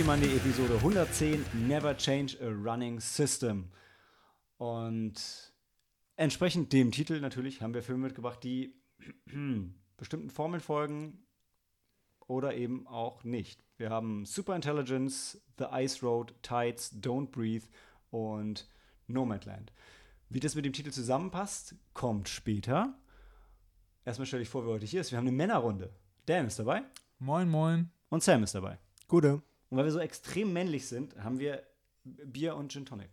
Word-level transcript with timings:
Sneaky 0.00 0.06
Monday 0.06 0.36
Episode 0.36 0.74
110 0.76 1.44
Never 1.68 1.94
Change 1.94 2.38
a 2.40 2.48
Running 2.48 3.00
System. 3.00 3.70
Und 4.56 5.52
entsprechend 6.16 6.72
dem 6.72 6.90
Titel 6.90 7.20
natürlich 7.20 7.60
haben 7.60 7.74
wir 7.74 7.82
Filme 7.82 8.04
mitgebracht, 8.04 8.42
die 8.42 8.80
bestimmten 9.98 10.30
Formeln 10.30 10.62
folgen 10.62 11.26
oder 12.26 12.54
eben 12.54 12.86
auch 12.86 13.24
nicht. 13.24 13.62
Wir 13.76 13.90
haben 13.90 14.24
Superintelligence, 14.24 15.42
The 15.58 15.66
Ice 15.70 16.00
Road, 16.00 16.34
Tides, 16.42 16.94
Don't 16.94 17.30
Breathe 17.30 17.66
und 18.10 18.68
Nomadland. 19.06 19.70
Wie 20.30 20.40
das 20.40 20.54
mit 20.54 20.64
dem 20.64 20.72
Titel 20.72 20.92
zusammenpasst, 20.92 21.74
kommt 21.92 22.30
später. 22.30 22.98
Erstmal 24.06 24.26
stelle 24.26 24.42
ich 24.44 24.48
vor, 24.48 24.64
wer 24.64 24.72
heute 24.72 24.86
hier 24.86 25.02
ist. 25.02 25.10
Wir 25.10 25.18
haben 25.18 25.26
eine 25.26 25.36
Männerrunde. 25.36 25.94
Dan 26.24 26.46
ist 26.46 26.58
dabei 26.58 26.84
Moin, 27.18 27.50
moin. 27.50 27.90
und 28.08 28.22
Sam 28.22 28.42
ist 28.44 28.54
dabei. 28.54 28.78
Gute. 29.06 29.42
Und 29.70 29.78
weil 29.78 29.84
wir 29.84 29.92
so 29.92 30.00
extrem 30.00 30.52
männlich 30.52 30.88
sind, 30.88 31.16
haben 31.22 31.38
wir 31.38 31.64
Bier 32.04 32.56
und 32.56 32.70
Gin 32.72 32.84
Tonic. 32.86 33.10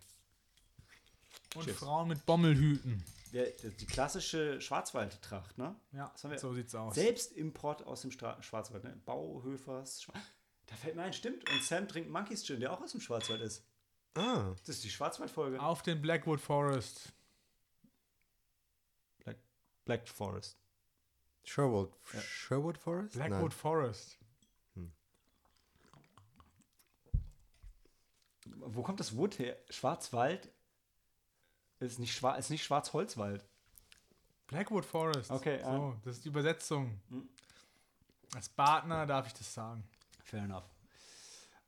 Und 1.56 1.66
Cheers. 1.66 1.78
Frauen 1.78 2.08
mit 2.10 2.26
Bommelhüten. 2.26 3.04
Der, 3.34 3.50
der, 3.52 3.72
die 3.72 3.86
klassische 3.86 4.60
Schwarzwaldtracht, 4.62 5.58
ne? 5.58 5.76
Ja, 5.92 6.12
so 6.16 6.54
sieht's 6.54 6.74
aus. 6.74 6.96
Selbstimport 6.96 7.86
aus 7.86 8.02
dem 8.02 8.12
Stra 8.12 8.42
Schwarzwald, 8.42 8.84
ne? 8.84 9.00
Bauhöfers. 9.06 10.04
Schwa 10.04 10.14
da 10.68 10.76
fällt 10.76 10.96
mir 10.96 11.04
ein, 11.04 11.14
stimmt. 11.14 11.50
Und 11.50 11.64
Sam 11.64 11.88
trinkt 11.88 12.10
Monkeys 12.10 12.46
Gin, 12.46 12.60
der 12.60 12.74
auch 12.74 12.82
aus 12.82 12.92
dem 12.92 13.02
Schwarzwald 13.02 13.42
ist. 13.42 13.64
Ah, 14.16 14.54
Das 14.66 14.70
ist 14.78 14.84
die 14.84 14.90
Schwarzwaldfolge. 14.90 15.60
Auf 15.62 15.82
den 15.82 16.02
Blackwood 16.02 16.42
Forest. 16.42 17.14
Black, 19.20 19.38
Black 19.86 20.08
Forest. 20.08 20.58
Sherwood. 21.44 21.94
Ja. 22.14 22.22
Sherwood 22.22 22.78
Forest? 22.78 23.14
Blackwood 23.14 23.54
Forest. 23.54 24.17
Wo 28.60 28.82
kommt 28.82 29.00
das 29.00 29.16
Wood 29.16 29.40
her? 29.40 29.58
Schwarzwald 29.70 30.50
ist 31.80 32.00
nicht, 32.00 32.14
Schwa 32.14 32.36
ist 32.36 32.50
nicht 32.50 32.64
Schwarzholzwald. 32.64 33.46
Blackwood 34.48 34.86
Forest. 34.86 35.32
Okay, 35.32 35.60
So, 35.62 35.68
ah. 35.68 35.98
das 36.04 36.18
ist 36.18 36.26
die 36.26 36.30
Übersetzung. 36.30 37.00
Hm. 37.10 37.28
Als 38.34 38.50
Partner 38.50 39.06
darf 39.06 39.28
ich 39.28 39.34
das 39.34 39.54
sagen. 39.54 39.84
Fair 40.24 40.44
enough. 40.44 40.64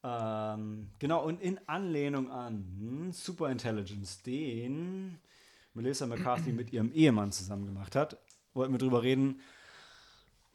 Ähm, 0.04 0.90
genau, 0.98 1.26
und 1.26 1.42
in 1.42 1.60
Anlehnung 1.68 2.32
an 2.32 2.66
hm, 2.80 3.12
Superintelligence, 3.12 4.22
den 4.22 5.20
Melissa 5.74 6.08
McCarthy 6.08 6.54
mit 6.54 6.72
ihrem 6.72 6.92
Ehemann 6.94 7.32
zusammen 7.32 7.66
gemacht 7.66 7.96
hat, 7.96 8.18
wollten 8.54 8.74
wir 8.74 8.80
drüber 8.80 9.04
reden, 9.04 9.42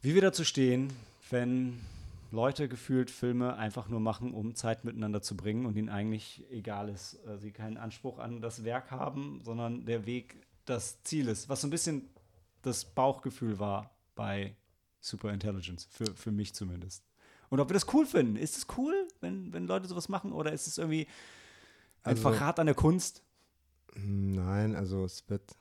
wie 0.01 0.15
wir 0.15 0.21
dazu 0.21 0.43
stehen, 0.43 0.91
wenn 1.29 1.79
Leute 2.35 2.67
gefühlt 2.67 3.09
Filme 3.09 3.55
einfach 3.55 3.87
nur 3.89 3.99
machen, 3.99 4.33
um 4.33 4.53
Zeit 4.55 4.83
miteinander 4.83 5.21
zu 5.21 5.35
bringen 5.35 5.65
und 5.65 5.75
ihnen 5.77 5.89
eigentlich 5.89 6.43
egal 6.51 6.89
ist, 6.89 7.15
äh, 7.25 7.37
sie 7.37 7.51
keinen 7.51 7.77
Anspruch 7.77 8.19
an 8.19 8.41
das 8.41 8.63
Werk 8.63 8.91
haben, 8.91 9.41
sondern 9.43 9.85
der 9.85 10.05
Weg 10.05 10.45
das 10.65 11.01
Ziel 11.03 11.27
ist, 11.27 11.49
was 11.49 11.61
so 11.61 11.67
ein 11.67 11.71
bisschen 11.71 12.09
das 12.61 12.85
Bauchgefühl 12.85 13.57
war 13.59 13.91
bei 14.15 14.55
Superintelligence, 14.99 15.87
für, 15.89 16.05
für 16.15 16.31
mich 16.31 16.53
zumindest. 16.53 17.03
Und 17.49 17.59
ob 17.59 17.69
wir 17.69 17.75
das 17.75 17.93
cool 17.93 18.05
finden. 18.07 18.35
Ist 18.37 18.57
es 18.57 18.65
cool, 18.77 19.07
wenn, 19.21 19.53
wenn 19.53 19.67
Leute 19.67 19.87
sowas 19.87 20.09
machen? 20.09 20.31
Oder 20.33 20.51
ist 20.51 20.67
es 20.67 20.77
irgendwie 20.77 21.07
ein 22.03 22.17
Also- 22.17 22.21
Verrat 22.23 22.59
an 22.59 22.65
der 22.65 22.75
Kunst? 22.75 23.23
Nein, 23.95 24.75
also 24.75 25.05
es 25.05 25.29
wird 25.29 25.55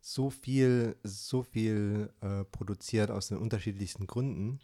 so 0.00 0.28
viel, 0.30 0.96
so 1.02 1.42
viel 1.42 2.12
äh, 2.20 2.44
produziert 2.44 3.10
aus 3.10 3.28
den 3.28 3.38
unterschiedlichsten 3.38 4.06
Gründen. 4.06 4.60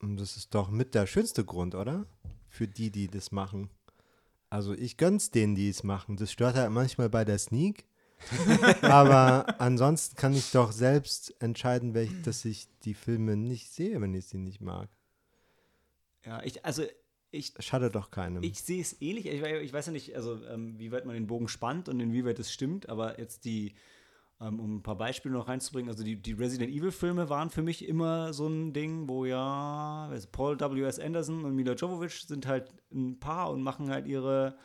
Und 0.00 0.18
das 0.18 0.36
ist 0.36 0.54
doch 0.54 0.70
mit 0.70 0.94
der 0.94 1.06
schönste 1.06 1.44
Grund, 1.44 1.74
oder? 1.74 2.06
Für 2.48 2.66
die, 2.66 2.90
die 2.90 3.08
das 3.08 3.32
machen. 3.32 3.70
Also 4.48 4.72
ich 4.72 4.96
gönn's 4.96 5.30
denen, 5.30 5.54
die 5.54 5.68
es 5.68 5.84
machen. 5.84 6.16
Das 6.16 6.32
stört 6.32 6.56
halt 6.56 6.70
manchmal 6.70 7.08
bei 7.08 7.24
der 7.24 7.38
Sneak. 7.38 7.84
Aber 8.82 9.60
ansonsten 9.60 10.16
kann 10.16 10.34
ich 10.34 10.50
doch 10.50 10.72
selbst 10.72 11.34
entscheiden, 11.40 11.94
welch, 11.94 12.10
dass 12.22 12.44
ich 12.44 12.68
die 12.84 12.94
Filme 12.94 13.36
nicht 13.36 13.72
sehe, 13.72 14.00
wenn 14.00 14.14
ich 14.14 14.26
sie 14.26 14.38
nicht 14.38 14.60
mag. 14.60 14.88
Ja, 16.24 16.42
ich, 16.42 16.64
also 16.64 16.84
ich, 17.30 17.54
Schadet 17.60 17.94
doch 17.94 18.10
keinem. 18.10 18.42
ich 18.42 18.60
sehe 18.60 18.80
es 18.80 19.00
ähnlich. 19.00 19.26
Ich, 19.26 19.40
ich 19.40 19.72
weiß 19.72 19.86
ja 19.86 19.92
nicht, 19.92 20.16
also 20.16 20.44
ähm, 20.46 20.78
wie 20.78 20.90
weit 20.90 21.06
man 21.06 21.14
den 21.14 21.28
Bogen 21.28 21.48
spannt 21.48 21.88
und 21.88 22.00
inwieweit 22.00 22.38
es 22.38 22.52
stimmt, 22.52 22.88
aber 22.88 23.18
jetzt 23.20 23.44
die, 23.44 23.74
um 24.40 24.76
ein 24.76 24.82
paar 24.82 24.96
Beispiele 24.96 25.34
noch 25.34 25.48
reinzubringen, 25.48 25.90
also 25.90 26.02
die, 26.02 26.16
die 26.16 26.32
Resident 26.32 26.72
Evil-Filme 26.72 27.28
waren 27.28 27.50
für 27.50 27.62
mich 27.62 27.86
immer 27.86 28.32
so 28.32 28.48
ein 28.48 28.72
Ding, 28.72 29.06
wo 29.06 29.26
ja, 29.26 30.10
Paul 30.32 30.58
W.S. 30.58 30.98
Anderson 30.98 31.44
und 31.44 31.54
Mila 31.54 31.74
Jovovich 31.74 32.22
sind 32.26 32.46
halt 32.46 32.72
ein 32.90 33.20
Paar 33.20 33.50
und 33.50 33.62
machen 33.62 33.90
halt 33.90 34.06
ihre 34.06 34.56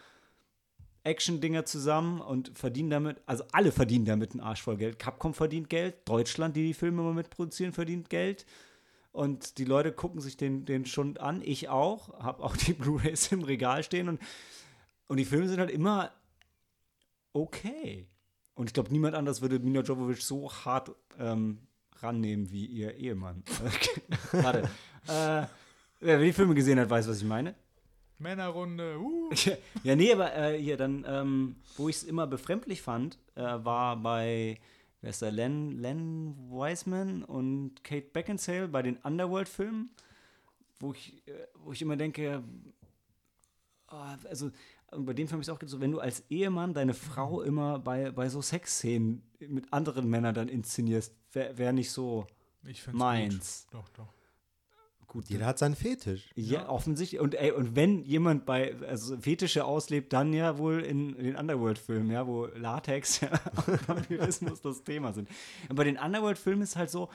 Action-Dinger 1.03 1.65
zusammen 1.65 2.21
und 2.21 2.57
verdienen 2.57 2.89
damit, 2.89 3.21
also 3.25 3.43
alle 3.51 3.73
verdienen 3.73 4.05
damit 4.05 4.31
einen 4.31 4.39
Arsch 4.39 4.61
voll 4.61 4.77
Geld. 4.77 4.97
Capcom 4.97 5.33
verdient 5.33 5.69
Geld, 5.69 6.07
Deutschland, 6.07 6.55
die 6.55 6.67
die 6.67 6.73
Filme 6.73 7.01
immer 7.01 7.13
mitproduzieren, 7.13 7.73
verdient 7.73 8.09
Geld. 8.09 8.45
Und 9.11 9.57
die 9.57 9.65
Leute 9.65 9.91
gucken 9.91 10.21
sich 10.21 10.37
den, 10.37 10.65
den 10.65 10.85
schon 10.85 11.17
an, 11.17 11.41
ich 11.43 11.67
auch, 11.67 12.17
habe 12.19 12.43
auch 12.43 12.55
die 12.57 12.73
Blu-rays 12.73 13.31
im 13.33 13.43
Regal 13.43 13.83
stehen 13.83 14.07
und, 14.07 14.21
und 15.07 15.17
die 15.17 15.25
Filme 15.25 15.49
sind 15.49 15.59
halt 15.59 15.69
immer 15.69 16.11
okay. 17.33 18.07
Und 18.55 18.67
ich 18.69 18.73
glaube, 18.73 18.91
niemand 18.91 19.15
anders 19.15 19.41
würde 19.41 19.59
Mina 19.59 19.81
Jovovich 19.81 20.23
so 20.23 20.51
hart 20.51 20.91
ähm, 21.19 21.59
rannehmen 21.99 22.51
wie 22.51 22.65
ihr 22.65 22.95
Ehemann. 22.95 23.43
Warte. 24.31 24.69
äh, 25.07 25.47
wer 25.99 26.19
die 26.19 26.33
Filme 26.33 26.55
gesehen 26.55 26.79
hat, 26.79 26.89
weiß, 26.89 27.07
was 27.07 27.17
ich 27.17 27.27
meine. 27.27 27.53
Männerrunde. 28.17 28.97
Uh. 28.99 29.29
Ja, 29.83 29.95
nee, 29.95 30.11
aber 30.11 30.33
äh, 30.35 30.57
hier 30.57 30.77
dann, 30.77 31.05
ähm, 31.07 31.57
wo 31.75 31.89
ich 31.89 31.97
es 31.97 32.03
immer 32.03 32.27
befremdlich 32.27 32.81
fand, 32.81 33.19
äh, 33.35 33.41
war 33.41 33.97
bei, 33.97 34.59
wer 35.01 35.09
ist 35.09 35.21
da, 35.21 35.29
Len, 35.29 35.77
Len 35.79 36.35
Wiseman 36.49 37.23
und 37.23 37.83
Kate 37.83 38.07
Beckinsale 38.13 38.67
bei 38.67 38.81
den 38.81 38.97
Underworld-Filmen, 38.97 39.91
wo 40.79 40.93
ich, 40.93 41.27
äh, 41.27 41.47
wo 41.55 41.73
ich 41.73 41.81
immer 41.81 41.97
denke, 41.97 42.41
ah, 43.87 44.17
also 44.29 44.51
und 44.95 45.05
bei 45.05 45.13
dem 45.13 45.27
Film 45.27 45.41
ist 45.41 45.49
auch 45.49 45.59
so, 45.65 45.79
wenn 45.81 45.91
du 45.91 45.99
als 45.99 46.23
Ehemann 46.29 46.73
deine 46.73 46.93
Frau 46.93 47.41
immer 47.41 47.79
bei, 47.79 48.11
bei 48.11 48.29
so 48.29 48.41
Sexszenen 48.41 49.21
mit 49.47 49.71
anderen 49.71 50.07
Männern 50.09 50.33
dann 50.33 50.47
inszenierst, 50.47 51.13
wäre 51.31 51.57
wär 51.57 51.73
nicht 51.73 51.91
so 51.91 52.25
Ich 52.65 52.81
find's 52.81 52.97
meins. 52.99 53.67
Gut. 53.71 53.79
Doch, 53.81 53.89
doch. 53.89 54.07
gut. 55.07 55.29
Jeder 55.29 55.45
hat 55.45 55.59
seinen 55.59 55.75
Fetisch. 55.75 56.29
Ja, 56.35 56.61
Ja. 56.61 56.69
offensichtlich. 56.69 57.21
Und, 57.21 57.35
ey, 57.35 57.51
und 57.51 57.75
wenn 57.75 58.03
jemand 58.03 58.45
bei 58.45 58.75
also 58.87 59.17
Fetische 59.17 59.63
auslebt, 59.65 60.11
dann 60.13 60.33
ja 60.33 60.57
wohl 60.57 60.81
in, 60.81 61.13
in 61.15 61.23
den 61.25 61.35
Underworld-Filmen, 61.35 62.09
ja, 62.11 62.25
wo 62.27 62.45
Latex 62.47 63.21
ja, 63.21 63.29
und 63.67 63.87
Vampirismus 63.87 64.61
das 64.61 64.83
Thema 64.83 65.13
sind. 65.13 65.29
Und 65.69 65.75
bei 65.75 65.83
den 65.83 65.97
Underworld-Filmen 65.97 66.63
ist 66.63 66.75
halt 66.75 66.89
so, 66.89 67.09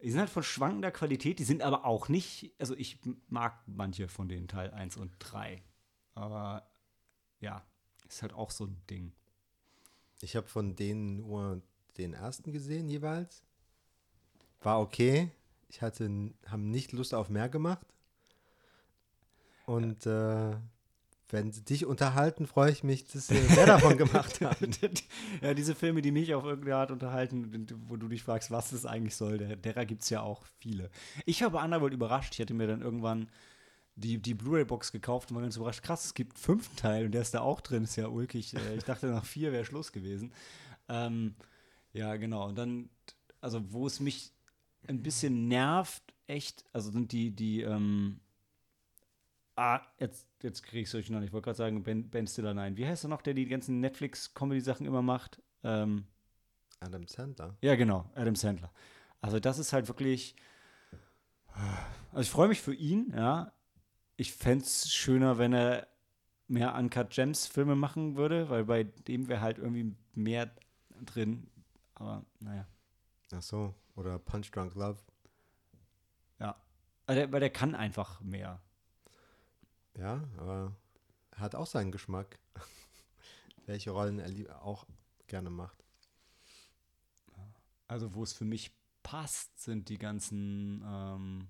die 0.00 0.10
sind 0.10 0.20
halt 0.20 0.30
von 0.30 0.44
schwankender 0.44 0.92
Qualität, 0.92 1.40
die 1.40 1.44
sind 1.44 1.60
aber 1.60 1.84
auch 1.84 2.08
nicht, 2.08 2.52
also 2.60 2.74
ich 2.76 2.98
mag 3.28 3.58
manche 3.66 4.06
von 4.08 4.28
denen, 4.28 4.46
Teil 4.46 4.70
1 4.70 4.96
und 4.96 5.10
3. 5.18 5.60
Aber 6.14 6.67
ja, 7.40 7.64
ist 8.08 8.22
halt 8.22 8.32
auch 8.32 8.50
so 8.50 8.64
ein 8.64 8.80
Ding. 8.88 9.12
Ich 10.20 10.36
habe 10.36 10.46
von 10.48 10.74
denen 10.74 11.16
nur 11.16 11.62
den 11.96 12.14
ersten 12.14 12.52
gesehen 12.52 12.88
jeweils. 12.88 13.42
War 14.60 14.80
okay. 14.80 15.30
Ich 15.68 15.82
hatte 15.82 16.32
haben 16.46 16.70
nicht 16.70 16.92
Lust 16.92 17.14
auf 17.14 17.28
mehr 17.28 17.48
gemacht. 17.48 17.86
Und 19.66 20.06
äh, 20.06 20.56
wenn 21.30 21.52
sie 21.52 21.62
dich 21.62 21.84
unterhalten, 21.84 22.46
freue 22.46 22.72
ich 22.72 22.82
mich, 22.82 23.04
dass 23.06 23.26
sie 23.26 23.34
mehr 23.34 23.66
davon 23.66 23.96
gemacht 23.98 24.40
haben. 24.40 24.70
ja, 25.42 25.52
diese 25.52 25.74
Filme, 25.74 26.00
die 26.00 26.10
mich 26.10 26.34
auf 26.34 26.44
irgendeine 26.44 26.76
Art 26.76 26.90
unterhalten, 26.90 27.66
wo 27.86 27.96
du 27.96 28.08
dich 28.08 28.22
fragst, 28.22 28.50
was 28.50 28.70
das 28.70 28.86
eigentlich 28.86 29.14
soll, 29.14 29.38
der, 29.38 29.56
derer 29.56 29.84
gibt 29.84 30.02
es 30.02 30.10
ja 30.10 30.22
auch 30.22 30.44
viele. 30.58 30.90
Ich 31.26 31.42
war 31.42 31.50
bei 31.50 31.62
Underworld 31.62 31.92
überrascht. 31.92 32.34
Ich 32.34 32.40
hatte 32.40 32.54
mir 32.54 32.66
dann 32.66 32.80
irgendwann 32.80 33.28
die, 33.98 34.18
die 34.18 34.34
Blu-ray-Box 34.34 34.92
gekauft 34.92 35.30
und 35.30 35.36
war 35.36 35.42
ganz 35.42 35.56
überrascht. 35.56 35.82
Krass, 35.82 36.04
es 36.04 36.14
gibt 36.14 36.38
fünften 36.38 36.76
Teil 36.76 37.06
und 37.06 37.12
der 37.12 37.22
ist 37.22 37.34
da 37.34 37.40
auch 37.40 37.60
drin. 37.60 37.84
Ist 37.84 37.96
ja 37.96 38.08
ulkig. 38.08 38.54
Äh, 38.54 38.76
Ich 38.76 38.84
dachte, 38.84 39.06
nach 39.08 39.24
vier 39.24 39.52
wäre 39.52 39.64
Schluss 39.64 39.92
gewesen. 39.92 40.32
Ähm, 40.88 41.34
ja, 41.92 42.16
genau. 42.16 42.46
Und 42.48 42.56
dann, 42.56 42.90
also, 43.40 43.72
wo 43.72 43.86
es 43.86 44.00
mich 44.00 44.32
ein 44.86 45.02
bisschen 45.02 45.48
nervt, 45.48 46.02
echt, 46.26 46.64
also 46.72 46.90
sind 46.90 47.12
die, 47.12 47.30
die, 47.30 47.62
ähm, 47.62 48.20
ah, 49.56 49.80
jetzt, 49.98 50.26
jetzt 50.42 50.62
kriege 50.62 50.82
ich 50.82 50.86
es 50.86 50.92
durcheinander. 50.92 51.26
Ich 51.26 51.32
wollte 51.32 51.46
gerade 51.46 51.56
sagen, 51.58 51.82
Ben, 51.82 52.08
ben 52.08 52.26
Stiller, 52.26 52.54
nein. 52.54 52.76
Wie 52.76 52.86
heißt 52.86 53.04
er 53.04 53.08
noch, 53.08 53.22
der 53.22 53.34
die 53.34 53.46
ganzen 53.46 53.80
Netflix-Comedy-Sachen 53.80 54.86
immer 54.86 55.02
macht? 55.02 55.42
Ähm, 55.64 56.04
Adam 56.80 57.06
Sandler. 57.08 57.56
ja, 57.62 57.74
genau, 57.74 58.08
Adam 58.14 58.36
Sandler. 58.36 58.72
Also 59.20 59.40
das 59.40 59.58
ist 59.58 59.72
halt 59.72 59.88
wirklich. 59.88 60.36
Also 62.12 62.20
ich 62.20 62.30
freue 62.30 62.46
mich 62.48 62.60
für 62.60 62.74
ihn, 62.74 63.12
ja. 63.16 63.52
Ich 64.20 64.32
fände 64.32 64.64
es 64.64 64.92
schöner, 64.92 65.38
wenn 65.38 65.52
er 65.52 65.86
mehr 66.48 66.74
Uncut 66.74 67.10
Gems 67.10 67.46
Filme 67.46 67.76
machen 67.76 68.16
würde, 68.16 68.50
weil 68.50 68.64
bei 68.64 68.82
dem 68.82 69.28
wäre 69.28 69.40
halt 69.40 69.58
irgendwie 69.58 69.94
mehr 70.12 70.50
drin. 71.04 71.48
Aber 71.94 72.24
naja. 72.40 72.66
Ach 73.32 73.42
so. 73.42 73.74
Oder 73.94 74.18
Punch 74.18 74.50
Drunk 74.50 74.74
Love. 74.74 74.98
Ja. 76.40 76.60
Also 77.06 77.20
der, 77.20 77.32
weil 77.32 77.38
der 77.38 77.50
kann 77.50 77.76
einfach 77.76 78.20
mehr. 78.20 78.60
Ja, 79.96 80.24
aber 80.36 80.74
er 81.30 81.38
hat 81.38 81.54
auch 81.54 81.66
seinen 81.66 81.92
Geschmack. 81.92 82.40
Welche 83.66 83.92
Rollen 83.92 84.18
er 84.18 84.62
auch 84.62 84.84
gerne 85.28 85.50
macht. 85.50 85.84
Also, 87.86 88.14
wo 88.14 88.24
es 88.24 88.32
für 88.32 88.44
mich 88.44 88.72
passt, 89.04 89.60
sind 89.60 89.88
die 89.88 89.98
ganzen. 89.98 90.82
Ähm, 90.84 91.48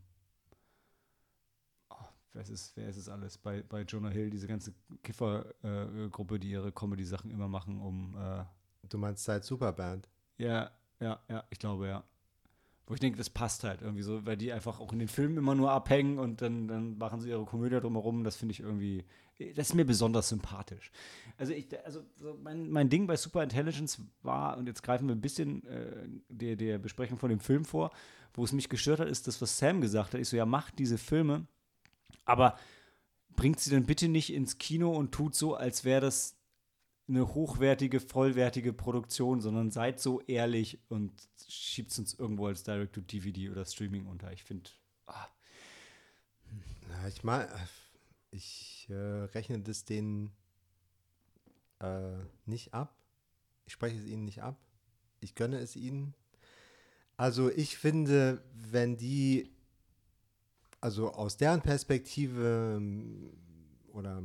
wer, 2.38 2.42
ist 2.44 2.50
es, 2.50 2.72
wer 2.76 2.88
ist 2.88 2.96
es 2.96 3.08
alles? 3.08 3.36
Bei, 3.36 3.62
bei 3.62 3.82
Jonah 3.82 4.10
Hill, 4.10 4.30
diese 4.30 4.46
ganze 4.46 4.72
Kiffergruppe, 5.02 6.38
die 6.38 6.50
ihre 6.50 6.72
Comedy-Sachen 6.72 7.30
immer 7.30 7.48
machen, 7.48 7.80
um. 7.80 8.16
Äh, 8.16 8.44
Du 8.88 8.96
meinst 8.96 9.24
seit 9.24 9.44
Superband? 9.44 10.08
ja, 10.38 10.70
ja, 11.00 11.20
ja, 11.28 11.44
ich 11.50 11.58
glaube, 11.58 11.88
ja. 11.88 12.04
Wo 12.86 12.94
ich 12.94 13.00
denke, 13.00 13.18
das 13.18 13.28
passt 13.28 13.64
halt 13.64 13.82
irgendwie 13.82 14.02
so, 14.02 14.24
weil 14.24 14.36
die 14.38 14.50
einfach 14.50 14.80
auch 14.80 14.92
in 14.94 14.98
den 14.98 15.08
Filmen 15.08 15.36
immer 15.36 15.54
nur 15.54 15.70
abhängen 15.70 16.18
und 16.18 16.40
dann, 16.40 16.68
dann 16.68 16.96
machen 16.96 17.20
sie 17.20 17.28
ihre 17.28 17.44
Komödie 17.44 17.78
drumherum. 17.80 18.24
Das 18.24 18.36
finde 18.36 18.52
ich 18.52 18.60
irgendwie, 18.60 19.04
das 19.56 19.68
ist 19.68 19.74
mir 19.74 19.84
besonders 19.84 20.30
sympathisch. 20.30 20.90
Also, 21.36 21.52
ich, 21.52 21.66
also 21.84 22.02
so 22.18 22.38
mein, 22.42 22.70
mein 22.70 22.88
Ding 22.88 23.06
bei 23.06 23.16
Super 23.16 23.42
Intelligence 23.42 24.00
war, 24.22 24.56
und 24.56 24.66
jetzt 24.66 24.82
greifen 24.82 25.06
wir 25.06 25.14
ein 25.14 25.20
bisschen 25.20 25.66
äh, 25.66 26.08
der, 26.30 26.56
der 26.56 26.78
Besprechung 26.78 27.18
von 27.18 27.28
dem 27.28 27.40
Film 27.40 27.66
vor, 27.66 27.90
wo 28.32 28.44
es 28.44 28.52
mich 28.52 28.70
gestört 28.70 29.00
hat, 29.00 29.08
ist 29.08 29.26
das, 29.26 29.42
was 29.42 29.58
Sam 29.58 29.82
gesagt 29.82 30.14
hat. 30.14 30.20
Ich 30.20 30.28
so, 30.28 30.36
ja, 30.38 30.46
macht 30.46 30.78
diese 30.78 30.96
Filme, 30.96 31.46
aber 32.28 32.58
bringt 33.30 33.60
sie 33.60 33.70
dann 33.70 33.86
bitte 33.86 34.08
nicht 34.08 34.32
ins 34.32 34.58
Kino 34.58 34.92
und 34.92 35.12
tut 35.12 35.34
so, 35.34 35.54
als 35.54 35.84
wäre 35.84 36.00
das 36.00 36.36
eine 37.08 37.34
hochwertige, 37.34 38.00
vollwertige 38.00 38.72
Produktion, 38.72 39.40
sondern 39.40 39.70
seid 39.70 39.98
so 39.98 40.20
ehrlich 40.22 40.78
und 40.88 41.12
schiebt 41.48 41.90
es 41.90 41.98
uns 41.98 42.14
irgendwo 42.14 42.46
als 42.46 42.64
Direct-to-DVD 42.64 43.50
oder 43.50 43.64
Streaming 43.64 44.06
unter. 44.06 44.30
Ich 44.32 44.44
finde, 44.44 44.70
ah, 45.06 45.26
Ja, 46.90 47.08
ich 47.08 47.24
mal, 47.24 47.48
ich 48.30 48.86
äh, 48.90 48.94
rechne 48.94 49.60
das 49.60 49.84
denen 49.84 50.32
äh, 51.80 52.18
nicht 52.44 52.74
ab. 52.74 52.94
Ich 53.64 53.72
spreche 53.72 53.98
es 53.98 54.04
ihnen 54.04 54.24
nicht 54.24 54.42
ab. 54.42 54.58
Ich 55.20 55.34
gönne 55.34 55.58
es 55.58 55.76
ihnen. 55.76 56.14
Also 57.16 57.50
ich 57.50 57.78
finde, 57.78 58.42
wenn 58.54 58.96
die, 58.96 59.50
also 60.80 61.12
aus 61.12 61.36
deren 61.36 61.62
Perspektive 61.62 62.74
ähm, 62.76 63.32
oder 63.92 64.22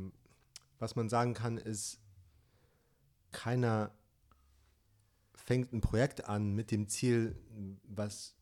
was 0.78 0.96
man 0.96 1.08
sagen 1.08 1.34
kann, 1.34 1.56
ist, 1.56 2.00
keiner 3.32 3.92
fängt 5.34 5.72
ein 5.72 5.80
Projekt 5.80 6.26
an 6.28 6.52
mit 6.54 6.70
dem 6.70 6.88
Ziel, 6.88 7.36
was 7.84 8.34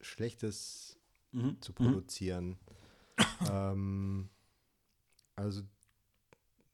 Schlechtes 0.00 0.98
mhm. 1.32 1.60
zu 1.60 1.72
produzieren. 1.72 2.58
ähm, 3.50 4.28
also 5.36 5.62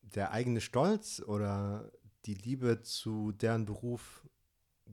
der 0.02 0.32
eigene 0.32 0.60
Stolz 0.60 1.20
oder 1.20 1.90
die 2.24 2.34
Liebe 2.34 2.82
zu 2.82 3.32
deren 3.32 3.64
Beruf 3.64 4.26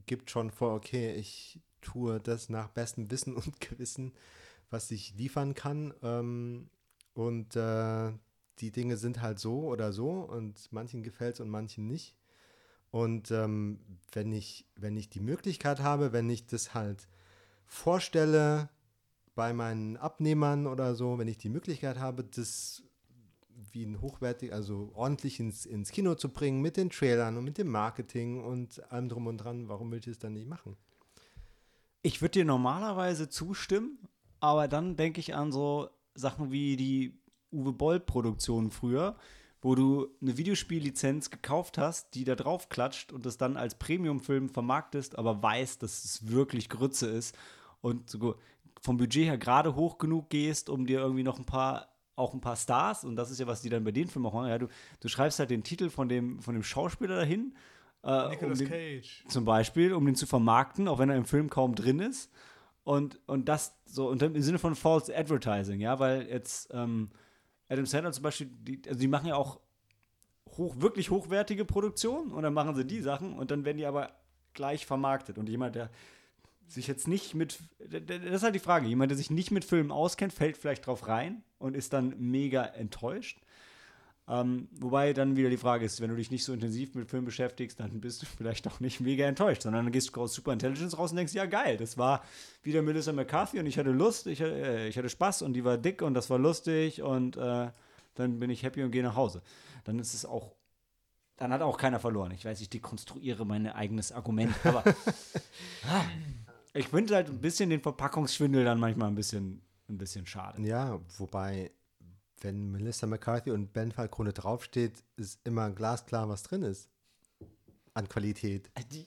gibt 0.06 0.30
schon 0.30 0.50
vor, 0.50 0.74
okay, 0.74 1.14
ich 1.14 1.60
tue 1.80 2.20
das 2.20 2.48
nach 2.48 2.68
bestem 2.68 3.10
Wissen 3.10 3.36
und 3.36 3.60
Gewissen, 3.60 4.12
was 4.74 4.90
ich 4.90 5.14
liefern 5.14 5.54
kann. 5.54 5.94
Ähm, 6.02 6.68
und 7.14 7.54
äh, 7.54 8.12
die 8.58 8.72
Dinge 8.72 8.96
sind 8.96 9.22
halt 9.22 9.38
so 9.38 9.60
oder 9.68 9.92
so 9.92 10.10
und 10.10 10.72
manchen 10.72 11.02
gefällt 11.02 11.34
es 11.34 11.40
und 11.40 11.48
manchen 11.48 11.86
nicht. 11.86 12.16
Und 12.90 13.30
ähm, 13.30 13.78
wenn, 14.12 14.32
ich, 14.32 14.66
wenn 14.76 14.96
ich 14.96 15.08
die 15.08 15.20
Möglichkeit 15.20 15.80
habe, 15.80 16.12
wenn 16.12 16.28
ich 16.28 16.46
das 16.46 16.74
halt 16.74 17.08
vorstelle 17.66 18.68
bei 19.34 19.52
meinen 19.52 19.96
Abnehmern 19.96 20.66
oder 20.66 20.94
so, 20.94 21.18
wenn 21.18 21.28
ich 21.28 21.38
die 21.38 21.48
Möglichkeit 21.48 21.98
habe, 21.98 22.24
das 22.24 22.82
wie 23.72 23.84
ein 23.84 24.00
hochwertig, 24.00 24.52
also 24.52 24.90
ordentlich 24.94 25.38
ins, 25.38 25.66
ins 25.66 25.90
Kino 25.90 26.14
zu 26.16 26.28
bringen 26.28 26.60
mit 26.60 26.76
den 26.76 26.90
Trailern 26.90 27.36
und 27.36 27.44
mit 27.44 27.58
dem 27.58 27.68
Marketing 27.68 28.42
und 28.42 28.82
allem 28.92 29.08
drum 29.08 29.28
und 29.28 29.38
dran, 29.38 29.68
warum 29.68 29.90
will 29.90 30.00
ich 30.00 30.04
das 30.04 30.18
dann 30.18 30.32
nicht 30.32 30.48
machen? 30.48 30.76
Ich 32.02 32.20
würde 32.20 32.32
dir 32.32 32.44
normalerweise 32.44 33.28
zustimmen, 33.28 33.98
aber 34.44 34.68
dann 34.68 34.96
denke 34.96 35.20
ich 35.20 35.34
an 35.34 35.52
so 35.52 35.88
Sachen 36.14 36.52
wie 36.52 36.76
die 36.76 37.18
Uwe 37.50 37.72
Boll-Produktion 37.72 38.70
früher, 38.70 39.16
wo 39.62 39.74
du 39.74 40.08
eine 40.20 40.36
Videospiellizenz 40.36 41.30
gekauft 41.30 41.78
hast, 41.78 42.14
die 42.14 42.24
da 42.24 42.34
drauf 42.34 42.68
klatscht 42.68 43.10
und 43.10 43.24
das 43.24 43.38
dann 43.38 43.56
als 43.56 43.76
Premium-Film 43.76 44.50
vermarktest, 44.50 45.16
aber 45.16 45.42
weißt, 45.42 45.82
dass 45.82 46.04
es 46.04 46.28
wirklich 46.28 46.68
Grütze 46.68 47.06
ist 47.06 47.34
und 47.80 48.18
vom 48.82 48.96
Budget 48.98 49.24
her 49.24 49.38
gerade 49.38 49.76
hoch 49.76 49.96
genug 49.96 50.28
gehst, 50.28 50.68
um 50.68 50.84
dir 50.84 51.00
irgendwie 51.00 51.22
noch 51.22 51.38
ein 51.38 51.46
paar 51.46 51.88
auch 52.16 52.32
ein 52.32 52.40
paar 52.40 52.54
Stars, 52.54 53.04
und 53.04 53.16
das 53.16 53.32
ist 53.32 53.40
ja, 53.40 53.48
was 53.48 53.62
die 53.62 53.70
dann 53.70 53.82
bei 53.82 53.90
den 53.90 54.06
Filmen 54.06 54.26
auch 54.26 54.34
machen. 54.34 54.48
Ja, 54.48 54.58
du, 54.58 54.68
du 55.00 55.08
schreibst 55.08 55.40
halt 55.40 55.50
den 55.50 55.64
Titel 55.64 55.90
von 55.90 56.08
dem, 56.08 56.38
von 56.40 56.54
dem 56.54 56.62
Schauspieler 56.62 57.16
dahin. 57.16 57.56
Äh, 58.04 58.28
Nicolas 58.28 58.60
um 58.60 58.66
den, 58.66 58.68
Cage. 58.68 59.24
zum 59.26 59.44
Beispiel, 59.44 59.92
um 59.92 60.06
den 60.06 60.14
zu 60.14 60.26
vermarkten, 60.26 60.86
auch 60.86 61.00
wenn 61.00 61.10
er 61.10 61.16
im 61.16 61.24
Film 61.24 61.50
kaum 61.50 61.74
drin 61.74 61.98
ist. 61.98 62.30
Und, 62.84 63.18
und 63.26 63.48
das 63.48 63.74
so, 63.86 64.08
und 64.08 64.22
im 64.22 64.40
Sinne 64.42 64.58
von 64.58 64.74
False 64.76 65.16
Advertising, 65.16 65.80
ja, 65.80 65.98
weil 65.98 66.28
jetzt 66.28 66.68
ähm, 66.72 67.10
Adam 67.68 67.86
Sandler 67.86 68.12
zum 68.12 68.22
Beispiel, 68.22 68.50
die, 68.60 68.82
also 68.86 69.00
die 69.00 69.08
machen 69.08 69.26
ja 69.26 69.36
auch 69.36 69.58
hoch, 70.56 70.74
wirklich 70.80 71.10
hochwertige 71.10 71.64
Produktionen 71.64 72.30
und 72.30 72.42
dann 72.42 72.52
machen 72.52 72.74
sie 72.74 72.84
die 72.84 73.00
Sachen 73.00 73.38
und 73.38 73.50
dann 73.50 73.64
werden 73.64 73.78
die 73.78 73.86
aber 73.86 74.12
gleich 74.52 74.84
vermarktet. 74.84 75.38
Und 75.38 75.48
jemand, 75.48 75.74
der 75.74 75.90
sich 76.66 76.86
jetzt 76.86 77.08
nicht 77.08 77.34
mit, 77.34 77.58
das 77.78 78.22
ist 78.22 78.42
halt 78.42 78.54
die 78.54 78.60
Frage, 78.60 78.86
jemand, 78.86 79.10
der 79.10 79.16
sich 79.16 79.30
nicht 79.30 79.50
mit 79.50 79.64
Filmen 79.64 79.90
auskennt, 79.90 80.32
fällt 80.32 80.56
vielleicht 80.56 80.86
drauf 80.86 81.08
rein 81.08 81.42
und 81.58 81.74
ist 81.74 81.92
dann 81.92 82.14
mega 82.18 82.64
enttäuscht. 82.64 83.40
Ähm, 84.26 84.68
wobei 84.80 85.12
dann 85.12 85.36
wieder 85.36 85.50
die 85.50 85.58
Frage 85.58 85.84
ist, 85.84 86.00
wenn 86.00 86.08
du 86.08 86.16
dich 86.16 86.30
nicht 86.30 86.44
so 86.44 86.54
intensiv 86.54 86.94
mit 86.94 87.10
Filmen 87.10 87.26
beschäftigst, 87.26 87.78
dann 87.78 88.00
bist 88.00 88.22
du 88.22 88.26
vielleicht 88.38 88.66
auch 88.66 88.80
nicht 88.80 89.00
mega 89.00 89.26
enttäuscht, 89.26 89.62
sondern 89.62 89.84
dann 89.84 89.92
gehst 89.92 90.16
du 90.16 90.20
aus 90.20 90.34
Super 90.34 90.52
Intelligence 90.52 90.96
raus 90.96 91.10
und 91.10 91.16
denkst, 91.16 91.34
ja 91.34 91.44
geil, 91.44 91.76
das 91.76 91.98
war 91.98 92.24
wieder 92.62 92.80
Melissa 92.80 93.12
McCarthy 93.12 93.58
und 93.60 93.66
ich 93.66 93.78
hatte 93.78 93.90
Lust, 93.90 94.26
ich, 94.26 94.40
äh, 94.40 94.88
ich 94.88 94.96
hatte 94.96 95.10
Spaß 95.10 95.42
und 95.42 95.52
die 95.52 95.64
war 95.64 95.76
dick 95.76 96.00
und 96.00 96.14
das 96.14 96.30
war 96.30 96.38
lustig 96.38 97.02
und 97.02 97.36
äh, 97.36 97.70
dann 98.14 98.38
bin 98.38 98.48
ich 98.48 98.62
happy 98.62 98.82
und 98.82 98.92
gehe 98.92 99.02
nach 99.02 99.16
Hause. 99.16 99.42
Dann 99.84 99.98
ist 99.98 100.14
es 100.14 100.24
auch, 100.24 100.54
dann 101.36 101.52
hat 101.52 101.60
auch 101.60 101.76
keiner 101.76 102.00
verloren. 102.00 102.30
Ich 102.30 102.46
weiß, 102.46 102.60
ich 102.62 102.70
dekonstruiere 102.70 103.44
mein 103.44 103.66
eigenes 103.66 104.10
Argument, 104.10 104.54
aber 104.64 104.84
ah, 105.88 106.04
ich 106.72 106.88
finde 106.88 107.16
halt 107.16 107.28
ein 107.28 107.40
bisschen 107.40 107.68
den 107.68 107.80
Verpackungsschwindel 107.80 108.64
dann 108.64 108.80
manchmal 108.80 109.08
ein 109.08 109.14
bisschen, 109.14 109.60
ein 109.90 109.98
bisschen 109.98 110.26
schade. 110.26 110.62
Ja, 110.62 110.98
wobei, 111.18 111.72
wenn 112.44 112.70
Melissa 112.70 113.06
McCarthy 113.06 113.50
und 113.50 113.72
Ben 113.72 113.90
Falcone 113.90 114.32
draufsteht, 114.32 115.02
ist 115.16 115.40
immer 115.44 115.70
glasklar, 115.70 116.28
was 116.28 116.42
drin 116.44 116.62
ist. 116.62 116.88
An 117.94 118.08
Qualität. 118.08 118.70
Die, 118.90 119.06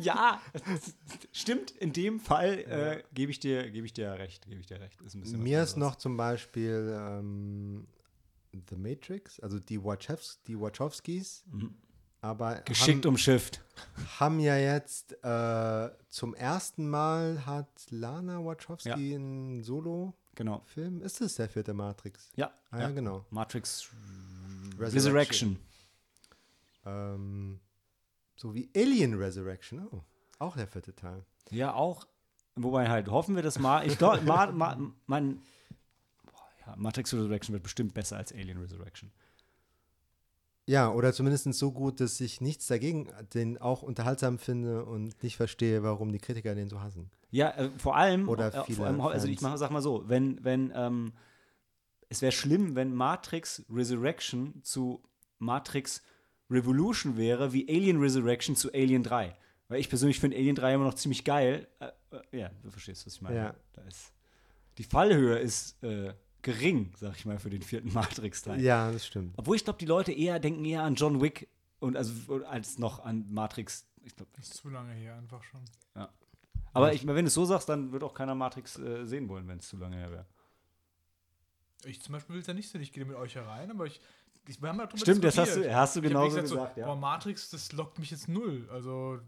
ja, 0.00 0.40
stimmt. 1.32 1.72
In 1.72 1.92
dem 1.92 2.20
Fall 2.20 2.58
äh, 2.60 3.02
gebe 3.12 3.32
ich 3.32 3.40
dir, 3.40 3.68
gebe 3.70 3.84
ich 3.84 3.92
dir 3.92 4.12
recht, 4.12 4.46
gebe 4.46 4.60
ich 4.60 4.66
dir 4.66 4.80
recht. 4.80 5.00
Ist 5.02 5.14
ein 5.14 5.42
Mir 5.42 5.62
ist 5.62 5.76
noch 5.76 5.96
zum 5.96 6.16
Beispiel 6.16 6.96
ähm, 6.96 7.88
The 8.70 8.76
Matrix, 8.76 9.40
also 9.40 9.58
die, 9.58 9.82
Wachows 9.82 10.40
die 10.46 10.58
Wachowskis, 10.60 11.44
aber 12.20 12.60
geschickt 12.60 13.04
haben, 13.04 13.10
umschifft. 13.10 13.60
haben 14.20 14.38
ja 14.38 14.56
jetzt 14.56 15.16
äh, 15.24 15.90
zum 16.08 16.34
ersten 16.34 16.88
Mal 16.88 17.44
hat 17.44 17.86
Lana 17.90 18.44
Wachowski 18.44 18.88
Ja. 18.88 18.94
einen 19.16 19.64
Solo-Film. 19.64 20.14
Genau. 20.34 20.64
Ist 21.00 21.20
es 21.20 21.34
der 21.36 21.48
vierte 21.48 21.74
Matrix? 21.74 22.30
Ja, 22.36 22.52
Ah, 22.70 22.80
ja, 22.80 22.90
genau. 22.90 23.24
Matrix 23.30 23.90
Resurrection. 24.78 24.92
Resurrection. 24.94 25.58
Ähm, 26.86 27.60
so 28.36 28.54
wie 28.54 28.70
Alien 28.74 29.14
Resurrection. 29.14 29.86
Oh, 29.90 30.02
auch 30.38 30.56
der 30.56 30.66
vierte 30.66 30.94
Teil. 30.94 31.24
Ja, 31.50 31.74
auch. 31.74 32.06
Wobei 32.56 32.88
halt, 32.88 33.08
hoffen 33.08 33.34
wir 33.36 33.42
das 33.42 33.58
mal. 33.58 33.86
Ich 33.86 33.96
glaube, 33.98 34.22
ma, 34.22 34.46
ma, 34.50 34.76
mein, 35.06 35.40
boah, 36.24 36.48
ja, 36.66 36.76
Matrix 36.76 37.12
Resurrection 37.14 37.52
wird 37.52 37.62
bestimmt 37.62 37.94
besser 37.94 38.16
als 38.16 38.32
Alien 38.32 38.58
Resurrection. 38.58 39.10
Ja, 40.66 40.90
oder 40.90 41.12
zumindest 41.12 41.52
so 41.54 41.72
gut, 41.72 42.00
dass 42.00 42.20
ich 42.20 42.40
nichts 42.40 42.66
dagegen 42.66 43.08
den 43.34 43.58
auch 43.58 43.82
unterhaltsam 43.82 44.38
finde 44.38 44.84
und 44.84 45.22
nicht 45.22 45.36
verstehe, 45.36 45.82
warum 45.82 46.12
die 46.12 46.18
Kritiker 46.18 46.54
den 46.54 46.68
so 46.68 46.80
hassen. 46.80 47.10
Ja, 47.32 47.50
äh, 47.50 47.70
vor 47.78 47.96
allem, 47.96 48.28
Oder 48.28 48.54
äh, 48.54 48.64
viele 48.64 48.76
vor 48.76 48.86
allem, 48.86 49.00
also 49.00 49.26
ich 49.26 49.40
mach, 49.40 49.56
sag 49.56 49.70
mal 49.70 49.80
so, 49.82 50.04
wenn, 50.06 50.44
wenn, 50.44 50.70
ähm, 50.76 51.12
es 52.10 52.20
wäre 52.20 52.30
schlimm, 52.30 52.76
wenn 52.76 52.94
Matrix 52.94 53.64
Resurrection 53.70 54.62
zu 54.62 55.02
Matrix 55.38 56.02
Revolution 56.50 57.16
wäre, 57.16 57.54
wie 57.54 57.66
Alien 57.68 57.98
Resurrection 57.98 58.54
zu 58.54 58.70
Alien 58.72 59.02
3. 59.02 59.34
Weil 59.68 59.80
ich 59.80 59.88
persönlich 59.88 60.20
finde 60.20 60.36
Alien 60.36 60.54
3 60.54 60.74
immer 60.74 60.84
noch 60.84 60.94
ziemlich 60.94 61.24
geil. 61.24 61.66
Äh, 61.80 61.86
äh, 62.10 62.38
ja, 62.38 62.50
du 62.62 62.70
verstehst, 62.70 63.06
was 63.06 63.14
ich 63.14 63.22
meine. 63.22 63.36
Ja. 63.36 63.54
Da 63.72 63.82
ist, 63.82 64.12
die 64.76 64.84
Fallhöhe 64.84 65.38
ist 65.38 65.82
äh, 65.82 66.12
gering, 66.42 66.92
sag 66.98 67.16
ich 67.16 67.24
mal, 67.24 67.38
für 67.38 67.48
den 67.48 67.62
vierten 67.62 67.90
Matrix-Teil. 67.94 68.60
Ja, 68.60 68.92
das 68.92 69.06
stimmt. 69.06 69.32
Obwohl 69.38 69.56
ich 69.56 69.64
glaube, 69.64 69.78
die 69.78 69.86
Leute 69.86 70.12
eher 70.12 70.38
denken 70.38 70.66
eher 70.66 70.82
an 70.82 70.96
John 70.96 71.22
Wick 71.22 71.48
und 71.78 71.96
also 71.96 72.44
als 72.44 72.78
noch 72.78 73.02
an 73.02 73.24
Matrix. 73.30 73.86
Ich 74.04 74.14
glaub, 74.14 74.28
Ist 74.38 74.52
zu 74.52 74.68
lange 74.68 74.92
her, 74.92 75.16
einfach 75.16 75.42
schon. 75.42 75.62
Aber 76.72 76.92
ich, 76.92 77.06
wenn 77.06 77.16
du 77.16 77.26
es 77.28 77.34
so 77.34 77.44
sagst, 77.44 77.68
dann 77.68 77.92
wird 77.92 78.02
auch 78.02 78.14
keiner 78.14 78.34
Matrix 78.34 78.78
äh, 78.78 79.04
sehen 79.04 79.28
wollen, 79.28 79.46
wenn 79.48 79.58
es 79.58 79.68
zu 79.68 79.76
lange 79.76 79.96
her 79.96 80.10
wäre. 80.10 80.26
Ich 81.84 82.00
zum 82.00 82.12
Beispiel 82.12 82.34
will 82.34 82.40
es 82.40 82.46
ja 82.46 82.54
nicht 82.54 82.70
so, 82.70 82.78
ich 82.78 82.92
gehe 82.92 83.04
mit 83.04 83.16
euch 83.16 83.34
herein, 83.34 83.70
aber 83.70 83.86
ich. 83.86 84.00
ich 84.46 84.62
wir 84.62 84.68
haben 84.68 84.78
ja 84.78 84.88
Stimmt, 84.94 85.24
das 85.24 85.36
hast 85.38 85.56
du, 85.56 85.74
hast 85.74 85.96
du 85.96 86.00
nicht 86.00 86.12
gesagt, 86.12 86.48
so, 86.48 86.56
ja. 86.76 86.86
Boah, 86.86 86.96
Matrix, 86.96 87.50
das 87.50 87.72
lockt 87.72 87.98
mich 87.98 88.10
jetzt 88.10 88.28
null. 88.28 88.68
Also, 88.70 89.18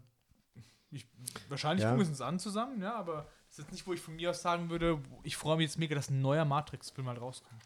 ich, 0.91 1.05
wahrscheinlich 1.49 1.83
Ja. 1.83 1.89
gucken 1.89 1.99
wir 1.99 2.03
es 2.03 2.09
uns 2.09 2.21
an 2.21 2.39
zusammen, 2.39 2.81
ja, 2.81 2.95
aber 2.95 3.27
es 3.49 3.53
ist 3.53 3.65
jetzt 3.65 3.71
nicht, 3.73 3.85
wo 3.87 3.93
ich 3.93 3.99
von 4.01 4.15
mir 4.15 4.29
aus 4.29 4.41
sagen 4.41 4.69
würde, 4.69 5.01
ich 5.23 5.35
freue 5.35 5.57
mich 5.57 5.65
jetzt 5.65 5.77
mega, 5.77 5.95
dass 5.95 6.09
ein 6.09 6.21
neuer 6.21 6.45
Matrix-Film 6.45 7.07
halt 7.07 7.19
rauskommt. 7.19 7.61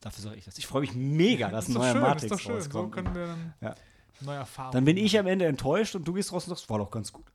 Dafür 0.00 0.22
sage 0.22 0.36
ich 0.36 0.44
das. 0.44 0.56
Ich 0.58 0.66
freue 0.66 0.82
mich 0.82 0.94
mega, 0.94 1.48
dass 1.50 1.68
ein 1.68 1.74
neuer 1.74 1.92
schön, 1.92 2.00
Matrix 2.00 2.22
ist 2.24 2.30
doch 2.32 2.38
schön. 2.38 2.60
So 2.60 2.78
rauskommt. 2.78 2.94
können 2.94 3.14
wir 3.14 3.26
dann 3.26 3.54
Ja. 3.60 3.74
Neue 4.22 4.38
Erfahrungen 4.38 4.72
Dann 4.74 4.84
bin 4.84 4.96
ich 4.96 5.18
am 5.18 5.26
Ende 5.26 5.46
enttäuscht 5.46 5.94
und 5.96 6.06
du 6.06 6.12
gehst 6.12 6.32
raus 6.32 6.44
und 6.46 6.50
sagst, 6.50 6.68
war 6.70 6.78
doch 6.78 6.90
ganz 6.90 7.12
gut. 7.12 7.26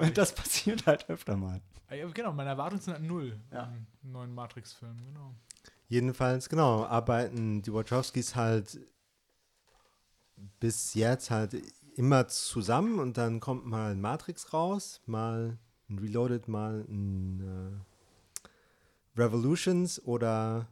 Und 0.00 0.16
das 0.18 0.34
passiert 0.34 0.86
halt 0.86 1.08
öfter 1.08 1.36
mal. 1.36 1.60
Ja, 1.90 2.08
genau, 2.08 2.32
meine 2.32 2.50
Erwartungen 2.50 2.80
sind 2.82 2.94
halt 2.94 3.02
null. 3.04 3.38
Ja. 3.52 3.64
Einen 3.64 3.86
neuen 4.02 4.34
Matrix-Film, 4.34 4.96
genau. 5.06 5.34
Jedenfalls, 5.88 6.48
genau, 6.48 6.84
arbeiten 6.84 7.62
die 7.62 7.72
Wachowskis 7.72 8.34
halt 8.34 8.80
bis 10.60 10.94
jetzt 10.94 11.30
halt 11.30 11.56
immer 11.94 12.28
zusammen 12.28 12.98
und 12.98 13.16
dann 13.16 13.40
kommt 13.40 13.66
mal 13.66 13.92
ein 13.92 14.00
Matrix 14.00 14.52
raus, 14.52 15.00
mal 15.06 15.58
ein 15.88 15.98
Reloaded, 15.98 16.48
mal 16.48 16.84
ein 16.88 17.80
äh, 19.16 19.18
Revolutions 19.20 20.02
oder 20.04 20.66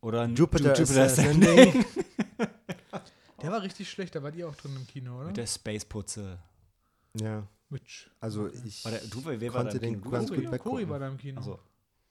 Oder 0.00 0.22
ein 0.22 0.34
Jupiter, 0.34 0.74
Ju- 0.74 0.80
Jupiter 0.80 1.04
Ascending. 1.04 1.58
Ascending. 1.68 1.84
Der 3.42 3.50
war 3.52 3.62
richtig 3.62 3.90
schlecht, 3.90 4.14
da 4.14 4.22
wart 4.22 4.34
ihr 4.36 4.48
auch 4.48 4.54
drin 4.56 4.74
im 4.76 4.86
Kino, 4.86 5.16
oder? 5.18 5.26
Mit 5.28 5.36
der 5.36 5.46
Space-Putze. 5.46 6.38
Ja, 7.14 7.46
Witch. 7.68 8.10
also 8.20 8.48
ich 8.48 8.84
War 8.84 8.92
der, 8.92 9.00
du, 9.06 9.24
wer 9.24 9.40
war 9.54 9.64
da 9.64 9.70
konnte 9.70 9.76
im 9.76 9.80
den 9.82 9.90
Kino? 9.94 10.04
Du 10.04 10.10
ganz 10.10 10.30
warst 10.30 10.34
gut 10.34 10.38
im 10.38 10.44
Cory, 10.44 10.50
Kino? 10.58 10.62
Cory 10.62 10.82
weggucken. 10.82 10.90
war 10.90 10.98
da 10.98 11.08
im 11.08 11.16
Kino. 11.18 11.38
Also, 11.38 11.58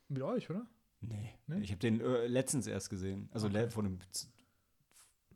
Mit 0.07 0.21
euch, 0.21 0.49
oder? 0.49 0.65
nee. 1.01 1.33
Nee? 1.47 1.59
Ich 1.61 1.71
habe 1.71 1.79
den 1.79 2.01
äh, 2.01 2.27
letztens 2.27 2.67
erst 2.67 2.89
gesehen. 2.89 3.29
Also 3.31 3.47
Okay. 3.47 3.69
vor 3.69 3.83
einem 3.83 3.99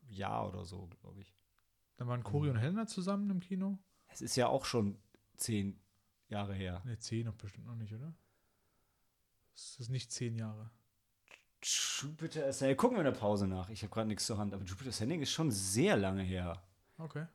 Jahr 0.09 0.47
oder 0.49 0.65
so, 0.65 0.87
glaube 1.01 1.21
ich. 1.21 1.33
Dann 1.97 2.07
waren 2.07 2.23
Cory 2.23 2.49
und 2.49 2.57
Helena 2.57 2.87
zusammen 2.87 3.29
im 3.29 3.39
Kino. 3.39 3.77
Es 4.07 4.21
ist 4.21 4.35
ja 4.35 4.47
auch 4.47 4.65
schon 4.65 4.97
zehn 5.37 5.79
Jahre 6.27 6.53
her. 6.53 6.81
Ne, 6.85 6.97
zehn 6.99 7.25
noch 7.25 7.35
bestimmt 7.35 7.65
noch 7.67 7.75
nicht, 7.75 7.93
oder? 7.93 8.13
Das 9.53 9.77
ist 9.79 9.89
nicht 9.89 10.11
zehn 10.11 10.35
Jahre. 10.35 10.71
Jupiter 11.61 12.47
Ascending. 12.47 12.77
Gucken 12.77 12.97
wir 12.97 13.01
in 13.05 13.11
der 13.13 13.19
Pause 13.19 13.47
nach. 13.47 13.69
Ich 13.69 13.81
habe 13.83 13.93
gerade 13.93 14.07
nichts 14.07 14.25
zur 14.25 14.37
Hand. 14.37 14.53
Aber 14.53 14.63
Jupiter 14.63 14.89
Ascending 14.89 15.21
ist 15.21 15.31
schon 15.31 15.51
sehr 15.51 15.97
lange 15.97 16.23
her. 16.23 16.61
Okay. 16.97 17.25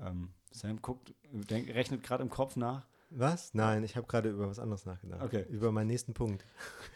Ähm, 0.00 0.32
Sam 0.50 0.80
guckt, 0.80 1.14
denk, 1.32 1.68
rechnet 1.74 2.02
gerade 2.02 2.22
im 2.22 2.30
Kopf 2.30 2.56
nach. 2.56 2.86
Was? 3.10 3.52
Nein, 3.52 3.84
ich 3.84 3.96
habe 3.96 4.06
gerade 4.06 4.30
über 4.30 4.48
was 4.48 4.58
anderes 4.58 4.86
nachgedacht. 4.86 5.22
Okay. 5.22 5.44
Über 5.50 5.70
meinen 5.70 5.88
nächsten 5.88 6.14
Punkt. 6.14 6.44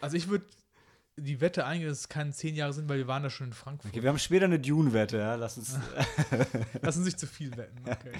Also 0.01 0.17
ich 0.17 0.27
würde 0.29 0.45
die 1.15 1.41
Wette 1.41 1.65
eingehen, 1.65 1.89
dass 1.89 1.99
es 1.99 2.09
keine 2.09 2.31
zehn 2.31 2.55
Jahre 2.55 2.73
sind, 2.73 2.87
weil 2.89 2.97
wir 2.97 3.07
waren 3.07 3.23
da 3.23 3.29
schon 3.29 3.47
in 3.47 3.53
Frankfurt. 3.53 3.91
Okay, 3.91 4.01
wir 4.03 4.09
haben 4.09 4.19
später 4.19 4.45
eine 4.45 4.59
Dune-Wette. 4.59 5.17
Ja? 5.17 5.35
Lass 5.35 5.57
uns. 5.57 5.77
Lassen 6.81 7.03
sich 7.03 7.17
zu 7.17 7.27
viel 7.27 7.55
wetten. 7.57 7.83
Okay. 7.87 8.13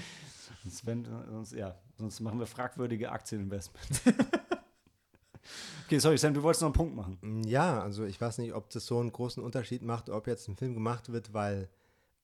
sonst, 0.62 0.86
wenn, 0.86 1.04
sonst, 1.04 1.52
ja, 1.52 1.76
sonst 1.96 2.20
machen 2.20 2.38
wir 2.38 2.46
fragwürdige 2.46 3.12
Aktieninvestments. 3.12 4.02
okay, 5.88 5.98
sorry, 5.98 6.18
Sam, 6.18 6.34
du 6.34 6.42
wolltest 6.42 6.60
noch 6.60 6.68
einen 6.68 6.74
Punkt 6.74 6.94
machen. 6.94 7.42
Ja, 7.46 7.80
also 7.80 8.04
ich 8.04 8.20
weiß 8.20 8.38
nicht, 8.38 8.52
ob 8.54 8.68
das 8.70 8.84
so 8.86 8.98
einen 9.00 9.10
großen 9.10 9.42
Unterschied 9.42 9.82
macht, 9.82 10.10
ob 10.10 10.26
jetzt 10.26 10.46
ein 10.48 10.56
Film 10.56 10.74
gemacht 10.74 11.10
wird, 11.10 11.32
weil 11.32 11.68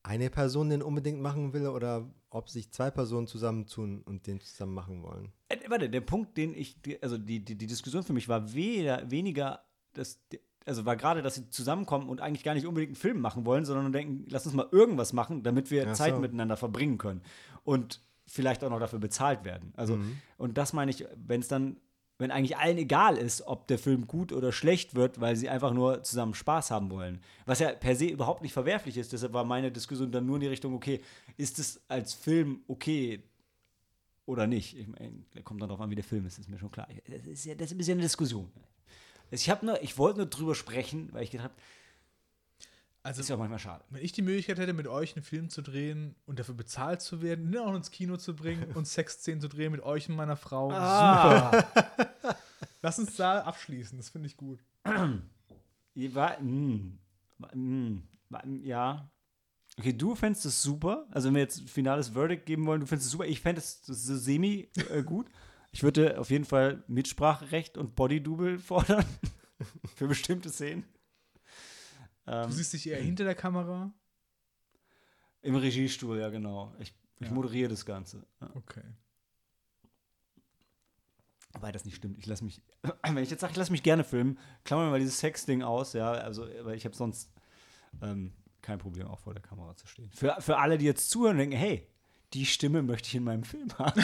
eine 0.02 0.28
Person 0.28 0.68
den 0.68 0.82
unbedingt 0.82 1.20
machen 1.22 1.54
will 1.54 1.66
oder 1.68 2.06
ob 2.28 2.50
sich 2.50 2.70
zwei 2.70 2.90
Personen 2.90 3.26
zusammentun 3.26 4.02
und 4.02 4.26
den 4.26 4.38
zusammen 4.40 4.74
machen 4.74 5.02
wollen. 5.02 5.32
Äh, 5.48 5.56
warte, 5.68 5.88
der 5.88 6.02
Punkt, 6.02 6.36
den 6.36 6.52
ich, 6.54 6.76
also 7.00 7.16
die, 7.16 7.40
die, 7.42 7.54
die 7.56 7.66
Diskussion 7.66 8.02
für 8.02 8.12
mich 8.12 8.28
war 8.28 8.52
weder, 8.52 9.10
weniger, 9.10 9.60
das, 9.94 10.20
also 10.66 10.84
war 10.84 10.96
gerade, 10.96 11.22
dass 11.22 11.36
sie 11.36 11.48
zusammenkommen 11.48 12.10
und 12.10 12.20
eigentlich 12.20 12.44
gar 12.44 12.52
nicht 12.52 12.66
unbedingt 12.66 12.90
einen 12.90 12.96
Film 12.96 13.20
machen 13.20 13.46
wollen, 13.46 13.64
sondern 13.64 13.92
denken, 13.92 14.26
lass 14.28 14.44
uns 14.44 14.54
mal 14.54 14.68
irgendwas 14.72 15.14
machen, 15.14 15.42
damit 15.42 15.70
wir 15.70 15.88
Ach 15.88 15.94
Zeit 15.94 16.14
so. 16.14 16.20
miteinander 16.20 16.58
verbringen 16.58 16.98
können 16.98 17.22
und 17.64 18.02
vielleicht 18.26 18.62
auch 18.62 18.70
noch 18.70 18.80
dafür 18.80 18.98
bezahlt 18.98 19.44
werden. 19.44 19.72
Also, 19.76 19.96
Mhm. 19.96 20.18
und 20.36 20.58
das 20.58 20.72
meine 20.74 20.90
ich, 20.90 21.06
wenn 21.16 21.40
es 21.40 21.48
dann, 21.48 21.78
wenn 22.18 22.30
eigentlich 22.30 22.56
allen 22.56 22.78
egal 22.78 23.16
ist, 23.16 23.42
ob 23.42 23.66
der 23.66 23.78
Film 23.78 24.06
gut 24.06 24.32
oder 24.32 24.52
schlecht 24.52 24.94
wird, 24.94 25.20
weil 25.20 25.36
sie 25.36 25.48
einfach 25.48 25.72
nur 25.72 26.02
zusammen 26.04 26.34
Spaß 26.34 26.70
haben 26.70 26.90
wollen. 26.90 27.20
Was 27.44 27.58
ja 27.58 27.72
per 27.72 27.96
se 27.96 28.06
überhaupt 28.06 28.42
nicht 28.42 28.52
verwerflich 28.52 28.96
ist. 28.96 29.12
Deshalb 29.12 29.32
war 29.32 29.44
meine 29.44 29.72
Diskussion 29.72 30.12
dann 30.12 30.26
nur 30.26 30.36
in 30.36 30.42
die 30.42 30.46
Richtung, 30.48 30.74
okay, 30.74 31.00
ist 31.36 31.58
es 31.58 31.82
als 31.88 32.14
Film 32.14 32.60
okay, 32.68 33.22
oder 34.26 34.46
nicht. 34.46 34.78
Ich 34.78 34.86
meine, 34.86 35.24
kommt 35.42 35.60
dann 35.60 35.68
darauf 35.68 35.82
an, 35.82 35.90
wie 35.90 35.96
der 35.96 36.04
Film 36.04 36.26
ist, 36.26 36.38
ist 36.38 36.48
mir 36.48 36.58
schon 36.58 36.70
klar. 36.70 36.88
Das 37.06 37.26
ist 37.26 37.44
ja 37.44 37.54
das 37.54 37.66
ist 37.66 37.74
ein 37.74 37.78
bisschen 37.78 37.94
eine 37.94 38.02
Diskussion. 38.02 38.50
Ich 39.30 39.50
nur, 39.62 39.82
ich 39.82 39.98
wollte 39.98 40.18
nur 40.18 40.26
drüber 40.26 40.54
sprechen, 40.54 41.08
weil 41.12 41.24
ich 41.24 41.30
gedacht 41.30 41.50
habe, 41.50 41.60
Also 43.04 43.20
ist 43.20 43.28
ja 43.28 43.36
auch 43.36 43.38
manchmal 43.38 43.58
schade. 43.60 43.84
wenn 43.90 44.02
ich 44.02 44.12
die 44.12 44.22
Möglichkeit 44.22 44.58
hätte, 44.58 44.72
mit 44.72 44.88
euch 44.88 45.14
einen 45.14 45.22
Film 45.22 45.50
zu 45.50 45.60
drehen 45.62 46.16
und 46.26 46.38
dafür 46.38 46.54
bezahlt 46.54 47.02
zu 47.02 47.20
werden, 47.22 47.52
ihn 47.52 47.58
auch 47.58 47.74
ins 47.74 47.90
Kino 47.90 48.16
zu 48.16 48.34
bringen 48.34 48.64
und 48.74 48.86
Sexszenen 48.88 49.40
zu 49.40 49.48
drehen 49.48 49.72
mit 49.72 49.82
euch 49.82 50.08
und 50.08 50.16
meiner 50.16 50.36
Frau, 50.36 50.70
Ah. 50.72 51.50
super. 51.50 52.36
Lass 52.82 52.98
uns 52.98 53.14
da 53.16 53.40
abschließen, 53.42 53.96
das 53.98 54.08
finde 54.08 54.26
ich 54.26 54.36
gut. 54.36 54.58
Mm, 57.54 57.98
war- 58.30 58.46
ja. 58.62 59.10
Okay, 59.78 59.92
du 59.92 60.14
fändest 60.14 60.44
es 60.46 60.62
super. 60.62 61.06
Also, 61.10 61.28
wenn 61.28 61.34
wir 61.34 61.42
jetzt 61.42 61.68
finales 61.68 62.10
Verdict 62.10 62.46
geben 62.46 62.64
wollen, 62.66 62.80
du 62.80 62.86
fändest 62.86 63.06
es 63.06 63.12
super. 63.12 63.26
Ich 63.26 63.40
fände 63.40 63.60
es 63.60 63.82
so 63.84 64.16
semi 64.16 64.68
äh, 64.90 65.02
gut. 65.02 65.26
Ich 65.72 65.82
würde 65.82 66.18
auf 66.20 66.30
jeden 66.30 66.44
Fall 66.44 66.84
Mitspracherecht 66.86 67.76
und 67.76 67.96
Bodydouble 67.96 68.58
fordern. 68.60 69.04
Für 69.96 70.06
bestimmte 70.06 70.48
Szenen. 70.50 70.84
Ähm, 72.26 72.46
Du 72.48 72.52
siehst 72.52 72.72
dich 72.72 72.86
eher 72.88 73.00
hinter 73.02 73.24
der 73.24 73.34
Kamera. 73.34 73.92
Im 75.42 75.56
Regiestuhl, 75.56 76.18
ja, 76.18 76.30
genau. 76.30 76.74
Ich, 76.78 76.94
ich 77.20 77.26
Ja. 77.28 77.32
moderiere 77.32 77.68
das 77.70 77.84
Ganze. 77.84 78.26
Ja. 78.40 78.50
Okay. 78.54 78.82
Wobei 81.52 81.70
das 81.70 81.84
nicht 81.84 81.96
stimmt. 81.96 82.18
Ich 82.18 82.26
lasse 82.26 82.44
mich, 82.44 82.62
wenn 83.02 83.18
ich 83.18 83.30
jetzt 83.30 83.40
sage, 83.40 83.52
ich 83.52 83.56
lasse 83.56 83.70
mich 83.72 83.82
gerne 83.82 84.04
filmen, 84.04 84.38
klammern 84.64 84.86
wir 84.86 84.90
mal 84.92 85.00
dieses 85.00 85.20
Sex-Ding 85.20 85.62
aus, 85.62 85.92
ja, 85.92 86.10
also, 86.12 86.48
weil 86.62 86.76
ich 86.76 86.84
habe 86.84 86.96
sonst 86.96 87.30
ähm, 88.02 88.32
kein 88.62 88.78
Problem, 88.78 89.06
auch 89.06 89.20
vor 89.20 89.34
der 89.34 89.42
Kamera 89.42 89.76
zu 89.76 89.86
stehen. 89.86 90.10
Für, 90.12 90.36
für 90.40 90.56
alle, 90.58 90.78
die 90.78 90.86
jetzt 90.86 91.10
zuhören 91.10 91.32
und 91.32 91.38
denken, 91.38 91.56
hey, 91.56 91.86
die 92.32 92.46
Stimme 92.46 92.82
möchte 92.82 93.06
ich 93.08 93.14
in 93.14 93.22
meinem 93.24 93.44
Film 93.44 93.68
haben. 93.78 94.02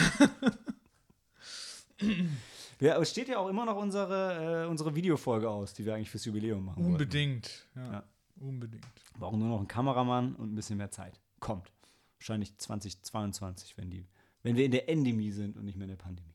ja, 2.79 2.99
es 3.01 3.09
steht 3.09 3.27
ja 3.27 3.37
auch 3.39 3.49
immer 3.49 3.65
noch 3.65 3.75
unsere, 3.75 4.63
äh, 4.63 4.67
unsere 4.67 4.95
Videofolge 4.95 5.49
aus, 5.49 5.73
die 5.73 5.85
wir 5.85 5.95
eigentlich 5.95 6.09
fürs 6.09 6.25
Jubiläum 6.25 6.63
machen 6.65 6.77
wollten. 6.83 6.91
Unbedingt. 6.93 7.67
Ja. 7.75 7.91
Ja. 7.91 8.03
Unbedingt. 8.41 8.83
Wir 9.13 9.19
brauchen 9.19 9.39
nur 9.39 9.49
noch 9.49 9.59
einen 9.59 9.67
Kameramann 9.67 10.35
und 10.35 10.51
ein 10.51 10.55
bisschen 10.55 10.77
mehr 10.77 10.89
Zeit. 10.91 11.19
Kommt. 11.39 11.71
Wahrscheinlich 12.17 12.57
2022, 12.57 13.77
wenn, 13.77 13.89
die, 13.89 14.05
wenn 14.43 14.55
wir 14.55 14.65
in 14.65 14.71
der 14.71 14.89
Endemie 14.89 15.31
sind 15.31 15.57
und 15.57 15.65
nicht 15.65 15.77
mehr 15.77 15.85
in 15.85 15.89
der 15.95 16.03
Pandemie. 16.03 16.27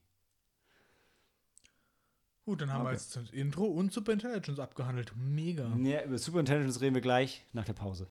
Gut, 2.45 2.61
dann 2.61 2.73
haben 2.73 2.83
wir 2.85 2.91
Okay. 2.91 2.95
jetzt 2.97 3.17
das 3.17 3.31
Intro 3.31 3.65
und 3.65 3.93
Super 3.93 4.13
Intelligence 4.13 4.61
abgehandelt. 4.61 5.13
Mega. 5.17 5.67
Ja, 5.79 6.05
über 6.05 6.17
Superintelligence 6.17 6.81
reden 6.81 6.95
wir 6.95 7.03
gleich 7.03 7.45
nach 7.53 7.65
der 7.65 7.73
Pause. 7.73 8.09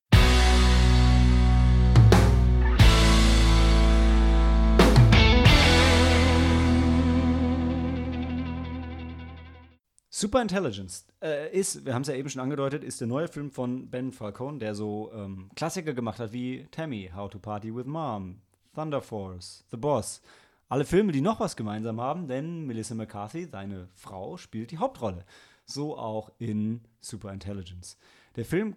Superintelligence 10.18 11.04
äh, 11.22 11.54
ist, 11.54 11.84
wir 11.84 11.92
haben 11.92 12.00
es 12.00 12.08
ja 12.08 12.14
eben 12.14 12.30
schon 12.30 12.40
angedeutet, 12.40 12.82
ist 12.82 13.02
der 13.02 13.06
neue 13.06 13.28
Film 13.28 13.50
von 13.50 13.90
Ben 13.90 14.12
Falcone, 14.12 14.56
der 14.56 14.74
so 14.74 15.12
ähm, 15.12 15.50
Klassiker 15.54 15.92
gemacht 15.92 16.18
hat 16.20 16.32
wie 16.32 16.66
Tammy, 16.70 17.10
How 17.14 17.28
to 17.28 17.38
Party 17.38 17.76
with 17.76 17.84
Mom, 17.84 18.40
Thunder 18.74 19.02
Force, 19.02 19.66
The 19.70 19.76
Boss. 19.76 20.22
Alle 20.70 20.86
Filme, 20.86 21.12
die 21.12 21.20
noch 21.20 21.38
was 21.38 21.54
gemeinsam 21.54 22.00
haben, 22.00 22.28
denn 22.28 22.64
Melissa 22.66 22.94
McCarthy, 22.94 23.44
seine 23.44 23.90
Frau, 23.92 24.38
spielt 24.38 24.70
die 24.70 24.78
Hauptrolle. 24.78 25.26
So 25.66 25.98
auch 25.98 26.30
in 26.38 26.80
Superintelligence. 26.98 27.98
Der 28.36 28.46
Film 28.46 28.74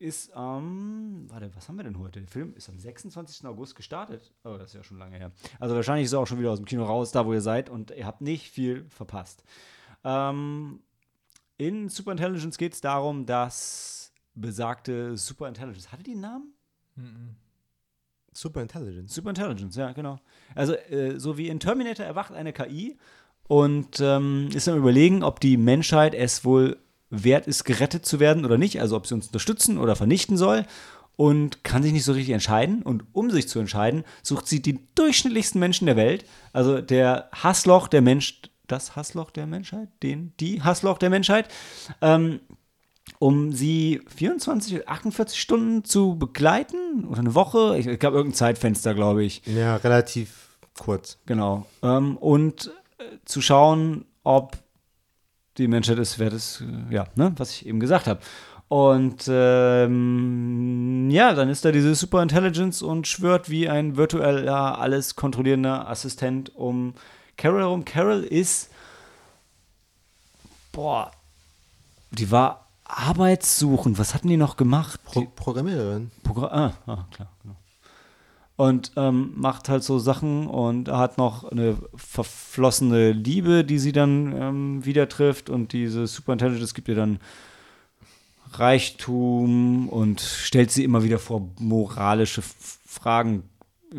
ist 0.00 0.34
am, 0.34 1.26
warte, 1.30 1.54
was 1.54 1.68
haben 1.68 1.76
wir 1.76 1.84
denn 1.84 2.00
heute? 2.00 2.18
Der 2.18 2.28
Film 2.28 2.52
ist 2.56 2.68
am 2.68 2.80
26. 2.80 3.46
August 3.46 3.76
gestartet. 3.76 4.34
Oh, 4.42 4.56
das 4.58 4.70
ist 4.70 4.74
ja 4.74 4.82
schon 4.82 4.98
lange 4.98 5.18
her. 5.18 5.30
Also 5.60 5.76
wahrscheinlich 5.76 6.06
ist 6.06 6.14
er 6.14 6.18
auch 6.18 6.26
schon 6.26 6.40
wieder 6.40 6.50
aus 6.50 6.58
dem 6.58 6.66
Kino 6.66 6.84
raus, 6.84 7.12
da 7.12 7.24
wo 7.26 7.32
ihr 7.32 7.40
seid 7.40 7.70
und 7.70 7.92
ihr 7.92 8.06
habt 8.06 8.22
nicht 8.22 8.50
viel 8.50 8.86
verpasst. 8.88 9.44
Ähm, 10.06 10.80
in 11.58 11.88
Superintelligence 11.88 12.56
geht 12.56 12.74
es 12.74 12.80
darum, 12.80 13.26
dass 13.26 14.12
besagte 14.34 15.16
Superintelligence, 15.16 15.90
hatte 15.90 16.04
die 16.04 16.12
einen 16.12 16.20
Namen? 16.20 16.52
Mhm. 16.94 17.36
Super 18.32 18.62
Intelligence. 18.62 19.14
Superintelligence, 19.14 19.76
ja, 19.76 19.92
genau. 19.92 20.20
Also, 20.54 20.74
äh, 20.74 21.18
so 21.18 21.38
wie 21.38 21.48
in 21.48 21.58
Terminator 21.58 22.04
erwacht 22.06 22.32
eine 22.32 22.52
KI 22.52 22.96
und 23.48 23.98
ähm, 24.00 24.48
ist 24.54 24.68
am 24.68 24.76
Überlegen, 24.76 25.22
ob 25.22 25.40
die 25.40 25.56
Menschheit 25.56 26.14
es 26.14 26.44
wohl 26.44 26.76
wert 27.08 27.46
ist, 27.46 27.64
gerettet 27.64 28.04
zu 28.04 28.20
werden 28.20 28.44
oder 28.44 28.58
nicht. 28.58 28.80
Also, 28.80 28.96
ob 28.96 29.06
sie 29.06 29.14
uns 29.14 29.26
unterstützen 29.26 29.78
oder 29.78 29.96
vernichten 29.96 30.36
soll. 30.36 30.64
Und 31.18 31.64
kann 31.64 31.82
sich 31.82 31.94
nicht 31.94 32.04
so 32.04 32.12
richtig 32.12 32.34
entscheiden. 32.34 32.82
Und 32.82 33.04
um 33.12 33.30
sich 33.30 33.48
zu 33.48 33.58
entscheiden, 33.58 34.04
sucht 34.22 34.46
sie 34.46 34.60
die 34.60 34.80
durchschnittlichsten 34.96 35.58
Menschen 35.58 35.86
der 35.86 35.96
Welt. 35.96 36.26
Also, 36.52 36.82
der 36.82 37.30
Hassloch 37.32 37.88
der 37.88 38.02
Mensch, 38.02 38.42
das 38.66 38.96
Hassloch 38.96 39.30
der 39.30 39.46
Menschheit, 39.46 39.88
den, 40.02 40.32
die 40.40 40.62
Hassloch 40.62 40.98
der 40.98 41.10
Menschheit. 41.10 41.48
Ähm, 42.00 42.40
um 43.18 43.52
sie 43.52 44.02
24, 44.14 44.88
48 44.88 45.40
Stunden 45.40 45.84
zu 45.84 46.16
begleiten 46.18 47.04
oder 47.08 47.20
eine 47.20 47.34
Woche. 47.34 47.78
Ich, 47.78 47.86
ich 47.86 47.98
glaube, 47.98 48.16
irgendein 48.16 48.36
Zeitfenster, 48.36 48.94
glaube 48.94 49.24
ich. 49.24 49.42
Ja, 49.46 49.76
relativ 49.76 50.58
kurz. 50.78 51.18
Genau. 51.26 51.66
Ähm, 51.82 52.16
und 52.16 52.72
äh, 52.98 53.04
zu 53.24 53.40
schauen, 53.40 54.04
ob 54.24 54.58
die 55.56 55.68
Menschheit 55.68 55.98
es 55.98 56.18
wert 56.18 56.32
ist, 56.32 56.62
äh, 56.62 56.94
ja, 56.94 57.06
ne, 57.14 57.32
was 57.36 57.52
ich 57.52 57.66
eben 57.66 57.80
gesagt 57.80 58.06
habe. 58.06 58.20
Und 58.68 59.26
ähm, 59.28 61.08
ja, 61.08 61.34
dann 61.34 61.48
ist 61.48 61.64
da 61.64 61.70
diese 61.70 61.94
Superintelligence 61.94 62.82
und 62.82 63.06
schwört 63.06 63.48
wie 63.48 63.68
ein 63.68 63.96
virtueller, 63.96 64.78
alles 64.80 65.14
kontrollierender 65.14 65.88
Assistent 65.88 66.54
um 66.56 66.94
Carol 67.36 67.60
herum. 67.60 67.84
Carol 67.84 68.22
ist, 68.24 68.70
boah, 70.72 71.10
die 72.10 72.30
war 72.30 72.66
arbeitssuchend. 72.84 73.98
Was 73.98 74.14
hatten 74.14 74.28
die 74.28 74.36
noch 74.36 74.56
gemacht? 74.56 75.00
Pro 75.04 75.20
Die- 75.20 75.28
Programmiererin. 75.34 76.10
Progra 76.22 76.46
ah, 76.46 76.72
ah, 76.86 77.04
klar, 77.10 77.28
genau. 77.42 77.56
Und 78.56 78.92
ähm, 78.96 79.32
macht 79.36 79.68
halt 79.68 79.84
so 79.84 79.98
Sachen 79.98 80.46
und 80.46 80.88
hat 80.88 81.18
noch 81.18 81.44
eine 81.44 81.76
verflossene 81.94 83.12
Liebe, 83.12 83.64
die 83.64 83.78
sie 83.78 83.92
dann 83.92 84.32
ähm, 84.34 84.84
wieder 84.84 85.10
trifft. 85.10 85.50
Und 85.50 85.74
diese 85.74 86.06
Superintelligence 86.06 86.72
gibt 86.72 86.88
ihr 86.88 86.94
dann 86.94 87.20
Reichtum 88.52 89.88
und 89.90 90.20
stellt 90.20 90.70
sie 90.70 90.84
immer 90.84 91.02
wieder 91.02 91.18
vor 91.18 91.46
moralische 91.58 92.40
Fragen, 92.86 93.42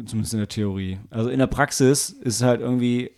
zumindest 0.06 0.34
in 0.34 0.40
der 0.40 0.48
Theorie. 0.50 0.98
Also 1.12 1.30
in 1.30 1.38
der 1.38 1.48
Praxis 1.48 2.10
ist 2.10 2.38
es 2.38 2.42
halt 2.42 2.62
irgendwie 2.62 3.12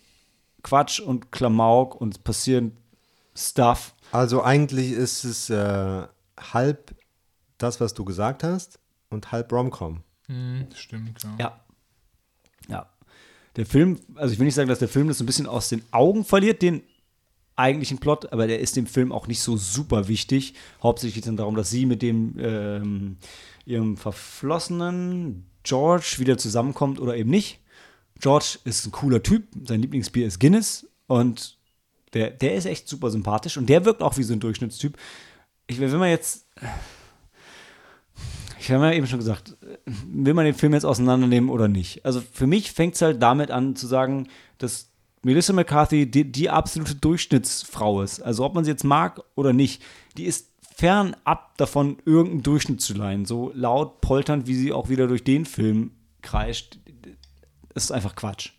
Quatsch 0.64 1.00
und 1.00 1.32
Klamauk 1.32 2.00
und 2.00 2.16
es 2.16 2.20
passieren 2.20 2.78
Stuff. 3.36 3.94
Also 4.12 4.44
eigentlich 4.44 4.92
ist 4.92 5.24
es 5.24 5.50
äh, 5.50 6.04
halb 6.38 6.96
das, 7.58 7.80
was 7.80 7.94
du 7.94 8.06
gesagt 8.06 8.44
hast, 8.44 8.80
und 9.10 9.32
halb 9.32 9.52
Romcom. 9.52 10.02
Hm, 10.28 10.68
stimmt, 10.74 11.24
ja. 11.24 11.36
Ja. 11.40 11.60
Ja. 12.68 12.90
Der 13.56 13.66
Film, 13.66 14.00
also 14.16 14.34
ich 14.34 14.40
will 14.40 14.46
nicht 14.46 14.56
sagen, 14.56 14.70
dass 14.70 14.80
der 14.80 14.88
Film 14.88 15.08
das 15.08 15.18
so 15.18 15.24
ein 15.24 15.28
bisschen 15.28 15.48
aus 15.48 15.70
den 15.70 15.84
Augen 15.92 16.24
verliert, 16.24 16.62
den 16.62 16.84
eigentlichen 17.56 17.98
Plot, 17.98 18.32
aber 18.32 18.48
der 18.48 18.60
ist 18.60 18.78
dem 18.78 18.88
Film 18.88 19.12
auch 19.12 19.28
nicht 19.28 19.42
so 19.42 19.58
super 19.58 20.08
wichtig. 20.08 20.54
Hauptsächlich 20.82 21.16
geht 21.16 21.24
es 21.24 21.28
dann 21.28 21.38
darum, 21.38 21.56
dass 21.56 21.70
sie 21.70 21.86
mit 21.86 22.02
dem 22.02 22.36
ähm, 22.40 23.18
ihrem 23.66 23.98
verflossenen 23.98 25.46
George 25.64 26.16
wieder 26.20 26.38
zusammenkommt 26.38 27.00
oder 27.00 27.18
eben 27.18 27.30
nicht. 27.30 27.60
George 28.20 28.60
ist 28.66 28.86
ein 28.86 28.92
cooler 28.92 29.24
Typ, 29.24 29.48
sein 29.66 29.82
Lieblingsbier 29.82 30.28
ist 30.28 30.40
Guinness 30.40 30.88
und 31.08 31.58
der, 32.14 32.32
der 32.32 32.56
ist 32.56 32.66
echt 32.66 32.88
super 32.88 33.12
sympathisch 33.12 33.58
und 33.58 33.68
der 33.70 33.86
wirkt 33.86 34.02
auch 34.02 34.18
wie 34.18 34.24
so 34.24 34.34
ein 34.34 34.40
Durchschnittstyp. 34.40 34.98
Ich, 35.68 35.80
wenn 35.80 35.92
man 35.92 36.10
jetzt, 36.10 36.48
ich 38.60 38.72
habe 38.72 38.86
ja 38.86 38.94
eben 38.94 39.08
schon 39.08 39.20
gesagt, 39.20 39.56
will 39.86 40.34
man 40.34 40.46
den 40.46 40.56
Film 40.56 40.74
jetzt 40.74 40.86
auseinandernehmen 40.86 41.50
oder 41.50 41.68
nicht? 41.68 42.06
Also 42.06 42.22
für 42.22 42.48
mich 42.48 42.72
fängt 42.72 42.96
es 42.96 43.02
halt 43.02 43.22
damit 43.22 43.52
an 43.52 43.76
zu 43.76 43.88
sagen, 43.88 44.28
dass 44.58 44.90
Melissa 45.22 45.54
McCarthy 45.54 46.10
die, 46.10 46.32
die 46.32 46.50
absolute 46.50 46.96
Durchschnittsfrau 46.96 48.02
ist. 48.02 48.22
Also 48.22 48.44
ob 48.46 48.56
man 48.56 48.64
sie 48.64 48.72
jetzt 48.72 48.84
mag 48.84 49.22
oder 49.36 49.54
nicht, 49.54 49.84
die 50.18 50.26
ist 50.26 50.50
fernab 50.76 51.58
davon, 51.58 51.98
irgendeinen 52.06 52.44
Durchschnitt 52.44 52.82
zu 52.82 52.94
leihen. 52.94 53.26
So 53.26 53.52
laut 53.54 54.02
polternd, 54.02 54.48
wie 54.48 54.56
sie 54.56 54.72
auch 54.72 54.90
wieder 54.90 55.08
durch 55.08 55.24
den 55.24 55.46
Film 55.46 55.92
kreischt. 56.22 56.80
Das 57.80 57.86
ist 57.86 57.92
einfach 57.92 58.14
Quatsch. 58.14 58.50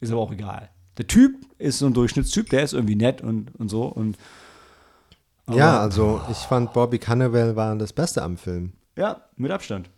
Ist 0.00 0.10
aber 0.10 0.22
auch 0.22 0.32
egal. 0.32 0.70
Der 0.96 1.06
Typ 1.06 1.44
ist 1.58 1.78
so 1.80 1.84
ein 1.84 1.92
Durchschnittstyp, 1.92 2.48
der 2.48 2.62
ist 2.62 2.72
irgendwie 2.72 2.94
nett 2.96 3.20
und, 3.20 3.54
und 3.56 3.68
so. 3.68 3.82
Und, 3.84 4.16
ja, 5.52 5.78
also 5.78 6.22
ich 6.30 6.38
fand 6.38 6.72
Bobby 6.72 6.98
Cannavale 6.98 7.54
war 7.54 7.76
das 7.76 7.92
Beste 7.92 8.22
am 8.22 8.38
Film. 8.38 8.72
Ja, 8.96 9.26
mit 9.36 9.50
Abstand. 9.50 9.90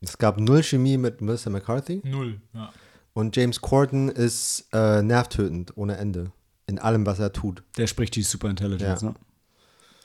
Es 0.00 0.18
gab 0.18 0.40
null 0.40 0.64
Chemie 0.64 0.98
mit 0.98 1.20
Melissa 1.20 1.50
McCarthy 1.50 2.02
Null, 2.04 2.40
ja. 2.52 2.72
und 3.12 3.36
James 3.36 3.60
Corden 3.60 4.08
ist 4.08 4.66
äh, 4.72 5.00
nervtötend 5.00 5.76
ohne 5.76 5.98
Ende 5.98 6.32
in 6.66 6.80
allem, 6.80 7.06
was 7.06 7.20
er 7.20 7.32
tut. 7.32 7.62
Der 7.76 7.86
spricht 7.86 8.16
die 8.16 8.24
Superintelligence, 8.24 9.02
Ja. 9.02 9.08
ne? 9.10 9.14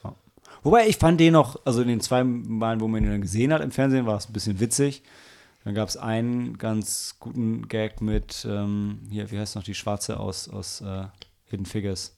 Ja. 0.04 0.16
Wobei 0.62 0.88
ich 0.88 0.98
fand 0.98 1.20
den 1.20 1.34
noch, 1.34 1.60
also 1.66 1.82
in 1.82 1.88
den 1.88 2.02
zwei 2.02 2.24
Malen, 2.24 2.82
wo 2.82 2.88
man 2.88 3.04
ihn 3.04 3.10
dann 3.10 3.22
gesehen 3.22 3.52
hat 3.52 3.64
im 3.64 3.72
Fernsehen, 3.72 4.06
war 4.06 4.18
es 4.18 4.30
ein 4.30 4.34
bisschen 4.34 4.60
witzig. 4.60 5.02
Dann 5.64 5.74
gab 5.76 5.88
es 5.88 5.96
einen 5.98 6.58
ganz 6.58 7.16
guten 7.20 7.68
Gag 7.68 8.02
mit, 8.02 8.46
ähm, 8.50 9.00
hier, 9.10 9.32
wie 9.32 9.40
heißt 9.40 9.56
noch 9.56 9.64
die 9.64 9.76
Schwarze 9.76 10.20
aus, 10.20 10.50
aus 10.50 10.82
äh, 10.82 11.06
Hidden 11.46 11.66
Figures? 11.66 12.16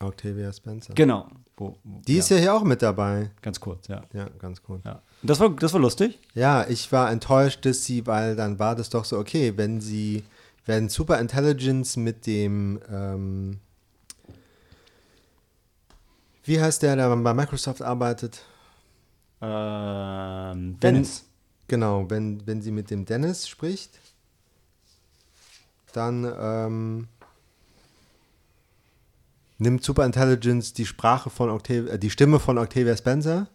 Octavia 0.00 0.52
Spencer. 0.52 0.92
Genau. 0.94 1.26
Wo, 1.56 1.78
wo, 1.84 2.00
Die 2.06 2.18
ist 2.18 2.28
ja 2.28 2.36
hier 2.36 2.54
auch 2.54 2.64
mit 2.64 2.82
dabei. 2.82 3.30
Ganz 3.40 3.60
kurz, 3.60 3.88
ja. 3.88 4.02
Ja, 4.12 4.28
ganz 4.38 4.60
cool. 4.68 4.80
ja. 4.84 5.00
Das 5.22 5.40
war, 5.40 5.48
das 5.50 5.72
war 5.72 5.80
lustig. 5.80 6.18
Ja, 6.34 6.66
ich 6.68 6.92
war 6.92 7.10
enttäuscht, 7.10 7.64
dass 7.64 7.84
sie, 7.84 8.06
weil 8.06 8.36
dann 8.36 8.58
war 8.58 8.74
das 8.76 8.90
doch 8.90 9.06
so, 9.06 9.18
okay, 9.18 9.54
wenn 9.56 9.80
sie, 9.80 10.24
wenn 10.66 10.90
Super 10.90 11.18
Intelligence 11.18 11.96
mit 11.96 12.26
dem, 12.26 12.78
ähm, 12.90 13.60
wie 16.44 16.60
heißt 16.60 16.82
der, 16.82 16.96
der 16.96 17.16
bei 17.16 17.32
Microsoft 17.32 17.80
arbeitet? 17.80 18.42
Ähm, 19.40 20.78
Dennis. 20.80 21.25
Genau, 21.68 22.08
wenn, 22.08 22.46
wenn 22.46 22.62
sie 22.62 22.70
mit 22.70 22.90
dem 22.90 23.04
Dennis 23.04 23.48
spricht, 23.48 23.98
dann 25.92 26.32
ähm, 26.38 27.08
nimmt 29.58 29.82
Super 29.82 30.04
Intelligence 30.04 30.72
die 30.72 30.86
Sprache 30.86 31.30
von 31.30 31.50
Octavia, 31.50 31.94
äh, 31.94 31.98
die 31.98 32.10
Stimme 32.10 32.38
von 32.38 32.58
Octavia 32.58 32.96
Spencer, 32.96 33.48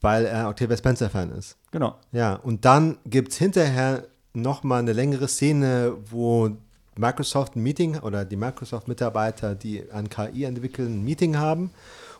weil 0.00 0.26
er 0.26 0.48
Octavia 0.48 0.76
Spencer-Fan 0.76 1.32
ist. 1.32 1.56
Genau. 1.70 1.96
Ja, 2.12 2.34
und 2.34 2.64
dann 2.64 2.98
gibt 3.06 3.32
es 3.32 3.38
hinterher 3.38 4.04
nochmal 4.34 4.80
eine 4.80 4.92
längere 4.92 5.28
Szene, 5.28 5.96
wo 6.10 6.50
Microsoft 6.96 7.56
ein 7.56 7.62
Meeting 7.62 7.98
oder 7.98 8.24
die 8.24 8.36
Microsoft-Mitarbeiter, 8.36 9.54
die 9.54 9.90
an 9.90 10.08
KI 10.08 10.44
entwickeln, 10.44 11.00
ein 11.00 11.04
Meeting 11.04 11.36
haben. 11.36 11.70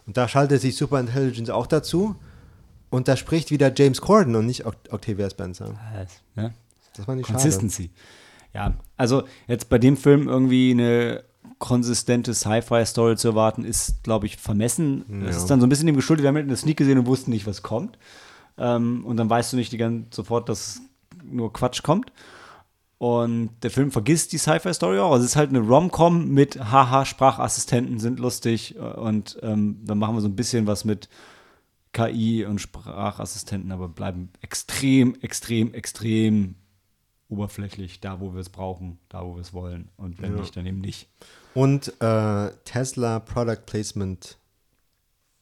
Und 0.07 0.17
da 0.17 0.29
schaltet 0.29 0.61
sich 0.61 0.77
Super 0.77 1.01
Intelligence 1.01 1.51
auch 1.51 1.67
dazu. 1.67 2.17
Und 2.91 3.09
da 3.09 3.17
spricht 3.17 3.51
wieder 3.51 3.73
James 3.75 4.01
Corden 4.01 4.37
und 4.37 4.47
nicht 4.47 4.65
Oct 4.67 4.93
Octavia 4.93 5.29
Spencer. 5.29 5.75
Ja. 6.37 6.51
Das 6.97 7.07
war 7.09 7.15
nicht 7.15 7.27
schade. 7.27 7.39
Consistency. 7.39 7.91
Ja, 8.55 8.75
also 8.97 9.25
jetzt 9.49 9.69
bei 9.69 9.79
dem 9.79 9.97
Film 9.97 10.29
irgendwie 10.29 10.71
eine 10.71 11.25
konsistente 11.59 12.35
Sci-Fi-Story 12.35 13.17
zu 13.17 13.29
erwarten, 13.29 13.65
ist, 13.65 14.03
glaube 14.03 14.27
ich, 14.27 14.37
vermessen. 14.37 15.05
Das 15.25 15.37
Ja. 15.37 15.43
ist 15.43 15.51
dann 15.51 15.61
so 15.61 15.67
ein 15.67 15.69
bisschen 15.69 15.87
dem 15.87 15.97
geschuldet, 15.97 16.23
wir 16.23 16.29
haben 16.29 16.37
halt 16.37 16.45
in 16.45 16.49
der 16.49 16.57
Sneak 16.57 16.77
gesehen 16.77 16.99
und 16.99 17.07
wussten 17.07 17.31
nicht, 17.31 17.47
was 17.47 17.63
kommt. 17.63 17.99
Ähm, 18.59 19.05
und 19.05 19.17
dann 19.17 19.29
weißt 19.29 19.53
du 19.53 19.57
nicht 19.57 19.73
die 19.73 19.77
ganze, 19.79 20.09
sofort, 20.11 20.49
dass 20.49 20.81
nur 21.25 21.53
Quatsch 21.53 21.83
kommt. 21.83 22.13
Und 22.99 23.51
der 23.63 23.71
Film 23.71 23.91
vergisst 23.91 24.33
die 24.33 24.39
Sci-Fi-Story 24.39 24.99
auch. 25.01 25.13
Also 25.13 25.25
es 25.25 25.33
ist 25.33 25.37
halt 25.37 25.51
eine 25.51 25.61
Rom-Com 25.61 26.29
mit 26.31 26.59
Haha, 26.59 27.05
Sprachassistenten 27.05 27.99
sind 27.99 28.19
lustig 28.21 28.77
und 28.79 29.39
ähm, 29.43 29.81
dann 29.85 29.99
machen 29.99 30.15
wir 30.15 30.23
so 30.23 30.29
ein 30.29 30.37
bisschen 30.37 30.67
was 30.67 30.87
mit 30.87 31.11
KI 31.97 32.45
und 32.45 32.59
Sprachassistenten, 32.61 33.73
aber 33.73 33.89
bleiben 33.89 34.29
extrem, 34.43 35.15
extrem, 35.23 35.73
extrem 35.73 36.57
oberflächlich, 37.29 38.01
da 38.01 38.21
wo 38.21 38.35
wir 38.35 38.41
es 38.41 38.51
brauchen, 38.51 38.99
da 39.09 39.25
wo 39.25 39.35
wir 39.35 39.41
es 39.41 39.53
wollen. 39.53 39.89
Und 39.97 40.21
wenn 40.21 40.35
Ja. 40.35 40.41
nicht, 40.41 40.57
dann 40.57 40.67
eben 40.67 40.81
nicht. 40.81 41.09
Und 41.55 41.89
äh, 42.03 42.51
Tesla 42.65 43.19
Product 43.21 43.63
Placement 43.67 44.37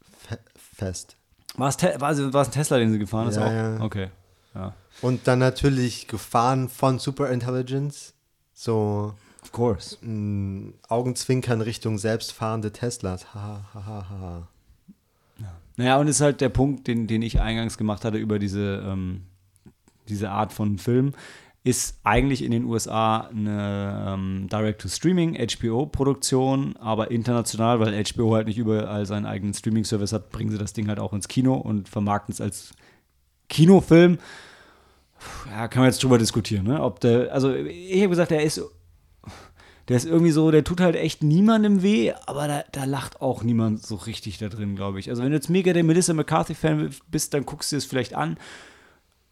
fe 0.00 0.38
Fest. 0.56 1.16
War 1.56 1.68
es, 1.68 1.76
Te 1.76 1.94
war, 1.98 2.10
es, 2.12 2.32
war 2.32 2.42
es 2.42 2.48
ein 2.48 2.52
Tesla, 2.52 2.78
den 2.78 2.92
sie 2.92 2.98
gefahren 2.98 3.28
ist? 3.28 3.36
Ja, 3.36 3.46
auch? 3.46 3.52
ja. 3.52 3.80
Okay. 3.80 4.08
Ja. 4.54 4.74
Und 5.02 5.26
dann 5.26 5.40
natürlich 5.40 6.06
gefahren 6.08 6.68
von 6.68 6.98
Super 7.00 7.30
Intelligence. 7.30 8.14
So 8.52 9.14
Of 9.42 9.50
course. 9.52 9.98
mh, 10.00 10.72
Augenzwinkern 10.88 11.60
Richtung 11.60 11.98
selbstfahrende 11.98 12.72
Teslas. 12.72 13.34
Ha, 13.34 13.64
ha, 13.74 13.84
ha, 13.86 14.06
ha. 14.08 14.48
Naja, 15.76 15.98
und 15.98 16.08
ist 16.08 16.20
halt 16.20 16.40
der 16.40 16.48
Punkt, 16.48 16.86
den, 16.86 17.06
den 17.06 17.22
ich 17.22 17.40
eingangs 17.40 17.76
gemacht 17.76 18.04
hatte 18.04 18.18
über 18.18 18.38
diese, 18.38 18.82
ähm, 18.86 19.22
diese 20.08 20.30
Art 20.30 20.52
von 20.52 20.78
Film, 20.78 21.12
ist 21.64 21.98
eigentlich 22.04 22.44
in 22.44 22.50
den 22.50 22.64
USA 22.64 23.20
eine 23.20 24.14
ähm, 24.14 24.48
Direct-to-Streaming, 24.52 25.34
HBO-Produktion, 25.34 26.76
aber 26.76 27.10
international, 27.10 27.80
weil 27.80 28.04
HBO 28.04 28.34
halt 28.34 28.46
nicht 28.46 28.58
überall 28.58 29.06
seinen 29.06 29.24
eigenen 29.24 29.54
Streaming-Service 29.54 30.12
hat, 30.12 30.30
bringen 30.30 30.50
sie 30.50 30.58
das 30.58 30.74
Ding 30.74 30.88
halt 30.88 31.00
auch 31.00 31.14
ins 31.14 31.26
Kino 31.26 31.54
und 31.54 31.88
vermarkten 31.88 32.32
es 32.32 32.42
als 32.42 32.74
Kinofilm. 33.48 34.18
Ja, 35.50 35.68
kann 35.68 35.80
man 35.80 35.90
jetzt 35.90 36.02
drüber 36.02 36.18
diskutieren, 36.18 36.66
ne? 36.66 36.82
Ob 36.82 37.00
der, 37.00 37.32
also 37.32 37.54
ich 37.54 37.98
habe 38.00 38.10
gesagt, 38.10 38.30
der 38.30 38.42
ist, 38.42 38.60
der 39.88 39.96
ist 39.96 40.06
irgendwie 40.06 40.30
so, 40.30 40.50
der 40.50 40.64
tut 40.64 40.80
halt 40.80 40.96
echt 40.96 41.22
niemandem 41.22 41.82
weh, 41.82 42.12
aber 42.26 42.48
da, 42.48 42.64
da 42.72 42.84
lacht 42.84 43.20
auch 43.20 43.42
niemand 43.42 43.84
so 43.84 43.96
richtig 43.96 44.38
da 44.38 44.48
drin, 44.48 44.76
glaube 44.76 44.98
ich. 45.00 45.10
Also 45.10 45.22
wenn 45.22 45.30
du 45.30 45.36
jetzt 45.36 45.50
mega 45.50 45.72
der 45.72 45.84
Melissa 45.84 46.14
McCarthy-Fan 46.14 46.90
bist, 47.10 47.34
dann 47.34 47.44
guckst 47.44 47.70
du 47.72 47.76
es 47.76 47.84
vielleicht 47.84 48.14
an. 48.14 48.36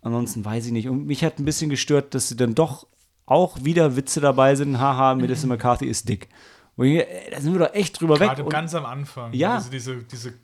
Ansonsten 0.03 0.45
weiß 0.45 0.67
ich 0.67 0.73
nicht. 0.73 0.89
Und 0.89 1.07
mich 1.07 1.25
hat 1.25 1.39
ein 1.39 1.45
bisschen 1.45 1.71
gestört, 1.71 2.15
dass 2.15 2.29
sie 2.29 2.37
dann 2.37 2.55
doch 2.55 2.87
auch 3.25 3.65
wieder 3.65 3.97
Witze 3.97 4.21
dabei 4.21 4.55
sind. 4.57 4.79
Haha, 4.79 5.15
Melissa 5.15 5.47
McCarthy 5.47 5.87
ist 5.87 6.09
dick. 6.09 6.29
Ich, 6.79 7.05
da 7.31 7.41
sind 7.41 7.53
wir 7.53 7.61
doch 7.67 7.75
echt 7.75 8.01
drüber 8.01 8.19
weg. 8.19 8.31
Gerade 8.31 8.45
ganz 8.45 8.75
am 8.75 8.85
Anfang. 8.85 9.33
Ja. 9.33 9.55
Also 9.55 9.71
diese, 9.71 9.99
diese 10.03 10.35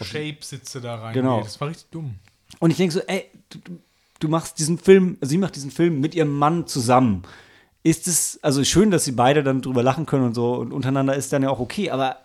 Shape-Sitze 0.00 0.80
da 0.80 0.96
rein. 0.96 1.14
Genau. 1.14 1.42
Das 1.42 1.60
war 1.60 1.68
richtig 1.68 1.88
dumm. 1.90 2.16
Und 2.58 2.70
ich 2.70 2.76
denke 2.76 2.92
so, 2.94 3.00
ey, 3.06 3.26
du, 3.50 3.58
du- 3.58 3.78
du 4.20 4.28
machst 4.28 4.58
diesen 4.58 4.78
Film, 4.78 5.16
also 5.20 5.30
sie 5.30 5.38
macht 5.38 5.54
diesen 5.54 5.70
Film 5.70 6.00
mit 6.00 6.14
ihrem 6.14 6.36
Mann 6.36 6.66
zusammen. 6.66 7.22
Ist 7.88 8.06
es, 8.08 8.38
also 8.42 8.62
schön, 8.64 8.90
dass 8.90 9.04
sie 9.04 9.12
beide 9.12 9.42
dann 9.42 9.62
drüber 9.62 9.82
lachen 9.82 10.04
können 10.06 10.24
und 10.24 10.34
so 10.34 10.54
und 10.54 10.72
untereinander 10.72 11.14
ist 11.14 11.32
dann 11.32 11.42
ja 11.42 11.50
auch 11.50 11.60
okay, 11.60 11.90
aber 11.90 12.16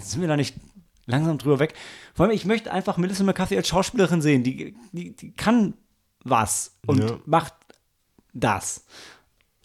sind 0.00 0.20
wir 0.20 0.28
da 0.28 0.36
nicht 0.36 0.56
langsam 1.06 1.38
drüber 1.38 1.58
weg? 1.58 1.74
Vor 2.14 2.26
allem, 2.26 2.34
ich 2.34 2.44
möchte 2.44 2.72
einfach 2.72 2.96
Melissa 2.96 3.24
McCarthy 3.24 3.56
als 3.56 3.68
Schauspielerin 3.68 4.22
sehen. 4.22 4.42
Die, 4.42 4.76
die, 4.92 5.14
die 5.14 5.32
kann 5.32 5.74
was 6.24 6.72
und 6.86 6.98
Ja. 6.98 7.18
macht 7.26 7.54
das. 8.34 8.84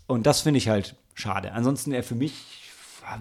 Und 0.08 0.26
das 0.26 0.42
finde 0.42 0.60
ich 0.60 0.70
halt 0.70 0.96
schade. 1.16 1.52
Ansonsten, 1.54 1.92
er 1.94 2.04
für 2.04 2.16
mich 2.16 2.34
war, 3.02 3.20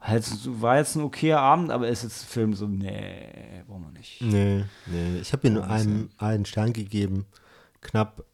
halt, 0.00 0.30
war 0.62 0.76
jetzt 0.78 0.94
ein 0.96 1.02
okayer 1.02 1.40
Abend, 1.40 1.70
aber 1.70 1.88
ist 1.88 2.02
jetzt 2.02 2.22
ein 2.22 2.28
Film 2.28 2.54
so, 2.54 2.66
nee, 2.66 3.62
brauchen 3.66 3.86
wir 3.86 3.98
nicht. 3.98 4.20
Nee, 4.22 4.64
nee. 4.86 5.18
Ich 5.20 5.32
habe 5.32 5.46
ihm 5.48 5.54
man 5.54 5.64
einen, 5.64 6.10
einen 6.18 6.44
Stern 6.46 6.72
gegeben. 6.72 7.26
Knapp 7.80 8.24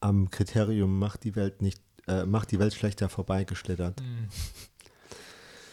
am 0.00 0.30
Kriterium 0.30 0.98
macht 0.98 1.24
die 1.24 1.34
Welt 1.34 1.62
nicht, 1.62 1.80
äh, 2.08 2.24
macht 2.26 2.50
die 2.50 2.58
Welt 2.58 2.74
schlechter 2.74 3.08
vorbeigeschlittert. 3.08 4.02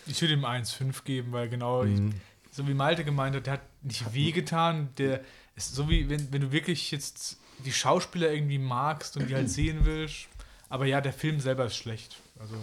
Ich 0.07 0.21
würde 0.21 0.33
ihm 0.35 0.45
1,5 0.45 1.03
geben, 1.03 1.31
weil 1.31 1.49
genau, 1.49 1.83
Mhm. 1.83 2.09
ich, 2.09 2.55
so 2.55 2.67
wie 2.67 2.73
Malte 2.73 3.03
gemeint 3.03 3.35
hat, 3.35 3.47
der 3.47 3.53
hat 3.53 3.61
nicht 3.83 4.13
wehgetan. 4.13 4.89
Der 4.97 5.21
ist 5.55 5.73
so 5.75 5.89
wie, 5.89 6.09
wenn, 6.09 6.31
wenn 6.31 6.41
du 6.41 6.51
wirklich 6.51 6.91
jetzt 6.91 7.37
die 7.65 7.71
Schauspieler 7.73 8.31
irgendwie 8.31 8.59
magst 8.59 9.17
und 9.17 9.29
die 9.29 9.35
halt 9.35 9.49
sehen 9.49 9.79
willst. 9.83 10.27
Aber 10.69 10.85
ja, 10.85 11.01
der 11.01 11.13
Film 11.13 11.39
selber 11.39 11.65
ist 11.65 11.75
schlecht. 11.75 12.17
Also 12.39 12.55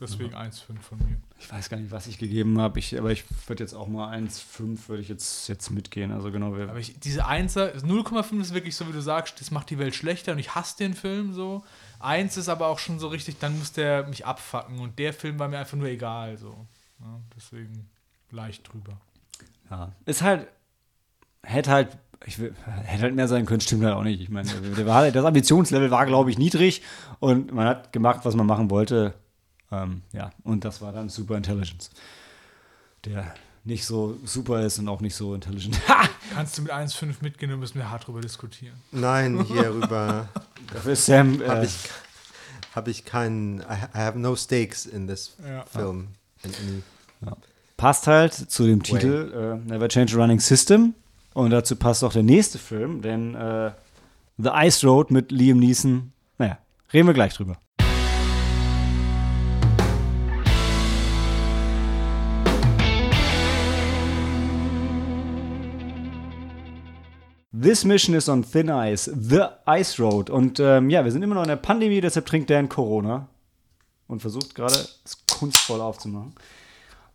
deswegen 0.00 0.34
1,5 0.34 0.80
von 0.80 0.98
mir. 0.98 1.16
Ich 1.38 1.50
weiß 1.50 1.68
gar 1.68 1.76
nicht, 1.78 1.90
was 1.90 2.06
ich 2.06 2.18
gegeben 2.18 2.60
habe, 2.60 2.78
ich, 2.78 2.98
aber 2.98 3.12
ich 3.12 3.24
würde 3.46 3.62
jetzt 3.62 3.74
auch 3.74 3.88
mal 3.88 4.12
1,5 4.16 4.88
würde 4.88 5.02
ich 5.02 5.08
jetzt, 5.08 5.48
jetzt 5.48 5.70
mitgehen. 5.70 6.10
Also 6.12 6.30
genau, 6.30 6.54
Aber 6.54 6.78
ich, 6.78 6.98
diese 7.00 7.26
1er, 7.26 7.82
0,5 7.82 8.40
ist 8.40 8.54
wirklich 8.54 8.76
so, 8.76 8.86
wie 8.88 8.92
du 8.92 9.00
sagst, 9.00 9.40
das 9.40 9.50
macht 9.50 9.70
die 9.70 9.78
Welt 9.78 9.94
schlechter 9.94 10.32
und 10.32 10.38
ich 10.38 10.54
hasse 10.54 10.76
den 10.78 10.94
Film 10.94 11.32
so. 11.32 11.64
1 12.04 12.36
ist 12.36 12.48
aber 12.48 12.68
auch 12.68 12.78
schon 12.78 12.98
so 12.98 13.08
richtig, 13.08 13.38
dann 13.38 13.58
muss 13.58 13.72
der 13.72 14.06
mich 14.06 14.26
abfacken 14.26 14.78
und 14.80 14.98
der 14.98 15.12
Film 15.12 15.38
war 15.38 15.48
mir 15.48 15.58
einfach 15.58 15.76
nur 15.76 15.88
egal 15.88 16.36
so. 16.36 16.66
Ja, 17.00 17.20
deswegen 17.36 17.90
leicht 18.30 18.72
drüber. 18.72 19.00
ja, 19.70 19.92
ist 20.06 20.22
halt, 20.22 20.48
hätte 21.42 21.70
halt, 21.70 21.98
ich 22.26 22.38
will, 22.38 22.54
hätte 22.84 23.02
halt 23.02 23.14
mehr 23.14 23.28
sein 23.28 23.46
können, 23.46 23.60
stimmt 23.60 23.84
halt 23.84 23.94
auch 23.94 24.02
nicht. 24.02 24.20
Ich 24.20 24.28
meine, 24.28 24.50
das 25.12 25.24
Ambitionslevel 25.24 25.90
war, 25.90 26.06
glaube 26.06 26.30
ich, 26.30 26.38
niedrig 26.38 26.82
und 27.20 27.52
man 27.52 27.66
hat 27.66 27.92
gemacht, 27.92 28.20
was 28.24 28.34
man 28.34 28.46
machen 28.46 28.70
wollte. 28.70 29.14
Ähm, 29.70 30.02
ja, 30.12 30.30
und 30.42 30.64
das 30.64 30.80
war 30.80 30.92
dann 30.92 31.08
Super 31.08 31.36
Intelligence. 31.36 31.90
Der 33.04 33.34
nicht 33.64 33.84
so 33.86 34.16
super 34.24 34.62
ist 34.64 34.78
und 34.78 34.88
auch 34.88 35.00
nicht 35.00 35.14
so 35.14 35.34
intelligent. 35.34 35.80
Kannst 36.34 36.58
du 36.58 36.62
mit 36.62 36.72
1,5 36.72 37.14
mitgehen, 37.22 37.50
dann 37.50 37.60
müssen 37.60 37.76
wir 37.78 37.90
hart 37.90 38.06
drüber 38.06 38.20
diskutieren. 38.20 38.74
Nein, 38.92 39.44
hierüber 39.44 40.28
Dafür 40.72 40.96
Sam. 40.96 41.40
Äh, 41.42 41.48
habe 41.48 41.64
ich, 41.64 41.76
hab 42.74 42.88
ich 42.88 43.04
keinen. 43.04 43.60
I 43.60 43.64
ha- 43.64 43.90
I 43.94 43.98
have 43.98 44.18
no 44.18 44.34
stakes 44.36 44.86
in 44.86 45.06
this 45.06 45.36
Ja. 45.46 45.64
film. 45.66 46.08
In 46.42 46.50
any, 46.54 47.32
passt 47.76 48.06
halt 48.06 48.34
zu 48.34 48.66
dem 48.66 48.82
Titel 48.82 49.60
äh, 49.66 49.68
Never 49.68 49.88
Change 49.88 50.14
a 50.16 50.20
Running 50.20 50.40
System. 50.40 50.94
Und 51.32 51.50
dazu 51.50 51.74
passt 51.76 52.04
auch 52.04 52.12
der 52.12 52.22
nächste 52.22 52.58
Film, 52.58 53.02
denn 53.02 53.34
äh, 53.34 53.72
The 54.38 54.50
Ice 54.54 54.86
Road 54.86 55.10
mit 55.10 55.32
Liam 55.32 55.58
Neeson. 55.58 56.12
Naja, 56.38 56.58
reden 56.92 57.06
wir 57.08 57.14
gleich 57.14 57.34
drüber. 57.34 57.56
This 67.64 67.86
mission 67.86 68.14
is 68.14 68.28
on 68.28 68.44
thin 68.44 68.68
ice, 68.68 69.10
The 69.10 69.46
Ice 69.66 69.98
Road. 69.98 70.28
Und 70.28 70.60
ähm, 70.60 70.90
ja, 70.90 71.02
wir 71.02 71.10
sind 71.10 71.22
immer 71.22 71.34
noch 71.34 71.44
in 71.44 71.48
der 71.48 71.56
Pandemie, 71.56 72.02
deshalb 72.02 72.26
trinkt 72.26 72.50
Dan 72.50 72.68
Corona 72.68 73.26
und 74.06 74.20
versucht 74.20 74.54
gerade 74.54 74.74
es 74.74 75.24
kunstvoll 75.26 75.80
aufzumachen. 75.80 76.34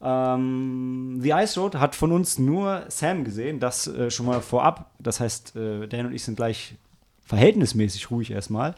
Ähm, 0.02 1.20
The 1.22 1.30
Ice 1.30 1.60
Road 1.60 1.76
hat 1.76 1.96
von 1.96 2.12
uns 2.12 2.40
nur 2.40 2.84
Sam 2.88 3.26
gesehen, 3.26 3.60
das 3.60 3.86
äh, 3.86 4.10
schon 4.10 4.26
mal 4.26 4.42
vorab. 4.42 4.92
Das 4.98 5.20
heißt, 5.20 5.56
äh, 5.56 5.88
Dan 5.88 6.08
und 6.08 6.14
ich 6.14 6.24
sind 6.24 6.38
gleich 6.38 6.74
verhältnismäßig 7.22 8.10
ruhig 8.10 8.32
erstmal. 8.32 8.74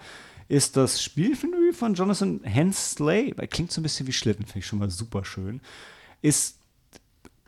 Ist 0.50 0.76
das 0.76 1.02
Spielfilm 1.02 1.54
von 1.74 1.94
Jonathan 1.94 2.42
Hensley, 2.44 3.34
klingt 3.50 3.72
so 3.72 3.80
ein 3.80 3.84
bisschen 3.84 4.08
wie 4.08 4.12
Schlitten, 4.12 4.46
finde 4.46 4.60
ich 4.60 4.66
schon 4.66 4.80
mal 4.80 4.90
super 4.90 5.24
schön. 5.24 5.62
Ist 6.22 6.58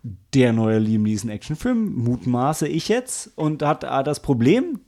der 0.04 0.52
neue 0.52 0.80
Liam 0.80 1.04
Neeson 1.04 1.30
Actionfilm, 1.30 1.96
mutmaße 1.96 2.68
ich 2.68 2.90
jetzt, 2.90 3.32
und 3.38 3.64
hat 3.64 3.84
das 3.84 4.22
Problem 4.22 4.80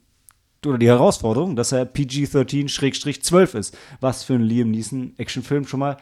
oder 0.65 0.77
die 0.77 0.87
Herausforderung, 0.87 1.55
dass 1.55 1.71
er 1.71 1.85
PG-13-12 1.85 3.57
ist, 3.57 3.77
was 3.99 4.23
für 4.23 4.33
einen 4.33 4.43
Liam 4.43 4.71
Neeson 4.71 5.13
Actionfilm 5.17 5.67
schon 5.67 5.79
mal 5.79 5.97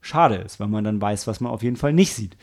schade 0.00 0.36
ist, 0.36 0.60
weil 0.60 0.68
man 0.68 0.84
dann 0.84 1.00
weiß, 1.00 1.26
was 1.26 1.40
man 1.40 1.52
auf 1.52 1.62
jeden 1.62 1.76
Fall 1.76 1.92
nicht 1.92 2.14
sieht. 2.14 2.36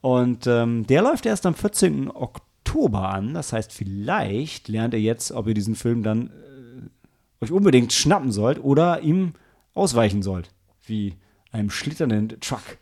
Und 0.00 0.46
ähm, 0.46 0.86
der 0.86 1.02
läuft 1.02 1.26
erst 1.26 1.46
am 1.46 1.54
14. 1.54 2.10
Oktober 2.10 3.08
an. 3.08 3.34
Das 3.34 3.52
heißt, 3.52 3.72
vielleicht 3.72 4.68
lernt 4.68 4.94
ihr 4.94 5.00
jetzt, 5.00 5.32
ob 5.32 5.46
ihr 5.48 5.54
diesen 5.54 5.74
Film 5.74 6.02
dann 6.02 6.28
äh, 6.28 7.44
euch 7.44 7.50
unbedingt 7.52 7.92
schnappen 7.92 8.30
sollt 8.30 8.62
oder 8.62 9.00
ihm 9.00 9.32
ausweichen 9.74 10.22
sollt. 10.22 10.50
Wie 10.84 11.14
einem 11.50 11.70
schlitternden 11.70 12.40
Truck 12.40 12.78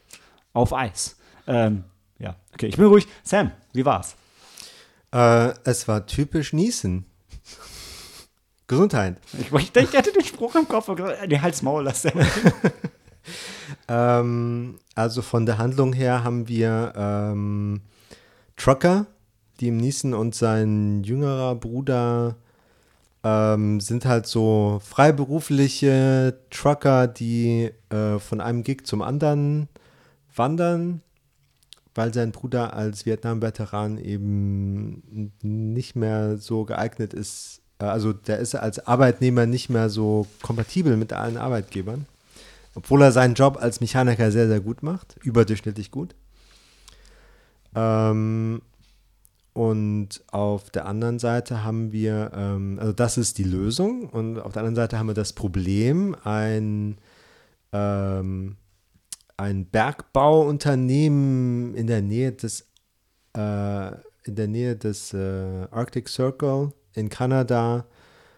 auf 0.53 0.73
Eis. 0.73 1.19
Ähm, 1.47 1.85
ja, 2.19 2.37
okay, 2.55 2.67
ich 2.67 2.77
bin 2.77 2.87
ruhig. 2.87 3.07
Sam, 3.23 3.53
wie 3.73 3.85
war's? 3.85 4.17
äh, 5.13 5.55
es 5.65 5.89
war 5.89 6.07
typisch 6.07 6.53
Niesen. 6.53 7.07
Gesundheit. 8.69 9.19
Ich, 9.39 9.53
ich, 9.53 9.77
ich 9.77 9.97
hatte 9.97 10.13
den 10.13 10.25
Spruch 10.25 10.57
im 10.57 10.67
Kopf. 10.67 10.91
Nee, 11.29 11.39
halt's 11.39 11.63
Maul, 11.63 11.85
lass 11.85 12.03
Sam. 12.03 12.15
Ähm, 13.89 14.79
also 14.95 15.23
von 15.23 15.47
der 15.47 15.59
Handlung 15.59 15.93
her 15.93 16.25
haben 16.25 16.49
wir 16.49 16.93
ähm, 16.97 17.81
Trucker, 18.57 19.07
die 19.61 19.69
im 19.69 19.77
Niesen 19.77 20.15
und 20.15 20.35
sein 20.35 21.03
jüngerer 21.05 21.55
Bruder 21.55 22.37
ähm, 23.25 23.81
sind 23.81 24.05
halt 24.07 24.27
so 24.27 24.81
freiberufliche 24.85 26.39
Trucker, 26.51 27.07
die 27.09 27.71
äh, 27.91 28.19
von 28.19 28.41
einem 28.41 28.63
Gig 28.63 28.87
zum 28.87 29.03
anderen 29.03 29.69
wandern, 30.35 31.03
weil 31.97 32.13
sein 32.13 32.33
Bruder 32.33 32.75
als 32.75 33.07
Vietnam-Veteran 33.07 33.99
eben 33.99 35.33
nicht 35.43 35.97
mehr 35.97 36.37
so 36.37 36.65
geeignet 36.65 37.15
ist. 37.15 37.63
Äh, 37.79 37.85
Also 37.85 38.13
der 38.13 38.39
ist 38.39 38.55
als 38.55 38.87
Arbeitnehmer 38.87 39.47
nicht 39.47 39.71
mehr 39.71 39.89
so 39.89 40.27
kompatibel 40.43 40.97
mit 40.97 41.13
allen 41.13 41.37
Arbeitgebern. 41.37 42.07
Obwohl 42.75 43.03
er 43.03 43.13
seinen 43.13 43.35
Job 43.35 43.57
als 43.59 43.81
Mechaniker 43.81 44.31
sehr, 44.31 44.49
sehr 44.49 44.61
gut 44.61 44.83
macht. 44.83 45.17
Überdurchschnittlich 45.23 45.91
gut. 45.91 46.15
Ähm, 47.75 48.61
und 49.55 50.23
auf 50.31 50.69
der 50.69 50.85
anderen 50.85 51.19
Seite 51.19 51.65
haben 51.65 51.91
wir, 51.93 52.31
ähm, 52.35 52.79
also 52.79 52.93
das 52.93 53.17
ist 53.17 53.39
die 53.39 53.45
Lösung. 53.45 54.11
Und 54.11 54.39
auf 54.39 54.53
der 54.53 54.61
anderen 54.61 54.77
Seite 54.77 54.99
haben 54.99 55.07
wir 55.07 55.15
das 55.15 55.33
Problem, 55.33 56.15
ein, 56.25 56.99
ähm, 57.73 58.57
ein 59.37 59.67
Bergbauunternehmen 59.67 61.75
in 61.75 61.87
der 61.87 62.03
Nähe 62.03 62.33
des, 62.33 62.63
äh, 63.37 63.93
in 64.25 64.35
der 64.35 64.49
Nähe 64.49 64.77
des 64.77 65.13
äh, 65.13 65.67
Arctic 65.71 66.09
Circle 66.09 66.73
in 66.95 67.09
Kanada 67.09 67.87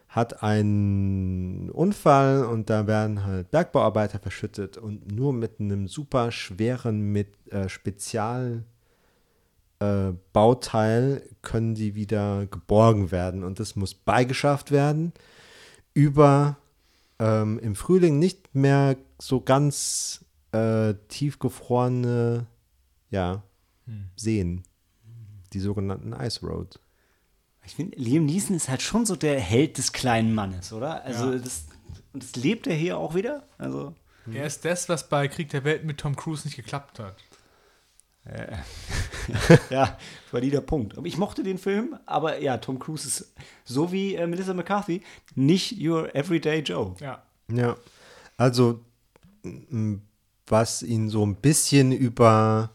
hat 0.09 0.43
einen 0.43 1.71
Unfall 1.71 2.45
und 2.45 2.71
da 2.71 2.87
werden 2.87 3.25
halt 3.25 3.51
Bergbauarbeiter 3.51 4.19
verschüttet 4.19 4.79
und 4.79 5.13
nur 5.13 5.33
mit 5.33 5.61
einem 5.61 5.87
super 5.87 6.33
schweren 6.33 7.13
mit 7.13 7.29
äh, 7.53 7.69
Spezial 7.69 8.65
äh, 9.81 10.13
Bauteil 10.33 11.23
können 11.43 11.75
die 11.75 11.95
wieder 11.95 12.47
geborgen 12.47 13.11
werden 13.11 13.45
und 13.45 13.61
das 13.61 13.77
muss 13.77 13.95
beigeschafft 13.95 14.71
werden 14.71 15.13
über 15.95 16.57
ähm, 17.19 17.59
im 17.59 17.75
Frühling 17.75 18.19
nicht 18.19 18.55
mehr 18.55 18.97
so 19.21 19.41
ganz 19.41 20.25
äh, 20.53 20.95
tiefgefrorene 21.09 22.47
ja, 23.11 23.43
Seen, 24.17 24.65
die 25.53 25.61
sogenannten 25.61 26.13
Ice 26.13 26.45
Roads. 26.47 26.79
Ich 27.65 27.75
finde, 27.75 27.97
Liam 27.99 28.25
Neeson 28.27 28.55
ist 28.57 28.69
halt 28.69 28.83
schon 28.83 29.07
so 29.07 29.17
der 29.17 29.39
Held 29.41 29.79
des 29.79 29.93
kleinen 29.93 30.35
Mannes, 30.35 30.73
oder? 30.73 31.05
Also, 31.05 31.33
Ja. 31.33 31.39
das, 31.39 31.67
und 32.13 32.23
das 32.23 32.37
lebt 32.37 32.67
er 32.67 32.75
hier 32.75 32.99
auch 32.99 33.15
wieder? 33.15 33.47
Also, 33.59 33.95
Er 34.33 34.45
ist 34.47 34.65
das, 34.65 34.89
was 34.91 35.09
bei 35.09 35.27
Krieg 35.29 35.49
der 35.51 35.65
Welt 35.65 35.85
mit 35.85 35.99
Tom 35.99 36.17
Cruise 36.17 36.47
nicht 36.47 36.57
geklappt 36.57 36.99
hat. 36.99 37.17
ja, 39.71 39.97
valider 40.31 40.61
Punkt. 40.61 40.99
Aber 40.99 41.07
ich 41.07 41.17
mochte 41.17 41.43
den 41.43 41.57
Film, 41.57 41.99
aber 42.05 42.41
ja, 42.41 42.59
Tom 42.59 42.79
Cruise 42.79 43.09
ist 43.09 43.33
so 43.65 43.91
wie 43.91 44.17
äh, 44.17 44.27
Melissa 44.27 44.53
McCarthy 44.53 45.03
nicht 45.35 45.81
your 45.81 46.15
everyday 46.15 46.61
Joe. 46.61 46.95
Ja. 47.01 47.23
Ja, 47.51 47.77
also 48.37 48.85
was 50.51 50.83
ihn 50.83 51.09
so 51.11 51.25
ein 51.25 51.35
bisschen 51.37 51.93
über 51.93 52.71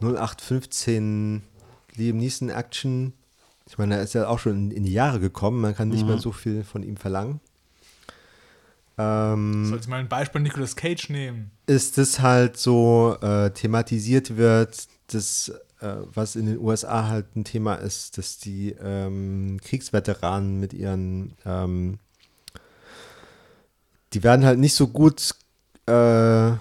0815 0.00 1.42
Liam 1.94 2.16
Neeson 2.18 2.48
Action. 2.50 3.12
Ich 3.66 3.78
meine, 3.78 3.96
er 3.96 4.02
ist 4.02 4.14
ja 4.14 4.26
auch 4.28 4.38
schon 4.38 4.52
in, 4.52 4.70
in 4.70 4.84
die 4.84 4.92
Jahre 4.92 5.20
gekommen, 5.20 5.60
man 5.60 5.74
kann 5.74 5.88
nicht 5.88 6.02
Mhm. 6.02 6.08
mehr 6.08 6.18
so 6.18 6.32
viel 6.32 6.64
von 6.64 6.82
ihm 6.82 6.96
verlangen. 6.96 7.40
Ähm, 8.96 9.64
Sollst 9.70 9.86
du 9.86 9.90
mal 9.90 9.98
ein 10.00 10.08
Beispiel 10.08 10.40
Nicolas 10.40 10.76
Cage 10.76 11.08
nehmen? 11.10 11.50
ist 11.66 11.98
das 11.98 12.20
halt 12.20 12.56
so 12.58 13.16
äh, 13.22 13.50
thematisiert 13.50 14.36
wird, 14.36 14.86
das, 15.08 15.48
äh, 15.80 15.96
was 16.14 16.36
in 16.36 16.46
den 16.46 16.58
USA 16.58 17.08
halt 17.08 17.34
ein 17.34 17.44
Thema 17.44 17.74
ist, 17.76 18.18
dass 18.18 18.38
die 18.38 18.72
ähm, 18.80 19.58
Kriegsveteranen 19.64 20.60
mit 20.60 20.74
ihren, 20.74 21.32
ähm, 21.46 21.98
die 24.12 24.22
werden 24.22 24.44
halt 24.44 24.58
nicht 24.60 24.74
so 24.74 24.86
gut 24.88 25.34
äh, 25.86 26.52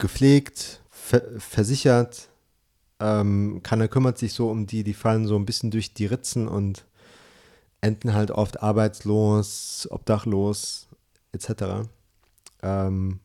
gepflegt, 0.00 0.80
ver 0.90 1.22
versichert. 1.38 2.28
Ähm, 2.98 3.60
keiner 3.62 3.88
kümmert 3.88 4.18
sich 4.18 4.34
so 4.34 4.50
um 4.50 4.66
die, 4.66 4.84
die 4.84 4.94
fallen 4.94 5.26
so 5.26 5.36
ein 5.36 5.46
bisschen 5.46 5.70
durch 5.70 5.94
die 5.94 6.06
Ritzen 6.06 6.48
und 6.48 6.84
enden 7.80 8.12
halt 8.12 8.30
oft 8.30 8.62
arbeitslos, 8.62 9.88
obdachlos, 9.90 10.88
etc. 11.32 11.88
Ähm, 12.62 13.20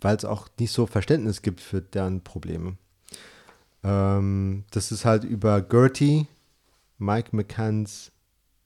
weil 0.00 0.16
es 0.16 0.24
auch 0.24 0.48
nicht 0.58 0.72
so 0.72 0.86
Verständnis 0.86 1.42
gibt 1.42 1.60
für 1.60 1.80
deren 1.80 2.22
Probleme. 2.22 2.76
Ähm, 3.82 4.64
das 4.70 4.92
ist 4.92 5.04
halt 5.04 5.24
über 5.24 5.62
Gertie, 5.62 6.26
Mike 6.98 7.34
McCanns, 7.34 8.12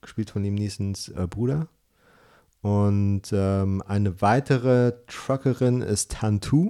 gespielt 0.01 0.31
von 0.31 0.43
Liam 0.43 0.55
Neesons 0.55 1.09
äh, 1.09 1.27
Bruder. 1.27 1.67
Und 2.61 3.23
ähm, 3.31 3.81
eine 3.87 4.21
weitere 4.21 4.93
Truckerin 5.07 5.81
ist 5.81 6.11
Tantu, 6.11 6.69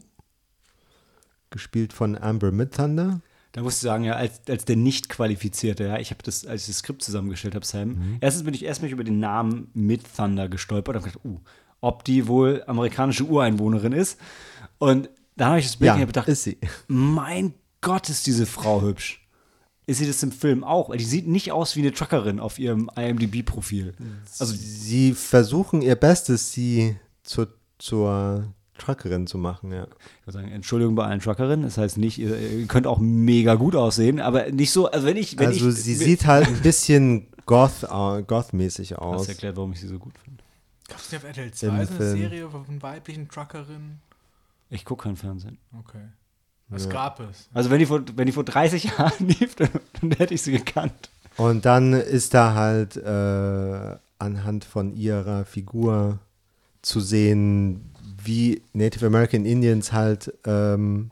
gespielt 1.52 1.94
von 1.94 2.18
Amber 2.18 2.52
Midthunder. 2.52 3.22
Da 3.54 3.62
musst 3.62 3.84
du 3.84 3.88
sagen, 3.88 4.06
ja, 4.06 4.14
als, 4.14 4.42
als 4.48 4.64
der 4.66 4.78
Nicht-Qualifizierte, 4.78 5.84
ja, 5.84 5.98
ich 6.00 6.12
habe 6.12 6.24
das, 6.24 6.46
als 6.46 6.62
ich 6.62 6.68
das 6.68 6.78
Skript 6.78 7.04
zusammengestellt 7.04 7.54
habe, 7.54 7.66
Sam, 7.66 8.18
erstens 8.22 8.44
bin 8.46 8.54
ich 8.54 8.64
erstmal 8.64 8.92
über 8.92 9.04
den 9.04 9.20
Namen 9.20 9.70
Mid 9.74 10.02
Thunder 10.16 10.48
gestolpert 10.48 10.96
und 10.96 11.04
gedacht, 11.04 11.26
uh, 11.26 11.40
ob 11.82 12.06
die 12.06 12.28
wohl 12.28 12.64
amerikanische 12.66 13.26
Ureinwohnerin 13.26 13.92
ist. 13.92 14.18
Und 14.78 15.10
da 15.36 15.48
habe 15.50 15.60
ich 15.60 15.66
das 15.66 15.78
Bild 15.78 15.98
Ja, 15.98 16.06
gedacht, 16.06 16.28
ist 16.30 16.44
sie. 16.44 16.58
mein 16.88 17.54
Gott, 17.82 18.10
ist 18.10 18.26
diese 18.26 18.46
Frau 18.46 18.82
hübsch. 18.84 19.28
Ist 19.88 19.98
sie 19.98 20.08
das 20.08 20.22
im 20.24 20.32
Film 20.32 20.64
auch? 20.64 20.90
Weil 20.90 21.00
die 21.00 21.04
sieht 21.04 21.28
nicht 21.28 21.52
aus 21.52 21.76
wie 21.76 21.82
eine 21.82 21.92
Truckerin 21.92 22.40
auf 22.40 22.60
ihrem 22.60 22.90
IMDb-Profil. 22.96 23.94
Also, 24.40 24.54
Sie 24.56 25.14
versuchen 25.14 25.82
ihr 25.82 25.96
Bestes, 25.96 26.54
sie 26.54 26.96
zur, 27.24 27.48
zur 27.80 28.46
Truckerin 28.82 29.28
zu 29.28 29.38
machen, 29.38 29.72
ja. 29.72 29.84
ich 29.86 30.28
würde 30.28 30.40
sagen, 30.40 30.52
Entschuldigung 30.52 30.96
bei 30.96 31.06
allen 31.06 31.20
Truckerinnen. 31.22 31.64
Das 31.64 31.78
heißt 31.78 31.98
nicht, 31.98 32.18
ihr, 32.18 32.38
ihr 32.38 32.68
könnt 32.68 32.88
auch 32.88 33.00
mega 33.00 33.56
gut 33.56 33.76
aussehen, 33.76 34.20
aber 34.20 34.52
nicht 34.52 34.72
so, 34.72 34.90
also 34.92 35.06
wenn 35.08 35.18
ich, 35.18 35.38
wenn 35.40 35.48
also 35.48 35.70
ich. 35.70 35.76
sie 35.76 35.96
sieht 35.96 36.26
halt 36.26 36.48
ein 36.48 36.62
bisschen 36.64 37.28
Goth, 37.46 37.84
äh, 37.84 38.24
Goth-mäßig 38.24 38.90
Das 38.90 39.00
aus. 39.00 39.28
erklärt, 39.30 39.56
warum 39.58 39.72
ich 39.74 39.80
sie 39.82 39.88
so 39.88 39.98
gut 40.00 40.14
finde. 40.24 40.44
Gab 40.90 41.00
es 41.00 41.12
nicht 41.12 41.22
auf 41.22 41.28
RTL 41.28 41.52
2 41.52 41.68
Im 41.68 41.72
so 41.74 41.78
eine 41.78 41.88
Film. 41.88 42.18
Serie 42.18 42.50
von 42.50 42.82
weiblichen 42.82 43.30
Truckerinnen? 43.30 44.00
Ich 44.70 44.86
gucke 44.86 45.04
kein 45.04 45.16
Fernsehen. 45.16 45.58
Okay. 45.80 46.02
Was 46.70 46.86
Ja. 46.86 46.92
gab 46.92 47.20
es? 47.20 47.50
Also 47.54 47.70
wenn 47.70 47.80
die 47.80 47.86
vor, 47.86 48.02
wenn 48.16 48.26
die 48.26 48.32
vor 48.32 48.44
30 48.46 48.84
Jahren 48.98 49.28
lief, 49.28 49.56
dann, 49.56 49.70
dann 50.00 50.12
hätte 50.12 50.34
ich 50.34 50.42
sie 50.42 50.52
gekannt. 50.54 51.10
Und 51.38 51.66
dann 51.66 51.94
ist 51.94 52.34
da 52.34 52.54
halt 52.56 52.98
äh, 52.98 53.98
anhand 54.20 54.66
von 54.66 54.94
ihrer 54.96 55.46
Figur 55.46 56.20
zu 56.82 57.00
sehen, 57.00 57.91
wie 58.24 58.62
Native 58.74 59.06
American 59.06 59.46
Indians 59.46 59.92
halt, 59.92 60.34
ähm, 60.46 61.12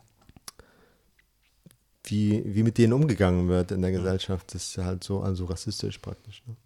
wie, 2.04 2.42
wie 2.44 2.62
mit 2.62 2.78
denen 2.78 2.92
umgegangen 2.92 3.48
wird 3.48 3.72
in 3.72 3.82
der 3.82 3.92
Gesellschaft. 3.92 4.54
Das 4.54 4.68
ist 4.68 4.78
halt 4.78 5.04
so, 5.04 5.20
also 5.20 5.44
rassistisch 5.44 5.98
praktisch. 5.98 6.42
Ne? 6.46 6.56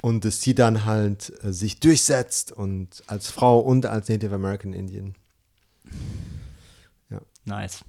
Und 0.00 0.24
dass 0.24 0.40
sie 0.40 0.54
dann 0.54 0.84
halt 0.84 1.32
äh, 1.44 1.52
sich 1.52 1.80
durchsetzt 1.80 2.52
und 2.52 3.02
als 3.06 3.30
Frau 3.30 3.60
und 3.60 3.86
als 3.86 4.08
Native 4.08 4.34
American 4.34 4.72
Indian. 4.72 5.14
Nice. 7.44 7.84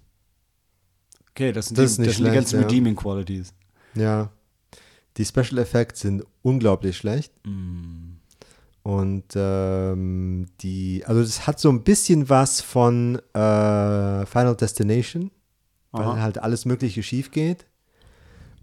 Okay, 1.32 1.52
das 1.52 1.67
sind, 1.67 1.78
Das 1.78 1.95
die, 1.95 2.04
das 2.04 2.15
sind 2.15 2.26
die 2.26 2.32
ganzen 2.32 2.62
ja. 2.62 2.65
Redeeming 2.65 2.95
Qualities. 2.95 3.54
Ja. 3.95 4.32
Die 5.17 5.26
Special 5.26 5.60
Effects 5.60 6.02
sind 6.02 6.23
unglaublich 6.41 6.97
schlecht. 6.97 7.34
Mm. 7.45 8.12
Und 8.83 9.23
ähm, 9.35 10.47
die, 10.59 11.03
also 11.05 11.21
das 11.21 11.47
hat 11.47 11.59
so 11.59 11.69
ein 11.69 11.83
bisschen 11.83 12.29
was 12.29 12.59
von 12.59 13.15
äh, 13.33 14.25
Final 14.25 14.55
Destination, 14.59 15.31
weil 15.91 16.05
Aha. 16.05 16.21
halt 16.21 16.37
alles 16.39 16.65
Mögliche 16.65 17.01
schief 17.01 17.31
geht. 17.31 17.65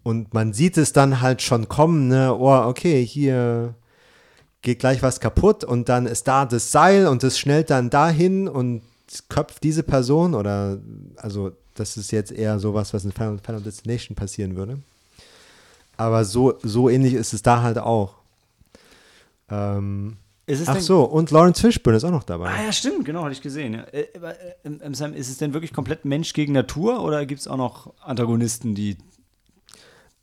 Und 0.03 0.35
man 0.35 0.53
sieht 0.53 0.77
es 0.77 0.93
dann 0.93 1.23
halt 1.23 1.41
schon 1.43 1.69
kommen, 1.69 2.09
ne, 2.09 2.35
oh, 2.35 2.69
okay, 2.69 3.05
hier 3.05 3.75
geht 4.63 4.81
gleich 4.81 5.03
was 5.03 5.21
kaputt 5.21 5.65
und 5.65 5.89
dann 5.89 6.07
ist 6.07 6.29
da 6.29 6.45
das 6.45 6.71
Seil 6.71 7.07
und 7.07 7.23
das 7.23 7.39
schnellt 7.39 7.71
dann 7.71 7.89
dahin 7.89 8.47
und 8.47 8.83
köpft 9.29 9.63
diese 9.63 9.83
Person 9.83 10.35
oder, 10.35 10.79
also 11.17 11.53
das 11.75 11.97
ist 11.97 12.13
jetzt 12.13 12.31
eher 12.31 12.59
sowas, 12.59 12.93
was 12.93 13.05
in 13.05 13.13
Final, 13.13 13.39
Final 13.39 13.63
Destination 13.63 14.15
passieren 14.15 14.57
würde. 14.57 14.79
Aber 15.97 16.25
so, 16.25 16.55
so 16.63 16.89
ähnlich 16.89 17.15
ist 17.15 17.33
es 17.33 17.43
da 17.43 17.63
halt 17.63 17.79
auch. 17.79 18.20
Ähm, 19.51 20.17
ach 20.67 20.81
so, 20.81 21.05
und 21.05 21.31
Lawrence 21.31 21.61
Fishburne 21.61 21.97
ist 21.97 22.05
auch 22.05 22.11
noch 22.11 22.25
dabei. 22.25 22.51
Ah 22.51 22.65
ja, 22.65 22.73
stimmt, 22.73 23.05
genau, 23.05 23.23
hatte 23.23 23.33
ich 23.33 23.43
gesehen. 23.43 23.75
Ja. 23.75 23.83
Äh, 23.85 24.07
äh, 24.63 24.95
Sam, 24.95 25.15
ist 25.15 25.29
es 25.29 25.39
denn 25.39 25.53
wirklich 25.53 25.73
komplett 25.73 26.05
Mensch 26.05 26.33
gegen 26.33 26.53
Natur 26.53 27.03
oder 27.03 27.27
gibt 27.27 27.41
es 27.41 27.49
auch 27.49 27.57
noch 27.57 27.95
Antagonisten, 28.01 28.75
die. 28.75 28.97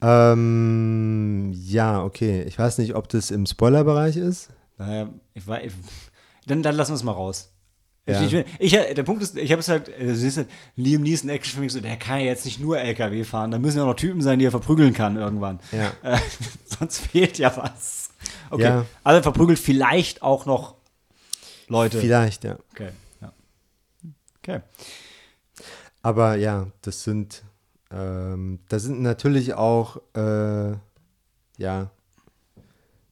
Ähm, 0.01 1.53
ja, 1.53 2.03
okay. 2.03 2.43
Ich 2.43 2.57
weiß 2.57 2.77
nicht, 2.77 2.95
ob 2.95 3.09
das 3.09 3.31
im 3.31 3.45
Spoilerbereich 3.45 4.17
ist. 4.17 4.49
Naja, 4.77 5.09
ich. 5.33 5.43
Ich, 5.47 5.73
dann, 6.45 6.63
dann 6.63 6.75
lassen 6.75 6.91
wir 6.91 6.95
es 6.95 7.03
mal 7.03 7.11
raus. 7.11 7.51
Ja. 8.07 8.21
Ich, 8.21 8.33
ich, 8.33 8.45
ich, 8.59 8.71
der 8.71 9.03
Punkt 9.03 9.21
ist, 9.21 9.37
ich 9.37 9.51
habe 9.51 9.59
es 9.59 9.67
halt, 9.67 9.89
äh, 9.89 10.15
siehst 10.15 10.37
du, 10.37 10.45
Liam 10.77 11.01
Neeson 11.01 11.29
Action 11.29 11.55
für 11.55 11.61
mich 11.61 11.73
so, 11.73 11.81
der 11.81 11.97
kann 11.97 12.19
ja 12.19 12.27
jetzt 12.27 12.45
nicht 12.45 12.59
nur 12.59 12.79
LKW 12.79 13.25
fahren, 13.25 13.51
da 13.51 13.59
müssen 13.59 13.77
ja 13.77 13.83
auch 13.83 13.87
noch 13.87 13.95
Typen 13.95 14.21
sein, 14.21 14.39
die 14.39 14.45
er 14.45 14.51
verprügeln 14.51 14.93
kann 14.93 15.17
irgendwann. 15.17 15.59
Ja. 15.73 15.91
Äh, 16.03 16.17
sonst 16.65 16.99
fehlt 16.99 17.37
ja 17.37 17.55
was. 17.57 18.06
Okay, 18.49 18.63
Ja. 18.63 18.85
also 19.03 19.19
er 19.19 19.23
verprügelt 19.23 19.59
vielleicht 19.59 20.21
auch 20.21 20.45
noch 20.45 20.75
Leute. 21.67 21.99
Vielleicht, 21.99 22.43
ja. 22.43 22.57
Okay, 22.71 22.91
ja. 23.21 23.33
Okay. 24.39 24.61
Aber 26.01 26.35
ja, 26.35 26.67
das 26.81 27.03
sind, 27.03 27.43
ähm, 27.91 28.59
da 28.69 28.79
sind 28.79 29.01
natürlich 29.01 29.53
auch, 29.53 29.97
äh, 30.15 30.75
ja, 31.57 31.91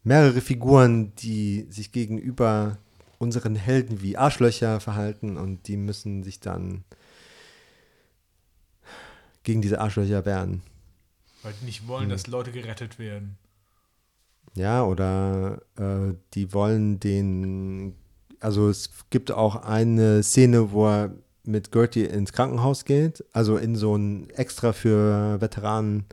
mehrere 0.04 0.40
Figuren, 0.42 1.14
die 1.16 1.66
sich 1.70 1.92
gegenüber 1.92 2.78
unseren 3.18 3.56
Helden 3.56 4.02
wie 4.02 4.18
Arschlöcher 4.18 4.80
verhalten 4.80 5.36
und 5.38 5.68
die 5.68 5.78
müssen 5.78 6.24
sich 6.24 6.40
dann 6.40 6.84
gegen 9.44 9.62
diese 9.62 9.80
Arschlöcher 9.80 10.26
wehren. 10.26 10.62
Weil 11.44 11.54
die 11.60 11.66
nicht 11.66 11.82
Hm. 11.82 11.88
wollen, 11.88 12.10
dass 12.10 12.28
Leute 12.28 12.52
gerettet 12.52 12.98
werden. 13.00 13.38
Ja, 14.56 14.86
oder 14.86 15.62
äh, 15.78 16.14
die 16.34 16.54
wollen 16.54 17.00
den, 17.00 17.96
also 18.40 18.70
es 18.70 18.90
gibt 19.10 19.32
auch 19.32 19.58
eine 19.58 20.24
Szene, 20.24 20.72
wo 20.72 20.88
er 20.88 21.12
mit 21.44 21.72
Gertie 21.72 22.06
ins 22.06 22.32
Krankenhaus 22.32 22.86
geht, 22.86 23.24
also 23.34 23.58
in 23.58 23.76
so 23.76 23.96
ein 23.96 24.30
extra 24.32 24.74
für 24.74 25.40
Veteranen. 25.42 26.06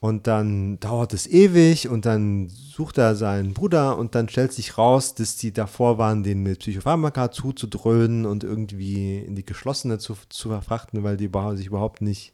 Und 0.00 0.28
dann 0.28 0.78
dauert 0.78 1.12
es 1.12 1.26
ewig 1.26 1.88
und 1.88 2.06
dann 2.06 2.48
sucht 2.48 2.98
er 2.98 3.16
seinen 3.16 3.52
Bruder 3.52 3.98
und 3.98 4.14
dann 4.14 4.28
stellt 4.28 4.52
sich 4.52 4.78
raus, 4.78 5.14
dass 5.16 5.36
die 5.36 5.52
davor 5.52 5.98
waren, 5.98 6.22
den 6.22 6.44
mit 6.44 6.60
Psychopharmaka 6.60 7.32
zuzudröhnen 7.32 8.24
und 8.24 8.44
irgendwie 8.44 9.18
in 9.18 9.34
die 9.34 9.44
Geschlossene 9.44 9.98
zu, 9.98 10.14
zu 10.28 10.50
verfrachten, 10.50 11.02
weil 11.02 11.16
die 11.16 11.30
sich 11.56 11.66
überhaupt 11.66 12.00
nicht 12.00 12.32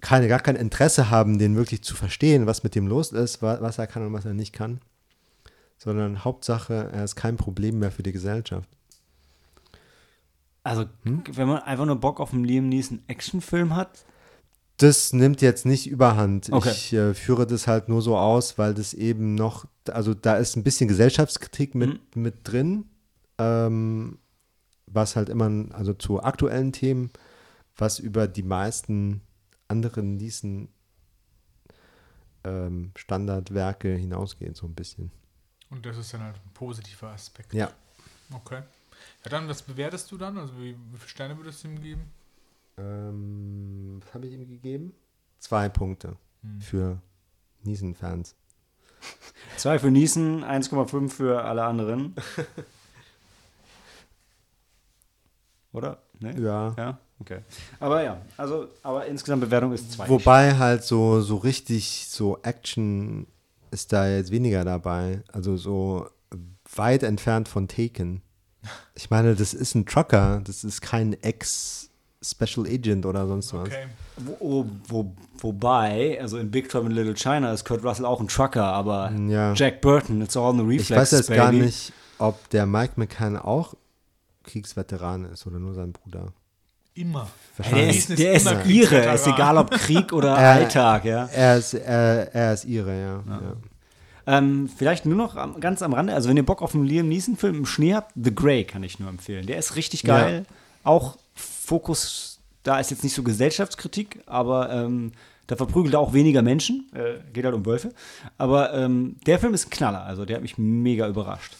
keine, 0.00 0.28
gar 0.28 0.40
kein 0.40 0.56
Interesse 0.56 1.10
haben, 1.10 1.38
den 1.38 1.56
wirklich 1.56 1.82
zu 1.82 1.94
verstehen, 1.94 2.46
was 2.46 2.62
mit 2.62 2.74
dem 2.74 2.86
los 2.86 3.12
ist, 3.12 3.42
wa- 3.42 3.58
was 3.60 3.78
er 3.78 3.86
kann 3.86 4.06
und 4.06 4.12
was 4.12 4.24
er 4.24 4.34
nicht 4.34 4.52
kann. 4.52 4.80
Sondern 5.78 6.24
Hauptsache, 6.24 6.90
er 6.92 7.04
ist 7.04 7.16
kein 7.16 7.36
Problem 7.36 7.78
mehr 7.78 7.90
für 7.90 8.02
die 8.02 8.12
Gesellschaft. 8.12 8.68
Also, 10.62 10.84
Hm? 11.04 11.22
wenn 11.32 11.48
man 11.48 11.62
einfach 11.62 11.86
nur 11.86 11.96
Bock 11.96 12.20
auf 12.20 12.32
einen 12.32 12.44
Liam 12.44 12.68
Neeson 12.68 13.00
Actionfilm 13.06 13.74
hat, 13.74 14.04
Das 14.76 15.12
nimmt 15.12 15.42
jetzt 15.42 15.66
nicht 15.66 15.86
überhand. 15.88 16.50
Okay. 16.50 16.70
Ich 16.70 16.92
äh, 16.94 17.12
führe 17.12 17.46
das 17.46 17.66
halt 17.66 17.88
nur 17.90 18.00
so 18.00 18.16
aus, 18.16 18.56
weil 18.56 18.72
das 18.72 18.94
eben 18.94 19.34
noch, 19.34 19.66
also 19.90 20.14
da 20.14 20.36
ist 20.36 20.56
ein 20.56 20.62
bisschen 20.62 20.88
Gesellschaftskritik 20.88 21.74
mit, 21.74 22.16
mit 22.16 22.36
drin, 22.44 22.86
ähm, 23.36 24.18
was 24.86 25.16
halt 25.16 25.28
immer, 25.28 25.66
also 25.74 25.92
zu 25.92 26.22
aktuellen 26.22 26.72
Themen, 26.72 27.10
was 27.76 27.98
über 27.98 28.26
die 28.26 28.42
meisten 28.42 29.20
anderen 29.70 30.18
diesen 30.18 30.68
ähm, 32.44 32.92
Standardwerke 32.96 33.94
hinausgeht, 33.94 34.56
so 34.56 34.66
ein 34.66 34.74
bisschen. 34.74 35.10
Und 35.70 35.86
das 35.86 35.96
ist 35.98 36.12
dann 36.12 36.22
halt 36.22 36.36
ein 36.36 36.50
positiver 36.54 37.10
Aspekt. 37.10 37.54
Ja. 37.54 37.70
Okay. 38.32 38.62
Ja, 39.24 39.30
dann, 39.30 39.48
was 39.48 39.62
bewertest 39.62 40.10
du 40.10 40.18
dann? 40.18 40.36
Also, 40.38 40.54
wie, 40.58 40.74
wie 40.74 40.96
viele 40.98 41.08
Sterne 41.08 41.36
würdest 41.36 41.62
du 41.64 41.68
ihm 41.68 41.80
geben? 41.80 42.02
Ähm, 42.76 44.00
was 44.02 44.14
habe 44.14 44.26
ich 44.26 44.32
ihm 44.34 44.48
gegeben? 44.48 44.92
Zwei 45.38 45.68
Punkte 45.68 46.16
Hm. 46.42 46.60
für 46.60 47.02
Niesen-Fans. 47.64 48.34
Zwei 49.56 49.78
für 49.78 49.90
Niesen, 49.90 50.44
1,5 50.44 51.08
für 51.10 51.44
alle 51.44 51.64
anderen. 51.64 52.14
Oder? 55.72 56.02
Ne? 56.18 56.38
Ja. 56.40 56.74
Ja, 56.76 56.98
okay. 57.20 57.38
Aber 57.78 58.02
ja, 58.02 58.20
also, 58.36 58.68
aber 58.82 59.06
insgesamt 59.06 59.42
Bewertung 59.42 59.72
ist 59.72 59.92
zwei. 59.92 60.08
Wobei 60.08 60.56
halt 60.56 60.82
so, 60.84 61.20
so 61.20 61.36
richtig 61.36 62.06
so 62.08 62.38
Action 62.42 63.26
ist 63.70 63.92
da 63.92 64.08
jetzt 64.08 64.30
weniger 64.30 64.64
dabei. 64.64 65.22
Also 65.32 65.56
so 65.56 66.08
weit 66.74 67.02
entfernt 67.02 67.48
von 67.48 67.68
Taken. 67.68 68.22
Ich 68.94 69.10
meine, 69.10 69.34
das 69.34 69.54
ist 69.54 69.74
ein 69.74 69.86
Trucker, 69.86 70.40
das 70.44 70.64
ist 70.64 70.82
kein 70.82 71.14
Ex-Special 71.22 72.66
Agent 72.66 73.06
oder 73.06 73.26
sonst 73.26 73.54
was. 73.54 73.68
Okay. 73.68 73.86
Wo, 74.38 74.66
wo, 74.86 75.14
wobei, 75.38 76.20
also 76.20 76.36
in 76.36 76.50
Big 76.50 76.68
Trouble 76.68 76.90
in 76.90 76.96
Little 76.96 77.14
China 77.14 77.52
ist 77.52 77.64
Kurt 77.64 77.82
Russell 77.82 78.04
auch 78.04 78.20
ein 78.20 78.28
Trucker, 78.28 78.64
aber 78.64 79.10
Ja. 79.12 79.54
Jack 79.54 79.80
Burton, 79.80 80.20
it's 80.20 80.36
all 80.36 80.52
in 80.52 80.58
the 80.68 80.74
Ich 80.74 80.80
reflex, 80.82 81.00
weiß 81.00 81.10
jetzt 81.12 81.26
baby. 81.28 81.38
gar 81.38 81.52
nicht, 81.52 81.92
ob 82.18 82.50
der 82.50 82.66
Mike 82.66 82.94
McCann 82.96 83.38
auch 83.38 83.74
Kriegsveteran 84.44 85.24
ist 85.26 85.46
oder 85.46 85.58
nur 85.58 85.72
sein 85.74 85.92
Bruder. 85.92 86.32
Immer. 86.94 87.28
Der 87.70 87.88
ist, 87.88 88.18
der 88.18 88.32
ist 88.32 88.50
immer 88.50 88.64
ihre, 88.66 89.14
ist 89.14 89.26
egal 89.26 89.56
ob 89.58 89.70
Krieg 89.70 90.12
oder 90.12 90.36
Alltag, 90.36 91.04
ja. 91.04 91.28
Er 91.32 91.56
ist, 91.56 91.74
er, 91.74 92.34
er 92.34 92.54
ist 92.54 92.64
ihre, 92.64 92.90
ja. 92.90 93.22
ja. 93.26 93.56
Ähm, 94.26 94.68
vielleicht 94.74 95.06
nur 95.06 95.16
noch 95.16 95.36
am, 95.36 95.60
ganz 95.60 95.82
am 95.82 95.92
Rande, 95.92 96.14
also 96.14 96.28
wenn 96.28 96.36
ihr 96.36 96.44
Bock 96.46 96.62
auf 96.62 96.74
einen 96.74 96.84
Liam 96.84 97.08
Neeson-Film 97.08 97.56
im 97.56 97.66
Schnee 97.66 97.94
habt, 97.94 98.12
The 98.14 98.34
Grey 98.34 98.64
kann 98.64 98.82
ich 98.82 98.98
nur 98.98 99.08
empfehlen. 99.08 99.46
Der 99.46 99.58
ist 99.58 99.76
richtig 99.76 100.04
geil. 100.04 100.46
Auch 100.84 101.16
Fokus, 101.34 102.40
da 102.62 102.80
ist 102.80 102.90
jetzt 102.90 103.04
nicht 103.04 103.14
so 103.14 103.22
Gesellschaftskritik, 103.22 104.22
aber 104.26 104.70
ähm, 104.70 105.12
da 105.46 105.56
verprügelt 105.56 105.94
er 105.94 106.00
auch 106.00 106.12
weniger 106.12 106.42
Menschen. 106.42 106.90
Äh, 106.94 107.32
geht 107.32 107.44
halt 107.44 107.54
um 107.54 107.66
Wölfe. 107.66 107.92
Aber 108.38 108.72
ähm, 108.72 109.16
der 109.26 109.38
Film 109.38 109.52
ist 109.52 109.66
ein 109.66 109.70
Knaller, 109.70 110.04
also 110.04 110.24
der 110.24 110.36
hat 110.36 110.42
mich 110.42 110.58
mega 110.58 111.08
überrascht. 111.08 111.56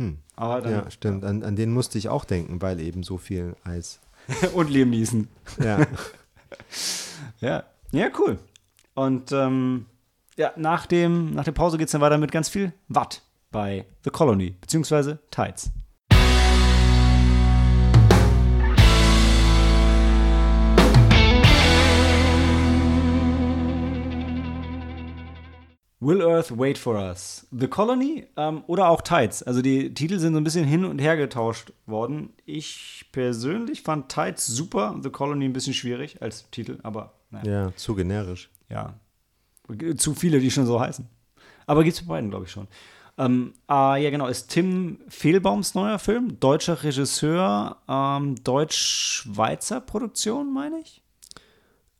Ja. 0.00 0.04
Hm. 0.06 0.18
Aber 0.36 0.60
dann, 0.62 0.72
Ja, 0.72 0.90
stimmt. 0.90 1.24
An, 1.24 1.42
an 1.42 1.56
den 1.56 1.72
musste 1.72 1.98
ich 1.98 2.08
auch 2.08 2.24
denken, 2.24 2.62
weil 2.62 2.80
eben 2.80 3.02
so 3.02 3.18
viel 3.18 3.54
Eis. 3.64 4.00
und 4.54 4.70
Liam 4.70 4.90
Neeson. 4.90 5.28
Ja. 5.62 5.86
Ja, 7.40 7.64
ja, 7.92 8.08
cool. 8.18 8.38
Und 8.94 9.30
ähm, 9.32 9.86
ja, 10.36 10.52
nach, 10.56 10.86
dem, 10.86 11.30
nach 11.30 11.44
der 11.44 11.52
Pause 11.52 11.78
geht 11.78 11.86
es 11.88 11.92
dann 11.92 12.00
weiter 12.00 12.18
mit 12.18 12.32
ganz 12.32 12.48
viel 12.48 12.72
Watt 12.88 13.22
bei 13.50 13.86
The 14.04 14.10
Colony, 14.10 14.56
beziehungsweise 14.60 15.20
Tides. 15.30 15.70
Will 26.00 26.22
Earth 26.22 26.56
Wait 26.56 26.78
for 26.78 26.96
Us? 26.96 27.46
The 27.50 27.68
Colony 27.68 28.26
ähm, 28.38 28.64
oder 28.66 28.88
auch 28.88 29.02
Tides. 29.02 29.42
Also 29.42 29.60
die 29.60 29.92
Titel 29.92 30.18
sind 30.18 30.32
so 30.32 30.40
ein 30.40 30.44
bisschen 30.44 30.64
hin 30.64 30.86
und 30.86 30.98
her 30.98 31.18
getauscht 31.18 31.72
worden. 31.84 32.32
Ich 32.46 33.06
persönlich 33.12 33.82
fand 33.82 34.08
Tides 34.08 34.46
super, 34.46 34.98
The 35.02 35.10
Colony 35.10 35.44
ein 35.44 35.52
bisschen 35.52 35.74
schwierig 35.74 36.22
als 36.22 36.48
Titel, 36.50 36.78
aber 36.82 37.12
naja. 37.30 37.66
ja, 37.66 37.76
zu 37.76 37.94
generisch. 37.94 38.50
Ja. 38.70 38.94
Zu 39.98 40.14
viele, 40.14 40.40
die 40.40 40.50
schon 40.50 40.66
so 40.66 40.80
heißen. 40.80 41.06
Aber 41.66 41.84
gibt's 41.84 42.00
bei 42.00 42.14
beiden, 42.14 42.30
glaube 42.30 42.46
ich 42.46 42.50
schon. 42.50 42.66
Ähm, 43.18 43.52
ah, 43.66 43.96
ja, 43.96 44.08
genau, 44.08 44.26
ist 44.26 44.48
Tim 44.48 45.00
Fehlbaums 45.08 45.74
neuer 45.74 45.98
Film. 45.98 46.40
Deutscher 46.40 46.82
Regisseur, 46.82 47.76
ähm, 47.86 48.42
deutsch-schweizer 48.42 49.82
Produktion, 49.82 50.50
meine 50.52 50.80
ich. 50.80 51.02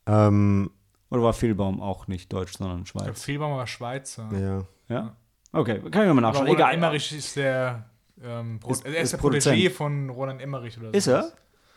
Ähm, 0.07 0.71
Oder 1.11 1.23
war 1.23 1.33
Fehlbaum 1.33 1.81
auch 1.81 2.07
nicht 2.07 2.33
deutsch, 2.33 2.57
sondern 2.57 2.83
Ich 2.85 2.93
glaube, 2.93 3.07
Schweiz? 3.09 3.23
Fehlbaum 3.23 3.57
war 3.57 3.67
Schweizer. 3.67 4.29
ja. 4.33 4.63
Ja. 4.95 5.17
Okay, 5.53 5.79
kann 5.91 6.03
ich 6.03 6.09
nochmal 6.09 6.11
Aber 6.11 6.21
nachschauen. 6.21 6.47
Roland 6.47 6.59
Egal. 6.61 6.75
Emmerich 6.75 7.13
ist 7.17 7.37
der, 7.37 7.85
ähm, 8.23 8.61
Pro 8.61 8.71
Ist- 8.73 8.85
er 8.87 8.93
ist 8.97 9.03
ist 9.03 9.13
der 9.13 9.19
Produzent. 9.19 9.57
Protégé 9.59 9.71
von 9.71 10.11
Roland 10.11 10.41
Emmerich 10.41 10.79
oder 10.79 10.89
so. 10.91 10.93
Ist 10.97 11.07
er? 11.09 11.33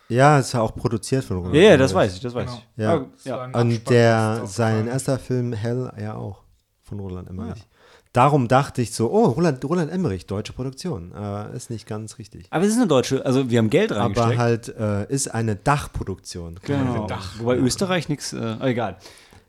Ja, 0.10 0.38
ist 0.39 0.54
ja 0.54 0.62
auch 0.62 0.76
produziert 0.76 1.24
von 1.24 1.38
Roland 1.38 1.56
Ja, 1.56 1.62
ja, 1.62 1.78
das 1.78 1.93
weiß 1.93 2.13
ich, 2.15 2.19
das 2.22 2.36
weiß 2.36 2.46
Genau. 2.46 2.62
ich. 2.76 2.84
Ja. 2.84 3.06
Ja. 3.24 3.41
ein 3.46 3.54
Und 3.56 3.89
der, 3.89 4.41
sein 4.46 4.88
erster 4.88 5.17
Film 5.17 5.54
Hell 5.54 5.91
ja 6.00 6.13
auch 6.15 6.43
von 6.84 7.00
Roland 7.00 7.30
Emmerich. 7.30 7.63
Darum 8.12 8.48
dachte 8.48 8.84
ich 8.84 8.93
so, 8.93 9.10
oh, 9.12 9.26
Roland, 9.26 9.65
Roland 9.65 9.91
Emmerich, 9.91 10.28
deutsche 10.28 10.54
Produktion. 10.54 11.12
Äh, 11.15 11.56
ist 11.56 11.72
nicht 11.72 11.88
ganz 11.88 12.19
richtig. 12.19 12.46
Aber 12.52 12.63
es 12.63 12.69
ist 12.72 12.78
eine 12.78 12.86
deutsche, 12.86 13.26
also 13.26 13.50
wir 13.50 13.58
haben 13.58 13.72
Geld 13.72 13.91
reingesteckt. 13.91 14.19
Aber 14.28 14.38
halt 14.38 14.67
äh, 14.78 15.12
ist 15.12 15.34
eine 15.34 15.56
Dachproduktion. 15.56 16.60
Genau. 16.63 17.08
Dach. 17.08 17.39
Wobei 17.39 17.56
Österreich 17.58 18.10
nichts, 18.10 18.34
äh, 18.34 18.56
egal. 18.62 18.98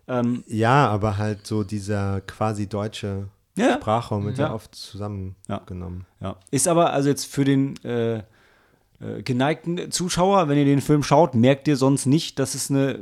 Ähm, 0.09 0.45
Ja, 0.47 0.89
aber 0.89 1.19
halt 1.19 1.47
so 1.47 1.65
dieser 1.65 2.21
quasi 2.23 2.69
deutsche 2.69 3.29
ja, 3.57 3.75
Sprachraum 3.75 4.25
wird 4.27 4.39
Ja. 4.39 4.49
ja, 4.49 4.55
oft 4.55 4.75
zusammengenommen. 4.75 6.07
Ja. 6.21 6.37
Ist 6.51 6.69
aber 6.69 6.93
also 6.93 7.09
jetzt 7.09 7.27
für 7.27 7.45
den 7.45 7.77
äh, 7.85 8.19
äh, 8.19 9.23
geneigten 9.25 9.91
Zuschauer, 9.91 10.49
wenn 10.49 10.59
ihr 10.59 10.65
den 10.65 10.81
Film 10.81 11.03
schaut, 11.03 11.35
merkt 11.35 11.69
ihr 11.69 11.77
sonst 11.77 12.07
nicht, 12.07 12.39
dass 12.39 12.55
es 12.55 12.71
eine 12.71 12.99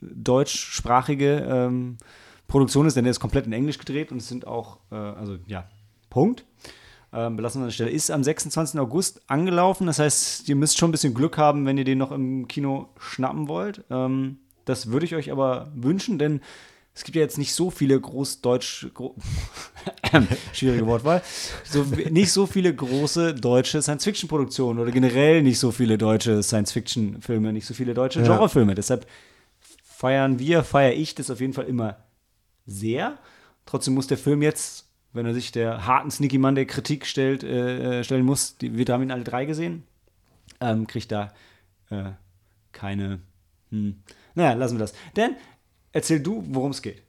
deutschsprachige 0.00 1.46
ähm, 1.48 1.98
Produktion 2.48 2.86
ist, 2.86 2.96
denn 2.96 3.04
der 3.04 3.10
ist 3.10 3.20
komplett 3.20 3.46
in 3.46 3.52
Englisch 3.52 3.78
gedreht 3.78 4.12
und 4.12 4.18
es 4.18 4.28
sind 4.28 4.46
auch, 4.46 4.78
äh, 4.90 4.94
also 4.94 5.36
ja, 5.46 5.64
Punkt. 6.08 6.44
Ähm, 7.12 7.36
belassen 7.36 7.60
wir 7.60 7.64
an 7.64 7.68
der 7.68 7.74
Stelle. 7.74 7.90
Ist 7.90 8.10
am 8.10 8.22
26. 8.22 8.78
August 8.78 9.22
angelaufen, 9.28 9.86
das 9.86 9.98
heißt, 9.98 10.48
ihr 10.48 10.56
müsst 10.56 10.78
schon 10.78 10.90
ein 10.90 10.92
bisschen 10.92 11.14
Glück 11.14 11.38
haben, 11.38 11.66
wenn 11.66 11.76
ihr 11.76 11.84
den 11.84 11.98
noch 11.98 12.12
im 12.12 12.46
Kino 12.46 12.88
schnappen 12.98 13.48
wollt. 13.48 13.84
Ähm, 13.90 14.38
das 14.70 14.90
würde 14.90 15.06
ich 15.06 15.14
euch 15.14 15.30
aber 15.30 15.70
wünschen, 15.74 16.18
denn 16.18 16.40
es 16.94 17.04
gibt 17.04 17.16
ja 17.16 17.22
jetzt 17.22 17.38
nicht 17.38 17.54
so 17.54 17.70
viele 17.70 18.00
großdeutsch, 18.00 18.88
gro 18.94 19.14
schwierige 20.52 20.86
Wortwahl, 20.86 21.22
so, 21.64 21.84
nicht 22.10 22.32
so 22.32 22.46
viele 22.46 22.74
große 22.74 23.34
deutsche 23.34 23.80
Science-Fiction-Produktionen 23.80 24.78
oder 24.80 24.90
generell 24.90 25.42
nicht 25.42 25.58
so 25.58 25.70
viele 25.70 25.98
deutsche 25.98 26.42
Science-Fiction-Filme, 26.42 27.52
nicht 27.52 27.66
so 27.66 27.74
viele 27.74 27.94
deutsche 27.94 28.20
Ja. 28.20 28.26
Genrefilme. 28.26 28.74
Deshalb 28.74 29.06
feiern 29.84 30.38
wir, 30.38 30.64
feiere 30.64 30.94
ich 30.94 31.14
das 31.14 31.30
auf 31.30 31.40
jeden 31.40 31.52
Fall 31.52 31.66
immer 31.66 31.96
sehr. 32.66 33.18
Trotzdem 33.66 33.94
muss 33.94 34.06
der 34.06 34.18
Film 34.18 34.42
jetzt, 34.42 34.86
wenn 35.12 35.26
er 35.26 35.34
sich 35.34 35.52
der 35.52 35.86
harten 35.86 36.10
Sneaky 36.10 36.38
Mann 36.38 36.54
der 36.54 36.66
Kritik 36.66 37.06
stellt, 37.06 37.44
äh, 37.44 38.00
äh, 38.00 38.04
stellen 38.04 38.24
muss, 38.24 38.56
die, 38.56 38.76
wir 38.76 38.84
haben 38.86 39.02
ihn 39.02 39.12
alle 39.12 39.24
drei 39.24 39.44
gesehen, 39.44 39.84
ähm, 40.60 40.86
kriegt 40.86 41.12
da 41.12 41.32
äh, 41.90 42.10
keine. 42.72 43.20
Hm. 43.70 44.02
Naja, 44.34 44.52
lassen 44.54 44.76
wir 44.76 44.80
das. 44.80 44.94
Denn 45.16 45.36
erzähl 45.92 46.20
du, 46.20 46.44
worum 46.48 46.70
es 46.70 46.82
geht. 46.82 47.02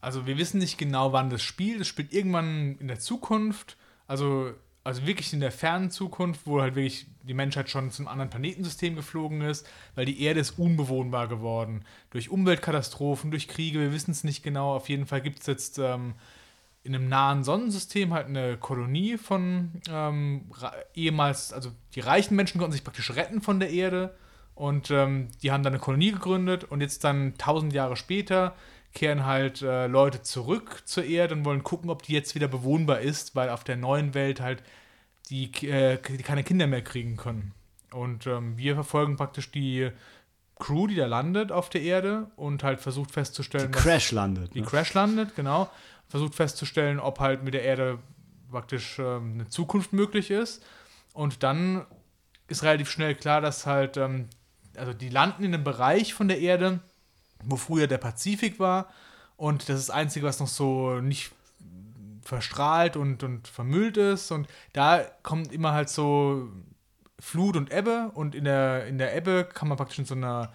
Also 0.00 0.26
wir 0.26 0.38
wissen 0.38 0.58
nicht 0.58 0.78
genau, 0.78 1.12
wann 1.12 1.30
das 1.30 1.42
spielt. 1.42 1.80
Es 1.80 1.88
spielt 1.88 2.12
irgendwann 2.12 2.76
in 2.78 2.88
der 2.88 2.98
Zukunft, 2.98 3.76
also, 4.06 4.52
also 4.82 5.06
wirklich 5.06 5.32
in 5.32 5.40
der 5.40 5.52
fernen 5.52 5.90
Zukunft, 5.90 6.46
wo 6.46 6.60
halt 6.60 6.74
wirklich 6.74 7.06
die 7.22 7.34
Menschheit 7.34 7.68
schon 7.68 7.90
zum 7.90 8.08
anderen 8.08 8.30
Planetensystem 8.30 8.96
geflogen 8.96 9.42
ist, 9.42 9.68
weil 9.94 10.06
die 10.06 10.22
Erde 10.22 10.40
ist 10.40 10.58
unbewohnbar 10.58 11.28
geworden. 11.28 11.84
Durch 12.10 12.30
Umweltkatastrophen, 12.30 13.30
durch 13.30 13.46
Kriege, 13.46 13.78
wir 13.78 13.92
wissen 13.92 14.12
es 14.12 14.24
nicht 14.24 14.42
genau. 14.42 14.74
Auf 14.74 14.88
jeden 14.88 15.06
Fall 15.06 15.20
gibt 15.20 15.40
es 15.40 15.46
jetzt 15.46 15.78
ähm, 15.78 16.14
in 16.82 16.94
einem 16.94 17.08
nahen 17.08 17.44
Sonnensystem 17.44 18.14
halt 18.14 18.26
eine 18.26 18.56
Kolonie 18.56 19.18
von 19.18 19.82
ähm, 19.90 20.50
ehemals, 20.94 21.52
also 21.52 21.70
die 21.94 22.00
reichen 22.00 22.36
Menschen 22.36 22.58
konnten 22.58 22.72
sich 22.72 22.84
praktisch 22.84 23.14
retten 23.14 23.42
von 23.42 23.60
der 23.60 23.70
Erde 23.70 24.16
und 24.60 24.90
ähm, 24.90 25.28
die 25.42 25.50
haben 25.52 25.62
dann 25.62 25.72
eine 25.72 25.80
Kolonie 25.80 26.12
gegründet 26.12 26.64
und 26.64 26.82
jetzt 26.82 27.02
dann 27.02 27.34
tausend 27.38 27.72
Jahre 27.72 27.96
später 27.96 28.54
kehren 28.92 29.24
halt 29.24 29.62
äh, 29.62 29.86
Leute 29.86 30.20
zurück 30.20 30.82
zur 30.84 31.04
Erde 31.04 31.34
und 31.34 31.44
wollen 31.46 31.62
gucken, 31.62 31.88
ob 31.88 32.02
die 32.02 32.12
jetzt 32.12 32.34
wieder 32.34 32.46
bewohnbar 32.48 33.00
ist, 33.00 33.34
weil 33.34 33.48
auf 33.48 33.64
der 33.64 33.76
neuen 33.76 34.12
Welt 34.14 34.40
halt 34.40 34.62
die, 35.30 35.50
äh, 35.66 35.98
die 36.08 36.22
keine 36.22 36.42
Kinder 36.44 36.66
mehr 36.66 36.82
kriegen 36.82 37.16
können. 37.16 37.54
Und 37.92 38.26
ähm, 38.26 38.58
wir 38.58 38.74
verfolgen 38.74 39.16
praktisch 39.16 39.50
die 39.50 39.90
Crew, 40.58 40.86
die 40.88 40.96
da 40.96 41.06
landet 41.06 41.52
auf 41.52 41.70
der 41.70 41.80
Erde 41.82 42.26
und 42.36 42.62
halt 42.62 42.80
versucht 42.80 43.12
festzustellen, 43.12 43.72
dass- 43.72 43.82
Crash 43.82 44.12
landet. 44.12 44.54
die 44.54 44.60
Ne? 44.60 44.66
Crash 44.66 44.92
landet, 44.92 45.34
genau. 45.36 45.70
Versucht 46.08 46.34
festzustellen, 46.34 46.98
ob 47.00 47.18
halt 47.20 47.44
mit 47.44 47.54
der 47.54 47.62
Erde 47.62 47.98
praktisch 48.50 48.98
ähm, 48.98 49.32
eine 49.34 49.48
Zukunft 49.48 49.92
möglich 49.94 50.30
ist. 50.30 50.62
Und 51.14 51.42
dann 51.44 51.86
ist 52.48 52.62
relativ 52.64 52.90
schnell 52.90 53.14
klar, 53.14 53.40
dass 53.40 53.64
halt, 53.64 53.96
ähm, 53.96 54.26
also 54.80 54.92
die 54.92 55.10
landen 55.10 55.44
in 55.44 55.54
einem 55.54 55.64
Bereich 55.64 56.14
von 56.14 56.28
der 56.28 56.40
Erde, 56.40 56.80
wo 57.44 57.56
früher 57.56 57.86
der 57.86 57.98
Pazifik 57.98 58.58
war. 58.58 58.88
Und 59.36 59.68
das 59.68 59.78
ist 59.78 59.88
das 59.88 59.94
Einzige, 59.94 60.26
was 60.26 60.40
noch 60.40 60.48
so 60.48 61.00
nicht 61.00 61.30
verstrahlt 62.22 62.96
und, 62.96 63.22
und 63.22 63.48
vermüllt 63.48 63.96
ist. 63.96 64.30
Und 64.30 64.48
da 64.72 65.04
kommt 65.22 65.52
immer 65.52 65.72
halt 65.72 65.88
so 65.88 66.48
Flut 67.18 67.56
und 67.56 67.72
Ebbe. 67.72 68.10
Und 68.14 68.34
in 68.34 68.44
der, 68.44 68.86
in 68.86 68.98
der 68.98 69.16
Ebbe 69.16 69.44
kann 69.44 69.68
man 69.68 69.76
praktisch 69.76 69.98
in 69.98 70.04
so 70.04 70.14
einer 70.14 70.52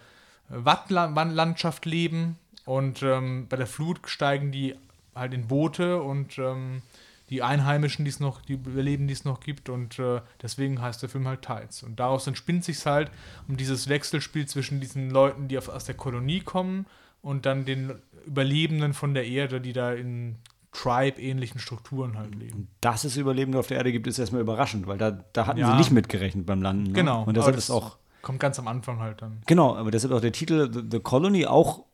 Wattlandschaft 0.49 1.85
leben. 1.85 2.37
Und 2.65 3.03
ähm, 3.03 3.47
bei 3.47 3.57
der 3.57 3.67
Flut 3.67 3.99
steigen 4.09 4.51
die 4.51 4.75
halt 5.13 5.33
in 5.33 5.47
Boote 5.47 6.01
und 6.01 6.37
ähm, 6.37 6.81
die 7.29 7.41
Einheimischen, 7.41 8.05
die 8.05 8.09
es 8.09 8.19
noch, 8.19 8.41
die 8.41 8.53
überleben, 8.53 9.07
die 9.07 9.13
es 9.13 9.25
noch 9.25 9.39
gibt. 9.39 9.69
Und 9.69 9.97
äh, 9.99 10.21
deswegen 10.41 10.81
heißt 10.81 11.01
der 11.01 11.09
Film 11.09 11.27
halt 11.27 11.41
Tides. 11.41 11.83
Und 11.83 11.99
daraus 11.99 12.27
entspinnt 12.27 12.63
sich 12.63 12.85
halt 12.85 13.09
um 13.47 13.57
dieses 13.57 13.89
Wechselspiel 13.89 14.45
zwischen 14.47 14.79
diesen 14.79 15.09
Leuten, 15.09 15.47
die 15.47 15.57
auf, 15.57 15.69
aus 15.69 15.85
der 15.85 15.95
Kolonie 15.95 16.41
kommen 16.41 16.85
und 17.21 17.45
dann 17.45 17.65
den 17.65 17.93
Überlebenden 18.25 18.93
von 18.93 19.13
der 19.13 19.25
Erde, 19.25 19.59
die 19.61 19.73
da 19.73 19.91
in 19.93 20.35
Tribe-ähnlichen 20.71 21.59
Strukturen 21.59 22.17
halt 22.17 22.35
leben. 22.35 22.67
Dass 22.81 23.05
es 23.05 23.17
Überlebende 23.17 23.57
auf 23.57 23.67
der 23.67 23.77
Erde 23.77 23.91
gibt, 23.91 24.07
ist 24.07 24.19
erstmal 24.19 24.41
überraschend, 24.41 24.87
weil 24.87 24.97
da, 24.97 25.11
da 25.33 25.47
hatten 25.47 25.59
Ja. 25.59 25.71
sie 25.71 25.77
nicht 25.77 25.91
mitgerechnet 25.91 26.45
beim 26.45 26.61
Landen. 26.61 26.83
Ne? 26.87 26.91
Genau. 26.93 27.23
Und 27.23 27.35
deshalb 27.37 27.55
das 27.55 27.65
ist 27.65 27.71
auch, 27.71 27.97
Kommt 28.21 28.39
ganz 28.39 28.59
am 28.59 28.67
Anfang 28.67 28.99
halt 28.99 29.21
dann. 29.21 29.41
genau, 29.45 29.75
aber 29.75 29.89
deshalb 29.91 30.11
auch 30.13 30.19
der 30.21 30.31
Titel 30.31 30.69
The, 30.71 30.81
The 30.91 30.99
Colony 30.99 31.45
auch 31.45 31.85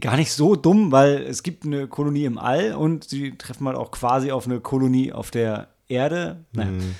gar 0.00 0.16
nicht 0.16 0.32
so 0.32 0.56
dumm, 0.56 0.92
weil 0.92 1.22
es 1.22 1.42
gibt 1.42 1.64
eine 1.64 1.86
Kolonie 1.88 2.24
im 2.24 2.38
All 2.38 2.74
und 2.74 3.04
sie 3.04 3.36
treffen 3.36 3.66
halt 3.66 3.76
auch 3.76 3.90
quasi 3.90 4.30
auf 4.30 4.46
eine 4.46 4.60
Kolonie 4.60 5.12
auf 5.12 5.30
der 5.30 5.68
Erde. 5.88 6.44
Naja. 6.52 6.70
Mhm. 6.70 6.94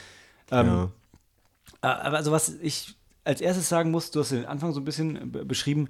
Ähm, 0.51 0.67
ja. 0.67 0.91
Aber 1.81 2.17
also 2.17 2.33
was 2.33 2.55
ich 2.61 2.95
als 3.25 3.41
erstes 3.41 3.69
sagen 3.69 3.91
muss, 3.91 4.11
du 4.11 4.21
hast 4.21 4.33
den 4.33 4.47
Anfang 4.47 4.73
so 4.73 4.81
ein 4.81 4.85
bisschen 4.85 5.33
be- 5.33 5.45
beschrieben. 5.45 5.89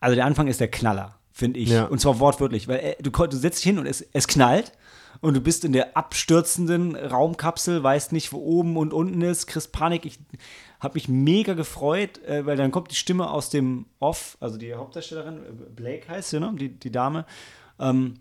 Also 0.00 0.14
der 0.16 0.24
Anfang 0.24 0.48
ist 0.48 0.60
der 0.60 0.70
Knaller, 0.70 1.18
finde 1.32 1.60
ich. 1.60 1.68
Ja. 1.68 1.84
Und 1.84 2.00
zwar 2.00 2.18
wortwörtlich, 2.18 2.68
weil 2.68 2.78
äh, 2.78 2.96
du, 3.02 3.10
du 3.10 3.36
setzt 3.36 3.58
dich 3.58 3.64
hin 3.64 3.78
und 3.78 3.86
es, 3.86 4.00
es 4.12 4.26
knallt 4.26 4.72
und 5.20 5.34
du 5.34 5.40
bist 5.40 5.64
in 5.64 5.72
der 5.72 5.96
abstürzenden 5.96 6.96
Raumkapsel, 6.96 7.82
weißt 7.82 8.12
nicht, 8.12 8.32
wo 8.32 8.38
oben 8.38 8.76
und 8.76 8.92
unten 8.92 9.20
ist, 9.20 9.46
kriegst 9.46 9.72
Panik. 9.72 10.06
Ich 10.06 10.18
habe 10.82 10.94
mich 10.94 11.08
mega 11.08 11.54
gefreut, 11.54 12.22
äh, 12.24 12.44
weil 12.44 12.56
dann 12.56 12.72
kommt 12.72 12.90
die 12.90 12.96
Stimme 12.96 13.30
aus 13.30 13.50
dem 13.50 13.86
Off, 14.00 14.36
also 14.40 14.58
die 14.58 14.74
Hauptdarstellerin, 14.74 15.36
äh, 15.36 15.70
Blake 15.74 16.08
heißt 16.08 16.30
sie, 16.30 16.40
ne? 16.40 16.52
die, 16.58 16.68
die 16.68 16.90
Dame. 16.90 17.24
Ähm, 17.78 18.14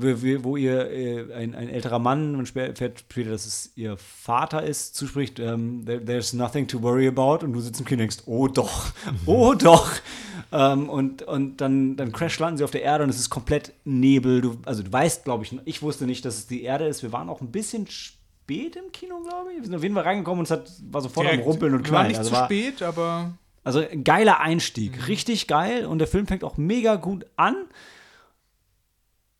wo, 0.00 0.56
ihr 0.56 0.90
äh, 0.90 1.34
ein, 1.34 1.56
ein 1.56 1.68
älterer 1.68 1.98
Mann, 1.98 2.32
man 2.32 2.46
erfährt 2.46 3.00
später, 3.00 3.30
dass 3.30 3.46
es 3.46 3.72
ihr 3.74 3.96
Vater 3.96 4.62
ist, 4.62 4.94
zuspricht, 4.94 5.40
ähm, 5.40 5.84
there, 5.86 6.04
there's 6.04 6.32
nothing 6.32 6.68
to 6.68 6.80
worry 6.80 7.08
about 7.08 7.44
und 7.44 7.52
du 7.52 7.60
sitzt 7.60 7.80
im 7.80 7.86
Kino 7.86 7.96
und 7.96 8.10
denkst, 8.10 8.22
oh 8.26 8.46
doch, 8.46 8.92
oh 9.26 9.54
doch. 9.54 9.90
Ähm, 10.52 10.88
und 10.88 11.22
und 11.22 11.60
dann, 11.60 11.96
dann 11.96 12.12
crash 12.12 12.38
landen 12.38 12.58
sie 12.58 12.64
auf 12.64 12.70
der 12.70 12.82
Erde 12.82 13.04
und 13.04 13.10
es 13.10 13.18
ist 13.18 13.28
komplett 13.28 13.72
Nebel. 13.84 14.40
Du, 14.40 14.56
also 14.64 14.84
du 14.84 14.92
weißt, 14.92 15.24
glaube 15.24 15.44
ich, 15.44 15.58
ich 15.64 15.82
wusste 15.82 16.06
nicht, 16.06 16.24
dass 16.24 16.36
es 16.36 16.46
die 16.46 16.62
Erde 16.62 16.86
ist. 16.86 17.02
Wir 17.02 17.12
waren 17.12 17.28
auch 17.28 17.40
ein 17.40 17.50
bisschen 17.50 17.88
spät 17.88 18.17
im 18.50 18.90
Kino, 18.92 19.20
glaube 19.22 19.50
ich. 19.52 19.58
Wir 19.58 19.64
sind 19.64 19.74
auf 19.74 19.82
jeden 19.82 19.94
Fall 19.94 20.04
reingekommen 20.04 20.40
und 20.40 20.44
es 20.44 20.50
hat, 20.50 20.70
war 20.90 21.00
sofort 21.02 21.26
am 21.26 21.32
Direkt- 21.32 21.46
Rumpeln 21.46 21.74
und 21.74 21.82
knallen. 21.82 22.08
nicht 22.08 22.18
Also 22.18 22.30
zu 22.30 22.36
war, 22.36 22.44
spät, 22.46 22.82
aber 22.82 23.32
also 23.64 23.80
ein 23.80 24.04
geiler 24.04 24.40
Einstieg, 24.40 24.96
Mhm. 24.96 25.02
richtig 25.04 25.46
geil 25.46 25.84
und 25.86 25.98
der 25.98 26.08
Film 26.08 26.26
fängt 26.26 26.44
auch 26.44 26.56
mega 26.56 26.96
gut 26.96 27.26
an. 27.36 27.56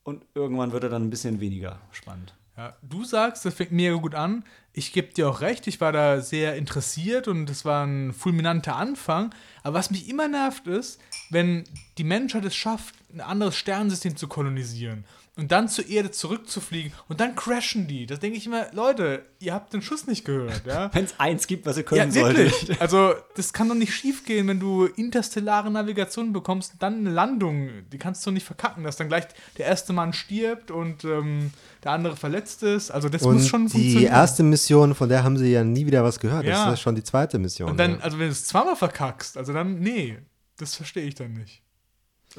Und 0.03 0.25
irgendwann 0.35 0.73
wird 0.73 0.85
er 0.85 0.91
dann 0.91 1.05
ein 1.05 1.11
bisschen 1.11 1.41
weniger 1.41 1.81
spannend. 1.93 2.35
Ja, 2.57 2.77
du 2.83 3.05
sagst, 3.05 3.45
das 3.45 3.55
fängt 3.55 3.73
mega 3.73 3.95
gut 3.95 4.15
an. 4.15 4.43
Ich 4.73 4.93
gebe 4.93 5.13
dir 5.13 5.29
auch 5.29 5.41
recht, 5.43 5.67
ich 5.69 5.81
war 5.81 5.93
da 5.93 6.21
sehr 6.21 6.57
interessiert 6.57 7.29
und 7.29 7.49
es 7.51 7.65
war 7.65 7.87
ein 7.87 8.13
fulminanter 8.13 8.75
Anfang. 8.77 9.33
Aber 9.63 9.75
was 9.79 9.91
mich 9.91 10.09
immer 10.09 10.27
nervt 10.29 10.67
ist, 10.67 11.01
wenn 11.31 11.65
die 11.99 12.05
Menschheit 12.05 12.45
es 12.45 12.57
schafft, 12.57 12.97
ein 13.13 13.21
anderes 13.21 13.55
Sternensystem 13.57 14.17
zu 14.17 14.27
kolonisieren 14.29 15.05
und 15.39 15.53
dann 15.53 15.69
zur 15.69 15.89
Erde 15.89 16.11
zurückzufliegen 16.11 16.93
und 17.09 17.21
dann 17.21 17.37
crashen 17.37 17.87
die. 17.87 18.07
Da 18.07 18.17
denke 18.17 18.37
ich 18.37 18.45
immer, 18.47 18.67
Leute, 18.73 19.25
ihr 19.39 19.55
habt 19.55 19.73
den 19.73 19.81
Schuss 19.83 20.07
nicht 20.09 20.25
gehört, 20.25 20.67
ja? 20.67 20.91
Wenn 20.95 21.05
es 21.05 21.15
eins 21.19 21.47
gibt, 21.47 21.65
was 21.65 21.77
ihr 21.77 21.85
Ja, 21.85 21.89
können 21.89 22.13
solltet. 22.13 22.51
wirklich. 22.53 22.81
Also, 22.81 23.15
das 23.37 23.53
kann 23.53 23.69
doch 23.69 23.77
nicht 23.77 23.95
schief 23.95 24.25
gehen, 24.25 24.49
wenn 24.49 24.59
du 24.59 24.87
interstellare 24.87 25.71
Navigation 25.71 26.33
bekommst 26.33 26.73
und 26.75 26.83
dann 26.83 26.95
eine 26.99 27.11
Landung. 27.11 27.71
Die 27.93 27.99
kannst 27.99 28.27
du 28.27 28.31
nicht 28.33 28.45
verkacken, 28.45 28.83
dass 28.85 28.97
dann 28.97 29.07
gleich 29.09 29.25
der 29.57 29.67
erste 29.67 29.93
Mann 29.93 30.13
stirbt 30.13 30.71
und 30.73 31.05
ähm, 31.05 31.53
der 31.85 31.93
andere 31.93 32.17
verletzt 32.17 32.65
ist. 32.65 32.91
Also, 32.91 33.09
das 33.09 33.23
Und 33.23 33.35
muss 33.35 33.47
schon 33.49 33.67
die 33.67 33.73
funktionieren. 33.73 34.13
erste 34.13 34.43
Mission, 34.43 34.95
von 34.97 35.09
der 35.09 35.23
haben 35.23 35.39
sie 35.39 35.53
ja 35.53 35.63
nie 35.63 35.87
wieder 35.87 36.03
was 36.03 36.19
gehört. 36.19 36.45
Ja. 36.47 36.65
Das 36.65 36.75
ist 36.75 36.81
schon 36.81 36.97
die 36.97 37.05
zweite 37.05 37.39
Mission. 37.39 37.71
und 37.71 37.77
dann, 37.77 37.93
ja. 37.93 37.99
also, 37.99 38.19
wenn 38.19 38.27
du 38.27 38.33
es 38.33 38.45
zweimal 38.45 38.75
verkackst, 38.75 39.37
also 39.37 39.53
dann, 39.53 39.79
nee, 39.79 40.19
das 40.57 40.75
verstehe 40.75 41.05
ich 41.05 41.15
dann 41.15 41.35
nicht. 41.35 41.63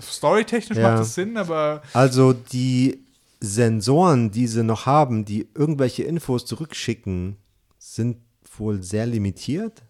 Storytechnisch 0.01 0.77
Ja. 0.77 0.89
macht 0.89 0.99
das 1.01 1.15
Sinn, 1.15 1.37
aber 1.37 1.81
Also 1.93 2.33
die 2.33 2.99
Sensoren, 3.41 4.31
die 4.31 4.47
sie 4.47 4.63
noch 4.63 4.85
haben, 4.85 5.25
die 5.25 5.47
irgendwelche 5.55 6.03
Infos 6.03 6.45
zurückschicken, 6.45 7.37
sind 7.77 8.17
wohl 8.57 8.83
sehr 8.83 9.05
limitiert. 9.05 9.81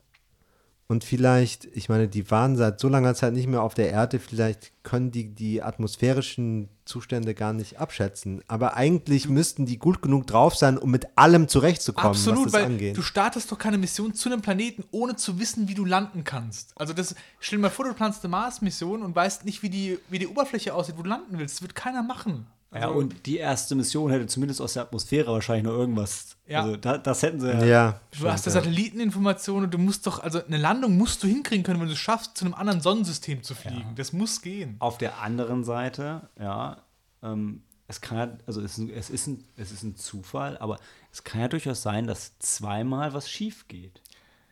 Und 0.92 1.04
vielleicht, 1.04 1.66
ich 1.66 1.88
meine, 1.88 2.08
die 2.08 2.32
waren 2.32 2.56
seit 2.58 2.80
so 2.80 2.90
langer 2.90 3.14
Zeit 3.14 3.34
nicht 3.34 3.46
mehr 3.46 3.62
auf 3.62 3.76
der 3.76 3.92
Erde, 3.92 4.18
vielleicht 4.18 4.72
können 4.82 5.12
die 5.12 5.36
die 5.36 5.62
atmosphärischen 5.62 6.68
Zustände 6.84 7.36
gar 7.36 7.54
nicht 7.54 7.80
abschätzen. 7.80 8.42
Aber 8.48 8.76
eigentlich 8.76 9.30
müssten 9.30 9.68
die 9.68 9.78
gut 9.78 10.02
genug 10.02 10.26
drauf 10.26 10.56
sein, 10.56 10.80
um 10.80 10.90
mit 10.90 11.06
allem 11.16 11.48
zurechtzukommen, 11.48 12.10
Absolut, 12.10 12.48
was 12.48 12.52
das 12.54 12.62
weil 12.62 12.66
angeht. 12.66 12.98
du 12.98 13.04
startest 13.04 13.52
doch 13.52 13.60
keine 13.60 13.78
Mission 13.78 14.16
zu 14.16 14.30
einem 14.30 14.42
Planeten, 14.42 14.84
ohne 14.90 15.16
zu 15.16 15.38
wissen, 15.38 15.68
wie 15.68 15.76
du 15.76 15.86
landen 15.86 16.24
kannst. 16.24 16.74
Also 16.76 16.94
das, 16.94 17.14
stell 17.40 17.60
dir 17.60 17.62
mal 17.62 17.70
vor, 17.70 17.86
du 17.86 17.94
planst 17.94 18.24
eine 18.24 18.32
Mars-Mission 18.32 19.04
und 19.04 19.16
weißt 19.16 19.46
nicht, 19.46 19.62
wie 19.62 19.70
die, 19.70 20.00
wie 20.10 20.18
die 20.18 20.28
Oberfläche 20.28 20.74
aussieht, 20.74 20.98
wo 20.98 21.04
du 21.04 21.10
landen 21.10 21.38
willst. 21.38 21.58
Das 21.58 21.62
wird 21.62 21.76
keiner 21.76 22.02
machen. 22.02 22.48
Ja, 22.72 22.82
Also, 22.88 23.00
und 23.00 23.26
die 23.26 23.38
erste 23.38 23.74
Mission 23.76 24.12
hätte 24.12 24.28
zumindest 24.28 24.62
aus 24.62 24.74
der 24.74 24.84
Atmosphäre 24.84 25.32
wahrscheinlich 25.32 25.66
noch 25.66 25.72
irgendwas. 25.78 26.36
Ja. 26.46 26.62
Also 26.62 26.78
da, 26.78 26.98
das 27.00 27.24
hätten 27.24 27.40
sie 27.40 27.48
ja. 27.50 27.64
ja, 27.66 28.02
du 28.20 28.30
hast 28.30 28.46
ja 28.46 28.52
stimmt, 28.52 28.66
Satelliteninformationen 28.66 29.66
und 29.66 29.74
du 29.74 29.78
musst 29.80 30.06
doch, 30.06 30.20
also 30.20 30.44
eine 30.46 30.58
Landung 30.58 30.98
musst 30.98 31.24
du 31.24 31.28
hinkriegen 31.28 31.64
können, 31.64 31.80
wenn 31.80 31.88
du 31.88 31.94
es 31.94 32.00
schaffst, 32.00 32.38
zu 32.38 32.46
einem 32.46 32.54
anderen 32.54 32.82
Sonnensystem 32.82 33.42
zu 33.42 33.56
fliegen. 33.56 33.94
Das 33.96 34.14
muss 34.14 34.42
gehen. 34.42 34.76
Auf 34.80 34.98
der 35.00 35.20
anderen 35.20 35.64
Seite, 35.64 36.30
ja, 36.40 36.78
ähm, 37.24 37.64
es 37.88 38.02
kann 38.02 38.18
ja, 38.18 38.38
also 38.46 38.62
es, 38.62 38.74
ist 38.74 38.78
ein- 38.78 38.90
es, 38.92 39.10
ist 39.10 39.28
ein, 39.28 39.44
es 39.58 39.72
ist 39.72 39.82
ein 39.84 39.96
Zufall, 39.96 40.56
aber 40.60 40.78
es 41.12 41.24
kann 41.24 41.42
ja 41.42 41.48
durchaus 41.48 41.82
sein, 41.82 42.06
dass 42.06 42.38
zweimal 42.38 43.14
was 43.16 43.28
schief 43.32 43.68
geht. 43.68 44.02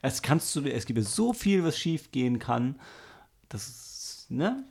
Es 0.02 0.24
kannst 0.24 0.56
du, 0.56 0.62
es 0.66 0.86
gibt 0.88 0.98
ja 0.98 1.06
so 1.06 1.34
viel, 1.34 1.64
was 1.64 1.78
schief 1.78 2.12
gehen 2.12 2.40
kann. 2.40 2.80
Das 3.50 3.68
ist, 3.68 4.26
ne? 4.30 4.64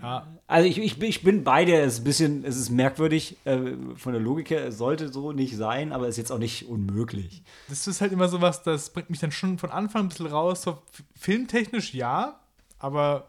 Ja, 0.00 0.26
Also 0.46 0.68
ich, 0.68 0.78
ich, 0.78 0.98
bin- 0.98 1.08
ich 1.08 1.22
bin 1.22 1.44
bei 1.44 1.64
dir, 1.64 1.80
es 1.82 1.94
ist 1.94 2.00
ein 2.00 2.04
bisschen, 2.04 2.44
es 2.44 2.56
ist 2.56 2.70
merkwürdig 2.70 3.36
äh, 3.44 3.72
von 3.96 4.12
der 4.12 4.20
Logik 4.22 4.50
her, 4.50 4.66
es 4.66 4.78
sollte 4.78 5.12
so 5.12 5.32
nicht 5.32 5.56
sein, 5.56 5.92
aber 5.92 6.04
es 6.06 6.10
ist 6.14 6.18
jetzt 6.18 6.32
auch 6.32 6.38
nicht 6.38 6.68
unmöglich. 6.68 7.42
das 7.68 7.86
ist 7.86 8.00
halt 8.00 8.12
immer 8.12 8.28
so 8.28 8.40
was, 8.40 8.62
das 8.62 8.90
bringt 8.90 9.10
mich 9.10 9.20
dann 9.20 9.32
schon 9.32 9.58
von 9.58 9.70
Anfang 9.70 10.02
ein 10.04 10.08
bisschen 10.08 10.26
raus. 10.26 10.62
So, 10.62 10.78
filmtechnisch 11.16 11.94
ja, 11.94 12.40
aber 12.78 13.26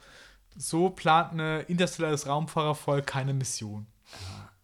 so 0.57 0.89
plant 0.89 1.33
eine 1.33 1.61
interstellares 1.63 2.27
Raumfahrervolk 2.27 3.05
keine 3.07 3.33
Mission. 3.33 3.85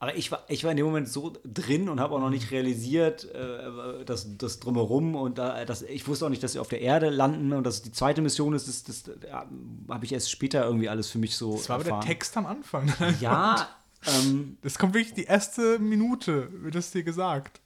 Aber 0.01 0.15
ich 0.15 0.31
war, 0.31 0.45
ich 0.47 0.63
war 0.63 0.71
in 0.71 0.77
dem 0.77 0.85
Moment 0.85 1.09
so 1.09 1.33
drin 1.43 1.89
und 1.89 1.99
habe 1.99 2.15
auch 2.15 2.19
noch 2.21 2.29
nicht 2.29 2.51
realisiert, 2.51 3.25
äh, 3.33 4.05
dass 4.05 4.37
das 4.37 4.59
drumherum 4.61 5.15
und 5.15 5.37
da, 5.37 5.65
das, 5.65 5.81
ich 5.81 6.07
wusste 6.07 6.25
auch 6.25 6.29
nicht, 6.29 6.41
dass 6.41 6.53
sie 6.53 6.59
auf 6.59 6.69
der 6.69 6.79
Erde 6.79 7.09
landen 7.09 7.51
und 7.51 7.65
dass 7.65 7.75
es 7.75 7.81
die 7.81 7.91
zweite 7.91 8.21
Mission 8.21 8.53
ist. 8.53 8.69
Das, 8.69 8.83
das, 8.83 9.03
ja, 9.27 9.45
habe 9.89 10.05
ich 10.05 10.13
erst 10.13 10.31
später 10.31 10.63
irgendwie 10.65 10.87
alles 10.87 11.09
für 11.09 11.17
mich 11.17 11.35
so. 11.35 11.57
Das 11.57 11.67
war 11.67 11.75
aber 11.75 11.83
der 11.83 11.93
erfahren. 11.93 12.07
Text 12.07 12.37
am 12.37 12.45
Anfang. 12.45 12.91
Ja, 13.19 13.67
ähm, 14.07 14.57
Das 14.61 14.77
kommt 14.77 14.93
wirklich 14.93 15.13
die 15.13 15.25
erste 15.25 15.79
Minute, 15.79 16.47
wird 16.63 16.75
es 16.75 16.91
dir 16.91 17.03
gesagt. 17.03 17.59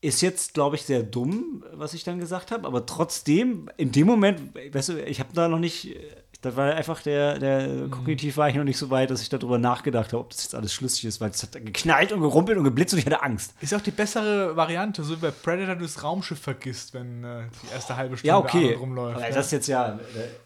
ist 0.00 0.22
jetzt, 0.22 0.54
glaube 0.54 0.74
ich, 0.76 0.82
sehr 0.82 1.04
dumm, 1.04 1.62
was 1.72 1.94
ich 1.94 2.02
dann 2.02 2.18
gesagt 2.18 2.50
habe, 2.50 2.66
aber 2.66 2.86
trotzdem, 2.86 3.70
in 3.76 3.92
dem 3.92 4.06
Moment, 4.08 4.40
weißt 4.74 4.88
du, 4.88 5.04
ich 5.04 5.20
habe 5.20 5.30
da 5.34 5.46
noch 5.46 5.58
nicht, 5.58 5.94
da 6.42 6.56
war 6.56 6.74
einfach 6.74 7.02
der, 7.02 7.38
der 7.38 7.68
Mhm. 7.68 7.90
kognitiv 7.90 8.36
war 8.38 8.48
ich 8.48 8.54
noch 8.54 8.64
nicht 8.64 8.78
so 8.78 8.88
weit, 8.90 9.10
dass 9.10 9.20
ich 9.20 9.28
darüber 9.28 9.58
nachgedacht 9.58 10.12
habe, 10.12 10.20
ob 10.20 10.30
das 10.30 10.44
jetzt 10.44 10.54
alles 10.54 10.72
schlüssig 10.72 11.04
ist, 11.04 11.20
weil 11.20 11.30
es 11.30 11.42
hat 11.42 11.52
geknallt 11.52 12.12
und 12.12 12.20
gerumpelt 12.20 12.56
und 12.56 12.64
geblitzt 12.64 12.94
und 12.94 12.98
ich 13.00 13.06
hatte 13.06 13.22
Angst. 13.22 13.54
Ist 13.60 13.74
auch 13.74 13.80
die 13.82 13.90
bessere 13.90 14.56
Variante, 14.56 15.04
so 15.04 15.16
wie 15.16 15.20
bei 15.20 15.30
Predator 15.30 15.74
du 15.76 15.82
das 15.82 16.02
Raumschiff 16.02 16.40
vergisst, 16.40 16.94
wenn 16.94 17.22
äh, 17.24 17.42
die 17.62 17.74
erste 17.74 17.96
halbe 17.96 18.16
Stunde 18.16 18.28
Ja, 18.28 18.38
okay. 18.38 18.72
Rumläuft. 18.74 19.16
Aber 19.16 19.28
ja. 19.28 19.34
das 19.34 19.46
ist 19.46 19.52
jetzt 19.52 19.66
ja, 19.68 19.90
äh, 19.90 19.98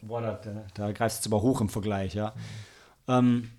boah, 0.03 0.21
da, 0.21 0.41
da, 0.43 0.65
da 0.75 0.93
greifst 0.93 1.19
du 1.19 1.21
jetzt 1.29 1.33
aber 1.33 1.43
hoch 1.43 1.61
im 1.61 1.69
Vergleich, 1.69 2.15
ja. 2.15 2.33
Ähm, 3.07 3.51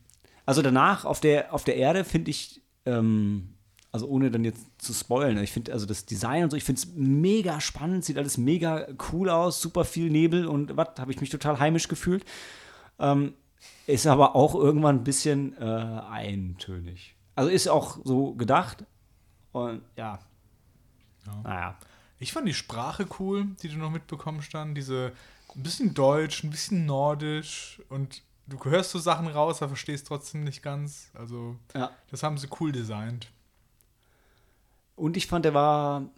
also 0.45 0.61
danach 0.61 1.05
auf 1.05 1.21
der, 1.21 1.53
auf 1.53 1.63
der 1.63 1.77
Erde 1.77 2.03
finde 2.03 2.31
ich, 2.31 2.61
ähm, 2.85 3.54
also 3.95 4.07
ohne 4.07 4.29
dann 4.29 4.43
jetzt 4.43 4.65
zu 4.77 4.93
spoilen, 4.93 5.37
ich 5.37 5.53
finde 5.53 5.71
also 5.71 5.85
das 5.85 6.05
Design 6.05 6.43
und 6.43 6.49
so, 6.49 6.57
ich 6.57 6.65
finde 6.65 6.79
es 6.79 6.87
mega 6.95 7.61
spannend, 7.61 8.03
sieht 8.03 8.17
alles 8.17 8.37
mega 8.37 8.87
cool 9.13 9.29
aus, 9.29 9.61
super 9.61 9.85
viel 9.85 10.09
Nebel 10.09 10.47
und 10.47 10.75
was, 10.75 10.89
habe 10.99 11.13
ich 11.13 11.21
mich 11.21 11.29
total 11.29 11.59
heimisch 11.59 11.87
gefühlt. 11.87 12.25
Ähm, 12.99 13.35
ist 13.87 14.05
aber 14.05 14.35
auch 14.35 14.53
irgendwann 14.53 14.97
ein 14.97 15.03
bisschen 15.05 15.55
äh, 15.61 15.63
eintönig. 15.63 17.15
Also 17.35 17.49
ist 17.49 17.69
auch 17.69 17.99
so 18.03 18.33
gedacht 18.33 18.83
und 19.53 19.81
ja. 19.95 20.19
Naja. 21.45 21.77
Ich 22.19 22.33
fand 22.33 22.49
die 22.49 22.53
Sprache 22.53 23.07
cool, 23.19 23.45
die 23.63 23.69
du 23.69 23.77
noch 23.77 23.91
mitbekommst 23.91 24.53
dann. 24.53 24.75
Diese 24.75 25.13
ein 25.55 25.63
bisschen 25.63 25.93
deutsch, 25.93 26.43
ein 26.43 26.49
bisschen 26.49 26.85
nordisch 26.85 27.81
und 27.87 28.23
du 28.47 28.61
hörst 28.65 28.91
so 28.91 28.99
Sachen 28.99 29.27
raus, 29.27 29.61
aber 29.61 29.69
verstehst 29.69 30.07
trotzdem 30.07 30.43
nicht 30.43 30.61
ganz. 30.61 31.11
Also, 31.13 31.55
Ja. 31.73 31.91
das 32.11 32.23
haben 32.23 32.37
sie 32.37 32.49
cool 32.59 32.73
designt. 32.73 33.31
Und 34.95 35.17
ich 35.17 35.27
fand, 35.27 35.45
er 35.45 35.53
war. 35.53 36.09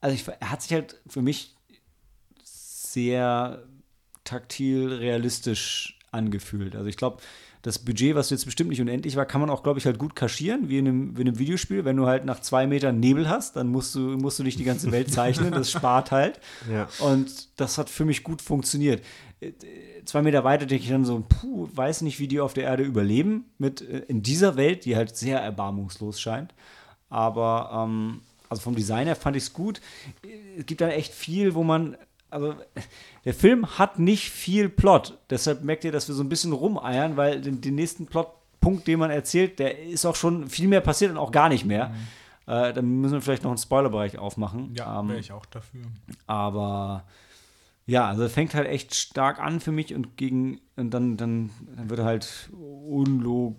Also, 0.00 0.14
ich, 0.14 0.26
er 0.26 0.50
hat 0.50 0.62
sich 0.62 0.72
halt 0.72 1.00
für 1.06 1.22
mich 1.22 1.56
sehr 2.44 3.62
taktil, 4.24 4.92
realistisch 4.92 5.98
angefühlt. 6.12 6.74
Also 6.74 6.86
ich 6.86 6.96
glaube, 6.96 7.18
das 7.62 7.78
Budget, 7.78 8.14
was 8.14 8.30
jetzt 8.30 8.46
bestimmt 8.46 8.70
nicht 8.70 8.80
unendlich 8.80 9.16
war, 9.16 9.26
kann 9.26 9.40
man 9.40 9.50
auch, 9.50 9.62
glaube 9.62 9.78
ich, 9.78 9.86
halt 9.86 9.98
gut 9.98 10.16
kaschieren, 10.16 10.68
wie 10.68 10.78
in, 10.78 10.88
einem, 10.88 11.16
wie 11.16 11.22
in 11.22 11.28
einem 11.28 11.38
Videospiel. 11.38 11.84
Wenn 11.84 11.96
du 11.96 12.06
halt 12.06 12.24
nach 12.24 12.40
zwei 12.40 12.66
Metern 12.66 13.00
Nebel 13.00 13.28
hast, 13.28 13.56
dann 13.56 13.68
musst 13.68 13.94
du, 13.94 14.00
musst 14.00 14.38
du 14.38 14.42
nicht 14.42 14.58
die 14.58 14.64
ganze 14.64 14.90
Welt 14.92 15.12
zeichnen. 15.12 15.52
Das 15.52 15.70
spart 15.70 16.10
halt. 16.10 16.40
Ja. 16.70 16.88
Und 17.00 17.60
das 17.60 17.76
hat 17.76 17.90
für 17.90 18.04
mich 18.04 18.24
gut 18.24 18.40
funktioniert. 18.40 19.04
Zwei 20.06 20.22
Meter 20.22 20.42
weiter 20.44 20.66
denke 20.66 20.84
ich 20.84 20.90
dann 20.90 21.04
so, 21.04 21.22
puh, 21.28 21.68
weiß 21.72 22.00
nicht, 22.02 22.18
wie 22.18 22.28
die 22.28 22.40
auf 22.40 22.54
der 22.54 22.64
Erde 22.64 22.82
überleben 22.82 23.44
mit 23.58 23.82
äh, 23.82 24.04
in 24.08 24.22
dieser 24.22 24.56
Welt, 24.56 24.84
die 24.84 24.96
halt 24.96 25.16
sehr 25.16 25.40
erbarmungslos 25.40 26.20
scheint. 26.20 26.54
Aber 27.10 27.70
ähm, 27.74 28.22
also 28.48 28.62
vom 28.62 28.74
Design 28.74 29.06
her 29.06 29.16
fand 29.16 29.36
ich 29.36 29.44
es 29.44 29.52
gut. 29.52 29.82
Es 30.56 30.64
gibt 30.66 30.80
da 30.80 30.88
echt 30.88 31.12
viel, 31.12 31.54
wo 31.54 31.62
man 31.62 31.96
also 32.30 32.54
der 33.24 33.34
Film 33.34 33.78
hat 33.78 33.98
nicht 33.98 34.30
viel 34.30 34.68
Plot. 34.68 35.18
Deshalb 35.28 35.62
merkt 35.62 35.84
ihr, 35.84 35.92
dass 35.92 36.08
wir 36.08 36.14
so 36.14 36.22
ein 36.22 36.28
bisschen 36.28 36.52
rumeiern, 36.52 37.16
weil 37.16 37.40
den, 37.40 37.60
den 37.60 37.74
nächsten 37.74 38.06
Plotpunkt, 38.06 38.86
den 38.86 39.00
man 39.00 39.10
erzählt, 39.10 39.58
der 39.58 39.82
ist 39.82 40.06
auch 40.06 40.16
schon 40.16 40.48
viel 40.48 40.68
mehr 40.68 40.80
passiert 40.80 41.10
und 41.10 41.18
auch 41.18 41.32
gar 41.32 41.48
nicht 41.48 41.64
mehr. 41.64 41.88
Mhm. 41.88 41.94
Äh, 42.46 42.72
dann 42.72 43.00
müssen 43.00 43.14
wir 43.14 43.20
vielleicht 43.20 43.42
noch 43.42 43.50
einen 43.50 43.58
Spoilerbereich 43.58 44.18
aufmachen. 44.18 44.74
Ja, 44.76 45.00
ähm, 45.00 45.08
wäre 45.08 45.18
ich 45.18 45.32
auch 45.32 45.46
dafür. 45.46 45.82
Aber 46.26 47.04
ja, 47.86 48.06
also 48.08 48.28
fängt 48.28 48.54
halt 48.54 48.68
echt 48.68 48.94
stark 48.94 49.40
an 49.40 49.60
für 49.60 49.72
mich 49.72 49.94
und 49.94 50.16
gegen 50.16 50.60
und 50.76 50.90
dann, 50.90 51.16
dann, 51.16 51.50
dann 51.76 51.90
wird 51.90 52.00
er 52.00 52.06
halt 52.06 52.50
unlogischer 52.52 53.56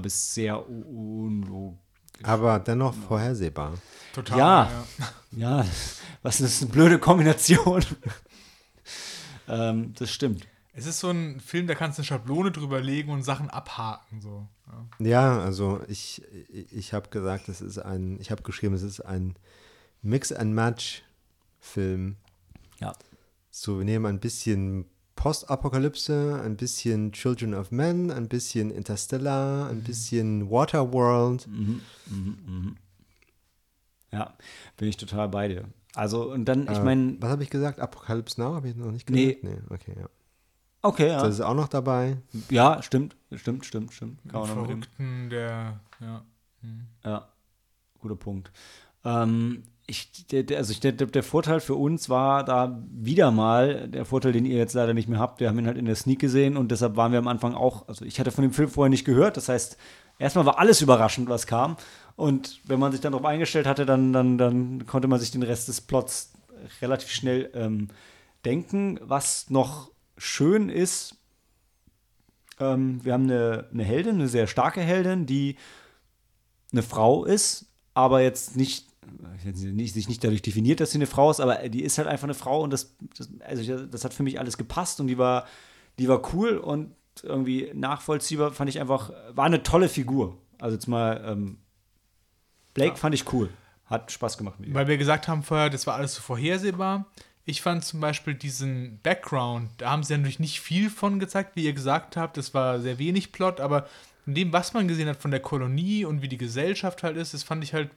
bis 0.00 0.34
sehr 0.34 0.68
unlogisch. 0.68 1.83
Aber 2.22 2.58
dennoch 2.58 2.94
vorhersehbar. 2.94 3.74
Total. 4.12 4.38
Ja, 4.38 4.70
ja. 5.32 5.60
ja 5.60 5.66
was 6.24 6.40
ist 6.40 6.62
eine 6.62 6.70
blöde 6.70 6.98
Kombination. 6.98 7.84
ähm, 9.48 9.92
das 9.98 10.10
stimmt. 10.10 10.48
Es 10.72 10.86
ist 10.86 10.98
so 10.98 11.10
ein 11.10 11.38
Film, 11.38 11.66
da 11.66 11.74
kannst 11.74 11.98
du 11.98 12.00
eine 12.00 12.06
Schablone 12.06 12.50
drüber 12.50 12.80
legen 12.80 13.10
und 13.10 13.22
Sachen 13.22 13.50
abhaken. 13.50 14.22
So. 14.22 14.48
Ja, 14.98 15.06
ja 15.06 15.38
also 15.40 15.82
ich, 15.86 16.22
ich 16.50 16.94
habe 16.94 17.10
gesagt, 17.10 17.48
es 17.48 17.60
ist 17.60 17.78
ein, 17.78 18.18
ich 18.20 18.30
habe 18.30 18.42
geschrieben, 18.42 18.74
es 18.74 18.82
ist 18.82 19.00
ein 19.00 19.36
Mix-and-Match-Film. 20.02 22.16
Ja. 22.80 22.94
So, 23.50 23.78
wir 23.78 23.84
nehmen 23.84 24.06
ein 24.06 24.18
bisschen 24.18 24.86
Postapokalypse, 25.24 26.38
ein 26.44 26.54
bisschen 26.54 27.10
Children 27.12 27.54
of 27.54 27.70
Men, 27.70 28.10
ein 28.10 28.28
bisschen 28.28 28.70
Interstellar, 28.70 29.70
ein 29.70 29.78
mhm. 29.78 29.84
bisschen 29.84 30.50
Waterworld. 30.50 31.48
Mhm, 31.48 31.80
mh, 32.10 32.36
mh. 32.46 32.72
Ja, 34.12 34.34
bin 34.76 34.86
ich 34.86 34.98
total 34.98 35.30
bei 35.30 35.48
dir. 35.48 35.64
Also, 35.94 36.30
und 36.30 36.44
dann, 36.44 36.70
ich 36.70 36.78
meine. 36.82 37.12
Äh, 37.12 37.16
was 37.20 37.30
habe 37.30 37.42
ich 37.42 37.48
gesagt? 37.48 37.80
Apocalypse 37.80 38.38
Now? 38.38 38.54
Habe 38.54 38.68
ich 38.68 38.76
noch 38.76 38.92
nicht 38.92 39.06
gesagt? 39.06 39.42
Nee. 39.42 39.50
nee. 39.50 39.56
Okay, 39.70 39.94
ja. 39.98 40.10
Okay, 40.82 41.08
ja. 41.08 41.22
Das 41.22 41.36
ist 41.36 41.40
auch 41.40 41.54
noch 41.54 41.68
dabei. 41.68 42.18
Ja, 42.50 42.82
stimmt, 42.82 43.16
stimmt, 43.34 43.64
stimmt, 43.64 43.94
stimmt. 43.94 44.20
Kann 44.28 44.42
man 44.42 44.50
Verrückten, 44.50 45.30
der, 45.30 45.80
ja. 46.00 46.22
Hm. 46.60 46.86
Ja, 47.02 47.28
guter 47.98 48.16
Punkt. 48.16 48.52
Ähm, 49.06 49.62
ich, 49.86 50.26
der, 50.28 50.56
also 50.56 50.72
ich, 50.72 50.80
der, 50.80 50.92
der 50.92 51.22
Vorteil 51.22 51.60
für 51.60 51.74
uns 51.74 52.08
war 52.08 52.44
da 52.44 52.82
wieder 52.90 53.30
mal, 53.30 53.88
der 53.88 54.04
Vorteil, 54.04 54.32
den 54.32 54.46
ihr 54.46 54.56
jetzt 54.56 54.74
leider 54.74 54.94
nicht 54.94 55.08
mehr 55.08 55.18
habt, 55.18 55.40
wir 55.40 55.48
haben 55.48 55.58
ihn 55.58 55.66
halt 55.66 55.76
in 55.76 55.84
der 55.84 55.94
Sneak 55.94 56.18
gesehen 56.18 56.56
und 56.56 56.70
deshalb 56.70 56.96
waren 56.96 57.12
wir 57.12 57.18
am 57.18 57.28
Anfang 57.28 57.54
auch, 57.54 57.86
also 57.88 58.04
ich 58.04 58.18
hatte 58.18 58.30
von 58.30 58.42
dem 58.42 58.52
Film 58.52 58.70
vorher 58.70 58.90
nicht 58.90 59.04
gehört, 59.04 59.36
das 59.36 59.48
heißt, 59.48 59.76
erstmal 60.18 60.46
war 60.46 60.58
alles 60.58 60.80
überraschend, 60.80 61.28
was 61.28 61.46
kam 61.46 61.76
und 62.16 62.60
wenn 62.64 62.78
man 62.78 62.92
sich 62.92 63.00
dann 63.00 63.12
darauf 63.12 63.26
eingestellt 63.26 63.66
hatte, 63.66 63.86
dann, 63.86 64.12
dann, 64.12 64.38
dann 64.38 64.86
konnte 64.86 65.08
man 65.08 65.18
sich 65.18 65.32
den 65.32 65.42
Rest 65.42 65.68
des 65.68 65.80
Plots 65.80 66.32
relativ 66.80 67.10
schnell 67.10 67.50
ähm, 67.54 67.88
denken. 68.44 69.00
Was 69.02 69.50
noch 69.50 69.90
schön 70.16 70.68
ist, 70.68 71.16
ähm, 72.60 73.04
wir 73.04 73.12
haben 73.12 73.24
eine, 73.24 73.68
eine 73.72 73.84
Heldin, 73.84 74.16
eine 74.16 74.28
sehr 74.28 74.46
starke 74.46 74.80
Heldin, 74.80 75.26
die 75.26 75.56
eine 76.72 76.82
Frau 76.82 77.24
ist, 77.24 77.66
aber 77.94 78.20
jetzt 78.20 78.56
nicht, 78.56 78.86
nicht, 79.44 79.94
sich 79.94 80.08
nicht 80.08 80.22
dadurch 80.22 80.42
definiert, 80.42 80.80
dass 80.80 80.92
sie 80.92 80.98
eine 80.98 81.06
Frau 81.06 81.30
ist, 81.30 81.40
aber 81.40 81.68
die 81.68 81.82
ist 81.82 81.98
halt 81.98 82.08
einfach 82.08 82.24
eine 82.24 82.34
Frau 82.34 82.62
und 82.62 82.72
das, 82.72 82.94
das, 83.16 83.28
also 83.40 83.86
das 83.86 84.04
hat 84.04 84.14
für 84.14 84.22
mich 84.22 84.38
alles 84.38 84.56
gepasst 84.58 85.00
und 85.00 85.06
die 85.06 85.18
war, 85.18 85.46
die 85.98 86.08
war 86.08 86.22
cool 86.34 86.56
und 86.56 86.92
irgendwie 87.22 87.70
nachvollziehbar, 87.74 88.52
fand 88.52 88.70
ich 88.70 88.80
einfach, 88.80 89.10
war 89.34 89.44
eine 89.44 89.62
tolle 89.62 89.88
Figur. 89.88 90.38
Also 90.58 90.74
jetzt 90.74 90.86
mal 90.86 91.22
ähm, 91.26 91.58
Blake 92.74 92.90
ja. 92.90 92.96
fand 92.96 93.14
ich 93.14 93.32
cool. 93.32 93.50
Hat 93.86 94.10
Spaß 94.10 94.38
gemacht 94.38 94.58
mit 94.58 94.68
ihm. 94.68 94.74
Weil 94.74 94.88
wir 94.88 94.96
gesagt 94.96 95.28
haben 95.28 95.42
vorher, 95.42 95.70
das 95.70 95.86
war 95.86 95.94
alles 95.94 96.14
so 96.14 96.22
vorhersehbar. 96.22 97.06
Ich 97.44 97.60
fand 97.60 97.84
zum 97.84 98.00
Beispiel 98.00 98.34
diesen 98.34 98.98
Background, 99.02 99.70
da 99.76 99.90
haben 99.90 100.02
sie 100.02 100.16
natürlich 100.16 100.40
nicht 100.40 100.60
viel 100.60 100.88
von 100.88 101.18
gezeigt, 101.18 101.56
wie 101.56 101.64
ihr 101.64 101.74
gesagt 101.74 102.16
habt. 102.16 102.36
Das 102.38 102.54
war 102.54 102.80
sehr 102.80 102.98
wenig 102.98 103.32
Plot, 103.32 103.60
aber 103.60 103.86
in 104.26 104.34
dem, 104.34 104.52
was 104.52 104.72
man 104.72 104.88
gesehen 104.88 105.08
hat 105.08 105.20
von 105.20 105.30
der 105.30 105.40
Kolonie 105.40 106.06
und 106.06 106.22
wie 106.22 106.28
die 106.28 106.38
Gesellschaft 106.38 107.02
halt 107.02 107.18
ist, 107.18 107.34
das 107.34 107.42
fand 107.42 107.62
ich 107.62 107.74
halt 107.74 107.90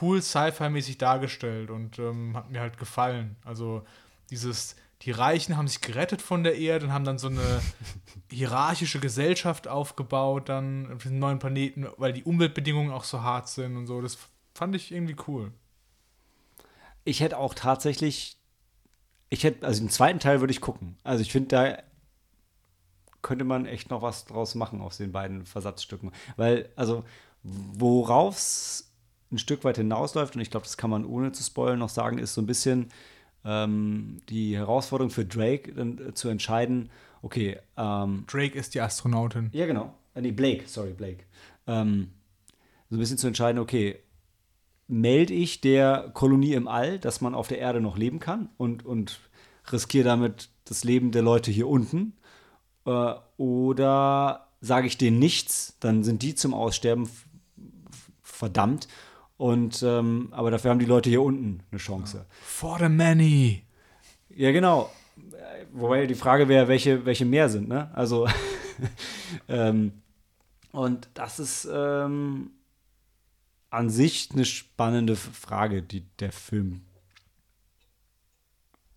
cool 0.00 0.22
Sci-Fi-mäßig 0.22 0.98
dargestellt 0.98 1.70
und 1.70 1.98
ähm, 1.98 2.36
hat 2.36 2.50
mir 2.50 2.60
halt 2.60 2.78
gefallen. 2.78 3.36
Also 3.44 3.82
dieses, 4.30 4.76
die 5.02 5.10
Reichen 5.10 5.56
haben 5.56 5.68
sich 5.68 5.80
gerettet 5.80 6.22
von 6.22 6.44
der 6.44 6.56
Erde 6.56 6.86
und 6.86 6.92
haben 6.92 7.04
dann 7.04 7.18
so 7.18 7.28
eine 7.28 7.60
hierarchische 8.30 9.00
Gesellschaft 9.00 9.68
aufgebaut, 9.68 10.48
dann 10.48 10.92
auf 10.92 11.02
den 11.02 11.18
neuen 11.18 11.38
Planeten, 11.38 11.86
weil 11.96 12.12
die 12.12 12.24
Umweltbedingungen 12.24 12.92
auch 12.92 13.04
so 13.04 13.22
hart 13.22 13.48
sind 13.48 13.76
und 13.76 13.86
so. 13.86 14.00
Das 14.00 14.18
fand 14.54 14.74
ich 14.74 14.92
irgendwie 14.92 15.16
cool. 15.26 15.52
Ich 17.04 17.20
hätte 17.20 17.38
auch 17.38 17.54
tatsächlich, 17.54 18.36
ich 19.30 19.44
hätte, 19.44 19.66
also 19.66 19.80
den 19.80 19.90
zweiten 19.90 20.20
Teil 20.20 20.40
würde 20.40 20.52
ich 20.52 20.60
gucken. 20.60 20.96
Also 21.02 21.22
ich 21.22 21.32
finde, 21.32 21.48
da 21.48 21.78
könnte 23.22 23.44
man 23.44 23.66
echt 23.66 23.90
noch 23.90 24.02
was 24.02 24.24
draus 24.26 24.54
machen 24.54 24.80
aus 24.80 24.98
den 24.98 25.12
beiden 25.12 25.46
Versatzstücken. 25.46 26.12
Weil, 26.36 26.70
also, 26.76 27.04
worauf 27.42 28.36
es 28.36 28.89
ein 29.32 29.38
Stück 29.38 29.64
weit 29.64 29.76
hinausläuft, 29.76 30.34
und 30.34 30.42
ich 30.42 30.50
glaube, 30.50 30.64
das 30.64 30.76
kann 30.76 30.90
man 30.90 31.04
ohne 31.04 31.32
zu 31.32 31.42
spoilen 31.42 31.78
noch 31.78 31.88
sagen, 31.88 32.18
ist 32.18 32.34
so 32.34 32.40
ein 32.40 32.46
bisschen 32.46 32.88
ähm, 33.44 34.20
die 34.28 34.56
Herausforderung 34.56 35.10
für 35.10 35.24
Drake 35.24 35.72
dann, 35.72 35.98
äh, 35.98 36.14
zu 36.14 36.28
entscheiden, 36.28 36.90
okay. 37.22 37.58
Ähm, 37.76 38.24
Drake 38.26 38.58
ist 38.58 38.74
die 38.74 38.80
Astronautin. 38.80 39.50
Ja, 39.52 39.66
genau. 39.66 39.94
Äh, 40.14 40.22
nee, 40.22 40.32
Blake, 40.32 40.64
sorry, 40.66 40.92
Blake. 40.92 41.24
Ähm, 41.66 42.08
so 42.88 42.96
ein 42.96 42.98
bisschen 42.98 43.18
zu 43.18 43.26
entscheiden, 43.26 43.60
okay, 43.60 44.00
melde 44.88 45.32
ich 45.32 45.60
der 45.60 46.10
Kolonie 46.12 46.54
im 46.54 46.66
All, 46.66 46.98
dass 46.98 47.20
man 47.20 47.34
auf 47.34 47.48
der 47.48 47.58
Erde 47.58 47.80
noch 47.80 47.96
leben 47.96 48.18
kann 48.18 48.48
und, 48.56 48.84
und 48.84 49.20
riskiere 49.70 50.04
damit 50.04 50.50
das 50.64 50.84
Leben 50.84 51.12
der 51.12 51.22
Leute 51.22 51.50
hier 51.50 51.68
unten? 51.68 52.14
Äh, 52.84 53.14
oder 53.36 54.48
sage 54.60 54.86
ich 54.86 54.98
denen 54.98 55.18
nichts, 55.18 55.76
dann 55.80 56.02
sind 56.02 56.22
die 56.22 56.34
zum 56.34 56.52
Aussterben 56.52 57.08
verdammt 58.22 58.88
und 59.40 59.82
ähm, 59.82 60.28
aber 60.32 60.50
dafür 60.50 60.70
haben 60.70 60.80
die 60.80 60.84
Leute 60.84 61.08
hier 61.08 61.22
unten 61.22 61.62
eine 61.70 61.78
Chance. 61.78 62.26
For 62.42 62.78
the 62.78 62.90
many. 62.90 63.64
Ja, 64.28 64.52
genau. 64.52 64.92
Wobei 65.72 66.06
die 66.06 66.14
Frage 66.14 66.46
wäre, 66.46 66.68
welche, 66.68 67.06
welche 67.06 67.24
mehr 67.24 67.48
sind, 67.48 67.66
ne? 67.66 67.90
Also 67.94 68.28
ähm, 69.48 70.02
und 70.72 71.08
das 71.14 71.38
ist 71.38 71.66
ähm, 71.72 72.50
an 73.70 73.88
sich 73.88 74.28
eine 74.30 74.44
spannende 74.44 75.16
Frage, 75.16 75.82
die 75.82 76.02
der 76.18 76.32
Film. 76.32 76.82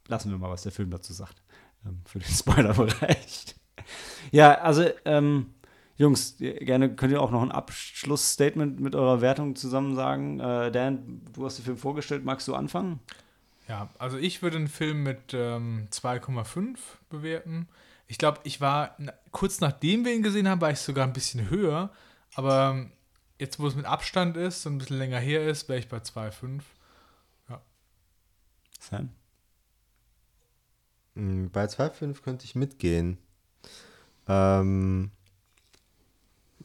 Lassen 0.09 0.29
wir 0.29 0.37
mal, 0.37 0.49
was 0.49 0.63
der 0.63 0.73
Film 0.73 0.89
dazu 0.89 1.13
sagt. 1.13 1.41
Ähm, 1.85 2.01
für 2.03 2.19
den 2.19 2.27
Spoiler-Bereich. 2.33 3.55
ja, 4.33 4.55
also 4.55 4.89
ähm, 5.05 5.52
Jungs, 5.95 6.37
gerne 6.39 6.95
könnt 6.95 7.13
ihr 7.13 7.21
auch 7.21 7.31
noch 7.31 7.43
ein 7.43 7.51
Abschlussstatement 7.51 8.79
mit 8.79 8.95
eurer 8.95 9.21
Wertung 9.21 9.55
zusammen 9.55 9.95
sagen. 9.95 10.39
Äh, 10.39 10.71
Dan, 10.71 11.21
du 11.33 11.45
hast 11.45 11.57
den 11.57 11.65
Film 11.65 11.77
vorgestellt, 11.77 12.25
magst 12.25 12.47
du 12.47 12.55
anfangen? 12.55 12.99
Ja, 13.67 13.89
also 13.99 14.17
ich 14.17 14.41
würde 14.41 14.57
den 14.57 14.67
Film 14.67 15.03
mit 15.03 15.33
ähm, 15.33 15.87
2,5 15.91 16.77
bewerten. 17.09 17.67
Ich 18.07 18.17
glaube, 18.17 18.39
ich 18.43 18.59
war 18.59 18.97
kurz 19.31 19.61
nachdem 19.61 20.03
wir 20.03 20.13
ihn 20.13 20.23
gesehen 20.23 20.47
haben, 20.49 20.61
war 20.61 20.71
ich 20.71 20.79
sogar 20.79 21.05
ein 21.05 21.13
bisschen 21.13 21.49
höher. 21.49 21.91
Aber 22.35 22.87
jetzt, 23.39 23.59
wo 23.59 23.67
es 23.67 23.75
mit 23.75 23.85
Abstand 23.85 24.35
ist 24.35 24.65
und 24.65 24.75
ein 24.75 24.77
bisschen 24.79 24.97
länger 24.97 25.19
her 25.19 25.47
ist, 25.47 25.69
wäre 25.69 25.79
ich 25.79 25.87
bei 25.87 25.97
2,5. 25.97 26.61
Ja. 27.49 27.61
Sam? 28.79 29.09
Hm, 31.15 31.51
bei 31.51 31.65
2,5 31.65 32.21
könnte 32.21 32.45
ich 32.45 32.55
mitgehen. 32.55 33.17
Ähm, 34.27 35.11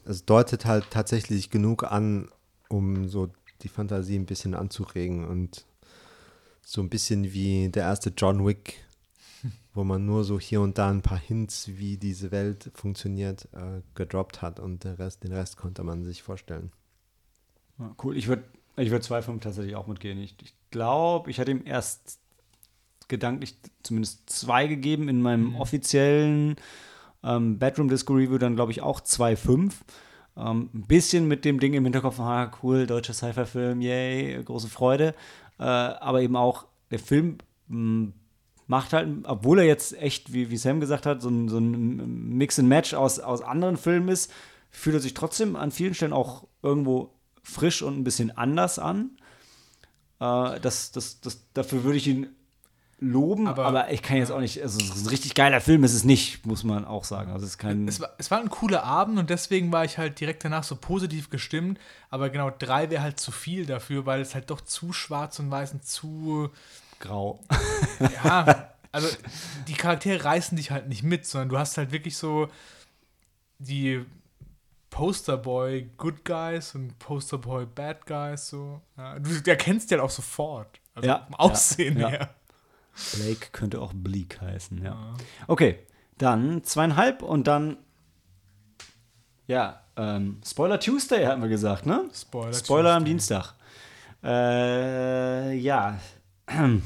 es 0.09 0.25
deutet 0.25 0.65
halt 0.65 0.91
tatsächlich 0.91 1.51
genug 1.51 1.85
an, 1.85 2.31
um 2.69 3.09
so 3.09 3.29
die 3.63 3.69
Fantasie 3.69 4.17
ein 4.17 4.27
bisschen 4.27 4.55
anzuregen 4.55 5.27
und 5.27 5.67
so 6.63 6.81
ein 6.81 6.89
bisschen 6.89 7.33
wie 7.33 7.69
der 7.69 7.85
erste 7.85 8.13
John 8.17 8.47
Wick, 8.47 8.85
wo 9.75 9.85
man 9.85 10.07
nur 10.07 10.25
so 10.25 10.41
hier 10.41 10.61
und 10.61 10.79
da 10.79 10.91
ein 10.91 11.03
paar 11.03 11.19
Hints, 11.19 11.69
wie 11.69 11.99
diese 11.99 12.31
Welt 12.31 12.71
funktioniert, 12.75 13.49
äh, 13.53 13.83
gedroppt 13.95 14.41
hat 14.41 14.61
und 14.61 14.85
Rest, 14.87 15.25
den 15.25 15.33
Rest 15.33 15.57
konnte 15.57 15.85
man 15.85 16.05
sich 16.05 16.23
vorstellen. 16.23 16.73
Ja, 17.79 17.95
cool, 18.03 18.17
ich 18.17 18.29
würde 18.29 18.45
ich 18.77 18.91
würd 18.91 19.03
2,5 19.03 19.41
tatsächlich 19.41 19.75
auch 19.75 19.89
mitgehen. 19.89 20.19
Ich, 20.21 20.37
ich 20.41 20.55
glaube, 20.71 21.31
ich 21.31 21.41
hatte 21.41 21.51
ihm 21.51 21.63
erst 21.65 22.21
gedanklich 23.09 23.57
zumindest 23.83 24.31
zwei 24.31 24.67
gegeben 24.69 25.09
in 25.09 25.21
meinem 25.21 25.51
mhm. 25.51 25.57
offiziellen 25.57 26.57
Ähm, 27.23 27.59
Bedroom 27.59 27.89
Disco 27.89 28.15
Review 28.15 28.39
dann, 28.39 28.57
glaube 28.57 28.73
ich, 28.73 28.83
auch 28.83 29.01
2,5. 29.01 29.73
Ähm, 30.37 30.71
ein 30.73 30.87
bisschen 30.87 31.27
mit 31.27 31.45
dem 31.45 31.59
Ding 31.59 31.75
im 31.75 31.85
Hinterkopf, 31.85 32.21
ah, 32.21 32.51
cool, 32.63 32.87
deutscher 32.87 33.13
Sci-Fi-Film, 33.13 33.81
yay, 33.81 34.43
große 34.45 34.69
Freude. 34.69 35.15
Äh, 35.59 35.65
aber 35.65 36.23
eben 36.23 36.37
auch, 36.37 36.67
der 36.91 37.01
Film 37.01 37.39
mh, 37.67 38.13
macht 38.69 38.93
halt, 38.93 39.09
obwohl 39.25 39.59
er 39.59 39.65
jetzt 39.65 40.01
echt, 40.01 40.33
wie, 40.33 40.51
wie 40.51 40.57
Sam 40.57 40.79
gesagt 40.79 41.07
hat, 41.07 41.23
so 41.23 41.29
ein, 41.29 41.49
so 41.49 41.59
ein 41.59 42.37
Mix 42.37 42.59
and 42.59 42.69
Match 42.69 42.95
aus, 42.95 43.19
aus 43.19 43.43
anderen 43.43 43.77
Filmen 43.77 44.09
ist, 44.09 44.31
fühlt 44.71 44.95
er 44.95 45.01
sich 45.01 45.15
trotzdem 45.15 45.57
an 45.57 45.71
vielen 45.71 45.95
Stellen 45.95 46.13
auch 46.13 46.47
irgendwo 46.63 47.15
frisch 47.43 47.83
und 47.83 47.99
ein 47.99 48.05
bisschen 48.05 48.37
anders 48.37 48.79
an. 48.79 49.17
Äh, 50.21 50.61
das, 50.61 50.93
das, 50.93 51.21
das, 51.21 51.53
dafür 51.55 51.83
würde 51.83 51.99
ich 51.99 52.07
ihn 52.07 52.29
loben, 53.01 53.47
aber, 53.47 53.65
Aber- 53.67 53.93
ich 53.93 54.03
kann 54.03 54.17
jetzt 54.17 54.31
auch 54.33 54.41
nicht, 54.41 54.61
also 54.63 54.79
ein 54.81 55.07
richtig 55.07 55.35
geiler 55.35 55.61
Film 55.61 55.85
ist 55.85 55.95
es 55.95 56.03
nicht, 56.05 56.45
muss 56.45 56.65
man 56.65 56.85
auch 56.85 57.05
sagen. 57.05 57.31
Also 57.31 57.45
es 57.47 57.53
ist 57.53 57.59
kein. 57.59 57.87
Es 57.87 58.01
war, 58.01 58.11
es 58.19 58.31
war 58.31 58.41
ein 58.41 58.51
cooler 58.51 58.83
Abend 58.83 59.19
und 59.19 59.31
deswegen 59.31 59.71
war 59.71 59.85
ich 59.85 59.99
halt 59.99 60.19
direkt 60.21 60.45
danach 60.45 60.65
so 60.65 60.75
positiv 60.77 61.31
gestimmt. 61.31 61.79
Aber 62.11 62.29
genau, 62.31 62.51
drei 62.51 62.91
wäre 62.91 63.03
halt 63.03 63.21
zu 63.21 63.31
viel 63.31 63.67
dafür, 63.67 64.05
weil 64.07 64.21
es 64.21 64.35
halt 64.35 64.51
doch 64.51 64.61
zu 64.61 64.93
schwarz 64.93 65.39
und 65.39 65.51
weiß 65.51 65.73
und 65.75 65.85
zu. 65.85 66.51
grau. 66.99 67.39
Ja, 68.25 68.73
also 68.91 69.09
die 69.69 69.75
Charaktere 69.75 70.25
reißen 70.25 70.57
dich 70.57 70.71
halt 70.71 70.89
nicht 70.89 71.03
mit, 71.03 71.27
sondern 71.27 71.49
du 71.51 71.59
hast 71.59 71.77
halt 71.79 71.93
wirklich 71.93 72.17
so 72.17 72.49
die 73.59 74.05
Posterboy 74.91 75.91
Good 75.97 76.25
Guys 76.25 76.75
und 76.75 76.99
Posterboy 76.99 77.67
Bad 77.67 78.07
Guys 78.07 78.49
so. 78.49 78.81
Ja, 78.97 79.19
du 79.19 79.31
erkennst 79.51 79.91
die 79.91 79.95
halt 79.95 80.03
auch 80.03 80.11
sofort. 80.11 80.81
Also 80.95 81.09
Ja, 81.09 81.25
vom 81.27 81.35
Aussehen 81.37 81.99
ja, 81.99 82.09
ja. 82.09 82.09
her. 82.11 82.35
Blake 83.15 83.49
könnte 83.53 83.81
auch 83.81 83.93
Bleak 83.95 84.41
heißen, 84.41 84.83
ja. 84.85 85.15
Okay, 85.47 85.79
dann 86.19 86.65
zweieinhalb 86.65 87.23
und 87.23 87.47
dann. 87.47 87.77
Ja, 89.47 89.83
ähm, 89.97 90.41
Spoiler 90.47 90.79
Tuesday 90.79 91.25
hatten 91.25 91.41
wir 91.43 91.49
gesagt, 91.49 91.87
ne? 91.87 92.09
Spoiler. 92.15 92.53
Spoiler 92.53 92.95
am. 92.95 93.05
Dienstag. 93.05 93.55
Äh, 94.23 95.55
ja. 95.55 95.99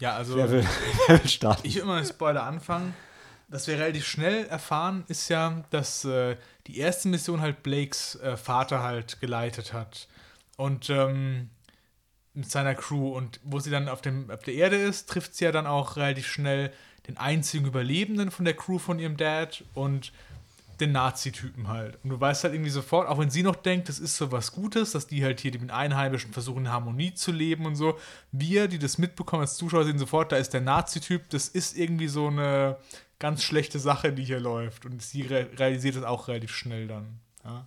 Ja, 0.00 0.14
also. 0.14 0.36
Wer 0.36 0.48
will, 0.48 0.64
wer 1.08 1.20
will 1.20 1.28
starten? 1.28 1.66
Ich 1.66 1.74
will 1.74 1.84
mal 1.84 1.98
mit 1.98 2.08
Spoiler 2.08 2.44
anfangen. 2.44 2.94
Das 3.48 3.66
wir 3.66 3.78
relativ 3.78 4.06
schnell 4.06 4.44
erfahren, 4.46 5.04
ist 5.08 5.28
ja, 5.28 5.64
dass 5.70 6.04
äh, 6.04 6.36
die 6.66 6.78
erste 6.78 7.08
Mission 7.08 7.40
halt 7.40 7.64
Blakes 7.64 8.14
äh, 8.16 8.36
Vater 8.36 8.82
halt 8.82 9.20
geleitet 9.20 9.72
hat. 9.72 10.06
Und 10.56 10.90
ähm, 10.90 11.48
mit 12.38 12.50
seiner 12.50 12.74
Crew. 12.74 13.08
Und 13.08 13.40
wo 13.42 13.58
sie 13.58 13.70
dann 13.70 13.88
auf, 13.88 14.00
dem, 14.00 14.30
auf 14.30 14.42
der 14.42 14.54
Erde 14.54 14.76
ist, 14.76 15.08
trifft 15.08 15.34
sie 15.34 15.44
ja 15.44 15.52
dann 15.52 15.66
auch 15.66 15.96
relativ 15.96 16.26
schnell 16.26 16.72
den 17.06 17.16
einzigen 17.16 17.66
Überlebenden 17.66 18.30
von 18.30 18.44
der 18.44 18.54
Crew 18.54 18.78
von 18.78 18.98
ihrem 18.98 19.16
Dad 19.16 19.64
und 19.74 20.12
den 20.80 20.92
Nazi-Typen 20.92 21.66
halt. 21.68 21.98
Und 22.04 22.10
du 22.10 22.20
weißt 22.20 22.44
halt 22.44 22.54
irgendwie 22.54 22.70
sofort, 22.70 23.08
auch 23.08 23.18
wenn 23.18 23.30
sie 23.30 23.42
noch 23.42 23.56
denkt, 23.56 23.88
das 23.88 23.98
ist 23.98 24.16
so 24.16 24.30
was 24.30 24.52
Gutes, 24.52 24.92
dass 24.92 25.08
die 25.08 25.24
halt 25.24 25.40
hier 25.40 25.58
mit 25.58 25.72
Einheimischen 25.72 26.32
versuchen, 26.32 26.66
in 26.66 26.72
Harmonie 26.72 27.14
zu 27.14 27.32
leben 27.32 27.66
und 27.66 27.74
so. 27.74 27.98
Wir, 28.30 28.68
die 28.68 28.78
das 28.78 28.98
mitbekommen 28.98 29.42
als 29.42 29.56
Zuschauer, 29.56 29.84
sehen 29.84 29.98
sofort, 29.98 30.30
da 30.30 30.36
ist 30.36 30.50
der 30.50 30.60
Nazi-Typ, 30.60 31.28
das 31.30 31.48
ist 31.48 31.76
irgendwie 31.76 32.06
so 32.06 32.28
eine 32.28 32.76
ganz 33.18 33.42
schlechte 33.42 33.80
Sache, 33.80 34.12
die 34.12 34.22
hier 34.22 34.38
läuft. 34.38 34.86
Und 34.86 35.02
sie 35.02 35.22
re 35.22 35.48
realisiert 35.56 35.96
das 35.96 36.04
auch 36.04 36.28
relativ 36.28 36.54
schnell 36.54 36.86
dann. 36.86 37.18
Ja. 37.44 37.66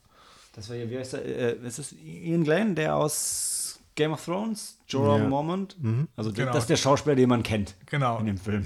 Das 0.54 0.70
war 0.70 0.76
ja, 0.78 0.90
wie 0.90 0.98
heißt 0.98 1.14
der? 1.14 1.26
Äh, 1.26 1.68
ist 1.68 1.80
das 1.80 1.94
Ian 1.94 2.44
Glenn, 2.46 2.76
der 2.76 2.96
aus 2.96 3.61
Game 3.96 4.14
of 4.14 4.24
Thrones? 4.24 4.78
Jorah 4.88 5.18
Ja. 5.20 5.28
Mormont? 5.28 5.76
Also 6.16 6.32
Genau. 6.32 6.52
das 6.54 6.64
ist 6.64 6.70
der 6.70 6.78
Schauspieler, 6.78 7.16
den 7.16 7.30
man 7.30 7.44
kennt 7.44 7.76
Genau. 7.88 8.20
in 8.20 8.26
dem 8.28 8.38
Film. 8.38 8.64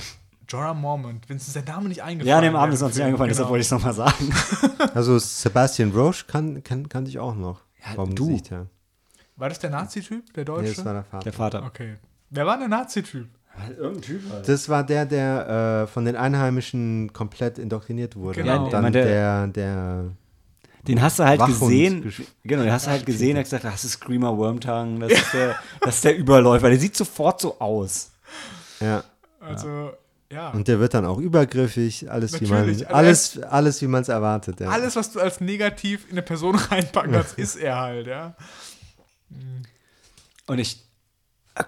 Jorah 0.47 0.73
Mormont. 0.75 1.27
Wenn 1.27 1.37
es 1.37 1.51
der 1.51 1.63
Name 1.63 1.89
nicht 1.89 2.03
eingefallen 2.03 2.29
Ja, 2.29 2.41
dem 2.41 2.55
Abend 2.55 2.73
ist 2.75 2.81
uns 2.83 2.95
nicht 2.95 3.03
eingefallen, 3.03 3.29
deshalb 3.29 3.45
Genau. 3.47 3.51
wollte 3.53 3.61
ich 3.61 3.67
es 3.67 3.71
nochmal 3.71 3.93
sagen. 3.93 4.33
Also 4.95 5.17
Sebastian 5.17 5.91
Roche 5.91 6.25
kann, 6.27 6.63
kann, 6.63 6.87
kannte 6.87 7.09
ich 7.09 7.17
auch 7.19 7.35
noch. 7.35 7.61
vom 7.95 8.13
du. 8.15 8.27
Gesicht 8.27 8.51
her. 8.51 8.67
War 9.35 9.49
das 9.49 9.59
der 9.59 9.69
Nazi-Typ, 9.71 10.31
der 10.33 10.41
Nee, 10.43 10.45
Deutsche? 10.45 10.75
das 10.75 10.85
war 10.85 10.93
der 10.93 11.03
Vater. 11.03 11.23
Der 11.23 11.33
Vater. 11.33 11.63
okay. 11.65 11.95
Wer 12.29 12.45
war 12.45 12.57
der 12.57 12.67
Nazi-Typ? 12.67 13.27
Irgendein 13.77 14.01
Typ 14.01 14.21
halt. 14.31 14.47
Das 14.49 14.69
war 14.69 14.83
der, 14.83 15.05
der 15.05 15.83
äh, 15.83 15.87
von 15.87 16.05
den 16.05 16.15
Einheimischen 16.15 17.11
komplett 17.13 17.57
indoktriniert 17.57 18.15
wurde. 18.15 18.41
Genau. 18.41 18.65
Und 18.65 18.71
Ja, 18.71 18.81
dann 18.81 18.91
der- 18.93 19.05
der, 19.05 19.47
der, 19.47 20.03
Den 20.87 21.01
hast 21.01 21.19
du 21.19 21.23
halt 21.25 21.39
Wachhund 21.39 21.59
gesehen. 22.03 22.13
Genau, 22.43 22.63
den 22.63 22.71
hast 22.71 22.85
du 22.87 22.91
halt 22.91 23.05
gesehen, 23.05 23.37
hat 23.37 23.43
gesagt, 23.45 23.63
das 23.63 23.83
ist 23.83 23.93
Screamer 23.93 24.37
Wormtongue, 24.37 24.99
das, 24.99 25.11
ist 25.13 25.33
der, 25.33 25.55
das 25.81 25.95
ist 25.95 26.03
der 26.05 26.17
Überläufer. 26.17 26.69
Der 26.69 26.79
sieht 26.79 26.95
sofort 26.95 27.41
so 27.41 27.59
aus. 27.59 28.11
ja. 28.79 29.03
Also, 29.39 29.91
ja. 30.31 30.49
Und 30.49 30.67
der 30.67 30.79
wird 30.79 30.95
dann 30.95 31.05
auch 31.05 31.19
übergriffig, 31.19 32.09
alles 32.09 32.41
wie 32.41 32.47
man, 32.47 32.59
Natürlich, 32.61 32.87
also 32.87 32.95
alles, 32.95 33.43
alles 33.43 33.81
wie 33.83 33.87
man 33.87 34.01
es 34.01 34.09
erwartet. 34.09 34.59
Ja. 34.59 34.69
Alles, 34.69 34.95
was 34.95 35.11
du 35.11 35.19
als 35.19 35.39
negativ 35.39 36.05
in 36.05 36.13
eine 36.13 36.23
Person 36.23 36.55
reinpacken 36.71 37.11
kannst, 37.11 37.33
ist 37.37 37.55
er 37.57 37.77
halt, 37.79 38.07
ja. 38.07 38.35
Und 40.47 40.59
ich 40.59 40.83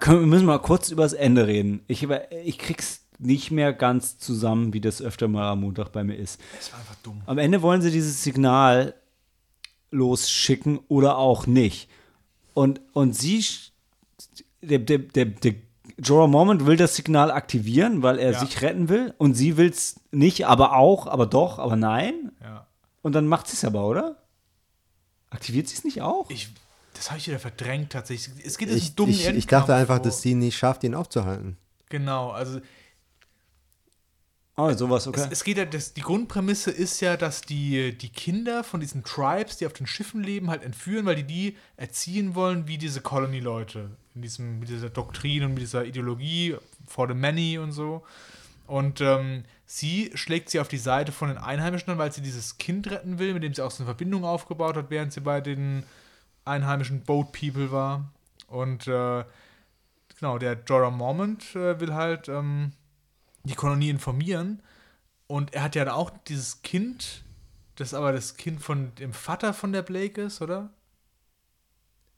können, 0.00 0.20
wir 0.20 0.26
müssen 0.26 0.46
mal 0.46 0.58
kurz 0.58 0.90
über 0.90 1.02
das 1.04 1.12
Ende 1.12 1.46
reden. 1.46 1.80
Ich, 1.86 2.02
über- 2.02 2.30
ich 2.32 2.58
krieg's 2.58 3.00
nicht 3.18 3.50
mehr 3.50 3.72
ganz 3.72 4.18
zusammen, 4.18 4.72
wie 4.72 4.80
das 4.80 5.02
öfter 5.02 5.28
mal 5.28 5.48
am 5.50 5.60
Montag 5.60 5.90
bei 5.92 6.04
mir 6.04 6.14
ist. 6.16 6.40
Das 6.58 6.72
war 6.72 6.80
einfach 6.80 6.94
dumm. 7.02 7.22
Am 7.26 7.38
Ende 7.38 7.62
wollen 7.62 7.80
sie 7.80 7.90
dieses 7.90 8.22
Signal 8.22 8.94
losschicken 9.90 10.78
oder 10.88 11.18
auch 11.18 11.46
nicht. 11.46 11.88
Und, 12.54 12.80
und 12.92 13.14
sie, 13.14 13.44
der, 14.62 14.78
der, 14.80 14.98
der, 14.98 15.24
der 15.26 15.54
Jorah 16.02 16.26
Mormont 16.26 16.66
will 16.66 16.76
das 16.76 16.94
Signal 16.96 17.30
aktivieren, 17.30 18.02
weil 18.02 18.18
er 18.18 18.32
Ja. 18.32 18.38
sich 18.40 18.60
retten 18.62 18.88
will. 18.88 19.14
Und 19.18 19.34
sie 19.34 19.56
will 19.56 19.70
es 19.70 20.00
nicht, 20.10 20.46
aber 20.46 20.76
auch, 20.76 21.06
aber 21.06 21.26
doch, 21.26 21.58
aber 21.58 21.76
nein. 21.76 22.32
Ja. 22.42 22.66
Und 23.02 23.12
dann 23.14 23.26
macht 23.26 23.48
sie 23.48 23.54
es 23.54 23.64
aber, 23.64 23.86
oder? 23.86 24.16
Aktiviert 25.30 25.68
sie 25.68 25.76
es 25.76 25.84
nicht 25.84 26.02
auch? 26.02 26.30
Ich, 26.30 26.48
das 26.94 27.10
habe 27.10 27.18
ich 27.18 27.26
wieder 27.28 27.38
verdrängt 27.38 27.90
tatsächlich. 27.92 28.44
Es 28.44 28.58
geht 28.58 28.68
diesen 28.68 28.78
Ich, 28.78 28.94
dummen 28.94 29.12
ich, 29.12 29.26
ich 29.28 29.46
dachte 29.46 29.74
einfach, 29.74 29.98
wo- 29.98 30.02
dass 30.04 30.22
sie 30.22 30.34
nicht 30.34 30.56
schafft, 30.56 30.84
ihn 30.84 30.94
aufzuhalten. 30.94 31.56
Genau, 31.90 32.30
also 32.30 32.60
Oh, 34.60 34.72
sowas, 34.72 35.06
okay. 35.06 35.20
es, 35.20 35.30
es 35.30 35.44
geht 35.44 35.56
ja, 35.56 35.64
das, 35.64 35.94
die 35.94 36.00
Grundprämisse 36.00 36.72
ist 36.72 37.00
ja, 37.00 37.16
dass 37.16 37.42
die, 37.42 37.96
die 37.96 38.08
Kinder 38.08 38.64
von 38.64 38.80
diesen 38.80 39.04
Tribes, 39.04 39.56
die 39.58 39.66
auf 39.66 39.72
den 39.72 39.86
Schiffen 39.86 40.20
leben, 40.20 40.50
halt 40.50 40.64
entführen, 40.64 41.06
weil 41.06 41.14
die 41.14 41.22
die 41.22 41.56
erziehen 41.76 42.34
wollen 42.34 42.66
wie 42.66 42.76
diese 42.76 43.00
Colony-Leute. 43.00 43.90
In 44.16 44.22
diesem, 44.22 44.58
mit 44.58 44.68
dieser 44.68 44.90
Doktrin 44.90 45.44
und 45.44 45.54
mit 45.54 45.62
dieser 45.62 45.84
Ideologie 45.84 46.56
for 46.88 47.06
the 47.06 47.14
many 47.14 47.56
und 47.56 47.70
so. 47.70 48.02
Und 48.66 49.00
ähm, 49.00 49.44
sie 49.64 50.10
schlägt 50.14 50.50
sie 50.50 50.58
auf 50.58 50.66
die 50.66 50.76
Seite 50.76 51.12
von 51.12 51.28
den 51.28 51.38
Einheimischen 51.38 51.92
an, 51.92 51.98
weil 51.98 52.10
sie 52.10 52.20
dieses 52.20 52.58
Kind 52.58 52.90
retten 52.90 53.20
will, 53.20 53.34
mit 53.34 53.44
dem 53.44 53.54
sie 53.54 53.62
auch 53.62 53.70
so 53.70 53.84
eine 53.84 53.86
Verbindung 53.86 54.24
aufgebaut 54.24 54.76
hat, 54.76 54.90
während 54.90 55.12
sie 55.12 55.20
bei 55.20 55.40
den 55.40 55.84
einheimischen 56.44 57.02
Boat 57.02 57.30
People 57.30 57.70
war. 57.70 58.10
Und 58.48 58.88
äh, 58.88 59.24
genau, 60.18 60.38
der 60.38 60.58
Jorah 60.66 60.90
Mormont 60.90 61.54
äh, 61.54 61.78
will 61.78 61.94
halt 61.94 62.28
ähm, 62.28 62.72
die 63.48 63.54
Kolonie 63.54 63.90
informieren. 63.90 64.62
Und 65.26 65.54
er 65.54 65.62
hat 65.64 65.74
ja 65.74 65.84
dann 65.84 65.94
auch 65.94 66.10
dieses 66.26 66.62
Kind, 66.62 67.22
das 67.76 67.94
aber 67.94 68.12
das 68.12 68.36
Kind 68.36 68.62
von 68.62 68.94
dem 68.96 69.12
Vater 69.12 69.52
von 69.52 69.72
der 69.72 69.82
Blake 69.82 70.22
ist, 70.22 70.40
oder? 70.40 70.70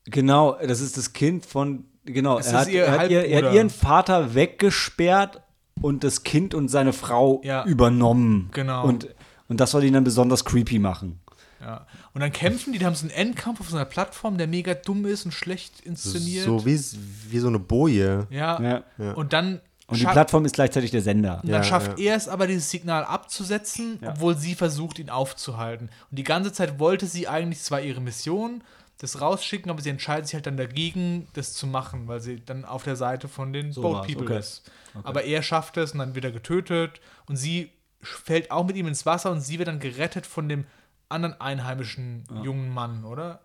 Genau, 0.05 0.57
das 0.61 0.81
ist 0.81 0.97
das 0.97 1.13
Kind 1.13 1.45
von, 1.45 1.85
genau, 2.05 2.39
er 2.39 2.53
hat, 2.53 2.69
ihr 2.69 2.85
er, 2.85 2.99
hat 2.99 3.11
ihr, 3.11 3.25
er 3.25 3.47
hat 3.49 3.55
ihren 3.55 3.71
Vater 3.71 4.35
weggesperrt 4.35 5.43
und 5.81 6.05
das 6.05 6.23
Kind 6.23 6.55
und 6.55 6.69
seine 6.69 6.93
Frau 6.93 7.41
Ja. 7.45 7.65
übernommen. 7.65 8.49
Genau. 8.53 8.85
Und, 8.85 9.09
und 9.49 9.61
das 9.61 9.71
soll 9.73 9.85
ihn 9.85 9.93
dann 9.93 10.05
besonders 10.05 10.45
creepy 10.45 10.79
machen. 10.79 11.21
Ja. 11.61 11.87
Und 12.15 12.23
dann 12.23 12.33
kämpfen 12.33 12.73
die, 12.73 12.79
die 12.79 12.87
haben 12.87 12.95
so 12.95 13.03
einen 13.03 13.11
Endkampf 13.11 13.61
auf 13.61 13.69
so 13.69 13.77
einer 13.77 13.85
Plattform, 13.85 14.39
der 14.39 14.47
mega 14.47 14.73
dumm 14.75 15.05
ist 15.05 15.27
und 15.27 15.33
schlecht 15.33 15.81
inszeniert. 15.81 16.47
So 16.47 16.65
wie, 16.65 16.81
wie 17.29 17.39
so 17.39 17.49
eine 17.49 17.59
Boje. 17.59 18.27
Ja. 18.31 18.83
Ja. 18.99 19.13
Und 19.13 19.33
dann, 19.35 19.61
Und 19.91 20.01
die 20.01 20.05
Plattform 20.07 20.45
ist 20.45 20.55
gleichzeitig 20.55 20.91
der 20.91 21.03
Sender. 21.03 21.41
und 21.43 21.49
Ja, 21.49 21.57
dann 21.57 21.65
schafft 21.65 21.99
ja. 21.99 22.11
er 22.13 22.17
es 22.17 22.29
aber, 22.29 22.47
dieses 22.47 22.71
Signal 22.71 23.05
abzusetzen, 23.05 23.99
Ja. 24.01 24.11
obwohl 24.11 24.37
sie 24.37 24.55
versucht, 24.55 24.99
ihn 24.99 25.11
aufzuhalten. 25.11 25.91
Und 26.11 26.19
die 26.19 26.25
ganze 26.25 26.53
Zeit 26.53 26.79
wollte 26.79 27.07
sie 27.07 27.29
eigentlich 27.29 27.61
zwar 27.63 27.81
ihre 27.81 28.01
Mission, 28.01 28.63
das 28.99 29.21
rausschicken, 29.21 29.71
aber 29.71 29.81
sie 29.81 29.89
entscheidet 29.91 30.27
sich 30.27 30.35
halt 30.35 30.47
dann 30.47 30.57
dagegen, 30.59 31.27
das 31.33 31.55
zu 31.55 31.67
machen, 31.67 32.07
weil 32.07 32.21
sie 32.21 32.45
dann 32.45 32.65
auf 32.65 32.85
der 32.85 32.97
Seite 32.97 33.29
von 33.29 33.53
den 33.53 33.73
So 33.73 33.81
Boat 33.83 34.07
People 34.07 34.25
okay. 34.27 34.39
ist. 34.39 34.71
Aber 35.05 35.25
er 35.25 35.43
schafft 35.43 35.77
es 35.79 35.93
und 35.93 35.99
dann 36.01 36.15
wird 36.15 36.25
er 36.27 36.33
getötet 36.33 37.01
und 37.27 37.37
sie 37.37 37.71
fällt 38.03 38.51
auch 38.51 38.67
mit 38.67 38.77
ihm 38.77 38.87
ins 38.87 39.07
Wasser 39.07 39.31
und 39.31 39.41
sie 39.41 39.59
wird 39.59 39.69
dann 39.69 39.81
gerettet 39.81 40.27
von 40.27 40.49
dem 40.49 40.67
anderen 41.09 41.41
einheimischen 41.41 42.25
jungen 42.45 42.69
Mann, 42.73 43.05
oder? 43.05 43.41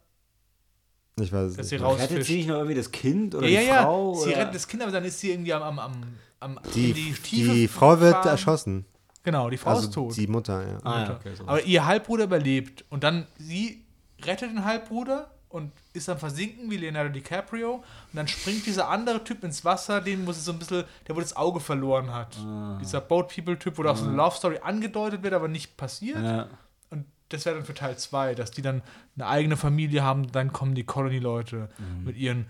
Ich 1.20 1.32
weiß 1.32 1.52
es 1.52 1.58
Dass 1.58 1.72
nicht. 1.72 1.80
sie 1.80 1.86
Rettet 1.86 2.26
sie 2.26 2.36
nicht 2.38 2.48
noch 2.48 2.56
irgendwie 2.56 2.76
das 2.76 2.92
Kind 2.92 3.36
oder 3.36 3.48
ja, 3.48 3.62
die 3.62 3.68
ja, 3.68 3.84
Frau? 3.84 4.14
ja. 4.16 4.20
Sie 4.22 4.30
oder? 4.32 4.38
rettet 4.40 4.56
das 4.56 4.68
Kind, 4.68 4.84
aber 4.84 4.92
dann 4.92 5.06
ist 5.06 5.20
sie 5.22 5.32
irgendwie 5.32 5.54
am, 5.54 5.64
am, 5.64 5.80
am, 5.80 6.02
am 6.40 6.60
Die, 6.74 6.94
Tiefe 6.94 7.52
die 7.54 7.68
Frau 7.68 8.00
wird 8.00 8.14
gefahren. 8.14 8.28
erschossen. 8.30 8.86
Genau, 9.24 9.50
die 9.50 9.58
Frau 9.58 9.72
Also 9.72 9.88
ist 9.88 9.94
tot. 9.94 10.16
die 10.18 10.28
Mutter, 10.28 10.68
ja. 10.68 10.78
Ah, 10.84 10.94
ja, 10.94 11.00
Mutter. 11.02 11.16
okay, 11.20 11.36
so. 11.36 11.48
aber 11.48 11.64
ihr 11.64 11.86
Halbbruder 11.86 12.26
überlebt 12.26 12.86
und 12.90 13.04
dann 13.04 13.26
sie 13.38 13.84
rettet 14.24 14.52
den 14.52 14.64
Halbbruder 14.64 15.32
und 15.50 15.72
ist 15.94 16.10
am 16.10 16.18
Versinken 16.20 16.70
wie 16.70 16.78
Leonardo 16.78 17.10
DiCaprio. 17.12 17.76
Und 17.76 17.84
dann 18.14 18.28
springt 18.28 18.66
dieser 18.66 18.90
andere 18.90 19.24
Typ 19.24 19.44
ins 19.44 19.64
Wasser, 19.64 20.02
den 20.02 20.26
muss 20.26 20.38
es 20.38 20.46
so 20.46 20.52
ein 20.52 20.60
bisschen, 20.60 20.84
der 21.08 21.16
wo 21.16 21.22
das 21.22 21.36
Auge 21.36 21.60
verloren 21.62 22.14
hat. 22.14 22.36
Dieser 22.82 23.00
Boat 23.00 23.34
People-Typ, 23.34 23.78
wo 23.78 23.84
da 23.84 23.92
auch 23.92 23.96
so 23.98 24.06
eine 24.06 24.16
Love 24.18 24.36
Story 24.36 24.60
angedeutet 24.62 25.24
wird, 25.24 25.34
aber 25.34 25.48
nicht 25.48 25.78
passiert. 25.78 26.22
Ja. 26.22 26.48
Und 26.90 27.06
das 27.30 27.46
wäre 27.46 27.56
dann 27.56 27.66
für 27.66 27.74
Teil 27.74 27.98
2, 27.98 28.36
dass 28.36 28.52
die 28.52 28.62
dann 28.62 28.82
eine 29.16 29.28
eigene 29.28 29.56
Familie 29.56 30.04
haben, 30.04 30.30
dann 30.32 30.52
kommen 30.52 30.76
die 30.76 30.84
Colony-Leute 30.84 31.70
mit 32.04 32.18
ihren 32.18 32.48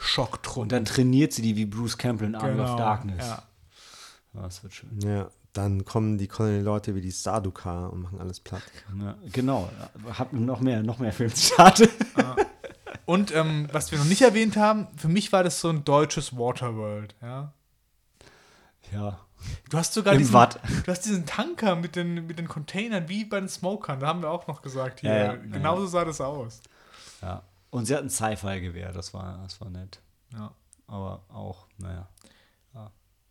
Schocktruppen. 0.00 0.62
Und 0.62 0.72
dann 0.72 0.84
trainiert 0.84 1.32
sie 1.32 1.42
die 1.42 1.56
wie 1.56 1.66
Bruce 1.66 1.98
Campbell 1.98 2.28
in 2.28 2.34
Army 2.34 2.52
Genau, 2.56 2.70
of 2.72 2.76
Darkness. 2.76 3.26
Ja. 3.26 3.42
Das 4.32 4.62
wird 4.62 4.72
schön. 4.74 4.98
Ja, 5.00 5.28
dann 5.52 5.84
kommen 5.84 6.16
die 6.18 6.28
Colony-Leute 6.28 6.94
wie 6.94 7.00
die 7.00 7.10
Sarduka 7.10 7.86
und 7.86 8.02
machen 8.02 8.20
alles 8.20 8.40
platt. 8.40 8.62
Ja, 8.98 9.16
genau. 9.32 9.68
Hab 10.18 10.32
noch 10.32 10.60
mehr, 10.60 10.82
noch 10.82 10.98
mehr 10.98 11.12
Filmzitate. 11.12 11.88
Und 13.06 13.34
ähm, 13.34 13.68
was 13.72 13.90
wir 13.90 13.98
noch 13.98 14.04
nicht 14.04 14.22
erwähnt 14.22 14.56
haben, 14.56 14.86
für 14.96 15.08
mich 15.08 15.32
war 15.32 15.42
das 15.42 15.60
so 15.60 15.68
ein 15.68 15.84
deutsches 15.84 16.36
Waterworld. 16.36 17.14
Ja? 17.20 17.52
Ja. 18.92 19.18
Du 19.70 19.78
hast 19.78 19.94
sogar 19.94 20.12
Im 20.14 20.18
diesen, 20.20 20.34
Watt. 20.34 20.60
du 20.84 20.92
hast 20.92 21.04
diesen 21.06 21.26
Tanker 21.26 21.74
mit 21.74 21.96
den, 21.96 22.26
mit 22.26 22.38
den 22.38 22.46
Containern 22.46 23.08
wie 23.08 23.24
bei 23.24 23.40
den 23.40 23.48
Smokern. 23.48 23.98
Da 23.98 24.06
haben 24.06 24.22
wir 24.22 24.30
auch 24.30 24.46
noch 24.46 24.62
gesagt 24.62 25.00
hier. 25.00 25.10
Ja, 25.10 25.16
ja, 25.32 25.34
Genauso 25.34 25.86
sah 25.86 26.04
das 26.04 26.20
aus. 26.20 26.60
ja. 27.22 27.42
Und 27.70 27.86
sie 27.86 27.94
hat 27.94 28.02
ein 28.02 28.10
Sci-Fi-Gewehr, 28.10 28.92
das 28.92 29.14
war, 29.14 29.38
das 29.42 29.60
war 29.60 29.70
nett. 29.70 30.00
Ja. 30.32 30.52
Aber 30.86 31.22
auch, 31.28 31.66
naja. 31.78 32.08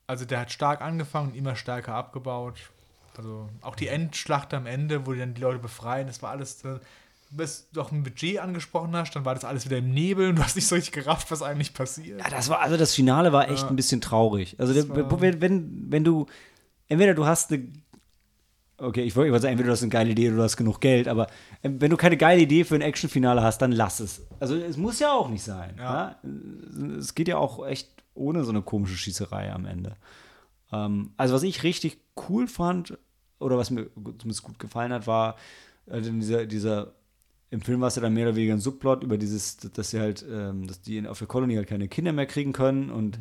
Also 0.08 0.26
der 0.26 0.40
hat 0.40 0.52
stark 0.52 0.82
angefangen, 0.82 1.36
immer 1.36 1.56
stärker 1.56 1.94
abgebaut. 1.94 2.56
Also 3.16 3.48
auch 3.62 3.76
die 3.76 3.88
Endschlacht 3.90 4.54
am 4.56 4.66
Ende, 4.66 5.06
wo 5.06 5.14
die 5.14 5.20
dann 5.20 5.36
die 5.36 5.42
Leute 5.42 5.60
befreien, 5.60 6.08
das 6.08 6.24
war 6.24 6.32
alles. 6.32 6.64
äh, 6.66 6.80
Bis 7.32 7.70
du 7.72 7.82
auch 7.82 7.92
ein 7.92 8.02
Budget 8.02 8.40
angesprochen 8.40 8.96
hast, 8.96 9.16
dann 9.16 9.24
war 9.24 9.36
das 9.36 9.46
alles 9.46 9.66
wieder 9.66 9.78
im 9.78 9.92
Nebel 9.92 10.30
und 10.30 10.38
du 10.38 10.44
hast 10.44 10.56
nicht 10.56 10.68
so 10.68 10.74
richtig 10.74 10.94
gerafft, 10.94 11.30
was 11.30 11.44
eigentlich 11.44 11.76
passiert. 11.76 12.20
Ja, 12.22 12.30
das 12.30 12.50
war, 12.50 12.60
also 12.62 12.76
das 12.76 12.96
Finale 12.96 13.32
war 13.32 13.50
echt 13.52 13.64
Ja. 13.64 13.70
ein 13.70 13.76
bisschen 13.76 14.02
traurig. 14.02 14.56
Also, 14.60 14.74
wenn, 14.90 15.42
wenn, 15.42 15.92
wenn 15.92 16.04
du, 16.04 16.26
entweder 16.88 17.14
du 17.14 17.28
hast 17.28 17.52
eine, 17.52 17.72
okay, 18.80 19.04
ich 19.04 19.16
wollte 19.16 19.32
sagen, 19.40 19.52
entweder 19.52 19.68
du 19.68 19.74
hast 19.74 19.84
eine 19.84 19.92
geile 19.92 20.12
Idee 20.12 20.30
oder 20.30 20.38
du 20.38 20.44
hast 20.44 20.58
genug 20.58 20.82
Geld, 20.82 21.08
aber 21.08 21.28
äh, 21.62 21.70
wenn 21.72 21.90
du 21.90 21.98
keine 21.98 22.18
geile 22.18 22.42
Idee 22.42 22.64
für 22.64 22.76
ein 22.76 22.82
Actionfinale 22.82 23.42
hast, 23.42 23.62
dann 23.62 23.72
lass 23.72 24.00
es. 24.00 24.26
Also, 24.40 24.56
es 24.56 24.78
muss 24.78 25.00
ja 25.00 25.12
auch 25.12 25.30
nicht 25.30 25.44
sein. 25.44 25.76
Ja. 25.78 26.16
Ja? 26.24 26.30
Es 26.98 27.16
geht 27.16 27.28
ja 27.28 27.38
auch 27.38 27.66
echt 27.66 27.90
ohne 28.14 28.44
so 28.44 28.52
eine 28.52 28.62
komische 28.62 28.96
Schießerei 28.96 29.52
am 29.52 29.66
Ende. 29.66 29.96
Ähm, 30.72 31.12
also, 31.18 31.36
was 31.36 31.44
ich 31.44 31.64
richtig 31.64 32.00
cool 32.30 32.48
fand, 32.48 32.98
oder 33.40 33.58
was 33.58 33.72
mir 33.72 33.90
zumindest 33.96 34.44
gut 34.44 34.60
gefallen 34.60 34.92
hat, 34.92 35.08
war 35.08 35.36
äh, 35.88 36.02
dieser, 36.02 36.46
dieser 36.46 36.94
im 37.52 37.62
Film 37.62 37.82
war 37.82 37.88
es 37.88 37.96
ja 37.96 38.02
dann 38.02 38.14
mehr 38.14 38.28
oder 38.28 38.36
weniger 38.36 38.54
ein 38.54 38.60
Subplot 38.60 39.04
über 39.04 39.18
dieses, 39.18 39.58
dass 39.58 39.90
sie 39.90 40.00
halt, 40.00 40.24
ähm, 40.32 40.68
dass 40.68 40.82
die 40.82 41.08
auf 41.08 41.18
der 41.18 41.28
Kolonie 41.28 41.58
halt 41.58 41.68
keine 41.68 41.88
Kinder 41.88 42.12
mehr 42.12 42.28
kriegen 42.28 42.54
können 42.54 42.92
und 42.92 43.18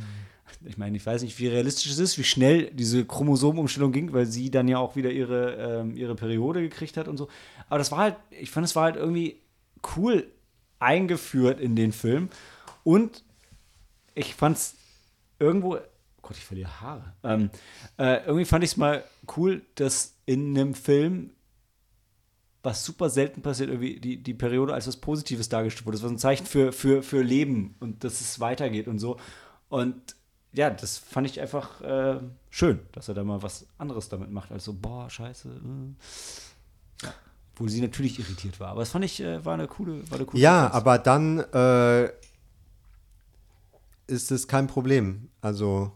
ich 0.65 0.77
meine, 0.77 0.97
ich 0.97 1.07
weiß 1.07 1.23
nicht, 1.23 1.39
wie 1.39 1.49
realistisch 1.49 1.91
es 1.91 1.99
ist, 1.99 2.19
wie 2.19 2.25
schnell 2.25 2.71
diese 2.73 3.05
Chromosomenumstellung 3.05 3.93
ging, 3.93 4.13
weil 4.13 4.27
sie 4.27 4.51
dann 4.51 4.69
ja 4.69 4.79
auch 4.79 4.97
wieder 4.97 5.11
ihre, 5.11 5.55
ähm, 5.55 5.97
ihre 5.97 6.15
Periode 6.15 6.61
gekriegt 6.61 6.97
hat 6.97 7.09
und 7.09 7.17
so. 7.17 7.29
Aber 7.69 7.79
das 7.79 7.93
war 7.93 7.99
halt, 7.99 8.17
ich 8.31 8.51
fand, 8.51 8.67
es 8.67 8.75
war 8.75 8.85
halt 8.85 8.97
irgendwie 8.97 9.41
cool 9.97 10.27
eingeführt 10.81 11.61
in 11.61 11.77
den 11.77 11.93
Film 11.93 12.29
und 12.83 13.25
ich 14.15 14.35
fand 14.35 14.57
es 14.57 14.75
irgendwo, 15.39 15.77
oh 15.77 15.81
Gott, 16.23 16.37
ich 16.37 16.45
verliere 16.45 16.81
Haare. 16.81 17.15
Ähm, 17.23 17.51
äh, 17.97 18.25
irgendwie 18.25 18.45
fand 18.45 18.65
ich 18.65 18.73
es 18.73 18.77
mal 18.77 19.05
cool, 19.37 19.63
dass 19.77 20.17
in 20.27 20.57
einem 20.57 20.75
Film 20.75 21.31
was 22.63 22.85
super 22.85 23.09
selten 23.09 23.41
passiert, 23.41 23.71
irgendwie 23.71 24.01
die, 24.01 24.23
die 24.23 24.35
Periode 24.35 24.75
als 24.75 24.89
was 24.89 24.97
Positives 24.97 25.49
dargestellt 25.49 25.87
wurde. 25.87 25.97
Das 25.97 26.03
war 26.03 26.11
ein 26.11 26.19
Zeichen 26.19 26.45
für, 26.45 26.73
für, 26.73 27.03
für 27.03 27.23
Leben 27.23 27.77
und 27.79 28.03
dass 28.03 28.21
es 28.21 28.41
weitergeht 28.41 28.89
und 28.89 28.99
so. 28.99 29.19
Und 29.69 30.17
ja, 30.53 30.71
das 30.71 30.99
fand 30.99 31.27
ich 31.27 31.41
einfach 31.41 31.81
äh, 31.83 32.21
schön, 32.51 32.81
dass 32.93 33.09
er 33.09 33.15
da 33.15 33.25
mal 33.25 33.43
was 33.43 33.67
anderes 33.77 34.09
damit 34.09 34.31
macht, 34.31 34.51
als 34.51 34.65
so, 34.65 34.73
boah, 34.73 35.09
scheiße. 35.11 35.49
Äh. 35.49 37.05
Ja. 37.07 37.15
Obwohl 37.55 37.69
sie 37.69 37.81
natürlich 37.81 38.19
irritiert 38.19 38.59
war. 38.61 38.69
Aber 38.69 38.81
das 38.81 38.91
fand 38.91 39.05
ich, 39.05 39.21
äh, 39.21 39.45
war 39.45 39.55
eine 39.55 39.67
coole, 39.67 40.09
war 40.11 40.19
eine 40.19 40.27
coole 40.27 40.43
Ja, 40.43 40.65
Sequenz. 40.65 40.75
aber 40.75 40.99
dann 40.99 41.39
äh, 41.41 42.05
ist 44.07 44.31
es 44.31 44.49
kein 44.49 44.67
Problem. 44.67 45.29
Also, 45.41 45.93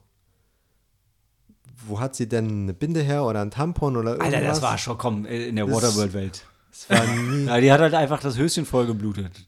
wo 1.86 1.98
hat 1.98 2.14
sie 2.14 2.28
denn 2.28 2.62
eine 2.64 2.74
Binde 2.74 3.00
her 3.02 3.24
oder 3.24 3.40
ein 3.40 3.50
Tampon 3.50 3.96
oder 3.96 4.12
irgendwas? 4.12 4.34
Alter, 4.34 4.46
das 4.46 4.62
war 4.62 4.78
schon, 4.78 4.98
komm, 4.98 5.24
äh, 5.26 5.48
in 5.48 5.56
der 5.56 5.70
Waterworld-Welt. 5.70 6.44
Die 6.90 7.72
hat 7.72 7.80
halt 7.80 7.94
einfach 7.94 8.20
das 8.20 8.36
Höschen 8.38 8.64
voll 8.66 8.86
geblutet. 8.86 9.46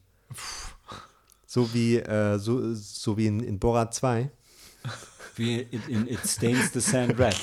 so 1.46 1.72
wie, 1.72 1.96
äh, 1.96 2.38
so, 2.38 2.74
so 2.74 3.16
wie 3.16 3.26
in, 3.26 3.40
in 3.40 3.58
Borat 3.58 3.94
2. 3.94 4.30
Wie 5.36 5.58
in, 5.60 5.82
in 5.88 6.08
It 6.08 6.20
Stains 6.26 6.72
the 6.72 6.80
Sand 6.80 7.18
Red. 7.18 7.36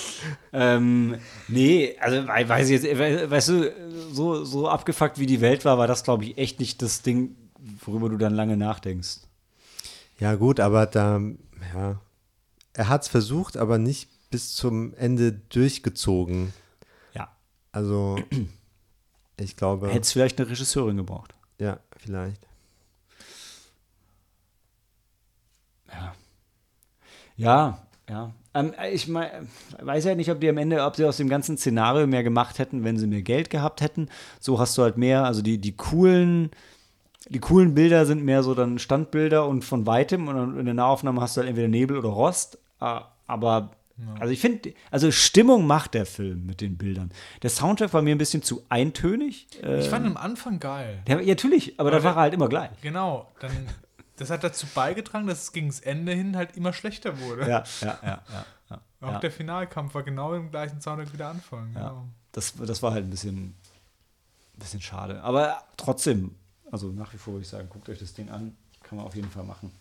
ähm, 0.53 1.17
nee, 1.47 1.97
also 1.99 2.27
wei- 2.27 2.47
weiß 2.47 2.69
ich 2.69 2.81
jetzt, 2.81 2.97
we- 2.97 3.29
weißt 3.29 3.49
du, 3.49 3.73
so, 4.11 4.43
so 4.45 4.69
abgefuckt 4.69 5.19
wie 5.19 5.25
die 5.25 5.41
Welt 5.41 5.65
war, 5.65 5.77
war 5.77 5.87
das, 5.87 6.03
glaube 6.03 6.23
ich, 6.25 6.37
echt 6.37 6.59
nicht 6.59 6.81
das 6.81 7.01
Ding, 7.01 7.35
worüber 7.85 8.09
du 8.09 8.17
dann 8.17 8.33
lange 8.33 8.55
nachdenkst. 8.57 9.17
Ja, 10.19 10.35
gut, 10.35 10.59
aber 10.59 10.85
da, 10.85 11.19
ja. 11.73 11.99
Er 12.73 12.87
hat 12.87 13.01
es 13.03 13.07
versucht, 13.09 13.57
aber 13.57 13.77
nicht 13.77 14.07
bis 14.29 14.55
zum 14.55 14.93
Ende 14.93 15.33
durchgezogen. 15.33 16.53
Ja. 17.13 17.29
Also, 17.73 18.17
ich 19.37 19.57
glaube, 19.57 19.87
Hätte 19.89 20.01
es 20.01 20.11
vielleicht 20.13 20.39
eine 20.39 20.49
Regisseurin 20.49 20.95
gebraucht. 20.97 21.33
ja, 21.59 21.79
vielleicht. 21.97 22.47
Ja, 27.37 27.79
ja. 28.09 28.31
Ähm, 28.53 28.73
ich 28.91 29.07
mein, 29.07 29.29
weiß 29.81 30.03
ja 30.05 30.15
nicht, 30.15 30.29
ob 30.29 30.41
die 30.41 30.49
am 30.49 30.57
Ende, 30.57 30.83
ob 30.83 30.95
sie 30.97 31.05
aus 31.05 31.17
dem 31.17 31.29
ganzen 31.29 31.57
Szenario 31.57 32.05
mehr 32.07 32.23
gemacht 32.23 32.59
hätten, 32.59 32.83
wenn 32.83 32.97
sie 32.97 33.07
mehr 33.07 33.21
Geld 33.21 33.49
gehabt 33.49 33.81
hätten. 33.81 34.09
So 34.39 34.59
hast 34.59 34.77
du 34.77 34.83
halt 34.83 34.97
mehr, 34.97 35.23
also 35.23 35.41
die, 35.41 35.57
die 35.57 35.71
coolen, 35.75 36.51
die 37.29 37.39
coolen 37.39 37.73
Bilder 37.75 38.05
sind 38.05 38.23
mehr 38.25 38.43
so 38.43 38.53
dann 38.53 38.77
Standbilder 38.79 39.47
und 39.47 39.63
von 39.63 39.85
weitem 39.85 40.27
und 40.27 40.57
in 40.59 40.65
der 40.65 40.73
Nahaufnahme 40.73 41.21
hast 41.21 41.37
du 41.37 41.41
halt 41.41 41.49
entweder 41.49 41.69
Nebel 41.69 41.97
oder 41.97 42.09
Rost. 42.09 42.57
Ah, 42.81 43.05
Aber 43.27 43.71
also 44.19 44.33
ich 44.33 44.41
finde, 44.41 44.73
also 44.89 45.11
Stimmung 45.11 45.65
macht 45.67 45.93
der 45.93 46.05
Film 46.07 46.45
mit 46.47 46.59
den 46.59 46.75
Bildern. 46.77 47.11
Der 47.43 47.51
Soundtrack 47.51 47.93
war 47.93 48.01
mir 48.01 48.15
ein 48.15 48.17
bisschen 48.17 48.41
zu 48.41 48.63
eintönig. 48.67 49.47
Äh, 49.63 49.79
Ich 49.79 49.89
fand 49.89 50.05
ihn 50.05 50.11
am 50.13 50.17
Anfang 50.17 50.59
geil. 50.59 51.03
der, 51.07 51.21
ja, 51.21 51.27
natürlich, 51.35 51.79
aber 51.79 51.91
da 51.91 51.97
Aber 51.97 52.03
war 52.05 52.13
er 52.15 52.21
halt 52.21 52.33
immer 52.33 52.49
gleich. 52.49 52.71
Genau. 52.81 53.27
Dann, 53.39 53.51
das 54.21 54.29
hat 54.29 54.43
dazu 54.43 54.67
beigetragen, 54.75 55.25
dass 55.25 55.41
es 55.41 55.51
gegen 55.51 55.67
das 55.67 55.79
Ende 55.79 56.13
hin 56.13 56.37
halt 56.37 56.55
immer 56.55 56.73
schlechter 56.73 57.19
wurde. 57.19 57.41
Ja, 57.49 57.63
ja, 57.81 57.99
ja, 58.03 58.23
ja. 58.31 58.45
ja, 58.69 58.81
Auch 59.01 59.13
ja. 59.13 59.19
der 59.19 59.31
Finalkampf 59.31 59.95
war 59.95 60.03
genau 60.03 60.35
im 60.35 60.51
gleichen 60.51 60.79
Soundtrack 60.79 61.11
wieder 61.11 61.29
anfangen. 61.29 61.73
Ja. 61.73 61.89
Genau. 61.89 62.05
Das, 62.31 62.53
das 62.55 62.83
war 62.83 62.93
halt 62.93 63.05
ein 63.05 63.09
bisschen, 63.09 63.55
bisschen 64.55 64.79
schade. 64.79 65.21
Aber 65.23 65.63
trotzdem, 65.75 66.35
also 66.71 66.89
nach 66.91 67.11
wie 67.13 67.17
vor 67.17 67.33
würde 67.33 67.41
ich 67.41 67.49
sagen, 67.49 67.67
guckt 67.67 67.89
euch 67.89 67.97
das 67.97 68.13
Ding 68.13 68.29
an. 68.29 68.55
Kann 68.83 68.97
man 68.97 69.07
auf 69.07 69.15
jeden 69.15 69.29
Fall 69.29 69.43
machen. 69.43 69.71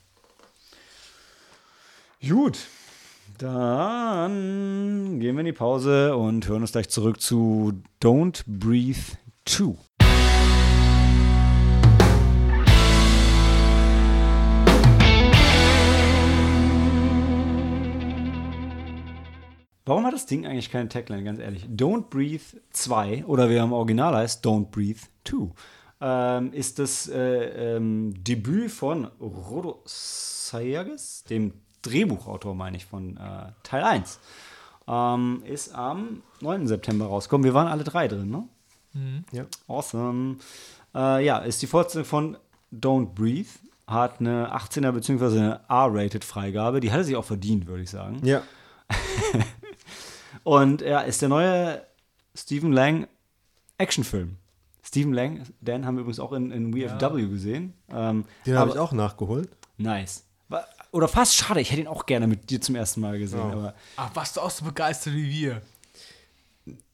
Gut. 2.27 2.59
Dann 3.39 5.21
gehen 5.21 5.37
wir 5.37 5.41
in 5.41 5.47
die 5.47 5.53
Pause 5.53 6.17
und 6.17 6.49
hören 6.49 6.63
uns 6.63 6.73
gleich 6.73 6.89
zurück 6.89 7.21
zu 7.21 7.83
Don't 8.01 8.43
Breathe 8.47 9.19
2. 9.45 9.90
Warum 19.91 20.07
hat 20.07 20.15
das 20.15 20.25
Ding 20.25 20.47
eigentlich 20.47 20.71
keine 20.71 20.89
Tagline, 20.89 21.25
ganz 21.25 21.41
ehrlich? 21.41 21.65
Don't 21.65 22.11
Breathe 22.11 22.45
2 22.71 23.25
oder 23.25 23.51
wie 23.51 23.57
er 23.57 23.65
im 23.65 23.73
Original 23.73 24.15
heißt, 24.15 24.47
Don't 24.47 24.67
Breathe 24.67 25.01
2 25.25 25.49
ähm, 26.01 26.53
ist 26.53 26.79
das 26.79 27.09
äh, 27.09 27.75
ähm, 27.75 28.15
Debüt 28.23 28.71
von 28.71 29.07
Rodo 29.21 29.83
Sayages, 29.87 31.25
dem 31.25 31.55
Drehbuchautor, 31.83 32.55
meine 32.55 32.77
ich, 32.77 32.87
von 32.87 33.17
äh, 33.17 33.51
Teil 33.65 33.83
1. 33.83 34.21
Ähm, 34.87 35.43
ist 35.45 35.75
am 35.75 36.23
9. 36.41 36.69
September 36.69 37.07
rausgekommen. 37.07 37.45
Wir 37.45 37.55
waren 37.55 37.67
alle 37.67 37.83
drei 37.83 38.07
drin, 38.07 38.31
ne? 38.31 39.25
Ja. 39.33 39.47
Awesome. 39.67 40.37
Äh, 40.95 41.25
ja, 41.25 41.39
ist 41.39 41.63
die 41.63 41.67
Fortsetzung 41.67 42.05
von 42.05 42.37
Don't 42.73 43.07
Breathe. 43.07 43.49
Hat 43.89 44.21
eine 44.21 44.55
18er 44.55 44.93
bzw. 44.93 45.25
eine 45.37 45.61
R-Rated 45.69 46.23
Freigabe. 46.23 46.79
Die 46.79 46.93
hat 46.93 46.99
er 46.99 47.05
sich 47.05 47.17
auch 47.17 47.25
verdient, 47.25 47.67
würde 47.67 47.83
ich 47.83 47.91
sagen. 47.91 48.25
Ja. 48.25 48.43
Und 50.45 50.83
er 50.83 51.05
ist 51.05 51.23
der 51.23 51.29
neue 51.29 51.83
Stephen 52.35 52.73
Lang 52.73 53.07
Actionfilm. 53.79 54.37
Stephen 54.83 55.13
Lang, 55.13 55.43
Dan 55.61 55.87
haben 55.87 55.97
wir 55.97 56.01
übrigens 56.03 56.21
auch 56.21 56.33
in, 56.33 56.51
in 56.51 56.75
WFW 56.75 57.27
gesehen. 57.29 57.75
Ähm, 57.93 58.25
Den 58.47 58.57
habe 58.59 58.71
ich 58.71 58.79
auch 58.79 58.93
nachgeholt. 58.93 59.51
Nice. 59.77 60.25
Oder 60.93 61.07
fast 61.07 61.37
schade, 61.37 61.61
ich 61.61 61.71
hätte 61.71 61.83
ihn 61.83 61.87
auch 61.87 62.07
gerne 62.07 62.27
mit 62.27 62.51
dir 62.51 62.61
zum 62.61 62.75
ersten 62.75 63.01
Mal 63.01 63.19
gesehen. 63.19 63.39
Ja. 63.39 63.53
Aber 63.53 63.75
Ach, 63.97 64.11
warst 64.15 64.37
du 64.37 64.41
auch 64.41 64.51
so 64.51 64.65
begeistert 64.65 65.15
wie 65.15 65.31
wir? 65.31 65.63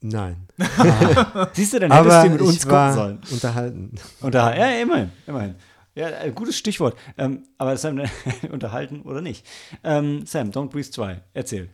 Nein. 0.03 0.47
siehst 1.55 1.73
du, 1.73 1.81
dann 1.81 1.91
hättest 1.93 2.15
Aber 2.15 2.25
du 2.25 2.31
mit 2.31 2.41
uns 2.43 2.55
ich 2.57 2.61
gucken 2.61 2.73
war 2.77 2.93
sollen. 2.93 3.21
unterhalten. 3.31 3.95
Da, 4.21 4.55
ja, 4.55 4.83
immerhin, 4.83 5.11
immerhin. 5.27 5.55
Ja, 5.95 6.09
äh, 6.11 6.31
gutes 6.31 6.59
Stichwort. 6.59 6.97
Ähm, 7.17 7.45
aber 7.57 7.77
Sam, 7.79 8.03
unterhalten 8.53 9.01
oder 9.03 9.23
nicht? 9.23 9.47
Ähm, 9.83 10.27
Sam, 10.27 10.51
Don't 10.51 10.69
Breathe 10.69 10.91
2, 10.91 11.23
erzähl. 11.33 11.71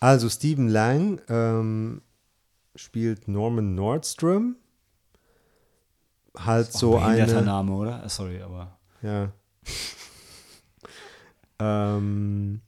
Also 0.00 0.30
Stephen 0.30 0.68
Lang 0.68 1.20
ähm, 1.28 2.00
spielt 2.74 3.28
Norman 3.28 3.74
Nordstrom. 3.74 4.56
Halt 6.36 6.72
so 6.72 6.96
ein 6.96 7.20
eine. 7.20 7.42
Name, 7.42 7.72
oder? 7.72 8.02
Äh, 8.04 8.08
Sorry, 8.08 8.40
aber. 8.40 8.78
Ja. 9.02 9.32
ähm, 11.60 12.62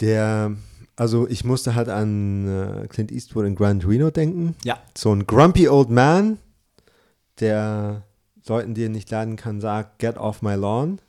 der, 0.00 0.56
also 0.96 1.28
ich 1.28 1.44
musste 1.44 1.74
halt 1.74 1.88
an 1.88 2.48
äh, 2.48 2.86
Clint 2.88 3.12
Eastwood 3.12 3.44
in 3.44 3.54
Grand 3.54 3.86
Reno 3.86 4.10
denken. 4.10 4.54
Ja. 4.64 4.78
So 4.96 5.12
ein 5.12 5.26
grumpy 5.26 5.68
old 5.68 5.90
man, 5.90 6.38
der 7.40 8.04
Leuten, 8.46 8.72
die 8.74 8.84
er 8.84 8.88
nicht 8.88 9.10
leiden 9.10 9.36
kann, 9.36 9.60
sagt, 9.60 9.98
get 9.98 10.16
off 10.16 10.40
my 10.40 10.54
lawn. 10.54 11.00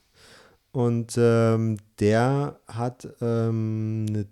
Und 0.71 1.15
ähm, 1.17 1.77
der 1.99 2.59
hat 2.67 3.07
ähm, 3.21 4.05
eine, 4.07 4.27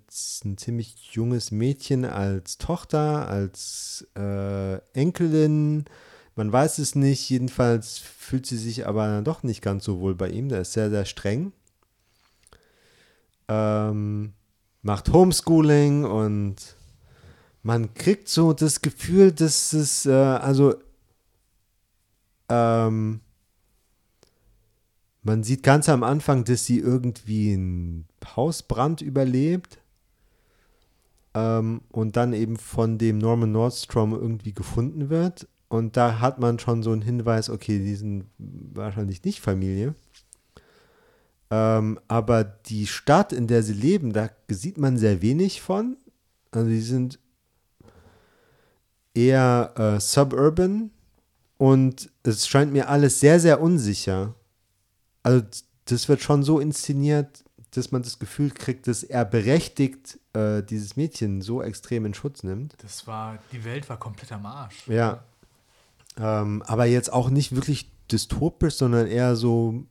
ein 0.46 0.58
ziemlich 0.58 1.12
junges 1.12 1.52
Mädchen 1.52 2.06
als 2.06 2.60
Tochter, 2.60 3.28
als 3.28 4.08
äh, 4.16 4.76
Enkelin. 4.94 5.86
Man 6.36 6.52
weiß 6.52 6.78
es 6.78 6.94
nicht. 6.94 7.28
Jedenfalls 7.30 7.98
fühlt 7.98 8.46
sie 8.46 8.58
sich 8.58 8.86
aber 8.86 9.22
doch 9.24 9.42
nicht 9.42 9.62
ganz 9.62 9.86
so 9.86 10.00
wohl 10.00 10.14
bei 10.14 10.30
ihm. 10.30 10.50
Der 10.50 10.62
ist 10.62 10.74
sehr, 10.74 10.92
sehr 10.92 11.06
streng. 11.06 11.54
Ähm, 13.48 14.34
macht 14.84 15.12
Homeschooling 15.12 16.06
und 16.06 16.56
man 17.64 17.94
kriegt 17.96 18.30
so 18.30 18.54
das 18.54 18.82
Gefühl, 18.82 19.32
dass 19.32 19.74
es, 19.74 20.06
äh, 20.06 20.12
also, 20.12 20.76
ähm, 22.50 23.22
man 25.28 25.44
sieht 25.44 25.62
ganz 25.62 25.90
am 25.90 26.04
Anfang, 26.04 26.46
dass 26.46 26.66
sie 26.66 26.80
irgendwie 26.80 27.54
einen 27.54 28.06
Hausbrand 28.38 29.02
überlebt 29.02 29.78
ähm, 31.34 31.82
und 31.92 32.16
dann 32.16 32.32
eben 32.32 32.56
von 32.56 32.98
dem 32.98 33.18
Norman 33.18 33.52
Nordstrom 33.52 34.14
irgendwie 34.14 34.54
gefunden 34.54 35.10
wird. 35.10 35.48
Und 35.68 35.98
da 35.98 36.22
hat 36.22 36.40
man 36.40 36.60
schon 36.60 36.82
so 36.82 36.94
einen 36.94 37.02
Hinweis, 37.02 37.50
okay, 37.50 37.78
die 37.78 37.96
sind 37.96 38.28
wahrscheinlich 38.38 39.22
nicht 39.26 39.42
Familie. 39.42 39.96
Ähm, 41.52 42.00
aber 42.08 42.46
die 42.46 42.88
Stadt, 42.88 43.34
in 43.34 43.48
der 43.48 43.64
sie 43.64 43.74
leben, 43.74 44.14
da 44.14 44.30
sieht 44.48 44.78
man 44.78 44.98
sehr 44.98 45.22
wenig 45.22 45.62
von. 45.62 45.98
Also 46.52 46.70
die 46.70 46.80
sind 46.80 47.20
eher 49.14 49.74
äh, 49.76 50.00
suburban 50.00 50.92
und 51.58 52.10
es 52.24 52.48
scheint 52.48 52.72
mir 52.72 52.88
alles 52.88 53.20
sehr, 53.20 53.42
sehr 53.42 53.60
unsicher. 53.60 54.34
Also 55.28 55.44
das 55.86 56.08
wird 56.08 56.22
schon 56.22 56.42
so 56.42 56.62
inszeniert, 56.62 57.44
dass 57.72 57.92
man 57.92 58.02
das 58.02 58.18
Gefühl 58.18 58.52
kriegt, 58.52 58.88
dass 58.88 59.04
er 59.04 59.26
berechtigt 59.26 60.20
äh, 60.32 60.64
dieses 60.64 60.96
Mädchen 60.96 61.42
so 61.42 61.62
extrem 61.62 62.06
in 62.06 62.14
Schutz 62.14 62.44
nimmt. 62.44 62.76
Das 62.82 63.08
war, 63.08 63.38
die 63.52 63.66
Welt 63.66 63.90
war 63.90 63.98
komplett 64.00 64.32
am 64.32 64.46
Arsch. 64.46 64.88
Ja. 64.88 65.26
Ähm, 66.18 66.64
aber 66.66 66.86
jetzt 66.86 67.12
auch 67.12 67.30
nicht 67.30 67.54
wirklich 67.56 67.92
dystopisch, 68.10 68.76
sondern 68.76 69.06
eher 69.06 69.36
so 69.36 69.84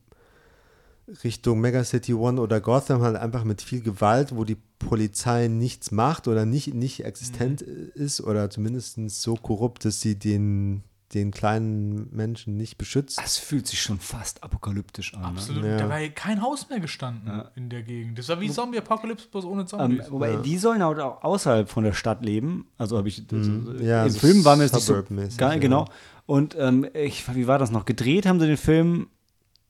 Richtung 1.23 1.61
Megacity 1.61 2.15
One 2.15 2.41
oder 2.41 2.59
Gotham 2.59 3.03
halt 3.03 3.15
einfach 3.15 3.43
mit 3.43 3.61
viel 3.61 3.81
Gewalt, 3.81 4.35
wo 4.35 4.43
die 4.43 4.57
Polizei 4.79 5.49
nichts 5.49 5.91
macht 5.91 6.27
oder 6.27 6.45
nicht, 6.45 6.73
nicht 6.73 7.05
existent 7.05 7.61
ist 7.61 8.21
oder 8.21 8.49
zumindest 8.49 8.97
so 9.09 9.35
korrupt, 9.35 9.85
dass 9.85 10.01
sie 10.01 10.17
den, 10.17 10.83
den 11.13 11.31
kleinen 11.31 12.09
Menschen 12.13 12.57
nicht 12.57 12.77
beschützt. 12.77 13.17
Das 13.17 13.37
fühlt 13.37 13.65
sich 13.65 13.81
schon 13.81 13.99
fast 13.99 14.43
apokalyptisch 14.43 15.13
an. 15.13 15.23
Absolut. 15.23 15.63
Ja. 15.63 15.77
Da 15.77 15.87
war 15.89 15.99
ja 15.99 16.09
kein 16.09 16.41
Haus 16.41 16.69
mehr 16.69 16.81
gestanden 16.81 17.27
Ja. 17.29 17.51
in 17.55 17.69
der 17.69 17.81
Gegend. 17.83 18.19
Das 18.19 18.27
war 18.27 18.41
wie 18.41 18.49
Zombie-Apokalypse, 18.51 19.27
bloß 19.31 19.45
ohne 19.45 19.61
Ne? 19.61 19.61
Ähm, 19.61 19.67
Zombies. 19.67 20.11
wobei, 20.11 20.31
Ja. 20.31 20.41
die 20.41 20.57
sollen 20.57 20.83
halt 20.83 20.99
auch 20.99 21.23
außerhalb 21.23 21.69
von 21.69 21.85
der 21.85 21.93
Stadt 21.93 22.25
leben. 22.25 22.67
Also 22.77 22.97
habe 22.97 23.07
ich. 23.07 23.23
Also, 23.31 23.49
Mhm. 23.51 23.77
Ja, 23.81 24.03
Im 24.03 24.09
so 24.09 24.19
Film 24.19 24.43
war 24.43 24.57
mir 24.57 24.63
das 24.63 24.73
nicht 24.73 24.83
so. 24.83 24.95
ja. 25.39 25.55
Genau. 25.55 25.85
Und 26.25 26.55
ähm, 26.59 26.85
ich, 26.93 27.33
wie 27.35 27.47
war 27.47 27.57
das 27.57 27.71
noch? 27.71 27.85
Gedreht 27.85 28.25
haben 28.25 28.39
sie 28.41 28.47
den 28.47 28.57
Film 28.57 29.07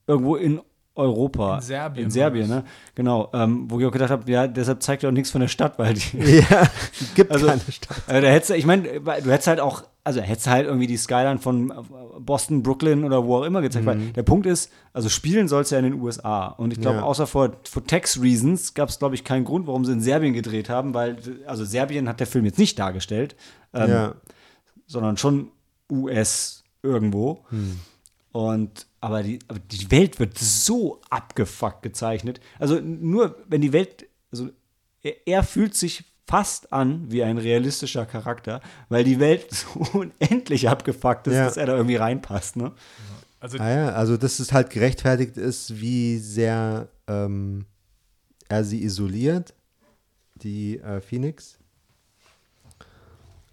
irgendwo 0.08 0.34
in 0.34 0.60
Europa. 0.96 1.56
In 1.58 1.62
Serbien 1.62 2.04
In 2.06 2.10
Serbien, 2.10 2.48
ne? 2.48 2.64
Genau. 2.96 3.30
Ähm, 3.32 3.70
wo 3.70 3.78
ich 3.78 3.86
auch 3.86 3.92
gedacht 3.92 4.10
habe, 4.10 4.28
ja, 4.30 4.48
deshalb 4.48 4.82
zeigt 4.82 5.04
er 5.04 5.10
auch 5.10 5.14
nichts 5.14 5.30
von 5.30 5.40
der 5.40 5.46
Stadt, 5.46 5.78
weil 5.78 5.94
die. 5.94 6.18
Ja, 6.50 6.68
gibt 7.14 7.30
Also, 7.30 7.46
keine 7.46 7.60
Stadt. 7.70 7.96
äh, 8.08 8.20
da 8.20 8.26
hättest 8.26 8.50
du, 8.50 8.54
ich 8.56 8.66
meine, 8.66 9.00
du 9.00 9.30
hättest 9.30 9.46
halt 9.46 9.60
auch, 9.60 9.84
also 10.08 10.22
hättest 10.22 10.46
halt 10.46 10.64
irgendwie 10.66 10.86
die 10.86 10.96
Skyline 10.96 11.38
von 11.38 11.70
Boston, 12.18 12.62
Brooklyn 12.62 13.04
oder 13.04 13.26
wo 13.26 13.36
auch 13.36 13.42
immer 13.42 13.60
gezeigt. 13.60 13.84
Weil 13.84 13.98
der 14.12 14.22
Punkt 14.22 14.46
ist, 14.46 14.72
also 14.94 15.10
spielen 15.10 15.48
soll 15.48 15.60
es 15.60 15.68
ja 15.68 15.76
in 15.78 15.84
den 15.84 16.00
USA. 16.00 16.46
Und 16.46 16.72
ich 16.72 16.80
glaube, 16.80 17.00
Ja. 17.00 17.02
außer 17.02 17.26
vor, 17.26 17.52
for 17.68 17.84
Tax 17.84 18.18
Reasons 18.18 18.72
gab 18.72 18.88
es, 18.88 18.98
glaube 18.98 19.16
ich, 19.16 19.22
keinen 19.22 19.44
Grund, 19.44 19.66
warum 19.66 19.84
sie 19.84 19.92
in 19.92 20.00
Serbien 20.00 20.32
gedreht 20.32 20.70
haben, 20.70 20.94
weil, 20.94 21.18
also 21.46 21.66
Serbien 21.66 22.08
hat 22.08 22.20
der 22.20 22.26
Film 22.26 22.46
jetzt 22.46 22.58
nicht 22.58 22.78
dargestellt, 22.78 23.36
ähm, 23.74 23.90
ja. 23.90 24.14
sondern 24.86 25.18
schon 25.18 25.50
US 25.92 26.64
irgendwo. 26.82 27.44
Hm. 27.50 27.78
Und 28.32 28.86
aber 29.02 29.22
die, 29.22 29.40
aber 29.46 29.58
die 29.58 29.90
Welt 29.90 30.18
wird 30.20 30.38
so 30.38 31.02
abgefuckt 31.10 31.82
gezeichnet. 31.82 32.40
Also 32.58 32.80
nur 32.80 33.36
wenn 33.46 33.60
die 33.60 33.74
Welt, 33.74 34.06
also 34.32 34.48
er, 35.02 35.26
er 35.26 35.42
fühlt 35.42 35.74
sich 35.74 36.04
fast 36.28 36.72
an 36.74 37.10
wie 37.10 37.22
ein 37.22 37.38
realistischer 37.38 38.04
Charakter, 38.04 38.60
weil 38.90 39.02
die 39.02 39.18
Welt 39.18 39.50
so 39.54 39.98
unendlich 39.98 40.68
abgefuckt 40.68 41.26
ist, 41.26 41.34
Ja. 41.34 41.46
dass 41.46 41.56
er 41.56 41.66
da 41.66 41.74
irgendwie 41.76 41.96
reinpasst. 41.96 42.56
Ne? 42.56 42.72
Also 43.40 43.58
Ah 43.58 43.70
ja, 43.70 43.88
also 43.90 44.16
dass 44.16 44.38
es 44.38 44.52
halt 44.52 44.68
gerechtfertigt 44.70 45.36
ist, 45.38 45.80
wie 45.80 46.18
sehr 46.18 46.88
ähm, 47.06 47.64
er 48.48 48.64
sie 48.64 48.82
isoliert, 48.82 49.54
die 50.36 50.78
äh, 50.80 51.00
Phoenix. 51.00 51.58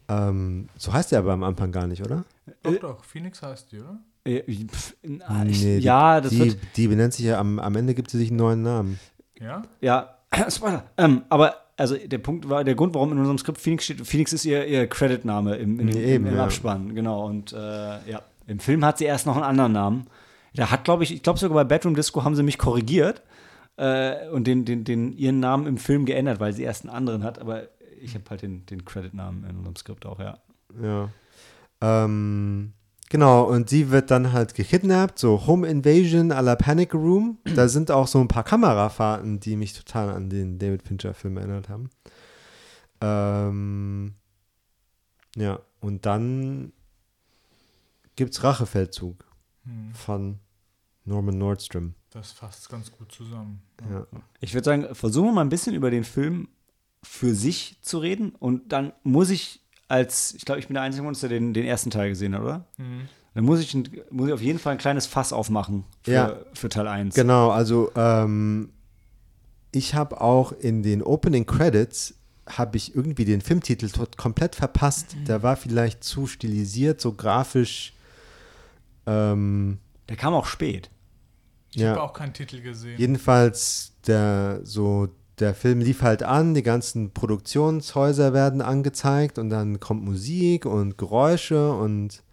Ähm, 0.07 0.69
so 0.77 0.93
heißt 0.93 1.13
er 1.13 1.19
aber 1.19 1.33
am 1.33 1.43
Anfang 1.43 1.71
gar 1.71 1.87
nicht, 1.87 2.03
oder? 2.03 2.25
doch, 2.61 2.77
doch, 2.79 3.03
Phoenix 3.03 3.41
heißt 3.41 3.71
die, 3.71 3.79
oder? 3.79 3.97
Äh, 4.23 4.41
pf, 4.67 4.95
na, 5.03 5.45
ich, 5.45 5.63
Nee, 5.63 5.77
die- 5.79 5.83
ja, 5.83 6.21
das 6.21 6.31
die, 6.31 6.39
wird, 6.39 6.57
die 6.75 6.87
benennt 6.87 7.13
sich 7.13 7.25
ja 7.25 7.39
am, 7.39 7.59
am 7.59 7.75
Ende 7.75 7.95
gibt 7.95 8.11
sie 8.11 8.17
sich 8.17 8.29
einen 8.29 8.37
neuen 8.37 8.61
Namen. 8.61 8.99
Ja? 9.39 9.63
ja, 9.81 10.17
Spoiler. 10.49 10.83
Ähm, 10.97 11.23
aber 11.29 11.55
also 11.77 11.95
der 11.97 12.17
Punkt 12.19 12.49
war, 12.49 12.63
der 12.63 12.75
Grund, 12.75 12.93
warum 12.93 13.11
in 13.11 13.17
unserem 13.17 13.37
Skript 13.37 13.59
Phoenix 13.59 13.85
steht, 13.85 14.05
Phoenix 14.05 14.33
ist 14.33 14.45
ihr, 14.45 14.65
ihr 14.65 14.87
Creditname 14.87 15.55
im, 15.55 15.79
im, 15.79 15.89
Eben, 15.89 15.99
im, 15.99 16.27
im 16.27 16.35
ja. 16.35 16.43
Abspann, 16.43 16.95
genau. 16.95 17.25
Und 17.25 17.53
äh, 17.53 17.57
ja, 17.57 18.21
im 18.47 18.59
Film 18.59 18.85
hat 18.85 18.97
sie 18.97 19.05
erst 19.05 19.25
noch 19.25 19.35
einen 19.35 19.43
anderen 19.43 19.73
Namen. 19.73 20.07
Da 20.55 20.71
hat, 20.71 20.85
glaube 20.85 21.03
ich, 21.03 21.13
ich 21.13 21.21
glaube 21.21 21.39
sogar 21.39 21.55
bei 21.55 21.63
Bedroom 21.63 21.95
Disco 21.95 22.23
haben 22.23 22.35
sie 22.35 22.43
mich 22.43 22.57
korrigiert 22.57 23.21
äh, 23.77 24.29
und 24.29 24.47
den, 24.47 24.63
den, 24.63 24.85
den, 24.85 25.11
ihren 25.17 25.39
Namen 25.39 25.67
im 25.67 25.77
Film 25.77 26.05
geändert, 26.05 26.39
weil 26.39 26.53
sie 26.53 26.63
erst 26.63 26.85
einen 26.85 26.95
anderen 26.95 27.23
hat. 27.23 27.39
Aber 27.39 27.63
ich 28.01 28.15
habe 28.15 28.23
halt 28.29 28.41
den, 28.41 28.65
den 28.65 28.85
Credit-Namen 28.85 29.45
in 29.49 29.57
unserem 29.57 29.75
Skript 29.75 30.05
auch, 30.05 30.19
ja. 30.19 30.37
Ja. 30.81 31.09
Ähm, 31.81 32.73
genau, 33.09 33.43
und 33.43 33.69
sie 33.69 33.91
wird 33.91 34.11
dann 34.11 34.31
halt 34.33 34.53
gekidnappt, 34.55 35.19
so 35.19 35.45
Home 35.47 35.67
Invasion 35.67 36.31
à 36.31 36.41
la 36.41 36.55
Panic 36.55 36.93
Room. 36.93 37.37
Da 37.55 37.67
sind 37.67 37.91
auch 37.91 38.07
so 38.07 38.19
ein 38.19 38.27
paar 38.27 38.43
Kamerafahrten, 38.43 39.39
die 39.39 39.55
mich 39.55 39.73
total 39.73 40.09
an 40.09 40.29
den 40.29 40.59
David 40.59 40.83
Fincher-Film 40.83 41.37
erinnert 41.37 41.69
haben. 41.69 41.89
Ähm, 43.01 44.13
ja, 45.35 45.59
und 45.81 46.05
dann 46.05 46.71
gibt's 48.15 48.43
Rachefeldzug 48.43 49.25
Hm, 49.65 49.93
von 49.95 50.39
Norman 51.05 51.37
Nordstrom. 51.39 51.95
das 52.11 52.31
fasst 52.31 52.69
ganz 52.69 52.91
gut 52.91 53.11
zusammen. 53.11 53.61
Ja. 53.89 54.05
Ich 54.39 54.53
würde 54.53 54.63
sagen, 54.65 54.93
versuchen 54.95 55.29
wir 55.29 55.33
mal 55.33 55.41
ein 55.41 55.49
bisschen 55.49 55.73
über 55.75 55.89
den 55.91 56.03
Film 56.03 56.47
für 57.03 57.33
sich 57.35 57.77
zu 57.81 57.97
reden. 57.97 58.33
Und 58.39 58.71
dann 58.71 58.93
muss 59.03 59.29
ich 59.31 59.64
als, 59.87 60.33
ich 60.33 60.45
glaube, 60.45 60.59
ich 60.59 60.67
bin 60.67 60.73
der 60.75 60.83
einzige 60.83 61.03
der 61.21 61.29
den, 61.29 61.53
den 61.53 61.65
ersten 61.65 61.91
Teil 61.91 62.09
gesehen 62.09 62.33
hat, 62.35 62.41
oder? 62.41 62.65
Hm. 62.77 63.07
Dann 63.33 63.43
muss 63.43 63.59
ich, 63.59 63.73
ein, 63.73 63.89
muss 64.11 64.27
ich 64.27 64.33
auf 64.33 64.41
jeden 64.41 64.59
Fall 64.59 64.71
ein 64.73 64.77
kleines 64.77 65.05
Fass 65.07 65.33
aufmachen 65.33 65.83
für, 66.03 66.11
Ja. 66.11 66.35
für 66.53 66.69
Teil 66.69 66.87
1. 66.87 67.15
Genau, 67.15 67.49
also 67.51 67.91
ähm, 67.95 68.69
ich 69.71 69.93
habe 69.93 70.21
auch 70.21 70.53
in 70.53 70.83
den 70.83 71.03
Opening 71.03 71.45
Credits 71.45 72.13
habe 72.47 72.77
ich 72.77 72.95
irgendwie 72.95 73.25
den 73.25 73.41
Filmtitel 73.41 73.89
tot 73.89 74.17
komplett 74.17 74.55
verpasst. 74.55 75.15
Der 75.27 75.41
war 75.43 75.57
vielleicht 75.57 76.03
zu 76.03 76.27
stilisiert, 76.27 77.01
so 77.01 77.11
grafisch. 77.11 77.93
Ähm, 79.07 79.79
Der 80.09 80.15
kam 80.15 80.33
auch 80.33 80.45
spät. 80.45 80.89
Ich 81.71 81.81
Ja. 81.81 81.89
habe 81.91 82.03
auch 82.03 82.13
keinen 82.13 82.33
Titel 82.33 82.61
gesehen. 82.61 82.97
jedenfalls 82.97 83.93
der 84.07 84.61
so 84.63 85.09
der 85.39 85.53
Film 85.53 85.79
lief 85.79 86.01
halt 86.01 86.23
an, 86.23 86.53
die 86.53 86.63
ganzen 86.63 87.11
Produktionshäuser 87.11 88.33
werden 88.33 88.61
angezeigt 88.61 89.37
und 89.37 89.49
dann 89.49 89.79
kommt 89.79 90.03
Musik 90.03 90.65
und 90.65 90.97
Geräusche 90.97 91.73
und 91.73 92.23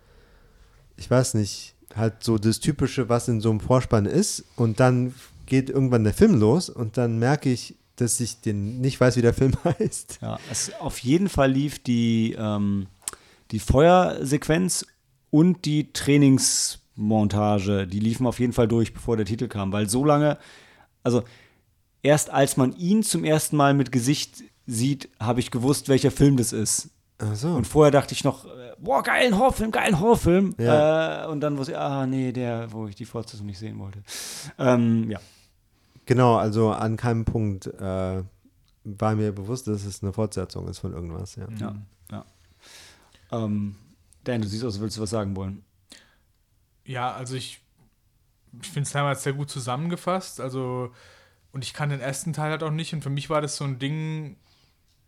ich 0.97 1.11
weiß 1.11 1.35
nicht, 1.35 1.75
halt 1.97 2.23
so 2.23 2.39
das 2.39 2.61
Typische, 2.61 3.09
was 3.09 3.29
in 3.29 3.41
so 3.41 3.51
einem 3.51 3.61
Vorspann 3.61 4.07
ist 4.07 4.45
und 4.57 4.81
dann 4.81 5.15
geht 5.47 5.69
irgendwann 5.69 6.05
der 6.05 6.15
Film 6.15 6.39
los 6.39 6.71
und 6.71 6.97
dann 6.97 7.19
merke 7.19 7.51
ich, 7.51 7.75
dass 7.97 8.21
ich 8.21 8.41
den 8.41 8.81
nicht 8.81 9.01
weiß, 9.01 9.17
wie 9.17 9.23
der 9.23 9.35
Film 9.35 9.53
heißt. 9.65 10.21
Ja, 10.23 10.39
es, 10.51 10.73
auf 10.81 10.99
jeden 10.99 11.29
Fall 11.29 11.51
lief 11.51 11.83
die, 11.83 12.37
ähm, 12.39 12.87
die 13.51 13.59
Feuersequenz 13.59 14.87
und 15.31 15.65
die 15.65 15.93
Trainingsmontage, 15.93 17.87
die 17.87 18.01
liefen 18.01 18.27
auf 18.27 18.39
jeden 18.39 18.53
Fall 18.53 18.69
durch, 18.69 18.95
bevor 18.95 19.17
der 19.17 19.27
Titel 19.27 19.49
kam, 19.49 19.73
weil 19.73 19.89
so 19.89 20.05
lange, 20.05 20.39
also 21.03 21.25
erst 22.03 22.31
als 22.31 22.57
man 22.57 22.77
ihn 22.77 23.03
zum 23.03 23.25
ersten 23.25 23.57
Mal 23.57 23.75
mit 23.75 23.93
Gesicht 23.93 24.43
sieht, 24.67 25.09
habe 25.19 25.41
ich 25.41 25.51
gewusst, 25.51 25.89
welcher 25.89 26.11
Film 26.11 26.37
das 26.37 26.53
ist. 26.53 26.91
Ach 27.19 27.35
so. 27.35 27.55
Und 27.55 27.67
vorher 27.67 27.91
dachte 27.91 28.15
ich 28.15 28.25
noch, 28.25 28.45
äh, 28.45 28.75
boah, 28.79 29.03
geilen 29.03 29.39
Horrorfilm, 29.39 29.71
geilen 29.71 30.01
Horrorfilm. 30.01 30.55
Ja. 30.59 31.25
Äh, 31.25 31.29
und 31.29 31.41
dann 31.41 31.57
wusste 31.57 31.73
ich, 31.73 31.79
ah, 31.79 32.07
nee, 32.07 32.33
der, 32.33 32.73
wo 32.73 32.87
ich 32.87 32.97
die 32.97 33.05
Fortsetzung 33.05 33.47
nicht 33.47 33.59
sehen 33.59 33.79
wollte. 33.79 34.03
Ähm, 34.59 35.11
ja. 35.11 35.21
Genau, 36.07 36.37
also 36.37 36.73
an 36.73 36.97
keinem 36.97 37.25
Punkt 37.25 37.67
äh, 37.67 38.23
war 38.85 39.15
mir 39.15 39.33
bewusst, 39.33 39.69
dass 39.69 39.85
es 39.85 40.03
eine 40.03 40.13
Fortsetzung 40.13 40.67
ist 40.69 40.81
von 40.81 40.93
irgendwas. 40.93 41.37
Ja. 41.37 41.47
Ja, 41.59 41.77
ja. 42.11 42.25
Ähm, 43.31 43.77
Dan, 44.25 44.43
du 44.43 44.49
siehst 44.49 44.65
aus, 44.65 44.75
als 44.75 44.81
würdest 44.81 44.99
du 44.99 45.03
was 45.03 45.11
sagen 45.11 45.35
wollen. 45.37 45.65
Ja, 46.85 47.13
also 47.13 47.35
ich, 47.35 47.61
ich 48.61 48.69
finde 48.69 48.87
es 48.87 48.93
damals 48.93 49.23
sehr 49.23 49.33
gut 49.33 49.51
zusammengefasst. 49.51 50.41
Also, 50.41 50.93
und 51.53 51.65
ich 51.65 51.75
kann 51.75 51.91
den 51.91 52.01
ersten 52.01 52.33
Teil 52.33 52.51
halt 52.51 52.63
auch 52.63 52.71
nicht. 52.71 52.93
Und 52.93 53.03
für 53.03 53.11
mich 53.11 53.31
war 53.31 53.41
das 53.41 53.57
so 53.57 53.65
ein 53.65 53.79
Ding, 53.79 54.37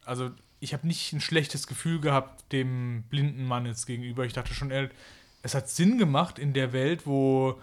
also 0.05 0.31
ich 0.61 0.73
habe 0.73 0.87
nicht 0.87 1.13
ein 1.13 1.21
schlechtes 1.21 1.67
Gefühl 1.67 2.01
gehabt 2.01 2.53
dem 2.53 3.05
blinden 3.09 3.47
Mann 3.47 3.67
jetzt 3.67 3.87
gegenüber. 3.87 4.25
Ich 4.25 4.33
dachte 4.33 4.55
schon, 4.55 4.71
er, 4.71 4.91
es 5.43 5.55
hat 5.55 5.69
Sinn 5.69 5.99
gemacht 5.99 6.39
in 6.39 6.53
der 6.53 6.73
Welt, 6.73 7.07
wo 7.07 7.61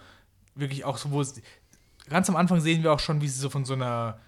wirklich 0.54 0.84
auch 0.84 0.98
so, 0.98 1.10
wo 1.10 1.20
es, 1.20 1.40
ganz 2.08 2.28
am 2.28 2.36
Anfang 2.36 2.60
sehen 2.60 2.82
wir 2.82 2.92
auch 2.92 3.00
schon, 3.00 3.20
wie 3.20 3.28
sie 3.28 3.40
so 3.40 3.50
von 3.50 3.64
so 3.64 3.74
einer 3.74 4.18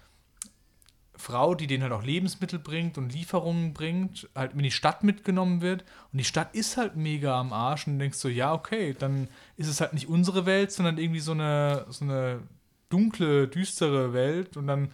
Frau, 1.17 1.55
die 1.55 1.67
denen 1.67 1.83
halt 1.83 1.93
auch 1.93 2.03
Lebensmittel 2.03 2.59
bringt 2.59 2.97
und 2.97 3.13
Lieferungen 3.13 3.73
bringt, 3.73 4.29
halt 4.35 4.53
in 4.53 4.59
die 4.59 4.71
Stadt 4.71 5.03
mitgenommen 5.03 5.61
wird. 5.61 5.83
Und 6.11 6.17
die 6.19 6.25
Stadt 6.25 6.53
ist 6.53 6.77
halt 6.77 6.95
mega 6.95 7.39
am 7.39 7.53
Arsch 7.53 7.87
und 7.87 7.93
du 7.93 7.99
denkst 7.99 8.17
so, 8.17 8.27
ja, 8.27 8.53
okay, 8.53 8.95
dann 8.97 9.29
ist 9.55 9.67
es 9.67 9.79
halt 9.79 9.93
nicht 9.93 10.07
unsere 10.07 10.45
Welt, 10.45 10.71
sondern 10.71 10.97
irgendwie 10.97 11.21
so 11.21 11.31
eine, 11.31 11.85
so 11.89 12.05
eine 12.05 12.41
dunkle, 12.89 13.47
düstere 13.47 14.13
Welt 14.13 14.57
und 14.57 14.67
dann 14.67 14.91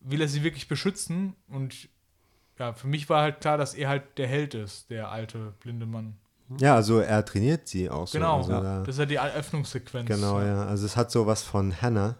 will 0.00 0.20
er 0.20 0.28
sie 0.28 0.42
wirklich 0.42 0.68
beschützen 0.68 1.34
und 1.48 1.88
ja, 2.58 2.72
für 2.72 2.86
mich 2.86 3.08
war 3.08 3.22
halt 3.22 3.40
klar, 3.40 3.58
dass 3.58 3.74
er 3.74 3.88
halt 3.88 4.18
der 4.18 4.26
Held 4.28 4.54
ist, 4.54 4.90
der 4.90 5.10
alte 5.10 5.54
blinde 5.60 5.86
Mann. 5.86 6.16
ja, 6.60 6.74
also 6.74 7.00
er 7.00 7.24
trainiert 7.24 7.66
sie 7.68 7.88
auch 7.90 8.06
so. 8.06 8.18
Genau, 8.18 8.38
also 8.38 8.52
da, 8.52 8.78
das 8.80 8.88
ist 8.88 8.98
ja 8.98 9.06
die 9.06 9.14
Eröffnungssequenz. 9.16 10.06
genau, 10.08 10.40
ja. 10.40 10.66
Also 10.66 10.86
es 10.86 10.96
hat 10.96 11.10
sowas 11.10 11.42
von 11.42 11.80
Hannah. 11.80 12.16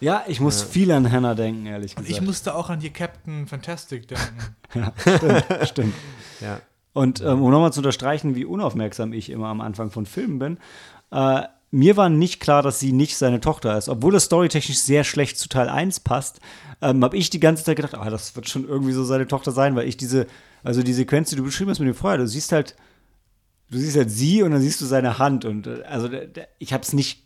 Ja, 0.00 0.24
ich 0.26 0.40
muss 0.40 0.62
viel 0.62 0.92
an 0.92 1.10
Hannah 1.10 1.34
denken, 1.34 1.66
ehrlich 1.66 1.96
Und 1.96 2.04
gesagt. 2.04 2.20
ich 2.20 2.26
musste 2.26 2.54
auch 2.54 2.68
an 2.68 2.80
die 2.80 2.90
Captain 2.90 3.46
Fantastic 3.46 4.08
denken. 4.08 4.56
ja, 4.74 4.92
stimmt, 4.98 5.68
stimmt. 5.68 5.94
Ja. 6.40 6.60
Und 6.92 7.20
ähm, 7.20 7.42
um 7.42 7.50
nochmal 7.50 7.72
zu 7.72 7.80
unterstreichen, 7.80 8.34
wie 8.34 8.44
unaufmerksam 8.44 9.12
ich 9.12 9.30
immer 9.30 9.48
am 9.48 9.60
Anfang 9.60 9.90
von 9.90 10.04
Filmen 10.06 10.38
bin, 10.38 10.58
äh, 11.12 11.42
mir 11.76 11.96
war 11.96 12.08
nicht 12.08 12.40
klar, 12.40 12.62
dass 12.62 12.80
sie 12.80 12.92
nicht 12.92 13.18
seine 13.18 13.40
Tochter 13.40 13.76
ist. 13.76 13.88
Obwohl 13.88 14.12
das 14.12 14.24
storytechnisch 14.24 14.78
sehr 14.78 15.04
schlecht 15.04 15.38
zu 15.38 15.48
Teil 15.48 15.68
1 15.68 16.00
passt, 16.00 16.40
ähm, 16.80 17.04
habe 17.04 17.16
ich 17.18 17.28
die 17.28 17.40
ganze 17.40 17.64
Zeit 17.64 17.76
gedacht, 17.76 17.94
ah, 17.94 18.08
das 18.08 18.34
wird 18.34 18.48
schon 18.48 18.66
irgendwie 18.66 18.92
so 18.92 19.04
seine 19.04 19.26
Tochter 19.26 19.52
sein, 19.52 19.76
weil 19.76 19.86
ich 19.86 19.98
diese, 19.98 20.26
also 20.64 20.82
die 20.82 20.94
Sequenz, 20.94 21.28
die 21.30 21.36
du 21.36 21.42
beschrieben 21.42 21.70
hast 21.70 21.78
mit 21.78 21.88
dem 21.88 21.94
Feuer, 21.94 22.16
du 22.16 22.26
siehst 22.26 22.52
halt, 22.52 22.76
du 23.70 23.78
siehst 23.78 23.96
halt 23.96 24.10
sie 24.10 24.42
und 24.42 24.52
dann 24.52 24.62
siehst 24.62 24.80
du 24.80 24.86
seine 24.86 25.18
Hand 25.18 25.44
und 25.44 25.66
äh, 25.66 25.82
also 25.86 26.08
ich 26.58 26.72
habe 26.72 26.82
es 26.82 26.92
nicht 26.92 27.22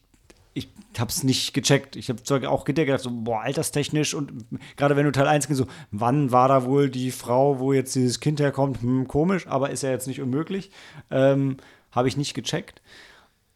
ich 0.53 0.69
hab's 0.99 1.23
nicht 1.23 1.55
gecheckt. 1.55 1.95
Ich 1.95 2.11
habe 2.11 2.51
auch 2.51 2.65
gedacht, 2.65 3.01
so, 3.01 3.11
boah, 3.13 3.43
alterstechnisch 3.43 4.15
und 4.15 4.33
gerade 4.77 4.97
wenn 4.97 5.05
du 5.05 5.13
Teil 5.13 5.29
1 5.29 5.47
gehst, 5.47 5.59
so, 5.59 5.67
wann 5.93 6.33
war 6.33 6.49
da 6.49 6.65
wohl 6.65 6.91
die 6.91 7.13
Frau, 7.13 7.61
wo 7.61 7.73
jetzt 7.73 7.95
dieses 7.95 8.19
Kind 8.19 8.41
herkommt? 8.41 8.83
Hm, 8.83 9.07
komisch, 9.07 9.47
aber 9.47 9.71
ist 9.71 9.85
ja 9.85 9.91
jetzt 9.91 10.09
nicht 10.09 10.21
unmöglich. 10.21 10.73
Ähm, 11.09 11.59
habe 11.93 12.09
ich 12.09 12.17
nicht 12.17 12.35
gecheckt. 12.35 12.83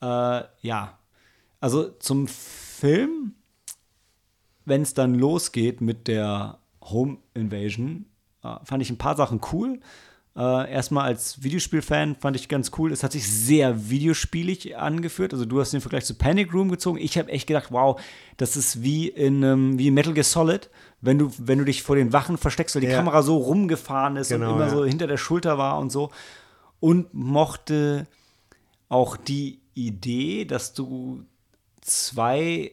Äh, 0.04 0.44
ja. 0.60 0.98
Also 1.60 1.88
zum 1.98 2.26
Film, 2.28 3.34
wenn 4.64 4.82
es 4.82 4.94
dann 4.94 5.14
losgeht 5.14 5.80
mit 5.80 6.08
der 6.08 6.58
Home 6.82 7.18
Invasion, 7.32 8.06
äh, 8.42 8.56
fand 8.64 8.82
ich 8.82 8.90
ein 8.90 8.98
paar 8.98 9.16
Sachen 9.16 9.40
cool. 9.52 9.80
Äh, 10.36 10.72
erstmal 10.72 11.04
als 11.06 11.42
Videospielfan 11.44 12.16
fand 12.16 12.34
ich 12.36 12.48
ganz 12.48 12.72
cool. 12.76 12.92
Es 12.92 13.04
hat 13.04 13.12
sich 13.12 13.26
sehr 13.30 13.88
videospielig 13.88 14.76
angeführt. 14.76 15.32
Also 15.32 15.44
du 15.44 15.60
hast 15.60 15.72
den 15.72 15.80
Vergleich 15.80 16.04
zu 16.04 16.16
Panic 16.16 16.52
Room 16.52 16.68
gezogen. 16.70 16.98
Ich 16.98 17.16
habe 17.16 17.30
echt 17.30 17.46
gedacht, 17.46 17.70
wow, 17.70 18.00
das 18.36 18.56
ist 18.56 18.82
wie 18.82 19.08
in 19.08 19.42
ähm, 19.44 19.78
wie 19.78 19.92
Metal 19.92 20.12
Gear 20.12 20.24
Solid, 20.24 20.68
wenn 21.00 21.18
du 21.18 21.30
wenn 21.38 21.60
du 21.60 21.64
dich 21.64 21.82
vor 21.84 21.94
den 21.94 22.12
Wachen 22.12 22.36
versteckst, 22.36 22.74
weil 22.74 22.82
die 22.82 22.88
Ja. 22.88 22.96
Kamera 22.96 23.22
so 23.22 23.36
rumgefahren 23.36 24.16
ist 24.16 24.28
Genau, 24.30 24.48
und 24.50 24.56
immer 24.56 24.64
ja. 24.66 24.70
so 24.70 24.84
hinter 24.84 25.06
der 25.06 25.18
Schulter 25.18 25.56
war 25.56 25.78
und 25.78 25.90
so. 25.90 26.10
Und 26.80 27.14
mochte 27.14 28.08
auch 28.88 29.16
die 29.16 29.60
Idee, 29.74 30.44
dass 30.44 30.72
du 30.72 31.24
zwei 31.80 32.72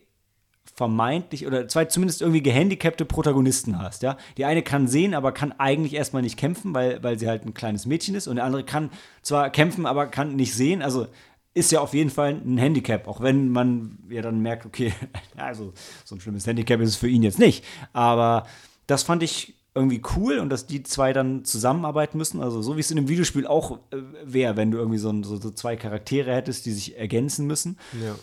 vermeintlich 0.73 1.45
oder 1.45 1.67
zwei 1.67 1.85
zumindest 1.85 2.21
irgendwie 2.21 2.41
gehandicapte 2.41 3.05
Protagonisten 3.05 3.77
hast, 3.77 4.03
ja. 4.03 4.17
Die 4.37 4.45
eine 4.45 4.63
kann 4.63 4.87
sehen, 4.87 5.13
aber 5.13 5.31
kann 5.31 5.51
eigentlich 5.53 5.93
erstmal 5.93 6.21
nicht 6.21 6.37
kämpfen, 6.37 6.73
weil, 6.73 7.03
weil 7.03 7.19
sie 7.19 7.27
halt 7.27 7.45
ein 7.45 7.53
kleines 7.53 7.85
Mädchen 7.85 8.15
ist. 8.15 8.27
Und 8.27 8.37
der 8.37 8.45
andere 8.45 8.63
kann 8.63 8.89
zwar 9.21 9.49
kämpfen, 9.49 9.85
aber 9.85 10.07
kann 10.07 10.35
nicht 10.35 10.55
sehen, 10.55 10.81
also 10.81 11.07
ist 11.53 11.71
ja 11.71 11.81
auf 11.81 11.93
jeden 11.93 12.09
Fall 12.09 12.29
ein 12.29 12.57
Handicap, 12.57 13.07
auch 13.07 13.21
wenn 13.21 13.49
man 13.49 13.99
ja 14.09 14.21
dann 14.21 14.41
merkt, 14.41 14.65
okay, 14.65 14.93
also 15.35 15.73
so 16.05 16.15
ein 16.15 16.21
schlimmes 16.21 16.47
Handicap 16.47 16.79
ist 16.79 16.89
es 16.89 16.95
für 16.95 17.09
ihn 17.09 17.23
jetzt 17.23 17.39
nicht, 17.39 17.65
aber 17.91 18.47
das 18.87 19.03
fand 19.03 19.21
ich 19.23 19.55
irgendwie 19.73 20.01
cool 20.17 20.39
und 20.39 20.49
dass 20.49 20.67
die 20.67 20.83
zwei 20.83 21.13
dann 21.13 21.45
zusammenarbeiten 21.45 22.17
müssen, 22.17 22.41
also 22.41 22.61
so 22.61 22.75
wie 22.75 22.81
es 22.81 22.91
in 22.91 22.97
einem 22.97 23.07
Videospiel 23.07 23.47
auch 23.47 23.79
äh, 23.91 23.97
wäre, 24.25 24.57
wenn 24.57 24.71
du 24.71 24.77
irgendwie 24.77 24.97
so, 24.97 25.09
ein- 25.09 25.23
so, 25.23 25.37
so 25.37 25.51
zwei 25.51 25.75
Charaktere 25.77 26.33
hättest, 26.35 26.65
die 26.65 26.71
sich 26.73 26.97
ergänzen 26.97 27.47
müssen. 27.47 27.77
Ja. 28.03 28.15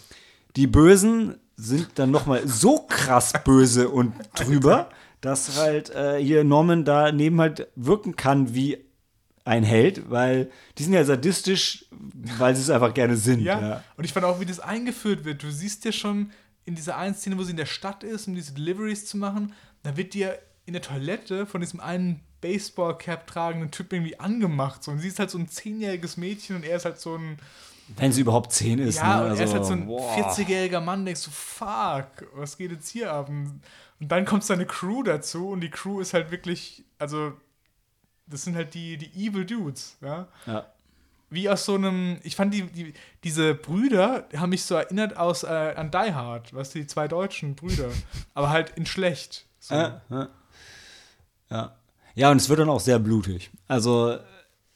Die 0.57 0.67
Bösen 0.67 1.37
sind 1.57 1.89
dann 1.95 2.11
noch 2.11 2.27
mal 2.27 2.47
so 2.47 2.81
krass 2.89 3.33
böse 3.45 3.89
und 3.89 4.13
drüber, 4.35 4.91
dass 5.23 5.59
halt 5.59 5.91
äh, 5.91 6.23
hier 6.23 6.45
Norman 6.45 6.85
daneben 6.85 7.41
halt 7.41 7.69
wirken 7.77 8.15
kann 8.15 8.55
wie 8.55 8.85
ein 9.45 9.65
Held, 9.65 10.11
weil 10.11 10.51
die 10.77 10.83
sind 10.83 10.93
ja 10.93 11.03
sadistisch, 11.05 11.87
weil 12.39 12.55
sie 12.55 12.61
es 12.63 12.69
einfach 12.71 12.93
gerne 12.93 13.17
sind. 13.17 13.41
Ja. 13.41 13.61
Ja. 13.61 13.85
Und 13.97 14.05
ich 14.05 14.13
fand 14.13 14.27
auch, 14.27 14.39
wie 14.41 14.45
das 14.47 14.61
eingeführt 14.61 15.25
wird. 15.25 15.43
Du 15.43 15.51
siehst 15.51 15.87
ja 15.87 15.93
schon 15.93 16.31
in 16.67 16.75
dieser 16.75 16.99
einen 16.99 17.15
Szene, 17.15 17.39
wo 17.39 17.43
sie 17.43 17.53
in 17.53 17.57
der 17.57 17.65
Stadt 17.65 18.05
ist, 18.05 18.29
um 18.29 18.35
diese 18.35 18.53
Deliveries 18.53 19.07
zu 19.07 19.17
machen, 19.17 19.55
da 19.83 19.97
wird 19.97 20.13
dir 20.13 20.39
in 20.69 20.75
der 20.75 20.83
Toilette 20.83 21.47
von 21.47 21.61
diesem 21.61 21.81
einen 21.81 22.21
Baseball-Cap 22.41 23.27
tragenden 23.27 23.71
Typ 23.73 23.93
irgendwie 23.93 24.21
angemacht. 24.21 24.85
So. 24.85 24.93
Und 24.93 25.01
sie 25.01 25.09
ist 25.09 25.19
halt 25.19 25.31
so 25.31 25.39
ein 25.39 25.49
zehnjähriges 25.49 26.17
Mädchen 26.17 26.55
und 26.57 26.65
er 26.65 26.77
ist 26.77 26.85
halt 26.85 27.01
so 27.01 27.17
ein, 27.17 27.39
Wenn 27.97 28.13
sie 28.13 28.21
überhaupt 28.21 28.53
zehn 28.53 28.79
ist. 28.79 28.97
ja, 28.97 29.21
ne? 29.25 29.31
und 29.33 29.39
er 29.39 29.45
ist 29.45 29.53
halt 29.55 29.65
so 29.65 29.73
Also, 29.73 29.73
ein 29.73 29.87
boah. 29.87 30.15
40-jähriger 30.17 30.81
Mann, 30.81 31.05
denkst 31.05 31.25
du, 31.25 31.31
fuck, 31.31 32.07
was 32.35 32.57
geht 32.57 32.71
jetzt 32.71 32.89
hier 32.91 33.13
ab? 33.13 33.29
Und 33.29 33.61
dann 33.99 34.25
kommt 34.25 34.45
seine 34.45 34.67
Crew 34.67 35.03
dazu 35.03 35.49
und 35.49 35.61
die 35.63 35.71
Crew 35.71 36.01
ist 36.01 36.15
halt 36.15 36.31
wirklich, 36.31 36.85
also, 36.99 37.33
das 38.27 38.45
sind 38.45 38.55
halt 38.55 38.75
die, 38.75 38.97
die 38.99 39.27
Evil 39.27 39.45
Dudes, 39.47 39.97
ja 40.03 40.29
Ja. 40.47 40.67
wie 41.31 41.49
aus 41.49 41.65
so 41.65 41.75
einem, 41.75 42.19
ich 42.23 42.37
fand 42.37 42.53
die, 42.55 42.63
die 42.65 42.93
diese 43.25 43.55
Brüder 43.55 44.29
haben 44.37 44.51
mich 44.51 44.63
so 44.65 44.75
erinnert 44.77 45.17
aus 45.17 45.43
äh, 45.43 45.47
an 45.77 45.91
Die 45.91 46.15
Hard, 46.15 46.55
was 46.55 46.71
die 46.71 46.87
zwei 46.87 47.09
deutschen 47.09 47.55
Brüder, 47.57 47.89
aber 48.35 48.51
halt 48.51 48.71
in 48.77 48.87
schlecht. 48.87 49.47
So. 49.61 49.75
Äh, 49.75 49.87
äh. 50.11 50.27
Ja. 51.51 51.75
Ja, 52.15 52.31
und 52.31 52.39
es 52.39 52.49
wird 52.49 52.59
dann 52.61 52.69
auch 52.69 52.81
sehr 52.81 52.99
blutig. 52.99 53.51
Also 53.69 54.17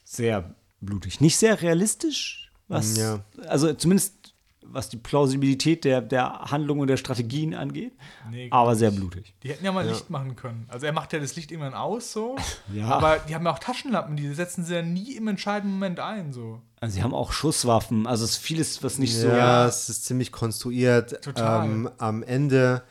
sehr 0.04 0.54
blutig. 0.80 1.20
Nicht 1.20 1.36
sehr 1.36 1.60
realistisch, 1.60 2.50
was, 2.68 2.96
Ja. 2.96 3.20
also 3.46 3.72
zumindest 3.74 4.14
was 4.64 4.88
die 4.88 4.96
Plausibilität 4.96 5.84
der, 5.84 6.00
der 6.00 6.50
Handlung 6.50 6.78
und 6.78 6.86
der 6.86 6.96
Strategien 6.96 7.52
angeht, 7.52 7.92
Nee, 8.30 8.48
aber 8.50 8.74
sehr 8.76 8.90
blutig. 8.92 9.34
Die 9.42 9.48
hätten 9.50 9.64
ja 9.64 9.72
mal 9.72 9.84
Ja. 9.84 9.90
Licht 9.90 10.08
machen 10.08 10.34
können. 10.36 10.66
Also 10.68 10.86
er 10.86 10.92
macht 10.92 11.12
ja 11.12 11.18
das 11.18 11.34
Licht 11.36 11.50
irgendwann 11.50 11.74
aus 11.74 12.12
so, 12.12 12.36
Ja. 12.72 12.86
aber 12.88 13.18
die 13.28 13.34
haben 13.34 13.44
ja 13.44 13.52
auch 13.52 13.58
Taschenlampen, 13.58 14.16
die 14.16 14.32
setzen 14.32 14.64
sie 14.64 14.74
ja 14.76 14.82
nie 14.82 15.16
im 15.16 15.26
entscheidenden 15.28 15.74
Moment 15.74 16.00
ein 16.00 16.32
so. 16.32 16.62
Also 16.80 16.94
sie 16.94 17.02
haben 17.02 17.12
auch 17.12 17.32
Schusswaffen, 17.32 18.06
also 18.06 18.24
es 18.24 18.32
ist 18.32 18.36
vieles, 18.38 18.82
was 18.82 18.98
nicht 18.98 19.14
so. 19.16 19.26
ja, 19.28 19.66
es 19.66 19.88
ist 19.90 20.04
ziemlich 20.06 20.32
konstruiert. 20.32 21.22
Total. 21.22 21.66
Ähm, 21.66 21.90
am 21.98 22.22
Ende 22.22 22.82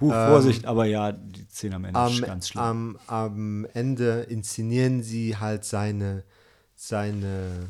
Huh, 0.00 0.12
ähm, 0.12 0.28
Vorsicht, 0.28 0.64
aber 0.64 0.86
ja, 0.86 1.12
die 1.12 1.46
Szene 1.50 1.76
am 1.76 1.84
Ende 1.84 2.00
am, 2.00 2.12
ist 2.12 2.22
ganz 2.22 2.48
schlimm. 2.48 2.62
am, 2.62 2.98
am 3.06 3.66
Ende 3.74 4.20
inszenieren 4.22 5.02
sie 5.02 5.36
halt 5.36 5.64
seine, 5.64 6.24
seine, 6.74 7.68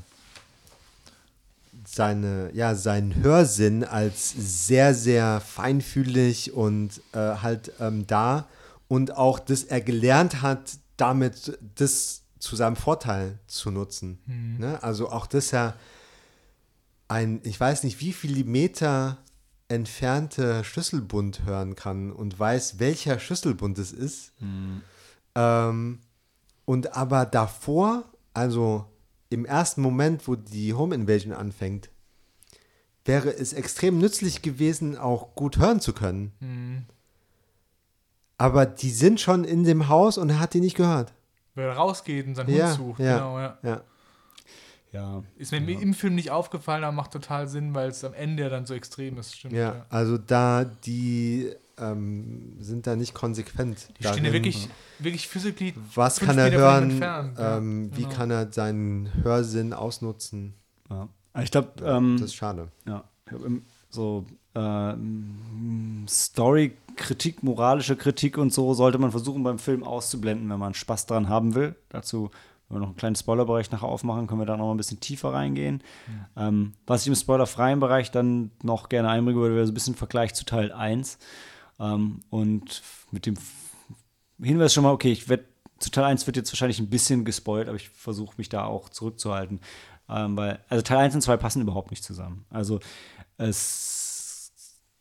seine, 1.86 2.50
ja, 2.54 2.74
seinen 2.74 3.16
Hörsinn 3.16 3.84
als 3.84 4.30
sehr, 4.30 4.94
sehr 4.94 5.40
feinfühlig 5.40 6.52
und 6.52 7.00
äh, 7.12 7.18
halt 7.18 7.72
ähm, 7.80 8.06
da 8.06 8.46
und 8.88 9.16
auch, 9.16 9.38
dass 9.38 9.64
er 9.64 9.80
gelernt 9.80 10.42
hat, 10.42 10.78
damit 10.96 11.58
das 11.76 12.22
zu 12.38 12.56
seinem 12.56 12.76
Vorteil 12.76 13.38
zu 13.46 13.70
nutzen. 13.70 14.18
Ne? 14.58 14.82
Also 14.82 15.10
auch, 15.10 15.26
dass 15.26 15.52
er 15.52 15.74
ein, 17.08 17.40
ich 17.42 17.58
weiß 17.58 17.84
nicht, 17.84 18.00
wie 18.00 18.12
viele 18.12 18.44
Meter 18.44 19.18
entfernte 19.70 20.64
Schlüsselbund 20.64 21.44
hören 21.44 21.76
kann 21.76 22.12
und 22.12 22.38
weiß, 22.38 22.78
welcher 22.80 23.18
Schlüsselbund 23.20 23.78
es 23.78 23.92
ist. 23.92 24.32
Ähm, 25.34 26.00
und 26.64 26.96
aber 26.96 27.24
davor, 27.24 28.04
also 28.34 28.84
im 29.28 29.44
ersten 29.44 29.80
Moment, 29.80 30.26
wo 30.26 30.34
die 30.36 30.74
Home 30.74 30.94
Invasion 30.94 31.32
anfängt, 31.32 31.90
wäre 33.04 33.30
es 33.32 33.52
extrem 33.52 33.98
nützlich 33.98 34.42
gewesen, 34.42 34.98
auch 34.98 35.34
gut 35.34 35.56
hören 35.58 35.80
zu 35.80 35.92
können. 35.92 36.32
Mhm. 36.40 36.84
Aber 38.38 38.66
die 38.66 38.90
sind 38.90 39.20
schon 39.20 39.44
in 39.44 39.64
dem 39.64 39.88
Haus 39.88 40.18
und 40.18 40.30
er 40.30 40.40
hat 40.40 40.54
die 40.54 40.60
nicht 40.60 40.76
gehört. 40.76 41.12
Weil 41.54 41.66
er 41.66 41.76
rausgeht 41.76 42.26
und 42.26 42.34
seinen 42.34 42.54
Ja, 42.54 42.68
Hund 42.68 42.76
sucht. 42.76 43.00
ja. 43.00 43.14
Genau, 43.18 43.38
ja. 43.38 43.58
Ja. 43.62 43.82
Ja. 44.92 45.22
Ist 45.36 45.52
mir 45.52 45.58
im 45.80 45.94
Film 45.94 46.14
nicht 46.16 46.30
aufgefallen, 46.30 46.82
aber 46.82 46.92
macht 46.94 47.12
total 47.12 47.46
Sinn, 47.48 47.74
weil 47.74 47.90
es 47.90 48.02
am 48.04 48.12
Ende 48.12 48.42
ja 48.42 48.48
dann 48.48 48.66
so 48.66 48.74
extrem 48.74 49.18
ist. 49.18 49.36
Stimmt. 49.36 49.54
Ja, 49.54 49.86
also 49.88 50.18
da, 50.18 50.64
die 50.64 51.50
ähm, 51.78 52.56
sind 52.58 52.86
da 52.86 52.96
nicht 52.96 53.14
konsequent. 53.14 53.88
Die 53.98 54.02
stehen 54.02 54.08
ja 54.24 54.30
darin, 54.30 54.32
wirklich, 54.32 54.68
wirklich 54.98 55.28
physically. 55.28 55.74
Was 55.94 56.18
kann 56.20 56.36
er 56.38 56.46
Meter 56.46 56.58
hören? 56.58 57.00
ja, 57.00 57.56
ähm, 57.56 57.90
Wie 57.94 58.02
genau. 58.02 58.14
kann 58.14 58.30
er 58.30 58.52
seinen 58.52 59.10
Hörsinn 59.22 59.72
ausnutzen? 59.72 60.54
ja. 60.90 61.08
Ich 61.40 61.52
glaube, 61.52 61.68
ähm, 61.84 62.16
das 62.18 62.30
ist 62.30 62.34
schade. 62.34 62.68
Ja, 62.86 63.04
ich 63.26 63.32
im- 63.44 63.62
so 63.88 64.26
ähm, 64.56 66.04
Story-Kritik, 66.08 67.42
moralische 67.42 67.96
Kritik 67.96 68.38
und 68.38 68.52
so 68.52 68.74
sollte 68.74 68.98
man 68.98 69.10
versuchen 69.10 69.42
beim 69.42 69.58
Film 69.58 69.84
auszublenden, 69.84 70.48
wenn 70.50 70.58
man 70.58 70.74
Spaß 70.74 71.06
dran 71.06 71.28
haben 71.28 71.54
will. 71.54 71.74
Dazu, 71.88 72.30
wenn 72.70 72.76
wir 72.76 72.80
noch 72.80 72.88
einen 72.88 72.96
kleinen 72.96 73.16
Spoilerbereich 73.16 73.70
nachher 73.72 73.88
aufmachen, 73.88 74.28
können 74.28 74.40
wir 74.40 74.46
da 74.46 74.56
noch 74.56 74.66
mal 74.66 74.74
ein 74.74 74.76
bisschen 74.76 75.00
tiefer 75.00 75.32
reingehen. 75.32 75.82
Ähm, 76.36 76.74
was 76.86 77.02
ich 77.02 77.08
im 77.08 77.16
spoilerfreien 77.16 77.80
Bereich 77.80 78.12
dann 78.12 78.52
noch 78.62 78.88
gerne 78.88 79.08
einbringen 79.08 79.40
würde, 79.40 79.56
wäre 79.56 79.66
so 79.66 79.72
ein 79.72 79.74
bisschen 79.74 79.96
Vergleich 79.96 80.34
zu 80.34 80.44
Teil 80.44 80.70
1. 80.70 81.18
Ähm, 81.80 82.20
und 82.30 82.82
mit 83.10 83.26
dem 83.26 83.34
Hinweis 84.40 84.72
schon 84.72 84.84
mal, 84.84 84.92
okay, 84.92 85.10
ich 85.10 85.28
werde 85.28 85.44
zu 85.80 85.90
Teil 85.90 86.04
1 86.04 86.26
wird 86.26 86.36
jetzt 86.36 86.52
wahrscheinlich 86.52 86.78
ein 86.78 86.90
bisschen 86.90 87.24
gespoilt, 87.24 87.66
aber 87.66 87.76
ich 87.76 87.88
versuche 87.88 88.34
mich 88.38 88.48
da 88.48 88.64
auch 88.64 88.88
zurückzuhalten. 88.88 89.60
Ähm, 90.08 90.36
weil, 90.36 90.60
also 90.68 90.82
Teil 90.82 90.98
1 90.98 91.16
und 91.16 91.22
2 91.22 91.38
passen 91.38 91.62
überhaupt 91.62 91.90
nicht 91.90 92.04
zusammen. 92.04 92.44
Also 92.50 92.78
es, 93.36 94.52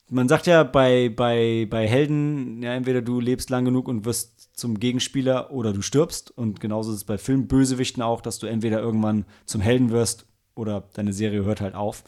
man 0.09 0.27
sagt 0.27 0.47
ja 0.47 0.63
bei, 0.63 1.09
bei, 1.09 1.67
bei 1.69 1.87
Helden, 1.87 2.63
ja, 2.63 2.73
entweder 2.73 3.03
du 3.03 3.19
lebst 3.19 3.51
lang 3.51 3.65
genug 3.65 3.87
und 3.87 4.05
wirst 4.05 4.38
zum 4.59 4.79
Gegenspieler 4.79 5.51
oder 5.51 5.73
du 5.73 5.81
stirbst. 5.81 6.31
Und 6.31 6.59
genauso 6.59 6.91
ist 6.91 6.97
es 6.97 7.03
bei 7.03 7.17
Filmbösewichten 7.17 8.03
auch, 8.03 8.21
dass 8.21 8.39
du 8.39 8.47
entweder 8.47 8.79
irgendwann 8.79 9.25
zum 9.45 9.61
Helden 9.61 9.89
wirst 9.89 10.25
oder 10.55 10.83
deine 10.93 11.13
Serie 11.13 11.43
hört 11.45 11.61
halt 11.61 11.75
auf. 11.75 12.03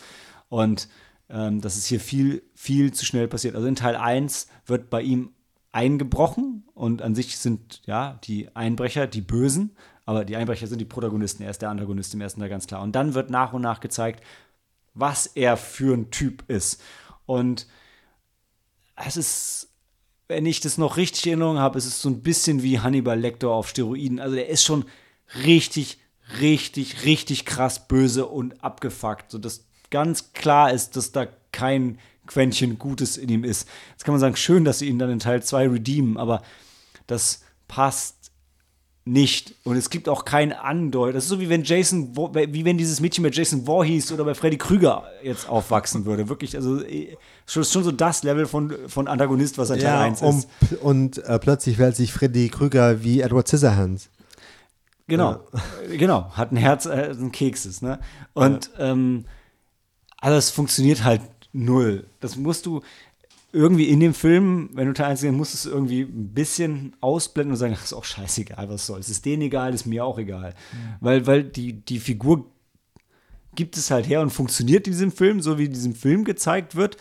Und 0.50 0.90
ähm, 1.30 1.62
das 1.62 1.78
ist 1.78 1.86
hier 1.86 2.00
viel, 2.00 2.44
viel 2.54 2.94
zu 2.94 3.06
schnell 3.06 3.28
passiert. 3.28 3.56
Also 3.56 3.68
in 3.68 3.76
Teil 3.76 3.96
1 3.96 4.48
wird 4.66 4.90
bei 4.90 5.02
ihm 5.02 5.32
eingebrochen 5.72 6.66
und 6.74 7.02
an 7.02 7.16
sich 7.16 7.38
sind 7.38 7.82
ja 7.86 8.20
die 8.26 8.54
Einbrecher 8.56 9.08
die 9.08 9.22
Bösen, 9.22 9.76
aber 10.06 10.26
die 10.26 10.36
Einbrecher 10.36 10.68
sind 10.68 10.80
die 10.80 10.86
Protagonisten. 10.86 11.44
Er 11.44 11.52
ist 11.52 11.62
der 11.62 11.70
Antagonist 11.70 12.14
im 12.14 12.22
ersten 12.22 12.42
Teil 12.42 12.50
ganz 12.50 12.68
klar. 12.68 12.82
Und 12.82 12.94
dann 12.94 13.14
wird 13.14 13.30
nach 13.30 13.54
und 13.54 13.62
nach 13.62 13.80
gezeigt, 13.80 14.24
was 14.94 15.26
er 15.26 15.56
für 15.56 15.96
ein 15.96 16.12
Typ 16.12 16.44
ist. 16.50 16.82
Und 17.26 17.68
es 18.96 19.16
ist, 19.16 19.71
wenn 20.32 20.46
ich 20.46 20.62
das 20.62 20.78
noch 20.78 20.96
richtig 20.96 21.26
in 21.26 21.32
Erinnerung 21.34 21.60
habe, 21.60 21.78
es 21.78 21.86
ist 21.86 22.02
so 22.02 22.10
ein 22.10 22.22
bisschen 22.22 22.64
wie 22.64 22.80
Hannibal 22.80 23.20
Lecter 23.20 23.50
auf 23.50 23.68
Steroiden. 23.68 24.22
Also 24.22 24.36
der 24.36 24.48
ist 24.48 24.64
schon 24.64 24.86
richtig, 25.44 26.00
richtig, 26.40 27.04
richtig 27.04 27.46
krass 27.46 27.88
böse 27.88 28.26
und 28.26 28.64
abgefuckt. 28.64 29.30
So 29.30 29.38
dass 29.38 29.66
ganz 29.90 30.32
klar 30.32 30.72
ist, 30.72 30.96
dass 30.96 31.12
da 31.12 31.28
kein 31.52 32.00
Quäntchen 32.28 32.80
Gutes 32.80 33.18
in 33.18 33.28
ihm 33.28 33.44
ist. 33.44 33.68
Jetzt 33.92 34.06
kann 34.06 34.14
man 34.14 34.22
sagen, 34.22 34.38
schön, 34.38 34.64
dass 34.64 34.80
sie 34.80 34.88
ihn 34.88 35.00
dann 35.00 35.10
in 35.10 35.20
Teil 35.20 35.44
2 35.44 35.68
redeemen, 35.68 36.16
aber 36.16 36.42
das 37.08 37.44
passt 37.68 38.21
nicht. 39.04 39.56
Und 39.64 39.78
es 39.78 39.90
gibt 39.90 40.08
auch 40.08 40.26
kein 40.26 40.54
Andeut. 40.54 41.16
Das 41.16 41.24
ist 41.24 41.30
so 41.30 41.40
wie 41.40 41.50
wenn 41.50 41.64
Jason, 41.64 42.16
wie 42.16 42.66
wenn 42.66 42.78
dieses 42.78 43.00
Mädchen 43.00 43.24
bei 43.24 43.30
Jason 43.32 43.66
Voorhees 43.66 44.12
oder 44.12 44.24
bei 44.24 44.36
Freddy 44.36 44.58
Krüger 44.58 45.04
jetzt 45.24 45.50
aufwachsen 45.50 46.06
würde. 46.06 46.30
Wirklich, 46.30 46.56
also 46.56 46.82
eh, 46.84 47.18
schon, 47.48 47.64
schon 47.64 47.84
so 47.84 47.92
das 47.92 48.24
Level 48.24 48.46
von, 48.46 48.74
von 48.88 49.08
Antagonist, 49.08 49.58
was 49.58 49.72
ein 49.72 49.80
Teil 49.80 49.96
1 49.96 50.22
und, 50.22 50.38
ist. 50.38 50.48
und 50.82 51.18
äh, 51.26 51.40
plötzlich 51.40 51.78
wählt 51.80 51.96
sich 51.96 52.14
Freddy 52.14 52.50
Krüger 52.50 53.04
wie 53.04 53.22
Edward 53.22 53.48
Scissorhands. 53.48 54.10
Genau, 55.08 55.40
Äh, 55.92 55.98
genau. 55.98 56.32
Hat 56.32 56.52
ein 56.52 56.58
Herz, 56.58 56.86
äh, 56.86 57.12
ein 57.12 57.32
Keks 57.32 57.66
ist, 57.66 57.82
ne? 57.82 58.00
Und 58.34 58.70
ähm, 58.78 59.26
aber 60.20 60.36
es 60.36 60.52
funktioniert 60.52 61.04
halt 61.04 61.22
null. 61.52 62.06
Das 62.20 62.36
musst 62.38 62.66
du 62.68 62.82
irgendwie 63.54 63.90
in 63.90 64.00
dem 64.00 64.14
Film, 64.14 64.70
wenn 64.74 64.88
du 64.88 64.94
Teil 64.94 65.12
1 65.12 65.22
gehst, 65.22 65.34
musst 65.34 65.54
du 65.54 65.58
es 65.58 65.74
irgendwie 65.74 66.02
ein 66.02 66.34
bisschen 66.34 66.96
ausblenden 67.02 67.52
und 67.52 67.58
sagen, 67.58 67.76
ach, 67.78 67.84
ist 67.84 67.94
auch 67.94 68.06
scheißegal, 68.06 68.70
was 68.70 68.86
soll's. 68.86 69.10
Ist 69.10 69.26
denen 69.26 69.42
egal, 69.42 69.74
ist 69.74 69.86
mir 69.86 70.06
auch 70.06 70.18
egal. 70.18 70.54
Weil, 71.02 71.28
weil 71.28 71.44
die, 71.44 71.74
die 71.74 72.00
Figur 72.00 72.46
gibt 73.56 73.76
es 73.78 73.92
halt 73.92 74.08
her 74.08 74.22
und 74.22 74.30
funktioniert 74.30 74.88
in 74.88 74.94
diesem 74.94 75.12
Film, 75.12 75.42
so 75.42 75.58
wie 75.58 75.66
in 75.66 75.74
diesem 75.74 75.96
Film 75.96 76.24
gezeigt 76.24 76.76
wird. 76.76 76.98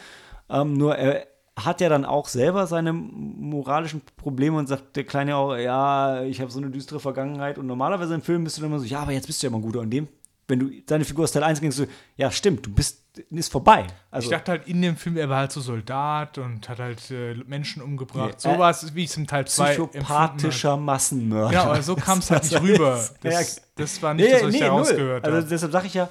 Ähm, 0.49 0.75
nur 0.75 0.97
er 0.97 1.27
hat 1.57 1.81
ja 1.81 1.89
dann 1.89 2.05
auch 2.05 2.29
selber 2.29 2.67
seine 2.67 2.93
moralischen 2.93 4.03
Probleme 4.17 4.57
und 4.57 4.67
sagt 4.67 4.97
der 4.97 5.05
Kleine 5.05 5.37
auch, 5.37 5.57
ja, 5.57 6.23
ich 6.23 6.41
habe 6.41 6.51
so 6.51 6.59
eine 6.59 6.71
düstere 6.71 7.01
Vergangenheit. 7.01 7.59
Und 7.59 7.67
normalerweise 7.67 8.15
im 8.15 8.23
Film 8.23 8.45
bist 8.45 8.57
du 8.57 8.63
dann 8.63 8.71
immer 8.71 8.81
so, 8.81 8.87
ja, 8.87 9.01
aber 9.01 9.13
jetzt 9.13 9.27
bist 9.27 9.43
du 9.43 9.47
ja 9.47 9.51
mal 9.51 9.59
ein 9.59 9.63
guter. 9.63 9.81
Und 9.81 9.91
dem, 9.91 10.09
wenn 10.49 10.59
du 10.59 10.71
deine 10.87 11.05
Figur 11.05 11.25
aus 11.25 11.33
Teil 11.33 11.45
1 11.45 11.61
denkst, 11.61 11.77
du, 11.77 11.87
ja, 12.17 12.31
stimmt, 12.31 12.67
du 12.67 12.73
bist, 12.73 13.00
ist 13.31 13.51
vorbei. 13.51 13.87
Also, 14.11 14.27
ich 14.27 14.31
dachte 14.31 14.53
halt 14.53 14.69
in 14.69 14.81
dem 14.83 14.97
Film, 14.97 15.17
er 15.17 15.29
war 15.29 15.39
halt 15.39 15.53
so 15.53 15.61
Soldat 15.61 16.39
und 16.39 16.69
hat 16.69 16.79
halt 16.79 17.11
äh, 17.11 17.35
Menschen 17.47 17.83
umgebracht. 17.83 18.31
Nee, 18.31 18.39
so 18.39 18.51
äh, 18.51 18.59
war 18.59 18.71
es, 18.71 18.95
wie 18.95 19.05
ich 19.05 19.11
es 19.11 19.17
im 19.17 19.27
Teil 19.27 19.47
2 19.47 19.71
psychopathischer 19.71 20.77
Massenmörder. 20.77 21.53
Ja, 21.53 21.65
aber 21.65 21.83
so 21.83 21.95
kam 21.97 22.19
es 22.19 22.31
halt 22.31 22.45
nicht 22.45 22.63
rüber. 22.63 23.05
das. 23.23 23.63
Das, 23.75 24.03
war 24.03 24.15
nicht 24.15 24.33
das, 24.33 24.45
was 24.45 24.55
ich 24.55 24.61
da 24.61 24.69
null. 24.69 24.79
rausgehört 24.79 25.25
Also 25.25 25.49
deshalb 25.49 25.73
sage 25.73 25.87
ich 25.87 25.95
ja, 25.95 26.11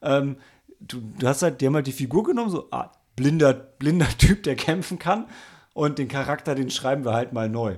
ähm, 0.00 0.36
du, 0.80 1.00
du 1.18 1.28
hast 1.28 1.42
halt, 1.42 1.60
die 1.60 1.66
haben 1.66 1.74
halt 1.74 1.86
die 1.86 1.92
Figur 1.92 2.24
genommen, 2.24 2.50
so 2.50 2.68
ah, 2.70 2.90
blinder, 3.16 3.52
blinder 3.52 4.08
Typ, 4.18 4.42
der 4.42 4.56
kämpfen 4.56 4.98
kann. 4.98 5.26
Und 5.74 5.98
den 5.98 6.08
Charakter, 6.08 6.54
den 6.54 6.70
schreiben 6.70 7.04
wir 7.04 7.14
halt 7.14 7.32
mal 7.32 7.48
neu. 7.48 7.76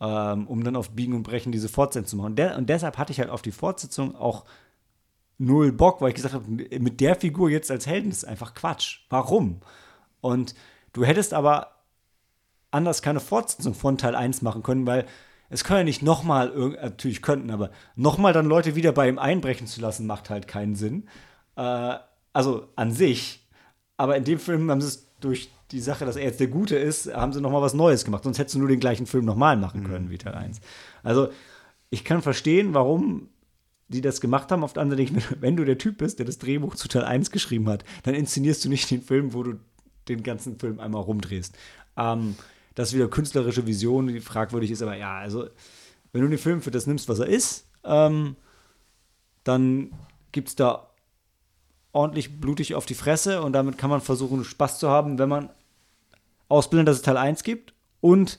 Ähm, 0.00 0.46
um 0.46 0.62
dann 0.62 0.76
auf 0.76 0.90
Biegen 0.90 1.14
und 1.14 1.24
Brechen 1.24 1.50
diese 1.50 1.68
Fortsetzung 1.68 2.06
zu 2.06 2.16
machen. 2.16 2.36
Der, 2.36 2.56
und 2.56 2.68
deshalb 2.68 2.98
hatte 2.98 3.10
ich 3.10 3.18
halt 3.18 3.30
auf 3.30 3.42
die 3.42 3.50
Fortsetzung 3.50 4.14
auch 4.14 4.44
null 5.38 5.72
Bock, 5.72 6.00
weil 6.00 6.10
ich 6.10 6.16
gesagt 6.16 6.34
habe, 6.34 6.50
mit 6.50 7.00
der 7.00 7.14
Figur 7.14 7.48
jetzt 7.48 7.70
als 7.70 7.86
Helden 7.86 8.10
ist 8.10 8.24
einfach 8.24 8.54
Quatsch. 8.54 9.00
Warum? 9.08 9.60
Und 10.20 10.54
du 10.92 11.04
hättest 11.04 11.32
aber 11.32 11.78
anders 12.70 13.02
keine 13.02 13.20
Fortsetzung 13.20 13.74
von 13.74 13.98
Teil 13.98 14.14
1 14.14 14.42
machen 14.42 14.62
können, 14.62 14.86
weil 14.86 15.06
es 15.48 15.64
können 15.64 15.78
ja 15.78 15.84
nicht 15.84 16.02
nochmal, 16.02 16.52
natürlich 16.82 17.22
könnten, 17.22 17.50
aber 17.50 17.70
nochmal 17.96 18.32
dann 18.32 18.46
Leute 18.46 18.74
wieder 18.74 18.92
bei 18.92 19.08
ihm 19.08 19.18
einbrechen 19.18 19.66
zu 19.66 19.80
lassen, 19.80 20.06
macht 20.06 20.28
halt 20.28 20.46
keinen 20.46 20.74
Sinn. 20.74 21.08
Äh, 21.56 21.96
also 22.32 22.68
an 22.76 22.92
sich. 22.92 23.48
Aber 23.96 24.16
in 24.16 24.24
dem 24.24 24.38
Film 24.38 24.70
haben 24.70 24.80
sie 24.80 24.88
es 24.88 25.08
durch 25.20 25.50
die 25.70 25.80
Sache, 25.80 26.04
dass 26.04 26.16
er 26.16 26.24
jetzt 26.24 26.40
der 26.40 26.48
Gute 26.48 26.76
ist, 26.76 27.12
haben 27.12 27.32
sie 27.32 27.40
nochmal 27.40 27.62
was 27.62 27.74
Neues 27.74 28.04
gemacht. 28.04 28.24
Sonst 28.24 28.38
hättest 28.38 28.54
du 28.54 28.58
nur 28.60 28.68
den 28.68 28.80
gleichen 28.80 29.06
Film 29.06 29.24
nochmal 29.24 29.56
machen 29.56 29.84
können 29.84 30.10
wie 30.10 30.18
Teil 30.18 30.34
1. 30.34 30.60
Also 31.02 31.28
ich 31.90 32.04
kann 32.04 32.22
verstehen, 32.22 32.74
warum 32.74 33.30
die 33.88 34.00
das 34.00 34.20
gemacht 34.20 34.52
haben. 34.52 34.62
Auf 34.62 34.74
der 34.74 34.82
anderen 34.82 35.06
Seite, 35.06 35.36
wenn 35.40 35.56
du 35.56 35.64
der 35.64 35.78
Typ 35.78 35.98
bist, 35.98 36.18
der 36.18 36.26
das 36.26 36.38
Drehbuch 36.38 36.74
zu 36.74 36.88
Teil 36.88 37.04
1 37.04 37.30
geschrieben 37.30 37.68
hat, 37.68 37.84
dann 38.04 38.14
inszenierst 38.14 38.64
du 38.64 38.68
nicht 38.68 38.90
den 38.90 39.02
Film, 39.02 39.34
wo 39.34 39.42
du 39.42 39.54
den 40.08 40.22
ganzen 40.22 40.58
Film 40.58 40.80
einmal 40.80 41.02
rumdrehst. 41.02 41.56
Ähm, 41.96 42.36
das 42.74 42.88
ist 42.88 42.94
wieder 42.94 43.08
künstlerische 43.08 43.66
Vision, 43.66 44.06
die 44.06 44.20
fragwürdig 44.20 44.70
ist, 44.70 44.82
aber 44.82 44.96
ja, 44.96 45.18
also, 45.18 45.48
wenn 46.12 46.22
du 46.22 46.28
den 46.28 46.38
Film 46.38 46.62
für 46.62 46.70
das 46.70 46.86
nimmst, 46.86 47.08
was 47.08 47.18
er 47.18 47.26
ist, 47.26 47.66
ähm, 47.84 48.36
dann 49.44 49.92
gibt 50.32 50.48
es 50.48 50.56
da 50.56 50.90
ordentlich 51.92 52.40
blutig 52.40 52.74
auf 52.74 52.86
die 52.86 52.94
Fresse 52.94 53.42
und 53.42 53.52
damit 53.52 53.78
kann 53.78 53.90
man 53.90 54.00
versuchen, 54.00 54.44
Spaß 54.44 54.78
zu 54.78 54.88
haben, 54.88 55.18
wenn 55.18 55.28
man 55.28 55.50
ausblendet, 56.48 56.88
dass 56.88 56.98
es 56.98 57.02
Teil 57.02 57.16
1 57.16 57.42
gibt 57.42 57.74
und 58.00 58.38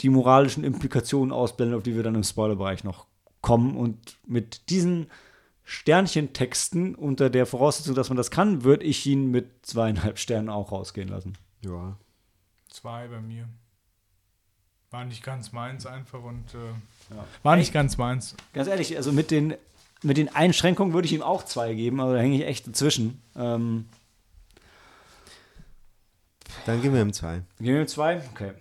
die 0.00 0.08
moralischen 0.08 0.64
Implikationen 0.64 1.32
ausblenden, 1.32 1.76
auf 1.76 1.82
die 1.82 1.96
wir 1.96 2.02
dann 2.02 2.14
im 2.14 2.22
Spoilerbereich 2.22 2.84
noch 2.84 3.06
kommen. 3.42 3.76
Und 3.76 4.16
mit 4.26 4.68
diesen 4.70 5.10
Sternchentexten 5.64 6.94
unter 6.94 7.30
der 7.30 7.46
Voraussetzung, 7.46 7.94
dass 7.94 8.08
man 8.10 8.16
das 8.16 8.30
kann, 8.30 8.64
würde 8.64 8.84
ich 8.84 9.06
ihn 9.06 9.30
mit 9.30 9.64
zweieinhalb 9.64 10.18
Sternen 10.18 10.48
auch 10.48 10.72
rausgehen 10.72 11.08
lassen. 11.08 11.34
Ja. 11.62 11.96
Zwei 12.68 13.08
bei 13.08 13.20
mir. 13.20 13.48
War 14.90 15.04
nicht 15.04 15.22
ganz 15.22 15.52
meins 15.52 15.86
einfach 15.86 16.22
und 16.22 16.52
äh, 16.54 17.14
Ja. 17.14 17.24
war 17.44 17.56
nicht 17.56 17.72
ganz 17.72 17.96
meins. 17.96 18.34
Ganz 18.52 18.66
ehrlich, 18.66 18.96
also 18.96 19.12
mit 19.12 19.30
den, 19.30 19.54
mit 20.02 20.16
den 20.16 20.34
Einschränkungen 20.34 20.92
würde 20.92 21.06
ich 21.06 21.12
ihm 21.12 21.22
auch 21.22 21.44
zwei 21.44 21.74
geben, 21.74 22.00
aber 22.00 22.14
da 22.14 22.20
hänge 22.20 22.36
ich 22.36 22.44
echt 22.46 22.66
dazwischen. 22.66 23.22
Ähm, 23.36 23.86
Dann 26.66 26.82
gehen 26.82 26.92
wir 26.92 27.02
im 27.02 27.12
2. 27.12 27.34
Gehen 27.58 27.66
wir 27.74 27.80
mit 27.80 27.90
zwei? 27.90 28.20
Okay. 28.32 28.52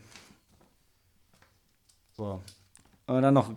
So. 2.15 2.41
Und 3.07 3.21
dann 3.23 3.33
noch 3.33 3.51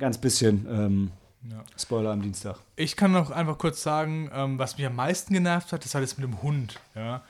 ganz 0.00 0.18
bisschen 0.18 0.66
ähm, 0.68 1.12
Ja. 1.48 1.62
Spoiler 1.78 2.10
am 2.10 2.22
Dienstag. 2.22 2.56
Ich 2.76 2.96
kann 2.96 3.12
noch 3.12 3.30
einfach 3.30 3.56
kurz 3.56 3.82
sagen, 3.82 4.30
ähm, 4.34 4.58
was 4.58 4.76
mich 4.76 4.86
am 4.86 4.96
meisten 4.96 5.32
genervt 5.32 5.72
hat, 5.72 5.84
das 5.84 5.94
hat 5.94 6.02
jetzt 6.02 6.18
mit 6.18 6.26
dem 6.26 6.42
Hund. 6.42 6.80
Ja? 6.94 7.22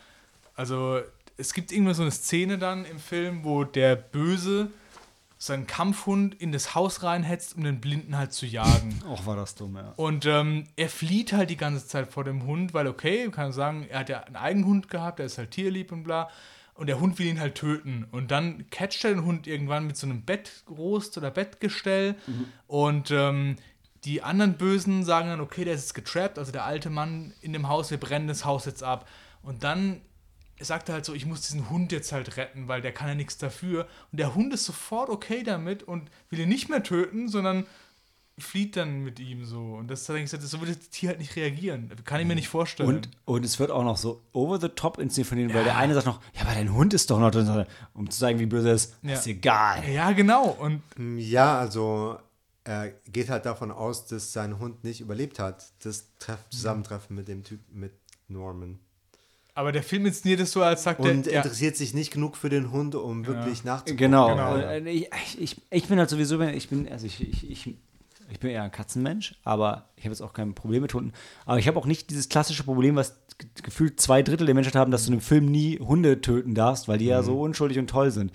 Also 0.56 1.00
es 1.36 1.52
gibt 1.54 1.72
irgendwann 1.72 1.94
so 1.94 2.02
eine 2.02 2.10
Szene 2.10 2.58
dann 2.58 2.84
im 2.84 2.98
Film, 2.98 3.44
wo 3.44 3.64
der 3.64 3.96
Böse 3.96 4.70
seinen 5.38 5.66
Kampfhund 5.66 6.34
in 6.34 6.52
das 6.52 6.74
Haus 6.74 7.02
reinhetzt, 7.02 7.56
um 7.56 7.64
den 7.64 7.80
Blinden 7.80 8.18
halt 8.18 8.32
zu 8.34 8.44
jagen. 8.44 9.00
Auch 9.08 9.24
war 9.24 9.36
das 9.36 9.54
dumm, 9.54 9.74
ja. 9.74 9.94
Und 9.96 10.26
ähm, 10.26 10.66
er 10.76 10.90
flieht 10.90 11.32
halt 11.32 11.48
die 11.48 11.56
ganze 11.56 11.86
Zeit 11.86 12.12
vor 12.12 12.24
dem 12.24 12.44
Hund, 12.44 12.74
weil 12.74 12.86
okay, 12.86 13.22
man 13.24 13.32
kann 13.32 13.52
sagen, 13.52 13.86
er 13.88 14.00
hat 14.00 14.10
ja 14.10 14.20
einen 14.20 14.36
eigenen 14.36 14.66
Hund 14.66 14.90
gehabt, 14.90 15.18
der 15.18 15.26
ist 15.26 15.38
halt 15.38 15.50
tierlieb 15.50 15.92
und 15.92 16.02
bla. 16.02 16.28
Und 16.80 16.86
der 16.86 16.98
Hund 16.98 17.18
will 17.18 17.26
ihn 17.26 17.40
halt 17.40 17.56
töten. 17.56 18.06
Und 18.10 18.30
dann 18.30 18.64
catcht 18.70 19.04
er 19.04 19.10
den 19.10 19.26
Hund 19.26 19.46
irgendwann 19.46 19.86
mit 19.86 19.98
so 19.98 20.06
einem 20.06 20.24
Bettrost 20.24 21.18
oder 21.18 21.30
Bettgestell. 21.30 22.14
Und 22.68 23.10
ähm, 23.10 23.56
die 24.04 24.22
anderen 24.22 24.56
Bösen 24.56 25.04
sagen 25.04 25.28
dann, 25.28 25.42
okay, 25.42 25.66
der 25.66 25.74
ist 25.74 25.82
jetzt 25.82 25.94
getrappt, 25.94 26.38
also 26.38 26.52
der 26.52 26.64
alte 26.64 26.88
Mann 26.88 27.34
in 27.42 27.52
dem 27.52 27.68
Haus, 27.68 27.90
wir 27.90 28.00
brennen 28.00 28.28
das 28.28 28.46
Haus 28.46 28.64
jetzt 28.64 28.82
ab. 28.82 29.06
Und 29.42 29.62
dann 29.62 30.00
sagt 30.58 30.88
er 30.88 30.94
halt 30.94 31.04
so, 31.04 31.12
ich 31.12 31.26
muss 31.26 31.42
diesen 31.42 31.68
Hund 31.68 31.92
jetzt 31.92 32.12
halt 32.12 32.38
retten, 32.38 32.66
weil 32.66 32.80
der 32.80 32.92
kann 32.92 33.08
ja 33.08 33.14
nichts 33.14 33.36
dafür. 33.36 33.86
Und 34.10 34.18
der 34.18 34.34
Hund 34.34 34.54
ist 34.54 34.64
sofort 34.64 35.10
okay 35.10 35.42
damit 35.42 35.82
und 35.82 36.10
will 36.30 36.40
ihn 36.40 36.48
nicht 36.48 36.70
mehr 36.70 36.82
töten, 36.82 37.28
sondern 37.28 37.66
flieht 38.40 38.76
dann 38.76 39.02
mit 39.04 39.18
ihm 39.20 39.44
so. 39.44 39.60
Und 39.74 39.88
das, 39.88 40.04
denke 40.06 40.22
ich, 40.24 40.30
so 40.30 40.60
würde 40.60 40.74
das 40.76 40.88
Tier 40.90 41.10
halt 41.10 41.18
nicht 41.18 41.34
reagieren. 41.36 41.90
Kann 42.04 42.20
ich 42.20 42.26
mir 42.26 42.34
nicht 42.34 42.48
vorstellen. 42.48 42.88
Und, 42.88 43.08
und 43.24 43.44
es 43.44 43.58
wird 43.58 43.70
auch 43.70 43.84
noch 43.84 43.96
so 43.96 44.22
over 44.32 44.60
the 44.60 44.68
top 44.68 44.98
inszeniert 44.98 45.28
von 45.28 45.38
denen, 45.38 45.54
weil 45.54 45.64
der 45.64 45.76
eine 45.76 45.94
sagt 45.94 46.06
noch, 46.06 46.20
ja, 46.34 46.42
aber 46.42 46.54
dein 46.54 46.72
Hund 46.74 46.94
ist 46.94 47.10
doch 47.10 47.20
noch 47.20 47.30
drin, 47.30 47.66
um 47.94 48.10
zu 48.10 48.18
zeigen, 48.18 48.38
wie 48.38 48.46
böse 48.46 48.68
er 48.68 48.74
ist. 48.74 48.96
Ja. 49.02 49.14
Ist 49.14 49.26
egal. 49.26 49.88
ja, 49.88 50.12
genau. 50.12 50.56
Und 50.58 50.82
Ja, 51.18 51.58
also 51.58 52.18
er 52.64 52.90
geht 53.10 53.30
halt 53.30 53.46
davon 53.46 53.70
aus, 53.70 54.06
dass 54.06 54.32
sein 54.32 54.58
Hund 54.58 54.84
nicht 54.84 55.00
überlebt 55.00 55.38
hat. 55.38 55.64
Das 55.82 56.06
Treff 56.18 56.38
Zusammentreffen 56.50 57.16
mit 57.16 57.26
dem 57.28 57.42
Typ, 57.42 57.60
mit 57.72 57.92
Norman. 58.28 58.78
aber 59.54 59.72
der 59.72 59.82
Film 59.82 60.06
inszeniert 60.06 60.40
es 60.40 60.52
so, 60.52 60.62
als 60.62 60.82
sagt 60.84 61.00
Und 61.00 61.26
er. 61.26 61.32
Ja, 61.32 61.42
interessiert 61.42 61.76
sich 61.76 61.94
nicht 61.94 62.12
genug 62.12 62.36
für 62.36 62.48
den 62.48 62.70
Hund, 62.70 62.94
um 62.94 63.26
wirklich 63.26 63.64
nachzugucken. 63.64 63.96
Genau. 63.96 64.28
Genau. 64.28 64.54
Und, 64.54 64.60
äh, 64.60 64.90
Ich, 64.90 65.40
ich, 65.40 65.56
ich 65.70 65.88
bin 65.88 65.98
halt 65.98 66.10
sowieso, 66.10 66.40
ich 66.40 66.68
bin, 66.68 66.88
also 66.88 67.06
ich, 67.06 67.20
ich, 67.20 67.50
ich, 67.50 67.74
ich 68.30 68.40
bin 68.40 68.50
eher 68.50 68.62
ein 68.62 68.70
Katzenmensch, 68.72 69.34
aber 69.44 69.88
ich 69.96 70.04
habe 70.04 70.12
jetzt 70.12 70.22
auch 70.22 70.32
kein 70.32 70.54
Problem 70.54 70.82
mit 70.82 70.94
Hunden. 70.94 71.12
Aber 71.46 71.58
ich 71.58 71.66
habe 71.68 71.78
auch 71.78 71.86
nicht 71.86 72.10
dieses 72.10 72.28
klassische 72.28 72.64
Problem, 72.64 72.96
was 72.96 73.16
ge- 73.38 73.48
gefühlt 73.62 74.00
zwei 74.00 74.22
Drittel 74.22 74.46
der 74.46 74.54
Menschheit 74.54 74.76
haben, 74.76 74.90
dass 74.90 75.02
du 75.04 75.08
in 75.08 75.14
einem 75.14 75.20
Film 75.22 75.46
nie 75.46 75.78
Hunde 75.78 76.20
töten 76.20 76.54
darfst, 76.54 76.88
weil 76.88 76.98
die 76.98 77.06
ja 77.06 77.22
so 77.22 77.40
unschuldig 77.40 77.78
und 77.78 77.88
toll 77.90 78.10
sind. 78.10 78.32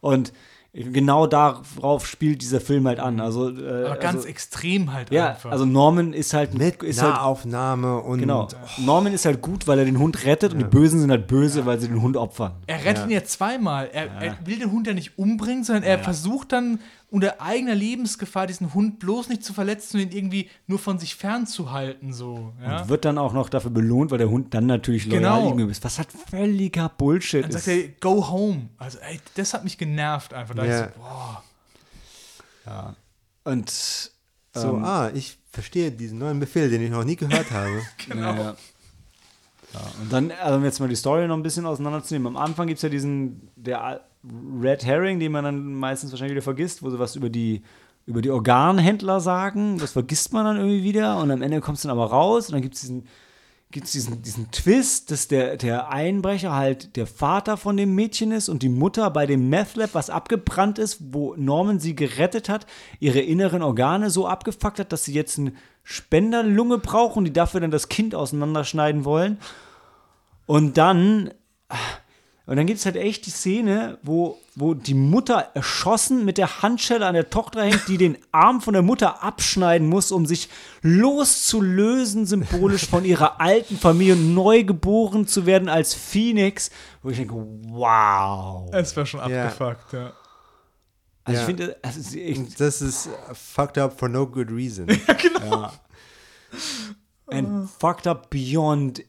Und 0.00 0.32
genau 0.72 1.26
darauf 1.26 2.06
spielt 2.06 2.42
dieser 2.42 2.60
Film 2.60 2.86
halt 2.86 3.00
an. 3.00 3.18
Also, 3.20 3.50
äh, 3.50 3.86
aber 3.86 3.96
ganz 3.96 4.18
also, 4.18 4.28
extrem 4.28 4.92
halt 4.92 5.10
ja, 5.10 5.30
einfach. 5.30 5.50
also 5.50 5.64
Norman 5.64 6.12
ist 6.12 6.32
halt 6.32 6.54
Mit 6.54 6.80
ist 6.84 7.02
halt 7.02 7.14
Nahaufnahme 7.14 7.98
und 7.98 8.20
Genau. 8.20 8.46
Norman 8.78 9.12
ist 9.12 9.24
halt 9.24 9.42
gut, 9.42 9.66
weil 9.66 9.80
er 9.80 9.84
den 9.84 9.98
Hund 9.98 10.24
rettet 10.24 10.52
und 10.52 10.60
die 10.60 10.64
Bösen 10.64 11.00
sind 11.00 11.10
halt 11.10 11.26
böse, 11.26 11.66
weil 11.66 11.80
sie 11.80 11.88
den 11.88 12.00
Hund 12.00 12.16
opfern. 12.16 12.52
er 12.68 12.84
rettet 12.84 13.06
ihn 13.06 13.10
ja 13.10 13.24
zweimal. 13.24 13.90
Er, 13.92 14.10
er 14.22 14.38
will 14.44 14.60
den 14.60 14.70
Hund 14.70 14.86
ja 14.86 14.94
nicht 14.94 15.18
umbringen, 15.18 15.64
sondern 15.64 15.82
er 15.82 15.98
versucht 15.98 16.52
dann 16.52 16.78
unter 17.10 17.40
eigener 17.40 17.74
Lebensgefahr 17.74 18.46
diesen 18.46 18.72
Hund 18.72 18.98
bloß 19.00 19.28
nicht 19.28 19.42
zu 19.44 19.52
verletzen 19.52 19.96
und 19.96 20.02
ihn 20.02 20.12
irgendwie 20.12 20.48
nur 20.66 20.78
von 20.78 20.98
sich 20.98 21.16
fernzuhalten. 21.16 22.12
So, 22.12 22.52
ja? 22.62 22.88
Wird 22.88 23.04
dann 23.04 23.18
auch 23.18 23.32
noch 23.32 23.48
dafür 23.48 23.70
belohnt, 23.70 24.10
weil 24.10 24.18
der 24.18 24.30
Hund 24.30 24.54
dann 24.54 24.66
natürlich 24.66 25.06
loyal 25.06 25.20
Genau. 25.42 25.58
ihm 25.58 25.68
ist. 25.70 25.82
Was 25.84 25.98
halt 25.98 26.08
völliger 26.12 26.88
Bullshit 26.88 27.42
Dann 27.44 27.50
ist. 27.50 27.64
sagt 27.64 27.76
er, 27.76 27.88
go 28.00 28.28
home. 28.28 28.68
Also, 28.78 28.98
ey, 29.00 29.20
das 29.34 29.54
hat 29.54 29.64
mich 29.64 29.76
genervt 29.78 30.32
einfach. 30.34 30.54
Da 30.54 30.64
Ja. 30.64 30.86
ich 30.86 30.92
so, 30.94 31.00
boah. 31.00 31.42
Und 33.44 33.70
so, 33.70 34.76
ähm, 34.76 34.84
ah, 34.84 35.10
ich 35.14 35.38
verstehe 35.50 35.90
diesen 35.90 36.18
neuen 36.18 36.38
Befehl, 36.38 36.70
den 36.70 36.82
ich 36.82 36.90
noch 36.90 37.04
nie 37.04 37.16
gehört 37.16 37.50
habe. 37.50 37.82
Genau. 38.08 38.34
Ja. 38.34 38.56
Ja, 39.72 39.80
und 40.02 40.12
dann, 40.12 40.32
also 40.32 40.56
um 40.58 40.64
jetzt 40.64 40.80
mal 40.80 40.88
die 40.88 40.96
Story 40.96 41.28
noch 41.28 41.36
ein 41.36 41.44
bisschen 41.44 41.64
auseinanderzunehmen. 41.64 42.26
Am 42.26 42.36
Anfang 42.36 42.66
gibt 42.66 42.78
es 42.78 42.82
ja 42.82 42.88
diesen, 42.88 43.48
der 43.54 44.00
Red 44.24 44.84
Herring, 44.84 45.18
den 45.18 45.32
man 45.32 45.44
dann 45.44 45.74
meistens 45.74 46.10
wahrscheinlich 46.10 46.34
wieder 46.34 46.42
vergisst, 46.42 46.82
wo 46.82 46.90
sie 46.90 46.98
was 46.98 47.16
über 47.16 47.30
die, 47.30 47.62
über 48.06 48.20
die 48.20 48.30
Organhändler 48.30 49.20
sagen. 49.20 49.78
Das 49.78 49.92
vergisst 49.92 50.32
man 50.32 50.44
dann 50.44 50.56
irgendwie 50.56 50.82
wieder 50.82 51.18
und 51.18 51.30
am 51.30 51.42
Ende 51.42 51.60
kommt 51.60 51.76
es 51.76 51.82
dann 51.82 51.92
aber 51.92 52.06
raus 52.06 52.46
und 52.46 52.52
dann 52.52 52.62
gibt 52.62 52.74
es 52.74 52.82
diesen, 52.82 53.06
gibt's 53.70 53.92
diesen, 53.92 54.20
diesen 54.22 54.50
Twist, 54.50 55.10
dass 55.10 55.28
der, 55.28 55.56
der 55.56 55.90
Einbrecher 55.90 56.54
halt 56.54 56.96
der 56.96 57.06
Vater 57.06 57.56
von 57.56 57.76
dem 57.76 57.94
Mädchen 57.94 58.32
ist 58.32 58.48
und 58.48 58.62
die 58.62 58.68
Mutter 58.68 59.08
bei 59.10 59.26
dem 59.26 59.48
Meth 59.48 59.76
Lab, 59.76 59.90
was 59.94 60.10
abgebrannt 60.10 60.78
ist, 60.78 60.98
wo 61.12 61.34
Norman 61.36 61.78
sie 61.78 61.94
gerettet 61.94 62.48
hat, 62.48 62.66
ihre 62.98 63.20
inneren 63.20 63.62
Organe 63.62 64.10
so 64.10 64.26
abgefuckt 64.26 64.80
hat, 64.80 64.92
dass 64.92 65.04
sie 65.04 65.14
jetzt 65.14 65.38
eine 65.38 65.52
Spenderlunge 65.84 66.78
brauchen, 66.78 67.24
die 67.24 67.32
dafür 67.32 67.60
dann 67.60 67.70
das 67.70 67.88
Kind 67.88 68.14
auseinanderschneiden 68.14 69.04
wollen. 69.04 69.38
Und 70.46 70.76
dann, 70.76 71.30
und 72.46 72.56
dann 72.56 72.66
gibt 72.66 72.78
es 72.80 72.84
halt 72.86 72.96
echt 72.96 73.26
die 73.26 73.30
Szene, 73.30 73.98
wo, 74.02 74.38
wo 74.56 74.74
die 74.74 74.94
Mutter 74.94 75.50
erschossen 75.54 76.24
mit 76.24 76.36
der 76.38 76.62
Handschelle 76.62 77.06
an 77.06 77.14
der 77.14 77.30
Tochter 77.30 77.62
hängt, 77.62 77.86
die 77.86 77.96
den 77.96 78.18
Arm 78.32 78.60
von 78.60 78.72
der 78.72 78.82
Mutter 78.82 79.22
abschneiden 79.22 79.88
muss, 79.88 80.10
um 80.10 80.26
sich 80.26 80.48
loszulösen, 80.82 82.26
symbolisch 82.26 82.88
von 82.88 83.04
ihrer 83.04 83.40
alten 83.40 83.76
Familie 83.78 84.14
und 84.14 84.34
neu 84.34 84.64
geboren 84.64 85.26
zu 85.28 85.46
werden 85.46 85.68
als 85.68 85.94
Phoenix. 85.94 86.70
Wo 87.02 87.10
ich 87.10 87.18
denke, 87.18 87.34
wow. 87.34 88.68
Es 88.72 88.96
war 88.96 89.06
schon 89.06 89.20
Ja. 89.30 89.44
abgefuckt, 89.46 89.92
ja. 89.92 90.12
Also 91.24 91.36
Ja. 91.36 91.40
ich 91.40 91.46
finde, 91.46 91.76
das 91.82 91.96
ist 91.96 92.16
echt 92.16 92.58
Das 92.60 92.82
ist 92.82 93.08
fucked 93.34 93.78
up 93.78 93.96
for 93.98 94.08
no 94.08 94.26
good 94.26 94.50
reason. 94.50 94.86
and 97.30 97.70
fucked 97.70 98.06
up 98.06 98.30
beyond 98.30 99.02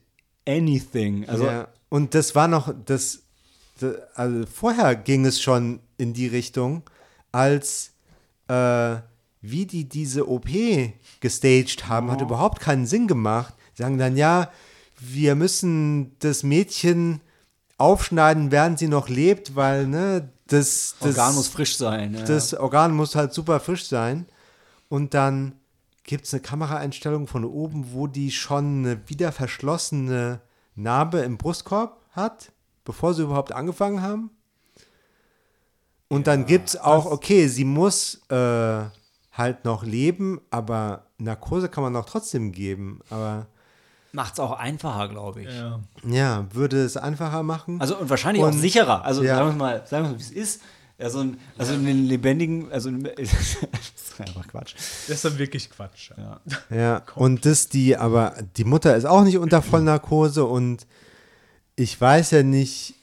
anything. 0.48 1.28
Also, 1.28 1.46
ja. 1.46 1.68
Und 1.92 2.16
das 2.16 2.36
war 2.36 2.48
noch, 2.48 2.74
das, 2.86 3.24
das, 3.82 3.96
also 4.16 4.46
vorher 4.46 4.96
ging 4.96 5.26
es 5.26 5.42
schon 5.42 5.82
in 5.98 6.14
die 6.14 6.28
Richtung, 6.28 6.84
als 7.34 7.92
äh, 8.48 8.96
wie 9.42 9.66
die 9.66 9.90
diese 9.90 10.30
OP 10.30 10.48
gestaged 11.20 11.90
haben, 11.90 12.10
hat 12.10 12.22
überhaupt 12.22 12.62
keinen 12.62 12.88
Sinn 12.88 13.10
gemacht. 13.10 13.54
Sie 13.74 13.84
sagen 13.84 13.98
dann, 13.98 14.16
ja, 14.16 14.50
wir 15.02 15.36
müssen 15.36 16.16
das 16.20 16.44
Mädchen 16.44 17.20
aufschneiden, 17.78 18.52
während 18.52 18.80
sie 18.80 18.88
noch 18.88 19.10
lebt, 19.10 19.58
weil, 19.58 19.86
ne, 19.86 20.30
das, 20.48 20.96
das 21.02 21.18
Organ 21.18 21.36
muss 21.36 21.50
frisch 21.50 21.76
sein. 21.76 22.14
Ja. 22.14 22.24
das 22.24 22.54
Organ 22.54 22.96
muss 22.96 23.16
halt 23.16 23.34
super 23.34 23.60
frisch 23.60 23.86
sein. 23.86 24.28
Und 24.88 25.14
dann 25.14 25.56
gibt 26.06 26.26
es 26.26 26.34
eine 26.34 26.42
Kameraeinstellung 26.42 27.28
von 27.28 27.44
oben, 27.44 27.92
wo 27.92 28.08
die 28.08 28.32
schon 28.32 28.86
eine 28.86 29.10
wieder 29.10 29.34
verschlossene 29.34 30.40
Narbe 30.82 31.20
im 31.20 31.38
Brustkorb 31.38 31.98
hat, 32.12 32.52
bevor 32.86 33.14
sie 33.14 33.24
überhaupt 33.24 33.52
angefangen 33.52 34.02
haben. 34.02 34.32
Und 36.08 36.28
dann 36.28 36.46
gibt 36.46 36.70
es 36.70 36.78
auch, 36.78 37.06
okay, 37.06 37.48
sie 37.48 37.64
muss 37.64 38.22
äh, 38.30 38.36
halt 39.32 39.64
noch 39.64 39.84
leben, 39.84 40.42
aber 40.50 41.06
Narkose 41.18 41.70
kann 41.70 41.84
man 41.84 41.96
auch 41.96 42.06
trotzdem 42.06 42.52
geben. 42.52 43.00
Aber 43.10 43.48
Macht 44.12 44.34
es 44.34 44.40
auch 44.42 44.52
einfacher, 44.60 45.08
glaube 45.08 45.44
ich. 45.44 45.48
ja. 45.50 45.80
ja, 46.06 46.46
würde 46.52 46.84
es 46.84 46.98
einfacher 46.98 47.44
machen. 47.44 47.80
Also 47.80 47.98
und 47.98 48.10
wahrscheinlich 48.10 48.44
auch 48.44 48.48
Und- 48.48 48.60
sicherer. 48.60 49.06
Also 49.06 49.24
ja. 49.24 49.38
sagen 49.38 49.52
wir 49.52 49.56
mal, 49.56 49.88
sagen 49.88 50.06
wir 50.06 50.12
mal, 50.12 50.18
wie 50.20 50.24
es 50.24 50.32
ist. 50.32 50.62
Ja, 51.02 51.10
so 51.10 51.20
ein, 51.22 51.40
also 51.58 51.74
in 51.74 51.86
den 51.86 52.06
lebendigen, 52.06 52.72
also 52.72 52.90
in, 52.90 53.04
das 53.16 53.22
ist 53.22 54.22
einfach 54.22 54.48
Quatsch. 54.48 54.76
Das 54.76 55.10
ist 55.10 55.26
dann 55.26 55.40
wirklich 55.40 55.72
Quatsch. 55.72 56.12
Ja. 56.16 56.40
Ja, 56.70 57.04
und 57.16 57.44
das 57.46 57.70
die, 57.70 57.98
aber 57.98 58.36
die 58.58 58.66
Mutter 58.66 58.96
ist 58.96 59.06
auch 59.06 59.24
nicht 59.24 59.40
unter 59.40 59.64
Vollnarkose 59.64 60.46
und 60.46 60.86
ich 61.76 62.00
weiß 62.00 62.32
ja 62.32 62.44
nicht, 62.44 62.94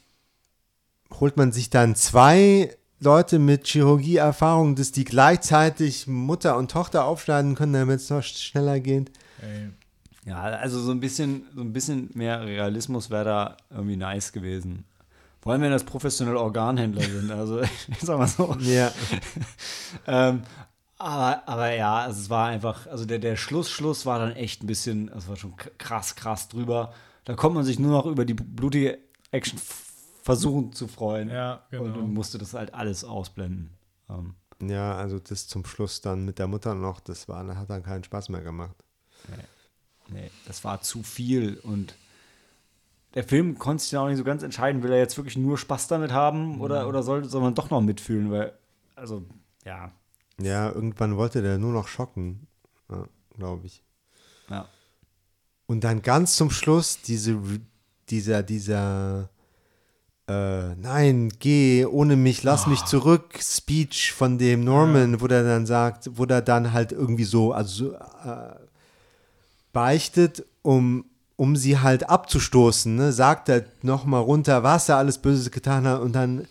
holt 1.19 1.35
man 1.35 1.51
sich 1.51 1.69
dann 1.69 1.95
zwei 1.95 2.73
Leute 3.01 3.37
mit 3.37 3.67
Chirurgieerfahrung, 3.67 4.75
dass 4.75 4.93
die 4.93 5.03
gleichzeitig 5.03 6.07
Mutter 6.07 6.57
und 6.57 6.71
Tochter 6.71 7.03
aufschneiden 7.03 7.55
können, 7.55 7.73
damit 7.73 7.99
es 7.99 8.09
noch 8.09 8.23
schneller 8.23 8.79
geht? 8.79 9.11
Ey. 9.41 9.69
ja, 10.25 10.41
also 10.41 10.79
so 10.79 10.91
ein 10.91 11.01
bisschen, 11.01 11.43
so 11.53 11.61
ein 11.61 11.73
bisschen 11.73 12.11
mehr 12.13 12.45
Realismus 12.45 13.09
wäre 13.09 13.25
da 13.25 13.57
irgendwie 13.69 13.97
nice 13.97 14.31
gewesen. 14.31 14.85
Vor 15.41 15.53
allem, 15.53 15.61
wenn 15.61 15.71
das 15.71 15.85
professionelle 15.85 16.39
Organhändler 16.39 17.01
sind. 17.03 17.31
Also 17.31 17.61
ich 17.87 17.99
sag 18.01 18.17
mal 18.17 18.27
so. 18.27 18.55
Ja, 18.59 18.91
Ähm, 20.07 20.43
aber, 20.97 21.47
aber 21.47 21.73
ja, 21.73 21.99
also 21.99 22.19
es 22.19 22.29
war 22.29 22.47
einfach, 22.47 22.85
also 22.87 23.05
der, 23.05 23.19
der 23.19 23.37
Schluss, 23.37 23.69
Schluss 23.69 24.05
war 24.05 24.19
dann 24.19 24.33
echt 24.33 24.63
ein 24.63 24.67
bisschen, 24.67 25.09
es 25.09 25.29
war 25.29 25.37
schon 25.37 25.55
krass, 25.77 26.15
krass 26.15 26.49
drüber. 26.49 26.93
Da 27.23 27.35
konnte 27.35 27.55
man 27.55 27.63
sich 27.63 27.79
nur 27.79 27.91
noch 27.91 28.05
über 28.05 28.25
die 28.25 28.33
blutige 28.33 28.99
Action 29.31 29.59
versuchen 30.23 30.73
zu 30.73 30.87
freuen. 30.87 31.29
Ja, 31.29 31.63
genau. 31.71 31.83
Und, 31.83 31.95
und 31.95 32.13
musste 32.13 32.37
das 32.37 32.53
halt 32.53 32.73
alles 32.73 33.05
ausblenden. 33.05 33.77
Ähm, 34.09 34.35
ja, 34.61 34.95
also 34.95 35.19
das 35.19 35.47
zum 35.47 35.65
Schluss 35.65 36.01
dann 36.01 36.25
mit 36.25 36.37
der 36.37 36.47
Mutter 36.47 36.75
noch, 36.75 36.99
das 36.99 37.29
war, 37.29 37.47
hat 37.55 37.69
dann 37.69 37.83
keinen 37.83 38.03
Spaß 38.03 38.27
mehr 38.29 38.41
gemacht. 38.41 38.75
nee, 40.09 40.29
das 40.45 40.65
war 40.65 40.81
zu 40.81 41.01
viel 41.03 41.59
und 41.63 41.95
der 43.15 43.23
Film 43.23 43.57
konnte 43.57 43.81
sich 43.81 43.91
dann 43.91 44.01
auch 44.01 44.07
nicht 44.07 44.17
so 44.17 44.23
ganz 44.23 44.43
entscheiden, 44.43 44.83
will 44.83 44.91
er 44.91 44.99
jetzt 44.99 45.17
wirklich 45.17 45.37
nur 45.37 45.57
Spaß 45.57 45.87
damit 45.87 46.11
haben 46.11 46.61
oder, 46.61 46.87
oder 46.87 47.03
soll, 47.03 47.25
soll 47.25 47.41
man 47.41 47.55
doch 47.55 47.69
noch 47.69 47.81
mitfühlen, 47.81 48.31
weil, 48.31 48.53
also, 48.95 49.23
ja, 49.65 49.91
Ja, 50.39 50.71
irgendwann 50.71 51.17
wollte 51.17 51.41
der 51.41 51.57
nur 51.57 51.73
noch 51.73 51.87
schocken, 51.87 52.47
ja, 52.89 53.05
glaube 53.35 53.65
ich. 53.65 53.83
ja. 54.49 54.67
Und 55.65 55.83
dann 55.83 56.01
ganz 56.01 56.35
zum 56.35 56.49
Schluss 56.49 57.01
diese, 57.01 57.39
dieser, 58.09 58.41
dieser 58.41 59.29
äh, 60.27 60.75
nein, 60.75 61.29
geh 61.39 61.85
ohne 61.85 62.15
mich, 62.15 62.43
lass 62.43 62.67
mich 62.67 62.85
zurück, 62.85 63.39
Speech 63.41 64.13
von 64.13 64.37
dem 64.37 64.63
Norman, 64.63 65.21
wo 65.21 65.27
der 65.27 65.43
dann 65.43 65.65
sagt, 65.65 66.09
wo 66.17 66.25
der 66.25 66.41
dann 66.41 66.71
halt 66.71 66.91
irgendwie 66.91 67.23
so, 67.23 67.51
also 67.51 67.93
äh, 67.93 68.55
beichtet, 69.73 70.45
um, 70.61 71.05
um 71.39 71.55
sie 71.55 71.79
halt 71.79 72.09
abzustoßen, 72.09 72.93
ne? 72.97 73.13
sagt 73.13 73.47
er 73.47 73.63
nochmal 73.81 74.21
runter, 74.21 74.61
was 74.61 74.89
er 74.89 74.97
alles 74.97 75.19
Böses 75.19 75.51
getan 75.51 75.87
hat 75.87 76.01
und 76.01 76.11
dann 76.11 76.45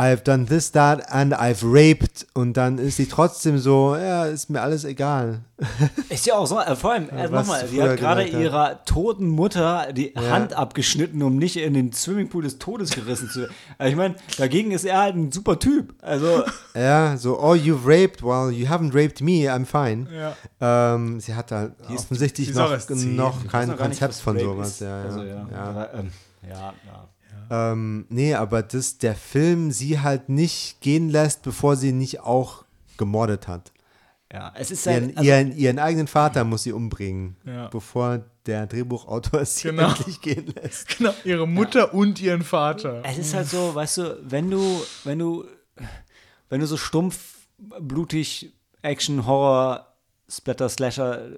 I've 0.00 0.22
done 0.24 0.46
this, 0.46 0.72
that 0.72 1.12
and 1.12 1.34
I've 1.34 1.62
raped 1.62 2.26
und 2.32 2.56
dann 2.56 2.78
ist 2.78 2.96
sie 2.96 3.06
trotzdem 3.06 3.58
so, 3.58 3.94
ja, 3.96 4.24
ist 4.24 4.48
mir 4.48 4.62
alles 4.62 4.84
egal. 4.84 5.40
Ist 6.08 6.24
ja 6.24 6.36
auch 6.36 6.46
so, 6.46 6.58
äh, 6.58 6.74
vor 6.74 6.92
allem, 6.92 7.10
äh, 7.10 7.30
was 7.30 7.46
nochmal, 7.46 7.68
sie 7.68 7.82
hat 7.82 7.98
gerade 7.98 8.22
ihrer 8.24 8.82
toten 8.86 9.28
Mutter 9.28 9.92
die 9.92 10.14
Hand 10.16 10.54
abgeschnitten, 10.54 11.22
um 11.22 11.36
nicht 11.36 11.58
in 11.58 11.74
den 11.74 11.92
Swimmingpool 11.92 12.42
des 12.44 12.58
Todes 12.58 12.92
gerissen 12.92 13.28
zu 13.28 13.40
werden. 13.42 13.54
Also 13.76 13.90
ich 13.90 13.96
meine, 13.98 14.14
dagegen 14.38 14.70
ist 14.70 14.86
er 14.86 14.98
halt 15.02 15.16
ein 15.16 15.30
super 15.32 15.58
Typ. 15.58 15.92
Also, 16.00 16.44
Ja, 16.74 17.18
so, 17.18 17.38
oh, 17.38 17.52
you've 17.54 17.84
raped, 17.86 18.22
well, 18.22 18.50
you 18.50 18.68
haven't 18.68 18.94
raped 18.94 19.20
me, 19.20 19.50
I'm 19.52 19.66
fine. 19.66 20.06
Ja. 20.10 20.94
Ähm, 20.94 21.20
sie 21.20 21.34
hat 21.34 21.50
da 21.50 21.64
ist- 21.64 22.04
offensichtlich 22.04 22.48
ist 22.48 22.56
noch, 22.56 22.70
noch 22.88 23.46
kein 23.48 23.76
Konzept 23.76 24.14
von 24.14 24.38
sowas. 24.38 24.80
Ja, 24.80 24.98
ja. 25.00 25.04
Also, 25.04 25.22
ja. 25.24 25.46
ja. 25.52 25.88
Ähm, 25.92 26.10
ja, 26.48 26.56
ja. 26.86 27.08
Ähm, 27.50 28.06
nee, 28.08 28.34
aber 28.34 28.62
dass 28.62 28.98
der 28.98 29.14
Film 29.16 29.72
sie 29.72 29.98
halt 30.00 30.28
nicht 30.28 30.80
gehen 30.80 31.08
lässt, 31.10 31.42
bevor 31.42 31.76
sie 31.76 31.92
nicht 31.92 32.20
auch 32.20 32.64
gemordet 32.96 33.48
hat. 33.48 33.72
Ja, 34.32 34.52
es 34.56 34.70
ist 34.70 34.86
Ihren, 34.86 35.06
halt, 35.06 35.18
also, 35.18 35.28
ihren, 35.28 35.56
ihren 35.56 35.78
eigenen 35.80 36.06
Vater 36.06 36.44
muss 36.44 36.62
sie 36.62 36.70
umbringen, 36.72 37.34
Ja. 37.44 37.66
bevor 37.68 38.24
der 38.46 38.68
Drehbuchautor 38.68 39.44
sie 39.44 39.68
Genau. 39.70 39.88
endlich 39.88 40.20
gehen 40.20 40.46
lässt. 40.54 40.88
Genau, 40.98 41.12
ihre 41.24 41.48
Mutter 41.48 41.92
und 41.92 42.20
ihren 42.22 42.42
Vater. 42.44 43.02
es 43.04 43.18
ist 43.18 43.34
halt 43.34 43.48
so, 43.48 43.74
weißt 43.74 43.98
du, 43.98 44.18
wenn 44.22 44.48
du, 44.48 44.80
wenn 45.02 45.18
du, 45.18 45.44
wenn 46.48 46.60
du 46.60 46.66
so 46.66 46.76
stumpf, 46.76 47.38
blutig, 47.80 48.52
Action, 48.82 49.26
Horror, 49.26 49.86
Splatter, 50.28 50.68
Slasher 50.68 51.26
äh, 51.26 51.32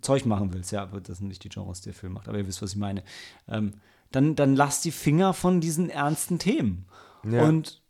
Zeug 0.00 0.24
machen 0.26 0.52
willst, 0.54 0.70
ja, 0.70 0.82
aber 0.82 1.00
das 1.00 1.18
sind 1.18 1.26
nicht 1.28 1.42
die 1.42 1.48
Genres, 1.48 1.80
die 1.80 1.86
der 1.90 1.94
Film 1.94 2.12
macht, 2.12 2.28
aber 2.28 2.38
ihr 2.38 2.46
wisst, 2.46 2.62
was 2.62 2.70
ich 2.70 2.76
meine, 2.76 3.02
ähm, 3.48 3.72
dann, 4.12 4.34
dann 4.36 4.56
lass 4.56 4.80
die 4.80 4.92
Finger 4.92 5.34
von 5.34 5.60
diesen 5.60 5.90
ernsten 5.90 6.38
Themen. 6.38 6.86
Ja. 7.24 7.42
Und, 7.44 7.82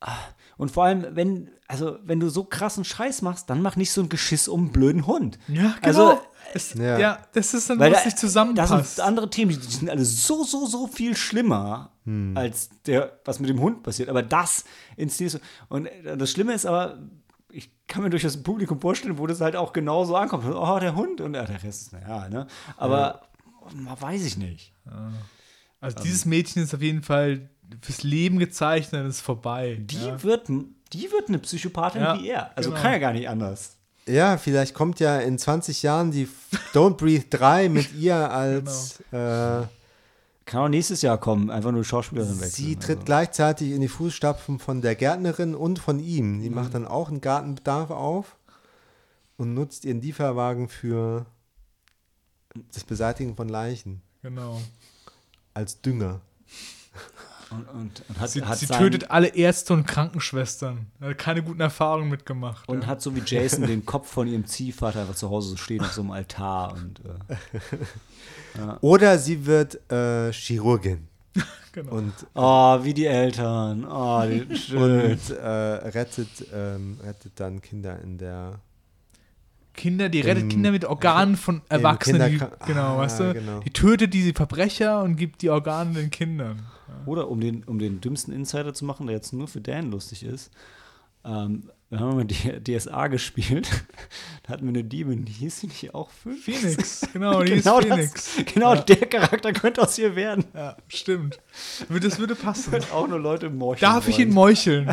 ah, 0.00 0.16
und 0.56 0.70
vor 0.70 0.84
allem, 0.84 1.06
wenn, 1.16 1.50
also, 1.68 1.98
wenn 2.04 2.20
du 2.20 2.28
so 2.28 2.44
krassen 2.44 2.84
Scheiß 2.84 3.22
machst, 3.22 3.48
dann 3.50 3.62
mach 3.62 3.76
nicht 3.76 3.92
so 3.92 4.00
ein 4.02 4.08
Geschiss 4.08 4.48
um 4.48 4.60
einen 4.62 4.72
blöden 4.72 5.06
Hund. 5.06 5.38
Ja, 5.48 5.74
genau. 5.80 6.08
Also, 6.08 6.20
es, 6.52 6.74
Ja. 6.74 6.98
ja. 6.98 7.18
das 7.32 7.54
ist 7.54 7.70
dann, 7.70 7.78
Weil 7.78 7.92
was 7.92 8.00
da- 8.00 8.04
nicht 8.06 8.18
zusammenpasst. 8.18 8.72
Das 8.72 8.96
sind 8.96 9.04
andere 9.04 9.30
Themen, 9.30 9.50
die 9.52 9.66
sind 9.66 9.88
alle 9.88 10.04
so, 10.04 10.42
so, 10.44 10.66
so 10.66 10.86
viel 10.86 11.16
schlimmer 11.16 11.92
als 12.34 12.70
der, 12.86 13.20
was 13.24 13.38
mit 13.38 13.48
dem 13.50 13.60
Hund 13.60 13.84
passiert. 13.84 14.08
Aber 14.08 14.24
das 14.24 14.64
inszeniert. 14.96 15.40
Und 15.68 15.86
äh, 15.86 16.16
das 16.16 16.32
Schlimme 16.32 16.54
ist 16.54 16.66
aber, 16.66 16.98
ich 17.52 17.70
kann 17.86 18.02
mir 18.02 18.10
durch 18.10 18.24
das 18.24 18.42
Publikum 18.42 18.80
vorstellen, 18.80 19.16
wo 19.18 19.28
das 19.28 19.40
halt 19.40 19.54
auch 19.54 19.72
genauso 19.72 20.16
ankommt. 20.16 20.44
Oh, 20.44 20.78
der 20.80 20.96
Hund 20.96 21.20
und 21.20 21.34
der 21.34 21.48
Rest 21.48 21.64
ist, 21.64 21.92
naja, 21.92 22.28
ne? 22.28 22.48
Aber 22.76 23.20
man 23.76 24.00
weiß 24.00 24.24
ich 24.24 24.36
nicht. 24.38 24.72
Also 25.80 26.02
dieses 26.02 26.24
Mädchen 26.26 26.62
ist 26.62 26.74
auf 26.74 26.82
jeden 26.82 27.02
Fall 27.02 27.48
fürs 27.80 28.02
Leben 28.02 28.38
gezeichnet, 28.38 29.06
ist 29.06 29.20
vorbei. 29.20 29.78
Die 29.80 30.04
ja. 30.06 30.22
wird, 30.22 30.48
die 30.48 31.10
wird 31.10 31.28
eine 31.28 31.38
Psychopathin 31.38 32.02
Ja, 32.02 32.20
wie 32.20 32.28
er. 32.28 32.56
Also 32.56 32.70
genau. 32.70 32.82
kann 32.82 32.92
ja 32.92 32.98
gar 32.98 33.12
nicht 33.12 33.28
anders. 33.28 33.76
Ja, 34.06 34.38
vielleicht 34.38 34.74
kommt 34.74 34.98
ja 35.00 35.18
in 35.20 35.38
20 35.38 35.82
Jahren 35.82 36.10
die 36.10 36.28
Don't 36.74 36.96
Breathe 36.96 37.26
3 37.30 37.68
mit 37.68 37.94
ihr 37.98 38.16
als 38.30 38.98
Genau. 39.10 39.62
äh, 39.62 39.66
Kann 40.46 40.62
auch 40.62 40.68
nächstes 40.68 41.02
Jahr 41.02 41.18
kommen, 41.18 41.48
einfach 41.50 41.70
nur 41.70 41.84
Schauspielerin 41.84 42.40
wechseln. 42.40 42.50
Sie 42.66 42.76
tritt 42.76 42.98
also. 42.98 43.04
gleichzeitig 43.04 43.70
in 43.70 43.80
die 43.80 43.88
Fußstapfen 43.88 44.58
von 44.58 44.82
der 44.82 44.96
Gärtnerin 44.96 45.54
und 45.54 45.78
von 45.78 46.00
ihm. 46.00 46.42
Die 46.42 46.50
macht 46.50 46.74
dann 46.74 46.86
auch 46.88 47.08
einen 47.08 47.20
Gartenbedarf 47.20 47.90
auf 47.90 48.36
und 49.36 49.54
nutzt 49.54 49.84
ihren 49.84 50.02
Lieferwagen 50.02 50.68
für 50.68 51.24
das 52.72 52.82
Beseitigen 52.84 53.36
von 53.36 53.48
Leichen 53.48 54.02
Genau. 54.22 54.60
Als 55.54 55.80
Dünger. 55.80 56.20
Und, 57.50 57.68
und, 57.68 58.02
und 58.08 58.20
hat, 58.20 58.30
Sie, 58.30 58.42
hat 58.42 58.58
sie 58.58 58.66
tötet 58.66 59.10
alle 59.10 59.28
Ärzte 59.28 59.72
und 59.74 59.84
Krankenschwestern. 59.84 60.86
Hat 61.00 61.18
keine 61.18 61.42
guten 61.42 61.60
Erfahrungen 61.60 62.08
mitgemacht. 62.08 62.68
Und 62.68 62.82
ja. 62.82 62.86
hat 62.86 63.02
so 63.02 63.16
wie 63.16 63.22
Jason 63.26 63.62
den 63.66 63.84
Kopf 63.84 64.08
von 64.08 64.28
ihrem 64.28 64.46
Ziehvater 64.46 65.00
einfach 65.00 65.16
zu 65.16 65.30
Hause 65.30 65.50
so 65.50 65.56
stehen 65.56 65.80
auf 65.80 65.92
so 65.92 66.02
einem 66.02 66.12
Altar. 66.12 66.74
Und, 66.74 67.00
äh, 67.00 68.68
Oder 68.80 69.18
sie 69.18 69.46
wird 69.46 69.80
äh, 69.90 70.32
Chirurgin 70.32 71.08
genau. 71.72 71.92
und, 71.92 72.12
oh, 72.34 72.84
wie 72.84 72.94
die 72.94 73.06
Eltern. 73.06 73.84
Oh, 73.84 74.22
die, 74.24 74.56
schön. 74.56 75.10
und 75.10 75.30
äh, 75.30 75.48
rettet, 75.48 76.28
ähm, 76.52 76.98
rettet 77.02 77.32
dann 77.36 77.60
Kinder 77.60 78.00
in 78.00 78.18
der. 78.18 78.60
Kinder, 79.74 80.08
die 80.08 80.20
rettet 80.20 80.44
Im- 80.44 80.48
Kinder 80.48 80.70
mit 80.72 80.84
Organen 80.84 81.36
von 81.36 81.62
Erwachsenen. 81.68 82.32
Die, 82.32 82.38
genau, 82.66 82.96
Ah, 82.96 82.98
weißt 82.98 83.20
du? 83.20 83.32
genau. 83.34 83.60
Die 83.60 83.70
tötet 83.70 84.12
diese 84.14 84.32
Verbrecher 84.34 85.02
und 85.02 85.16
gibt 85.16 85.42
die 85.42 85.50
Organe 85.50 85.92
den 85.94 86.10
Kindern. 86.10 86.60
Oder 87.06 87.28
um 87.30 87.40
den, 87.40 87.62
um 87.64 87.78
den 87.78 88.00
dümmsten 88.00 88.34
Insider 88.34 88.74
zu 88.74 88.84
machen, 88.84 89.06
der 89.06 89.16
jetzt 89.16 89.32
nur 89.32 89.48
für 89.48 89.60
Dan 89.60 89.90
lustig 89.90 90.22
ist. 90.24 90.50
Ähm, 91.24 91.70
wir 91.90 91.98
haben 92.00 92.14
mal 92.16 92.24
die 92.24 92.62
DSA 92.78 93.08
gespielt. 93.08 93.68
da 94.44 94.52
hatten 94.52 94.62
wir 94.64 94.68
eine 94.70 94.84
Diebin, 94.84 95.24
die 95.24 95.32
hieß 95.32 95.60
sie 95.60 95.66
nicht 95.66 95.92
auch 95.94 96.10
Phoenix? 96.10 96.44
Phoenix, 96.44 97.08
genau, 97.12 97.42
die 97.42 97.54
genau 97.60 97.78
ist 97.80 97.88
das- 97.90 98.28
Phoenix. 98.28 98.54
Genau, 98.54 98.74
Ja. 98.74 98.80
der 98.82 98.96
Charakter 99.08 99.52
könnte 99.52 99.82
aus 99.82 99.98
ihr 99.98 100.14
werden. 100.16 100.44
Ja, 100.54 100.76
stimmt. 100.88 101.40
Das 101.88 102.18
würde 102.18 102.34
passen. 102.36 102.72
Auch 102.92 103.08
nur 103.08 103.18
Leute 103.18 103.50
morcheln 103.50 103.90
Darf 103.92 104.08
ich 104.08 104.16
wollen. 104.18 104.28
ihn 104.28 104.34
meucheln? 104.34 104.86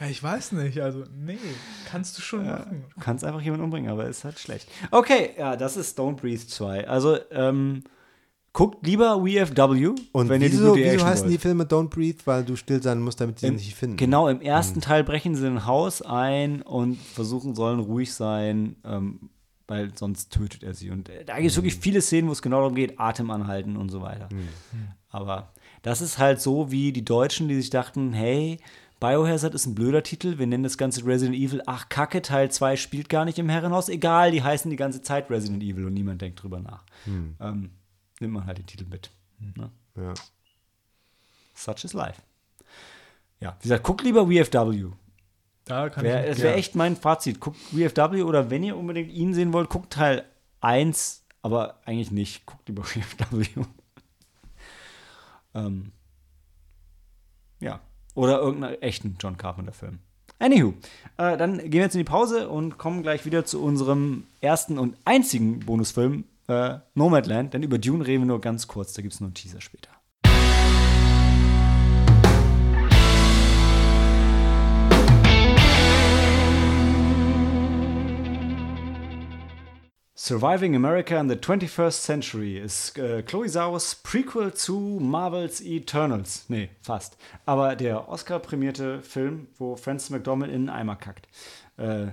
Ja, 0.00 0.06
ich 0.08 0.22
weiß 0.22 0.52
nicht. 0.52 0.80
Also, 0.80 1.04
nee, 1.16 1.38
kannst 1.90 2.18
du 2.18 2.22
schon 2.22 2.46
machen. 2.46 2.84
Du 2.94 3.00
kannst 3.00 3.24
einfach 3.24 3.40
jemanden 3.40 3.64
umbringen, 3.64 3.90
aber 3.90 4.06
ist 4.08 4.24
halt 4.24 4.38
schlecht. 4.38 4.68
Okay, 4.90 5.30
ja, 5.38 5.56
das 5.56 5.76
ist 5.76 5.98
Don't 5.98 6.16
Breathe 6.16 6.46
2. 6.46 6.86
Also, 6.88 7.16
ähm, 7.30 7.84
guckt 8.52 8.84
lieber 8.86 9.22
WFW, 9.24 9.90
Und 10.12 10.28
wenn 10.28 10.42
ihr 10.42 10.48
die 10.48 10.54
wieso, 10.54 10.70
gute 10.72 10.84
wieso 10.84 11.04
heißen 11.06 11.26
die 11.26 11.34
wollt. 11.34 11.40
Filme 11.42 11.64
Don't 11.64 11.88
Breathe? 11.90 12.18
Weil 12.24 12.44
du 12.44 12.56
still 12.56 12.82
sein 12.82 13.00
musst, 13.00 13.20
damit 13.20 13.38
sie 13.38 13.46
Im- 13.46 13.54
nicht 13.56 13.74
finden. 13.74 13.96
Genau, 13.96 14.28
im 14.28 14.40
ersten 14.40 14.80
Teil 14.80 15.04
brechen 15.04 15.34
sie 15.34 15.46
ein 15.46 15.64
Haus 15.66 16.02
ein 16.02 16.62
und 16.62 16.96
versuchen, 16.98 17.54
sollen 17.54 17.78
ruhig 17.80 18.12
sein, 18.12 18.76
ähm, 18.84 19.30
weil 19.66 19.92
sonst 19.96 20.32
tötet 20.32 20.62
er 20.62 20.74
sie. 20.74 20.90
Und 20.90 21.08
äh, 21.08 21.24
da 21.24 21.36
gibt 21.36 21.50
es 21.50 21.56
wirklich 21.56 21.76
viele 21.76 22.00
Szenen, 22.00 22.28
wo 22.28 22.32
es 22.32 22.42
genau 22.42 22.58
darum 22.58 22.74
geht, 22.74 22.98
Atem 22.98 23.30
anhalten 23.30 23.76
und 23.76 23.90
so 23.90 24.00
weiter. 24.02 24.28
Aber 25.10 25.52
das 25.82 26.00
ist 26.00 26.18
halt 26.18 26.40
so 26.40 26.70
wie 26.70 26.92
die 26.92 27.04
Deutschen, 27.04 27.48
die 27.48 27.54
sich 27.56 27.70
dachten, 27.70 28.12
hey, 28.12 28.58
Biohazard 29.00 29.54
ist 29.54 29.66
ein 29.66 29.76
blöder 29.76 30.02
Titel, 30.02 30.38
wir 30.38 30.46
nennen 30.48 30.64
das 30.64 30.76
Ganze 30.76 31.06
Resident 31.06 31.36
Evil. 31.38 31.62
Ach, 31.66 31.88
Kacke, 31.88 32.20
Teil 32.20 32.50
2 32.50 32.74
spielt 32.76 33.08
gar 33.08 33.24
nicht 33.24 33.38
im 33.38 33.48
Herrenhaus. 33.48 33.88
Egal, 33.88 34.32
die 34.32 34.42
heißen 34.42 34.68
die 34.70 34.76
ganze 34.76 35.02
Zeit 35.02 35.30
Resident 35.30 35.62
Evil 35.62 35.84
und 35.84 35.94
niemand 35.94 36.20
denkt 36.20 36.42
drüber 36.42 36.58
nach. 36.58 36.82
Ähm, 37.40 37.70
nimmt 38.20 38.34
man 38.34 38.46
halt 38.46 38.58
den 38.58 38.66
Titel 38.66 38.84
mit. 38.88 39.10
Ne? 39.38 39.70
Ja. 39.96 40.14
Such 41.54 41.84
is 41.84 41.92
life. 41.92 42.22
Ja, 43.40 43.56
wie 43.60 43.64
gesagt, 43.64 43.84
guckt 43.84 44.02
lieber 44.02 44.28
WFW. 44.28 44.90
Da 45.64 45.90
kann 45.90 46.04
Wär, 46.04 46.24
ich. 46.24 46.30
das 46.30 46.38
wäre 46.38 46.52
ja. 46.52 46.58
echt 46.58 46.74
mein 46.74 46.96
Fazit. 46.96 47.40
Guckt 47.40 47.58
WFW 47.72 48.22
oder 48.22 48.50
wenn 48.50 48.64
ihr 48.64 48.76
unbedingt 48.76 49.12
ihn 49.12 49.34
sehen 49.34 49.52
wollt, 49.52 49.68
guckt 49.68 49.92
Teil 49.92 50.24
1, 50.60 51.24
aber 51.42 51.78
eigentlich 51.84 52.10
nicht. 52.10 52.46
Guckt 52.46 52.68
lieber 52.68 52.82
WFW. 52.84 53.46
ähm, 55.54 55.92
ja. 57.60 57.80
Oder 58.14 58.38
irgendeinen 58.40 58.82
echten 58.82 59.16
John 59.20 59.36
Carpenter-Film. 59.36 60.00
Anywho, 60.40 60.74
äh, 61.16 61.36
dann 61.36 61.58
gehen 61.58 61.72
wir 61.72 61.82
jetzt 61.82 61.94
in 61.94 62.00
die 62.00 62.04
Pause 62.04 62.48
und 62.48 62.78
kommen 62.78 63.02
gleich 63.02 63.24
wieder 63.24 63.44
zu 63.44 63.62
unserem 63.62 64.24
ersten 64.40 64.78
und 64.78 64.96
einzigen 65.04 65.60
Bonusfilm, 65.60 66.24
äh, 66.48 66.78
Nomadland. 66.94 67.54
Denn 67.54 67.62
über 67.62 67.78
Dune 67.78 68.06
reden 68.06 68.22
wir 68.22 68.26
nur 68.26 68.40
ganz 68.40 68.66
kurz, 68.66 68.92
da 68.94 69.02
gibt 69.02 69.14
es 69.14 69.20
nur 69.20 69.28
einen 69.28 69.34
Teaser 69.34 69.60
später. 69.60 69.90
Surviving 80.28 80.76
America 80.76 81.18
in 81.18 81.30
the 81.30 81.36
21st 81.36 82.02
Century 82.02 82.58
ist 82.58 82.98
äh, 82.98 83.22
Chloe 83.22 83.48
Zhaos 83.48 83.94
Prequel 83.94 84.52
zu 84.52 84.98
Marvels 85.00 85.62
Eternals. 85.62 86.44
Nee, 86.48 86.68
fast. 86.82 87.16
Aber 87.46 87.76
der 87.76 88.10
Oscar-prämierte 88.10 89.00
Film, 89.00 89.46
wo 89.56 89.76
Francis 89.76 90.10
McDormand 90.10 90.52
in 90.52 90.68
einen 90.68 90.80
Eimer 90.80 90.96
kackt. 90.96 91.28
Äh, 91.78 92.08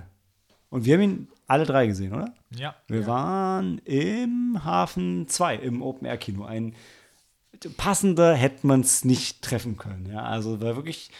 und 0.70 0.86
wir 0.86 0.94
haben 0.94 1.02
ihn 1.02 1.28
alle 1.46 1.64
drei 1.64 1.86
gesehen, 1.86 2.12
oder? 2.12 2.34
Ja. 2.56 2.74
Wir 2.88 3.06
waren 3.06 3.78
im 3.84 4.64
Hafen 4.64 5.28
2, 5.28 5.56
im 5.56 5.82
Open-Air-Kino. 5.82 6.44
Ein 6.44 6.74
passender 7.76 8.34
hätte 8.34 8.66
man 8.66 8.80
es 8.80 9.04
nicht 9.04 9.42
treffen 9.42 9.76
können. 9.76 10.06
Ja? 10.06 10.22
Also 10.24 10.60
war 10.60 10.76
wirklich 10.76 11.10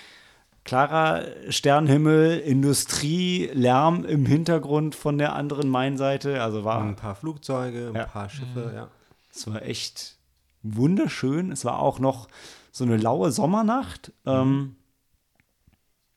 klarer 0.65 1.24
Sternenhimmel, 1.48 2.39
Industrie, 2.40 3.48
Lärm 3.55 4.05
im 4.05 4.27
Hintergrund 4.27 4.94
von 4.97 5.16
der 5.16 5.35
anderen 5.35 5.69
Mainseite. 5.69 6.43
Also 6.43 6.65
war 6.65 6.82
Ein 6.82 6.97
paar 6.97 7.15
Flugzeuge, 7.15 7.89
ein 7.89 7.94
Ja. 7.94 8.05
paar 8.07 8.28
Schiffe, 8.28 8.73
ja. 8.74 8.89
es 9.32 9.47
war 9.47 9.62
echt 9.62 10.19
wunderschön. 10.62 11.53
Es 11.53 11.65
war 11.65 11.78
auch 11.78 12.01
noch 12.01 12.27
so 12.73 12.82
eine 12.85 12.97
laue 12.97 13.31
Sommernacht. 13.31 14.12
Ähm, 14.27 14.74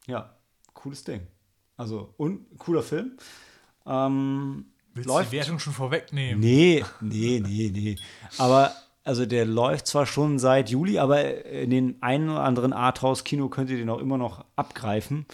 ja, 0.07 0.33
cooles 0.73 1.03
Ding. 1.03 1.27
Also, 1.77 2.13
und 2.17 2.57
cooler 2.57 2.81
Film. 2.83 3.17
Ähm, 3.89 4.65
Willst 4.93 5.07
läuft. 5.07 5.27
du 5.27 5.31
die 5.31 5.37
Wertung 5.37 5.59
schon 5.59 5.73
vorwegnehmen? 5.73 6.39
Nee, 6.39 6.85
nee, 7.01 7.41
nee, 7.45 7.71
nee. 7.73 7.95
Aber 8.37 8.71
also 9.03 9.25
der 9.25 9.45
läuft 9.45 9.87
zwar 9.87 10.05
schon 10.05 10.39
seit 10.39 10.69
Juli, 10.69 10.99
aber 10.99 11.45
in 11.45 11.69
den 11.69 12.01
einen 12.01 12.29
oder 12.29 12.43
anderen 12.43 12.73
Arthouse-Kino 12.73 13.49
könnt 13.49 13.69
ihr 13.69 13.77
den 13.77 13.89
auch 13.89 13.99
immer 13.99 14.17
noch 14.17 14.45
abgreifen. 14.55 15.25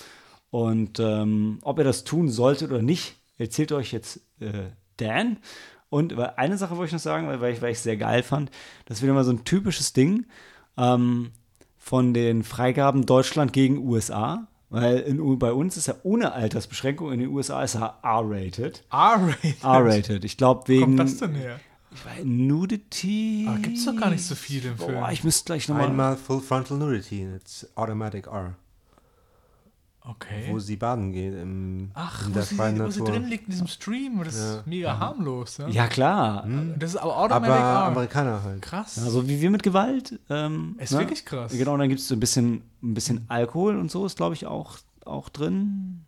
Und 0.50 1.00
ähm, 1.00 1.60
ob 1.62 1.78
ihr 1.80 1.84
das 1.84 2.06
tun 2.06 2.30
solltet 2.30 2.72
oder 2.72 2.82
nicht, 2.82 3.18
erzählt 3.38 3.72
euch 3.74 3.92
jetzt 3.92 4.22
äh, 4.40 4.70
Dan. 4.98 5.38
Und 5.90 6.18
eine 6.18 6.58
Sache 6.58 6.78
wollte 6.78 6.88
ich 6.88 6.94
noch 6.94 7.00
sagen, 7.00 7.28
weil, 7.28 7.42
weil 7.42 7.54
ich, 7.54 7.62
weil 7.62 7.72
ich 7.72 7.80
sehr 7.80 7.98
geil 7.98 8.24
fand, 8.24 8.52
das 8.86 8.98
ist 8.98 9.04
wieder 9.04 9.14
mal 9.14 9.24
so 9.24 9.32
ein 9.32 9.44
typisches 9.44 9.94
Ding 9.94 10.26
ähm, 10.78 11.32
von 11.78 12.14
den 12.14 12.44
Freigaben 12.44 13.06
Deutschland 13.06 13.54
gegen 13.54 13.78
USA. 13.78 14.48
Weil 14.76 15.00
in, 15.00 15.20
U- 15.20 15.38
bei 15.38 15.52
uns 15.54 15.78
ist 15.78 15.88
er 15.88 15.98
ohne 16.04 16.32
Altersbeschränkung, 16.34 17.12
in 17.12 17.20
den 17.20 17.30
USA 17.30 17.64
ist 17.64 17.76
er 17.76 18.00
R-rated. 18.04 18.84
R-rated. 18.92 19.64
R-rated. 19.64 20.26
Ich 20.26 20.38
glaube 20.38 20.62
Wo 20.66 20.68
wegen 20.68 20.82
kommt 20.98 21.00
das 21.00 21.18
denn 21.18 21.34
her? 21.36 21.60
weiß, 21.92 22.24
Nudity. 22.26 23.46
Aber 23.48 23.60
gibt's 23.60 23.86
doch 23.86 23.96
gar 23.96 24.10
nicht 24.10 24.24
so 24.24 24.36
viel 24.36 24.66
im 24.66 24.78
Film. 24.78 24.96
Boah, 24.96 25.12
ich 25.12 25.24
müsste 25.24 25.46
gleich 25.46 25.68
nochmal. 25.70 25.88
Einmal 25.88 26.18
Full 26.18 26.42
Frontal 26.42 26.78
Nudity, 26.78 27.24
it's 27.36 27.66
Automatic 27.76 28.28
R, 28.28 28.56
Okay. 30.08 30.48
wo 30.50 30.60
sie 30.60 30.76
baden 30.76 31.12
geht 31.12 31.34
im, 31.34 31.90
Ach, 31.96 32.22
in 32.28 32.30
wo 32.30 32.34
der 32.36 32.44
sie, 32.44 32.56
freien 32.56 32.80
wo 32.80 32.90
sie 32.92 33.04
drin 33.04 33.26
liegt 33.26 33.46
in 33.46 33.52
diesem 33.52 33.68
Stream. 33.68 34.24
Das 34.24 34.38
Ja. 34.38 34.58
ist 34.60 34.68
mega 34.68 35.00
harmlos. 35.00 35.58
Ja? 35.58 35.68
Ja, 35.68 35.88
klar. 35.88 36.48
Das 36.78 36.92
ist 36.92 36.98
aber 36.98 37.16
Aber 37.16 37.36
Automatic 37.36 37.56
R. 37.64 37.84
Amerikaner 37.86 38.44
halt. 38.44 38.62
Krass. 38.62 38.98
Ja, 38.98 39.04
so 39.10 39.28
wie 39.28 39.42
wir 39.42 39.50
mit 39.50 39.64
Gewalt. 39.64 40.20
Ähm, 40.30 40.76
ist 40.80 40.92
ne? 40.92 41.00
wirklich 41.00 41.26
krass. 41.26 41.52
Genau, 41.54 41.74
und 41.74 41.80
dann 41.80 41.90
gibt 41.90 42.02
es 42.02 42.08
so 42.08 42.16
ein 42.16 42.20
bisschen, 42.20 42.62
ein 42.84 42.94
bisschen 42.94 43.26
Alkohol 43.30 43.78
und 43.78 43.90
so 43.90 44.06
ist, 44.06 44.16
glaube 44.18 44.36
ich, 44.36 44.46
auch, 44.46 44.78
auch 45.06 45.30
drin. 45.30 46.06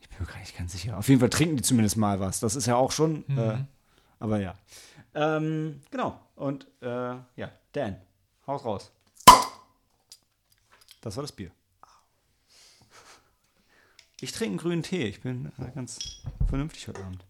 Ich 0.00 0.08
bin 0.08 0.18
mir 0.20 0.26
gar 0.32 0.38
nicht 0.38 0.56
ganz 0.56 0.70
sicher. 0.72 0.96
Auf 0.96 1.08
jeden 1.08 1.18
Fall 1.20 1.30
trinken 1.30 1.56
die 1.56 1.62
zumindest 1.64 1.96
mal 1.96 2.20
was. 2.20 2.38
Das 2.38 2.54
ist 2.54 2.66
ja 2.66 2.76
auch 2.76 2.92
schon. 2.92 3.24
Mhm. 3.26 3.38
Äh, 3.38 3.58
aber 4.20 4.38
ja. 4.40 4.54
Ähm, 5.14 5.80
genau. 5.90 6.20
Und 6.36 6.68
äh, 6.82 6.86
ja, 6.86 7.50
Dan, 7.72 7.96
haus 8.46 8.64
raus. 8.64 8.92
Das 11.00 11.16
war 11.16 11.22
das 11.22 11.32
Bier. 11.32 11.50
Ich 14.26 14.32
trinke 14.32 14.50
einen 14.50 14.58
grünen 14.58 14.82
Tee. 14.82 15.04
Ich 15.04 15.20
bin 15.20 15.52
äh, 15.56 15.70
ganz 15.72 16.20
vernünftig 16.48 16.88
heute 16.88 17.00
Abend. 17.04 17.24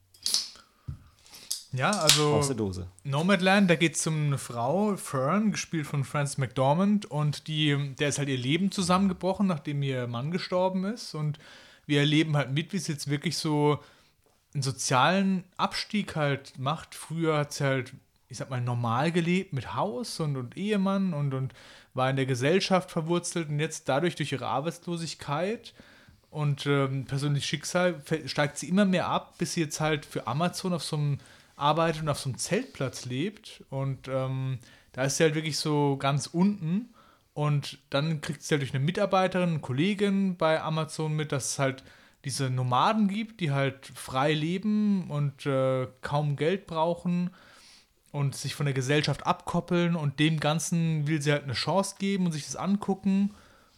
Ja, 1.74 1.90
also 1.90 2.36
Aus 2.36 2.46
der 2.46 2.56
Dose. 2.56 2.88
Nomadland, 3.04 3.68
da 3.68 3.74
geht 3.74 3.96
es 3.96 4.06
um 4.06 4.28
eine 4.28 4.38
Frau, 4.38 4.96
Fern, 4.96 5.52
gespielt 5.52 5.86
von 5.86 6.04
Frances 6.04 6.38
McDormand, 6.38 7.04
und 7.04 7.48
die, 7.48 7.94
der 7.96 8.08
ist 8.08 8.18
halt 8.18 8.30
ihr 8.30 8.38
Leben 8.38 8.72
zusammengebrochen, 8.72 9.46
nachdem 9.46 9.82
ihr 9.82 10.06
Mann 10.06 10.30
gestorben 10.30 10.84
ist. 10.84 11.14
Und 11.14 11.38
wir 11.84 12.00
erleben 12.00 12.34
halt 12.34 12.52
mit, 12.52 12.72
wie 12.72 12.78
es 12.78 12.86
jetzt 12.86 13.10
wirklich 13.10 13.36
so 13.36 13.78
einen 14.54 14.62
sozialen 14.62 15.44
Abstieg 15.58 16.16
halt 16.16 16.58
macht. 16.58 16.94
Früher 16.94 17.36
hat 17.36 17.52
sie 17.52 17.64
halt, 17.64 17.92
ich 18.30 18.38
sag 18.38 18.48
mal, 18.48 18.62
normal 18.62 19.12
gelebt 19.12 19.52
mit 19.52 19.74
Haus 19.74 20.18
und, 20.18 20.38
und 20.38 20.56
Ehemann 20.56 21.12
und, 21.12 21.34
und 21.34 21.52
war 21.92 22.08
in 22.08 22.16
der 22.16 22.24
Gesellschaft 22.24 22.90
verwurzelt 22.90 23.50
und 23.50 23.60
jetzt 23.60 23.86
dadurch 23.86 24.16
durch 24.16 24.32
ihre 24.32 24.46
Arbeitslosigkeit 24.46 25.74
und 26.36 26.66
ähm, 26.66 27.06
persönliches 27.06 27.48
Schicksal 27.48 28.02
steigt 28.26 28.58
sie 28.58 28.68
immer 28.68 28.84
mehr 28.84 29.08
ab, 29.08 29.38
bis 29.38 29.54
sie 29.54 29.62
jetzt 29.62 29.80
halt 29.80 30.04
für 30.04 30.26
Amazon 30.26 30.74
auf 30.74 30.84
so 30.84 30.96
einem 30.96 31.16
arbeitet 31.56 32.02
und 32.02 32.10
auf 32.10 32.18
so 32.18 32.28
einem 32.28 32.36
Zeltplatz 32.36 33.06
lebt. 33.06 33.64
Und 33.70 34.06
ähm, 34.08 34.58
da 34.92 35.04
ist 35.04 35.16
sie 35.16 35.24
halt 35.24 35.34
wirklich 35.34 35.56
so 35.56 35.96
ganz 35.96 36.26
unten. 36.26 36.90
Und 37.32 37.78
dann 37.88 38.20
kriegt 38.20 38.42
sie 38.42 38.52
halt 38.52 38.60
durch 38.60 38.74
eine 38.74 38.84
Mitarbeiterin, 38.84 39.48
eine 39.48 39.60
Kollegin 39.60 40.36
bei 40.36 40.60
Amazon 40.60 41.16
mit, 41.16 41.32
dass 41.32 41.52
es 41.52 41.58
halt 41.58 41.82
diese 42.26 42.50
Nomaden 42.50 43.08
gibt, 43.08 43.40
die 43.40 43.50
halt 43.50 43.90
frei 43.94 44.34
leben 44.34 45.10
und 45.10 45.46
äh, 45.46 45.86
kaum 46.02 46.36
Geld 46.36 46.66
brauchen 46.66 47.30
und 48.12 48.36
sich 48.36 48.54
von 48.54 48.66
der 48.66 48.74
Gesellschaft 48.74 49.26
abkoppeln 49.26 49.96
und 49.96 50.20
dem 50.20 50.38
Ganzen 50.38 51.06
will 51.06 51.22
sie 51.22 51.32
halt 51.32 51.44
eine 51.44 51.54
Chance 51.54 51.94
geben 51.98 52.26
und 52.26 52.32
sich 52.32 52.44
das 52.44 52.56
angucken. 52.56 53.30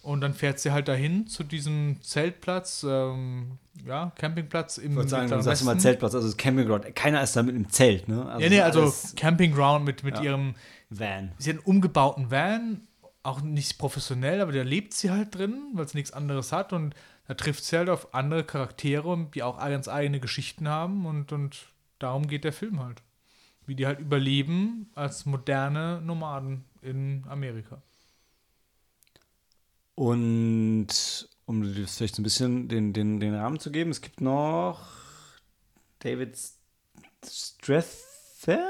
Und 0.03 0.21
dann 0.21 0.33
fährt 0.33 0.61
sie 0.61 0.71
halt 0.73 0.89
dahin 0.89 1.27
zu 1.27 1.43
diesem 1.45 2.01
Zeltplatz, 2.03 2.85
ähm, 2.89 3.59
ja, 3.85 4.13
Campingplatz 4.17 4.79
im 4.79 4.93
Ich 4.93 4.97
wollte 4.97 5.11
sagen, 5.11 5.29
du 5.31 5.43
sagst 5.43 5.63
immer 5.63 5.73
Westen. 5.73 5.81
Zeltplatz, 5.83 6.15
also 6.15 6.27
das 6.29 6.37
Campingground. 6.37 6.95
Keiner 6.95 7.23
ist 7.23 7.35
da 7.37 7.43
mit 7.43 7.55
einem 7.55 7.69
Zelt, 7.69 8.09
ne? 8.09 8.25
Also 8.27 8.45
ja, 8.45 8.49
nee, 8.51 8.61
also 8.61 8.93
Campingground 9.17 9.85
mit, 9.85 10.05
mit 10.05 10.17
Ja. 10.17 10.23
ihrem, 10.23 10.55
Van. 10.91 11.33
sie 11.39 11.51
hat 11.51 11.57
einen 11.59 11.67
umgebauten 11.67 12.31
Van, 12.31 12.87
auch 13.23 13.43
nicht 13.43 13.77
professionell, 13.79 14.41
aber 14.41 14.53
da 14.53 14.63
lebt 14.63 14.95
sie 14.95 15.11
halt 15.11 15.35
drin, 15.35 15.61
weil 15.75 15.87
sie 15.89 15.99
nichts 15.99 16.13
anderes 16.13 16.53
hat 16.53 16.73
und 16.73 16.95
da 17.27 17.35
trifft 17.35 17.65
sie 17.65 17.77
halt 17.77 17.91
auf 17.91 18.15
andere 18.15 18.45
Charaktere, 18.45 19.27
die 19.35 19.43
auch 19.43 19.59
ganz 19.59 19.89
eigene 19.89 20.21
Geschichten 20.21 20.69
haben 20.69 21.05
und, 21.05 21.33
und 21.33 21.67
darum 21.99 22.27
geht 22.27 22.45
der 22.45 22.53
Film 22.55 22.83
halt. 22.83 23.03
Wie 23.67 23.75
die 23.75 23.87
halt 23.87 23.99
überleben 23.99 24.91
als 24.95 25.27
moderne 25.27 26.01
Nomaden 26.03 26.65
in 26.81 27.25
Amerika. 27.29 27.83
Und 29.99 31.29
um 31.47 31.75
das 31.75 31.97
vielleicht 31.97 32.15
so 32.15 32.21
ein 32.21 32.23
bisschen 32.23 32.69
den, 32.69 32.93
den, 32.93 33.19
den 33.19 33.35
Rahmen 33.35 33.59
zu 33.59 33.73
geben, 33.73 33.91
es 33.91 34.01
gibt 34.01 34.21
noch 34.21 34.79
David 35.99 36.39
Strathairn, 37.27 38.61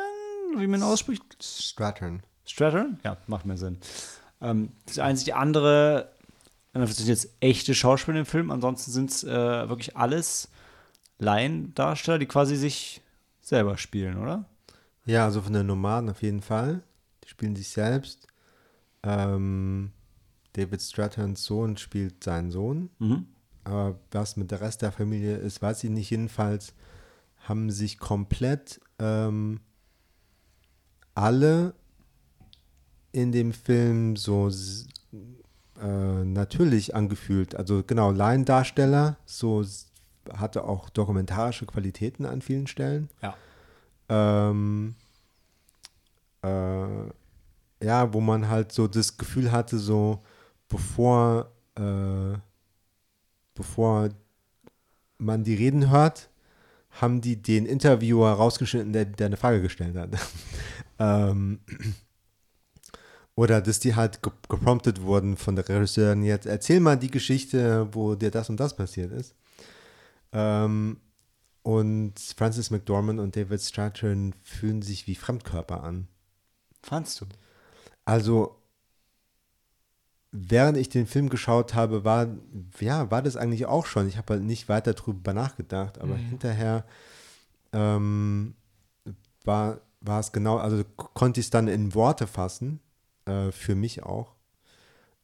wie 0.57 0.67
man 0.67 0.83
ausspricht. 0.83 1.23
Strattern. 1.43 2.23
Strathern? 2.47 2.99
Ja, 3.05 3.19
macht 3.27 3.45
mehr 3.45 3.59
Sinn. 3.59 3.77
Ähm, 4.41 4.73
das 4.87 4.99
einzige 5.01 5.37
andere, 5.37 6.11
das 6.73 6.97
sind 6.97 7.09
jetzt 7.09 7.29
echte 7.41 7.75
Schauspieler 7.75 8.21
im 8.21 8.25
Film, 8.25 8.51
ansonsten 8.51 8.91
sind 8.91 9.11
es 9.11 9.23
äh, 9.23 9.29
wirklich 9.69 9.99
alles 9.99 10.49
Laiendarsteller, 11.19 12.19
die 12.19 12.25
quasi 12.25 12.57
sich 12.57 13.03
selber 13.43 13.77
spielen, 13.77 14.17
oder? 14.17 14.47
Ja, 15.05 15.27
also 15.27 15.43
von 15.43 15.53
den 15.53 15.67
Nomaden 15.67 16.09
auf 16.09 16.23
jeden 16.23 16.41
Fall. 16.41 16.81
Die 17.25 17.29
spielen 17.29 17.55
sich 17.55 17.69
selbst. 17.69 18.29
Ähm, 19.03 19.93
David 20.55 20.83
Stratterns 20.83 21.45
Sohn 21.45 21.77
spielt 21.77 22.25
seinen 22.25 22.51
Sohn. 22.51 22.91
Mhm. 22.99 23.27
Aber 23.65 23.99
was 24.11 24.37
mit 24.37 24.51
der 24.51 24.61
Rest 24.61 24.83
der 24.83 24.93
Familie 24.93 25.37
ist, 25.37 25.61
weiß 25.61 25.85
ich 25.85 25.91
nicht. 25.91 26.11
Jedenfalls 26.11 26.75
haben 27.37 27.71
sich 27.71 27.99
komplett 27.99 28.81
ähm, 28.99 29.61
alle 31.15 31.75
in 33.13 33.33
dem 33.33 33.53
Film 33.53 34.17
so 34.17 34.51
äh, 35.81 36.25
natürlich 36.25 36.95
angefühlt. 36.95 37.55
Also 37.55 37.83
genau, 37.87 38.11
Laiendarsteller, 38.11 39.17
so 39.27 39.65
hatte 40.33 40.65
auch 40.65 40.91
dokumentarische 40.91 41.67
Qualitäten 41.67 42.27
an 42.27 42.43
vielen 42.43 42.67
Stellen. 42.67 43.09
Ja. 43.23 43.37
Ähm, 44.09 44.95
äh, 46.43 47.07
ja, 47.85 48.13
wo 48.13 48.21
man 48.21 48.49
halt 48.49 48.73
so 48.73 48.89
das 48.89 49.17
Gefühl 49.17 49.53
hatte, 49.53 49.79
so 49.79 50.23
bevor, 50.69 51.53
äh, 51.77 52.39
bevor 53.55 54.11
man 55.19 55.45
die 55.45 55.55
Reden 55.55 55.91
hört, 55.91 56.31
haben 56.91 57.21
die 57.21 57.41
den 57.41 57.67
Interviewer 57.67 58.33
rausgeschnitten, 58.33 58.93
der, 58.93 59.05
der 59.05 59.27
eine 59.27 59.37
Frage 59.37 59.63
gestellt 59.63 59.97
hat. 59.97 60.11
ähm, 60.99 61.61
oder 63.35 63.61
dass 63.61 63.79
die 63.79 63.95
halt 63.95 64.23
ge 64.23 64.33
gepromptet 64.49 65.03
wurden 65.03 65.37
von 65.37 65.55
der 65.55 65.69
Regisseurin, 65.69 66.25
jetzt 66.25 66.47
erzähl 66.47 66.81
mal 66.81 66.97
die 66.97 67.11
Geschichte, 67.11 67.89
wo 67.93 68.17
dir 68.17 68.31
das 68.31 68.51
und 68.51 68.59
das 68.59 68.75
passiert 68.75 69.13
ist. 69.13 69.35
Ähm, 70.33 70.99
und 71.63 72.19
Francis 72.19 72.71
McDormand 72.71 73.21
und 73.21 73.37
David 73.37 73.61
Stratton 73.61 74.35
fühlen 74.43 74.83
sich 74.83 75.07
wie 75.07 75.15
Fremdkörper 75.15 75.85
an. 75.85 76.09
Fandst 76.83 77.21
du? 77.21 77.27
Also, 78.05 78.58
während 80.31 80.77
ich 80.77 80.89
den 80.89 81.07
Film 81.07 81.29
geschaut 81.29 81.75
habe, 81.75 82.05
war, 82.05 82.29
ja, 82.81 83.11
war 83.11 83.23
das 83.23 83.37
eigentlich 83.37 83.67
auch 83.67 83.87
schon. 83.87 84.09
Ich 84.09 84.17
habe 84.17 84.35
halt 84.35 84.43
nicht 84.43 84.69
weiter 84.69 84.93
drüber 84.95 85.33
nachgedacht, 85.33 85.99
aber 86.01 86.15
Mhm. 86.17 86.29
hinterher 86.29 86.85
ähm, 87.73 88.55
war, 89.45 89.81
war 90.01 90.21
es 90.21 90.33
genau, 90.33 90.59
also 90.59 90.85
konnte 90.97 91.41
ich 91.41 91.47
es 91.47 91.51
dann 91.51 91.69
in 91.69 91.95
Worte 91.95 92.27
fassen, 92.27 92.81
äh, 93.25 93.51
für 93.53 93.75
mich 93.75 94.03
auch, 94.03 94.35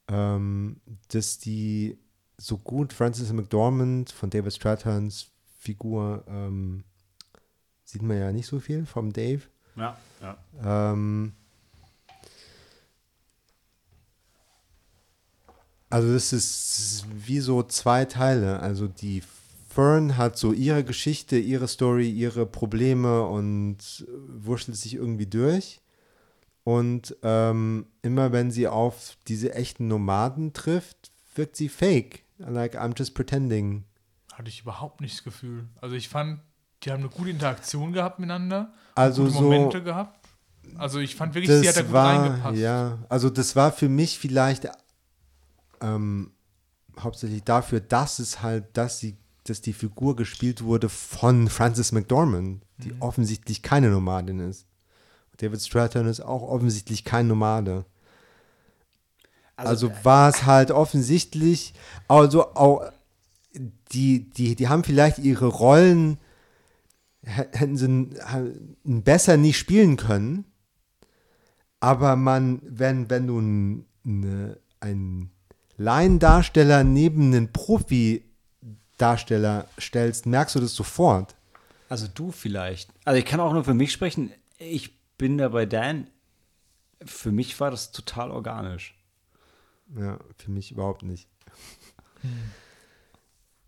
ähm, 0.08 0.80
dass 1.08 1.38
die 1.38 1.98
so 2.36 2.58
gut 2.58 2.92
Francis 2.92 3.32
McDormand 3.32 4.10
von 4.10 4.30
David 4.30 4.52
Strathans 4.52 5.28
Figur 5.58 6.24
ähm, 6.28 6.84
sieht 7.84 8.02
man 8.02 8.18
ja 8.18 8.32
nicht 8.32 8.46
so 8.46 8.60
viel 8.60 8.84
vom 8.84 9.12
Dave. 9.12 9.42
Ja, 9.76 9.96
ja. 10.20 10.92
Ähm, 10.92 11.32
also 15.94 16.12
das 16.12 16.32
ist 16.32 17.06
wie 17.14 17.38
so 17.38 17.62
zwei 17.62 18.04
Teile. 18.04 18.58
Also 18.58 18.88
die 18.88 19.22
Fern 19.68 20.16
hat 20.16 20.36
so 20.36 20.52
ihre 20.52 20.82
Geschichte, 20.82 21.38
ihre 21.38 21.68
Story, 21.68 22.10
ihre 22.10 22.46
Probleme 22.46 23.22
und 23.22 24.04
wurschtelt 24.26 24.76
sich 24.76 24.94
irgendwie 24.94 25.26
durch. 25.26 25.82
Und 26.64 27.14
ähm, 27.22 27.86
immer 28.02 28.32
wenn 28.32 28.50
sie 28.50 28.66
auf 28.66 29.16
diese 29.28 29.54
echten 29.54 29.86
Nomaden 29.86 30.52
trifft, 30.52 31.12
wirkt 31.36 31.54
sie 31.54 31.68
fake. 31.68 32.24
Like, 32.38 32.76
I'm 32.76 32.98
just 32.98 33.14
pretending. 33.14 33.84
Hatte 34.32 34.48
ich 34.48 34.62
überhaupt 34.62 35.00
nicht 35.00 35.18
das 35.18 35.22
Gefühl. 35.22 35.68
Also 35.80 35.94
ich 35.94 36.08
fand, 36.08 36.40
die 36.82 36.90
haben 36.90 37.04
eine 37.04 37.10
gute 37.10 37.30
Interaktion 37.30 37.92
gehabt 37.92 38.18
miteinander. 38.18 38.72
Also 38.96 39.22
gute 39.22 39.34
so. 39.34 39.42
Momente 39.42 39.80
gehabt. 39.80 40.18
Also 40.76 40.98
ich 40.98 41.14
fand 41.14 41.36
wirklich, 41.36 41.56
sie 41.56 41.68
hat 41.68 41.76
da 41.76 41.82
gut 41.82 41.92
war, 41.92 42.20
reingepasst. 42.20 42.58
ja, 42.58 42.98
also 43.08 43.30
das 43.30 43.54
war 43.54 43.70
für 43.70 43.88
mich 43.88 44.18
vielleicht 44.18 44.68
ähm, 45.84 46.30
hauptsächlich 46.98 47.42
dafür, 47.44 47.80
dass 47.80 48.18
es 48.18 48.42
halt, 48.42 48.76
dass 48.76 48.98
sie, 48.98 49.16
dass 49.44 49.60
die 49.60 49.72
Figur 49.72 50.16
gespielt 50.16 50.62
wurde 50.62 50.88
von 50.88 51.48
Frances 51.48 51.92
McDormand, 51.92 52.62
die 52.78 52.92
Mhm. 52.92 53.02
offensichtlich 53.02 53.62
keine 53.62 53.90
Nomadin 53.90 54.38
ist. 54.40 54.66
David 55.36 55.60
Stratton 55.60 56.06
ist 56.06 56.20
auch 56.20 56.42
offensichtlich 56.42 57.04
kein 57.04 57.26
Nomade. 57.26 57.84
Also, 59.56 59.90
war 60.02 60.30
es 60.30 60.46
halt 60.46 60.70
offensichtlich, 60.72 61.74
also 62.08 62.54
auch 62.54 62.90
die, 63.92 64.28
die, 64.30 64.56
die 64.56 64.68
haben 64.68 64.82
vielleicht 64.82 65.18
ihre 65.18 65.46
Rollen 65.46 66.18
hä- 67.24 67.46
hätten 67.56 67.76
sie 67.76 68.10
besser 68.84 69.36
nicht 69.36 69.58
spielen 69.58 69.96
können. 69.96 70.44
Aber 71.78 72.16
man, 72.16 72.60
wenn, 72.64 73.10
wenn 73.10 73.26
du 73.28 73.38
n- 73.38 73.84
ne, 74.02 74.58
einen 74.80 75.30
Laiendarsteller 75.76 76.84
neben 76.84 77.32
einen 77.32 77.52
Profi-Darsteller 77.52 79.66
stellst, 79.80 80.26
merkst 80.26 80.54
du 80.54 80.60
das 80.60 80.74
sofort. 80.74 81.34
Also 81.88 82.06
du 82.12 82.30
vielleicht. 82.32 82.90
Also 83.04 83.18
ich 83.18 83.24
kann 83.24 83.40
auch 83.40 83.52
nur 83.52 83.64
für 83.64 83.74
mich 83.74 83.92
sprechen. 83.92 84.32
Ich 84.58 84.98
bin 85.18 85.38
da 85.38 85.48
bei 85.48 85.66
Dan. 85.66 86.08
Für 87.04 87.32
mich 87.32 87.58
war 87.60 87.70
das 87.70 87.92
total 87.92 88.30
organisch. 88.30 88.94
Ja, 89.98 90.18
für 90.38 90.50
mich 90.50 90.72
überhaupt 90.72 91.02
nicht. 91.02 91.28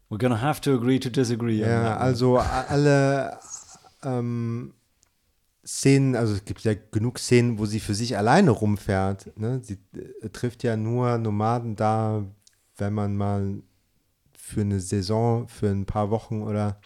We're 0.08 0.18
gonna 0.18 0.40
have 0.40 0.60
to 0.62 0.74
agree 0.74 0.98
to 0.98 1.10
disagree. 1.10 1.58
Ja, 1.58 1.96
also 1.96 2.38
alle 2.38 3.38
ähm, 4.02 4.72
Szenen, 5.66 6.14
also 6.14 6.34
es 6.34 6.44
gibt 6.44 6.62
ja 6.62 6.74
genug 6.92 7.18
Szenen, 7.18 7.58
wo 7.58 7.66
sie 7.66 7.80
für 7.80 7.94
sich 7.94 8.16
alleine 8.16 8.50
rumfährt. 8.52 9.36
Ne? 9.36 9.60
Sie 9.62 9.78
äh, 10.22 10.28
trifft 10.28 10.62
ja 10.62 10.76
nur 10.76 11.18
Nomaden 11.18 11.74
da, 11.74 12.24
wenn 12.76 12.92
man 12.94 13.16
mal 13.16 13.62
für 14.38 14.60
eine 14.60 14.80
Saison, 14.80 15.48
für 15.48 15.68
ein 15.68 15.86
paar 15.86 16.10
Wochen 16.10 16.42
oder 16.42 16.80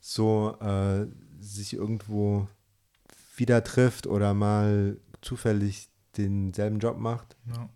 so 0.00 0.56
äh, 0.60 1.06
sich 1.40 1.74
irgendwo 1.74 2.46
wieder 3.36 3.64
trifft 3.64 4.06
oder 4.06 4.32
mal 4.32 4.96
zufällig 5.20 5.88
denselben 6.16 6.78
Job 6.78 6.98
macht 6.98 7.36
Ja. 7.46 7.68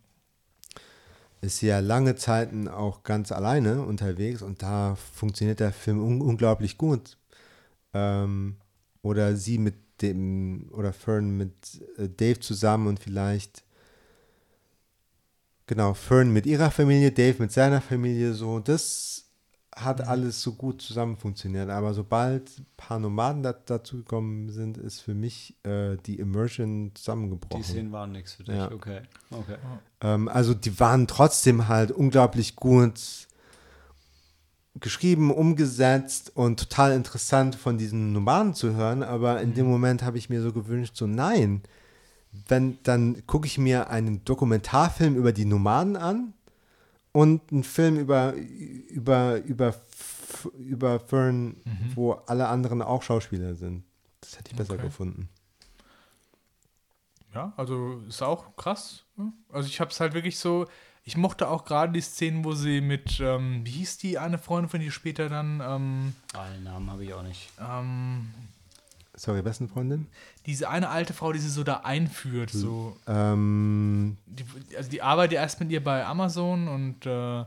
ist 1.40 1.58
sie 1.58 1.66
ja 1.66 1.80
lange 1.80 2.14
Zeiten 2.14 2.68
auch 2.68 3.02
ganz 3.02 3.32
alleine 3.32 3.82
unterwegs 3.82 4.42
und 4.42 4.62
da 4.62 4.94
funktioniert 4.94 5.58
der 5.58 5.72
Film 5.72 6.00
un 6.00 6.20
unglaublich 6.20 6.78
gut. 6.78 7.16
Ähm, 7.92 8.56
oder 9.02 9.34
sie 9.36 9.58
mit 9.58 9.74
dem, 10.02 10.68
oder 10.72 10.92
Fern 10.92 11.36
mit 11.36 11.52
äh, 11.96 12.08
Dave 12.08 12.40
zusammen 12.40 12.86
und 12.86 13.00
vielleicht, 13.00 13.64
genau, 15.66 15.94
Fern 15.94 16.32
mit 16.32 16.46
ihrer 16.46 16.70
Familie, 16.70 17.12
Dave 17.12 17.36
mit 17.38 17.52
seiner 17.52 17.80
Familie, 17.80 18.34
so, 18.34 18.60
das 18.60 19.28
hat 19.84 20.00
alles 20.00 20.42
so 20.42 20.54
gut 20.54 20.82
zusammen 20.82 21.16
funktioniert. 21.16 21.70
Aber 21.70 21.94
sobald 21.94 22.58
ein 22.58 22.66
paar 22.76 22.98
Nomaden 22.98 23.42
da, 23.42 23.52
dazu 23.52 23.98
gekommen 23.98 24.50
sind, 24.50 24.76
ist 24.76 25.00
für 25.00 25.14
mich 25.14 25.54
äh, 25.64 25.96
die 26.06 26.18
Immersion 26.18 26.92
zusammengebrochen. 26.94 27.62
Die 27.62 27.68
Szenen 27.68 27.92
waren 27.92 28.12
nichts 28.12 28.34
für 28.34 28.44
dich. 28.44 28.54
Ja. 28.54 28.72
Okay. 28.72 29.02
Okay. 29.30 29.56
Ähm, 30.00 30.28
also 30.28 30.54
die 30.54 30.78
waren 30.80 31.06
trotzdem 31.06 31.68
halt 31.68 31.90
unglaublich 31.92 32.56
gut 32.56 33.27
geschrieben, 34.80 35.30
umgesetzt 35.30 36.32
und 36.34 36.58
total 36.58 36.92
interessant 36.92 37.54
von 37.54 37.78
diesen 37.78 38.12
Nomaden 38.12 38.54
zu 38.54 38.74
hören. 38.74 39.02
Aber 39.02 39.40
in 39.40 39.54
dem 39.54 39.66
Moment 39.66 40.02
habe 40.02 40.18
ich 40.18 40.28
mir 40.30 40.42
so 40.42 40.52
gewünscht, 40.52 40.96
so 40.96 41.06
nein, 41.06 41.62
wenn 42.48 42.78
dann 42.82 43.26
gucke 43.26 43.46
ich 43.46 43.58
mir 43.58 43.90
einen 43.90 44.24
Dokumentarfilm 44.24 45.16
über 45.16 45.32
die 45.32 45.44
Nomaden 45.44 45.96
an 45.96 46.34
und 47.12 47.52
einen 47.52 47.64
Film 47.64 47.96
über 47.98 48.34
über 48.34 49.42
über 49.44 49.74
über 50.58 51.00
Fern, 51.00 51.56
wo 51.94 52.12
alle 52.12 52.48
anderen 52.48 52.82
auch 52.82 53.02
Schauspieler 53.02 53.54
sind. 53.54 53.84
Das 54.20 54.38
hätte 54.38 54.50
ich 54.50 54.56
besser 54.56 54.74
Okay. 54.74 54.82
gefunden. 54.82 55.28
Ja, 57.34 57.52
also 57.56 58.00
ist 58.08 58.22
auch 58.22 58.56
krass. 58.56 59.04
ne? 59.16 59.32
Also 59.50 59.68
ich 59.68 59.80
habe 59.80 59.90
es 59.90 60.00
halt 60.00 60.14
wirklich 60.14 60.38
so, 60.38 60.66
ich 61.08 61.16
mochte 61.16 61.48
auch 61.48 61.64
gerade 61.64 61.92
die 61.94 62.02
Szenen, 62.02 62.44
wo 62.44 62.52
sie 62.52 62.80
mit, 62.82 63.18
ähm, 63.20 63.62
wie 63.64 63.70
hieß 63.70 63.96
die 63.98 64.18
eine 64.18 64.36
Freundin 64.38 64.68
von 64.68 64.80
ihr 64.82 64.90
später 64.92 65.28
dann, 65.30 65.60
ähm, 65.64 66.12
Allen 66.34 66.64
Namen 66.64 66.90
habe 66.90 67.02
ich 67.04 67.14
auch 67.14 67.22
nicht. 67.22 67.48
ähm, 67.58 68.28
Sorry, 69.14 69.40
besten 69.42 69.68
Freundin? 69.68 70.06
diese 70.46 70.68
eine 70.68 70.90
alte 70.90 71.12
Frau, 71.14 71.32
die 71.32 71.38
sie 71.40 71.48
so 71.48 71.64
da 71.64 71.78
einführt, 71.78 72.50
so, 72.50 72.96
Ähm, 73.06 74.16
die, 74.26 74.44
also 74.76 74.90
die 74.90 75.00
arbeitet 75.02 75.32
ja 75.32 75.40
erst 75.42 75.60
mit 75.60 75.70
ihr 75.70 75.82
bei 75.82 76.04
Amazon 76.06 76.68
und 76.68 77.04
äh, 77.06 77.44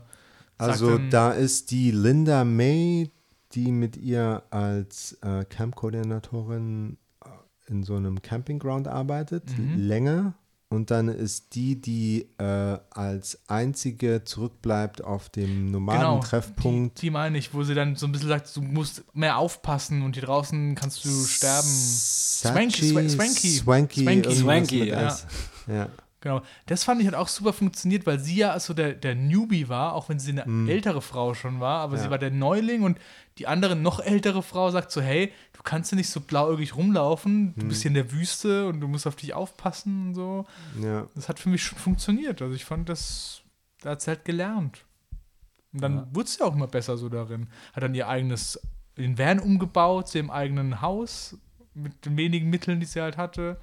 Also 0.58 0.98
dann, 0.98 1.10
da 1.10 1.30
ist 1.30 1.70
die 1.70 1.92
Linda 1.92 2.44
May, 2.44 3.10
die 3.52 3.70
mit 3.70 3.96
ihr 3.96 4.42
als 4.50 5.16
äh, 5.22 5.44
Camp-Koordinatorin 5.44 6.96
äh, 7.24 7.28
in 7.70 7.84
so 7.84 7.94
einem 7.96 8.20
Campingground 8.22 8.88
arbeitet, 8.88 9.56
Mhm. 9.56 9.78
länger. 9.78 10.34
Und 10.72 10.90
dann 10.90 11.08
ist 11.08 11.54
die, 11.54 11.78
die 11.78 12.28
äh, 12.38 12.78
als 12.90 13.38
einzige 13.46 14.24
zurückbleibt 14.24 15.04
auf 15.04 15.28
dem 15.28 15.66
genau, 15.66 15.72
Nomadentreffpunkt. 15.72 16.96
die, 16.96 17.06
die 17.06 17.10
meine 17.10 17.36
ich, 17.36 17.52
wo 17.52 17.62
sie 17.62 17.74
dann 17.74 17.94
so 17.96 18.06
ein 18.06 18.12
bisschen 18.12 18.28
sagt, 18.28 18.56
du 18.56 18.62
musst 18.62 19.04
mehr 19.14 19.36
aufpassen 19.36 20.00
und 20.00 20.14
hier 20.14 20.24
draußen 20.24 20.74
kannst 20.74 21.04
du 21.04 21.10
sterben. 21.10 21.68
Sachi, 21.68 22.88
Swanky, 22.88 23.08
Swanky. 23.10 23.48
Swanky, 23.50 24.02
Swanky. 24.04 24.34
Swanky, 24.34 24.84
ja. 24.88 25.18
Ja. 25.66 25.88
Genau. 26.22 26.40
Das 26.66 26.84
fand 26.84 27.00
ich 27.02 27.06
hat 27.08 27.14
auch 27.14 27.28
super 27.28 27.52
funktioniert, 27.52 28.06
weil 28.06 28.18
sie 28.18 28.36
ja 28.36 28.58
so 28.60 28.72
der, 28.72 28.94
der 28.94 29.14
Newbie 29.14 29.68
war, 29.68 29.92
auch 29.94 30.08
wenn 30.08 30.18
sie 30.18 30.30
eine 30.40 30.70
ältere 30.70 31.02
Frau 31.02 31.34
schon 31.34 31.60
war, 31.60 31.80
aber 31.80 31.98
sie 31.98 32.04
Ja. 32.04 32.10
war 32.10 32.18
der 32.18 32.30
Neuling 32.30 32.82
und 32.84 32.96
die 33.38 33.46
andere 33.48 33.74
noch 33.76 33.98
ältere 34.00 34.42
Frau 34.42 34.70
sagt 34.70 34.90
so, 34.92 35.00
hey, 35.02 35.32
du 35.52 35.62
kannst 35.62 35.90
ja 35.92 35.96
nicht 35.96 36.08
so 36.10 36.20
blauäugig 36.20 36.76
rumlaufen, 36.76 37.54
du 37.56 37.66
bist 37.66 37.82
hier 37.82 37.88
in 37.90 37.94
der 37.94 38.12
Wüste 38.12 38.68
und 38.68 38.80
du 38.80 38.88
musst 38.88 39.06
auf 39.06 39.16
dich 39.16 39.34
aufpassen 39.34 40.08
und 40.08 40.14
so. 40.14 40.46
ja. 40.80 41.06
Das 41.14 41.28
hat 41.28 41.38
für 41.40 41.48
mich 41.48 41.62
schon 41.62 41.78
funktioniert. 41.78 42.40
Also 42.40 42.54
ich 42.54 42.64
fand 42.64 42.88
das, 42.88 43.42
da 43.82 43.90
hat 43.90 44.00
sie 44.00 44.10
halt 44.10 44.24
gelernt. 44.24 44.84
Und 45.72 45.82
dann 45.82 45.96
Ja. 45.96 46.06
wurde 46.12 46.28
sie 46.28 46.40
auch 46.42 46.54
immer 46.54 46.68
besser 46.68 46.96
so 46.96 47.08
darin. 47.08 47.48
Hat 47.72 47.82
dann 47.82 47.94
ihr 47.94 48.06
eigenes, 48.06 48.60
den 48.96 49.18
Van 49.18 49.40
umgebaut, 49.40 50.08
zu 50.08 50.18
ihrem 50.18 50.30
eigenen 50.30 50.80
Haus, 50.82 51.36
mit 51.74 52.04
den 52.06 52.16
wenigen 52.16 52.48
Mitteln, 52.50 52.78
die 52.78 52.86
sie 52.86 53.00
halt 53.00 53.16
hatte. 53.16 53.58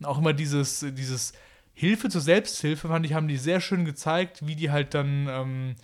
Und 0.00 0.06
auch 0.06 0.18
immer 0.18 0.32
dieses, 0.32 0.80
dieses 0.94 1.34
Hilfe 1.80 2.10
zur 2.10 2.20
Selbsthilfe, 2.20 2.88
fand 2.88 3.06
ich, 3.06 3.14
haben 3.14 3.26
die 3.26 3.38
sehr 3.38 3.62
schön 3.62 3.86
gezeigt, 3.86 4.46
wie 4.46 4.54
die 4.54 4.70
halt 4.70 4.92
dann 4.92 5.28
ähm, 5.30 5.76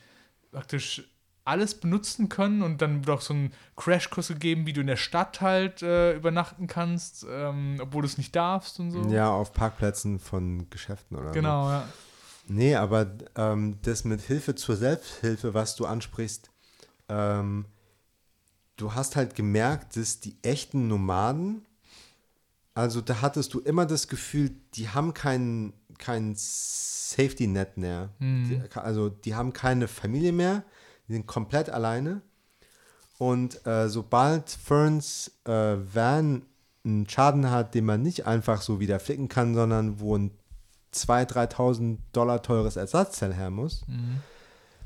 praktisch 0.53 1.09
alles 1.47 1.75
benutzen 1.75 2.29
können 2.29 2.61
und 2.61 2.83
dann 2.83 3.07
wird 3.07 3.17
auch 3.17 3.23
so 3.23 3.33
ein 3.33 3.53
Crashkurs 3.77 4.29
gegeben, 4.29 4.67
wie 4.67 4.75
du 4.75 4.83
in 4.83 4.89
der 4.89 4.97
Stadt 4.97 5.41
halt 5.41 5.81
äh, 5.81 6.15
übernachten 6.15 6.67
kannst, 6.67 7.25
ähm, 7.31 7.79
obwohl 7.81 8.03
du 8.03 8.09
es 8.09 8.19
nicht 8.19 8.37
darfst 8.37 8.79
und 8.79 8.91
so. 8.91 9.01
ja, 9.09 9.31
auf 9.31 9.55
Parkplätzen 9.55 10.19
von 10.19 10.69
Geschäften 10.69 11.17
oder 11.17 11.29
so. 11.29 11.33
Genau, 11.33 11.71
ja. 11.71 11.89
Nee, 12.47 12.75
aber 12.75 13.07
ähm, 13.35 13.79
das 13.83 14.05
mit 14.05 14.21
Hilfe 14.21 14.55
zur 14.55 14.77
Selbsthilfe, 14.77 15.55
was 15.55 15.77
du 15.77 15.87
ansprichst, 15.87 16.51
ähm, 17.09 17.65
du 18.77 18.93
hast 18.93 19.17
halt 19.17 19.35
gemerkt, 19.35 19.97
dass 19.97 20.21
die 20.21 20.37
echten 20.43 20.89
Nomaden, 20.89 21.65
also 22.75 23.01
da 23.01 23.23
hattest 23.23 23.55
du 23.55 23.61
immer 23.61 23.87
das 23.87 24.07
Gefühl, 24.07 24.51
die 24.75 24.91
haben 24.91 25.15
kein, 25.99 26.29
kein 26.31 26.35
Safety-Net 26.37 27.77
mehr. 27.77 28.11
Die, 28.21 28.61
also 28.75 29.09
die 29.09 29.35
haben 29.35 29.53
keine 29.53 29.89
Familie 29.89 30.33
mehr, 30.33 30.65
die 31.09 31.13
sind 31.15 31.27
komplett 31.27 31.71
alleine. 31.71 32.23
Und 33.19 33.65
äh, 33.67 33.89
sobald 33.89 34.51
Ferns 34.51 35.31
äh, 35.45 35.77
Van 35.93 36.43
einen 36.85 37.09
Schaden 37.09 37.51
hat, 37.51 37.75
den 37.75 37.85
man 37.87 38.03
nicht 38.03 38.27
einfach 38.27 38.61
so 38.63 38.79
wieder 38.81 39.01
flicken 39.01 39.29
kann, 39.29 39.55
sondern 39.55 39.99
wo 40.01 40.17
ein 40.17 40.31
2.000, 40.95 41.51
3.000 41.53 41.97
Dollar 42.13 42.43
teures 42.43 42.77
Ersatzteil 42.77 43.35
her 43.35 43.51
muss, 43.51 43.85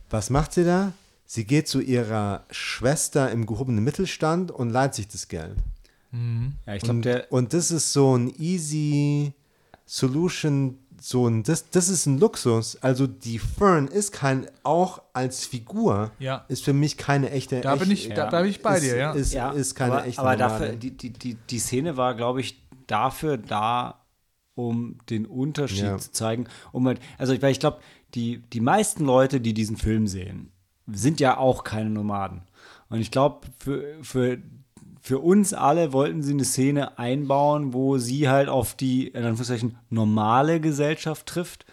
was 0.09 0.31
macht 0.31 0.53
sie 0.55 0.65
da? 0.65 0.93
Sie 1.27 1.45
geht 1.45 1.69
zu 1.69 1.81
ihrer 1.81 2.45
Schwester 2.51 3.31
im 3.31 3.47
gehobenen 3.47 3.85
Mittelstand 3.85 4.51
und 4.51 4.70
leiht 4.70 4.95
sich 4.95 5.07
das 5.09 5.28
Geld. 5.28 5.57
Ja, 6.66 6.74
ich 6.74 6.82
glaube, 6.82 6.97
Und, 6.97 7.05
der. 7.05 7.32
und 7.32 7.53
das 7.53 7.70
ist 7.70 7.93
so 7.93 8.16
ein 8.16 8.32
easy 8.39 9.32
Solution, 9.87 10.78
so 11.01 11.27
ein, 11.28 11.43
das, 11.43 11.70
das 11.70 11.89
ist 11.89 12.06
ein 12.06 12.18
Luxus. 12.18 12.77
Also 12.82 13.06
die 13.06 13.39
Fern 13.39 13.89
ist 13.89 14.12
kein, 14.12 14.47
auch 14.62 15.02
als 15.12 15.47
Figur, 15.47 16.10
Ja. 16.18 16.44
ist 16.48 16.62
für 16.64 16.72
mich 16.72 16.97
keine 16.97 17.31
echte 17.31 17.60
Da 17.60 17.74
bin 17.77 17.90
ich, 17.90 18.09
echt- 18.09 18.18
da, 18.18 18.28
da 18.31 18.40
bin 18.43 18.51
ich 18.51 18.62
bei 18.62 18.77
ist, 18.77 18.82
dir, 18.85 18.97
ja. 18.97 19.12
Ist, 19.12 19.35
ist 19.35 19.74
keine 19.74 19.93
aber, 19.94 20.06
echte 20.06 20.20
aber 20.20 20.36
Nomadin. 20.36 20.59
dafür, 20.60 20.77
die, 20.77 20.97
die, 20.97 21.10
die, 21.10 21.35
die 21.35 21.59
Szene 21.59 21.97
war, 21.97 22.14
glaube 22.14 22.40
ich, 22.40 22.62
dafür 22.86 23.36
da, 23.39 24.05
um 24.55 24.98
den 25.09 25.27
Unterschied 25.27 25.85
Ja. 25.85 25.98
zu 25.98 26.12
zeigen. 26.12 26.47
Um 26.72 26.86
halt, 26.86 27.01
also 27.18 27.40
weil 27.40 27.52
ich 27.52 27.60
glaube, 27.60 27.81
die, 28.14 28.39
die 28.52 28.60
meisten 28.60 29.05
Leute, 29.05 29.40
die 29.40 29.55
diesen 29.55 29.77
Film 29.77 30.06
sehen, 30.06 30.52
sind 30.86 31.20
ja 31.20 31.36
auch 31.39 31.64
keine 31.64 31.89
Nomaden. 31.90 32.43
Und 32.89 33.01
ich 33.01 33.10
glaube, 33.10 33.47
für, 33.59 33.85
für, 34.02 34.39
für 35.11 35.19
uns 35.19 35.53
alle 35.53 35.93
wollten 35.93 36.23
sie 36.23 36.35
eine 36.35 36.45
Szene 36.45 36.97
einbauen, 36.97 37.73
wo 37.74 37.99
sie 37.99 38.28
halt 38.28 38.49
auf 38.49 38.74
die, 38.74 39.09
in 39.09 39.24
Anführungszeichen, 39.24 39.77
normale 39.89 40.61
Gesellschaft 40.61 41.27
trifft, 41.27 41.66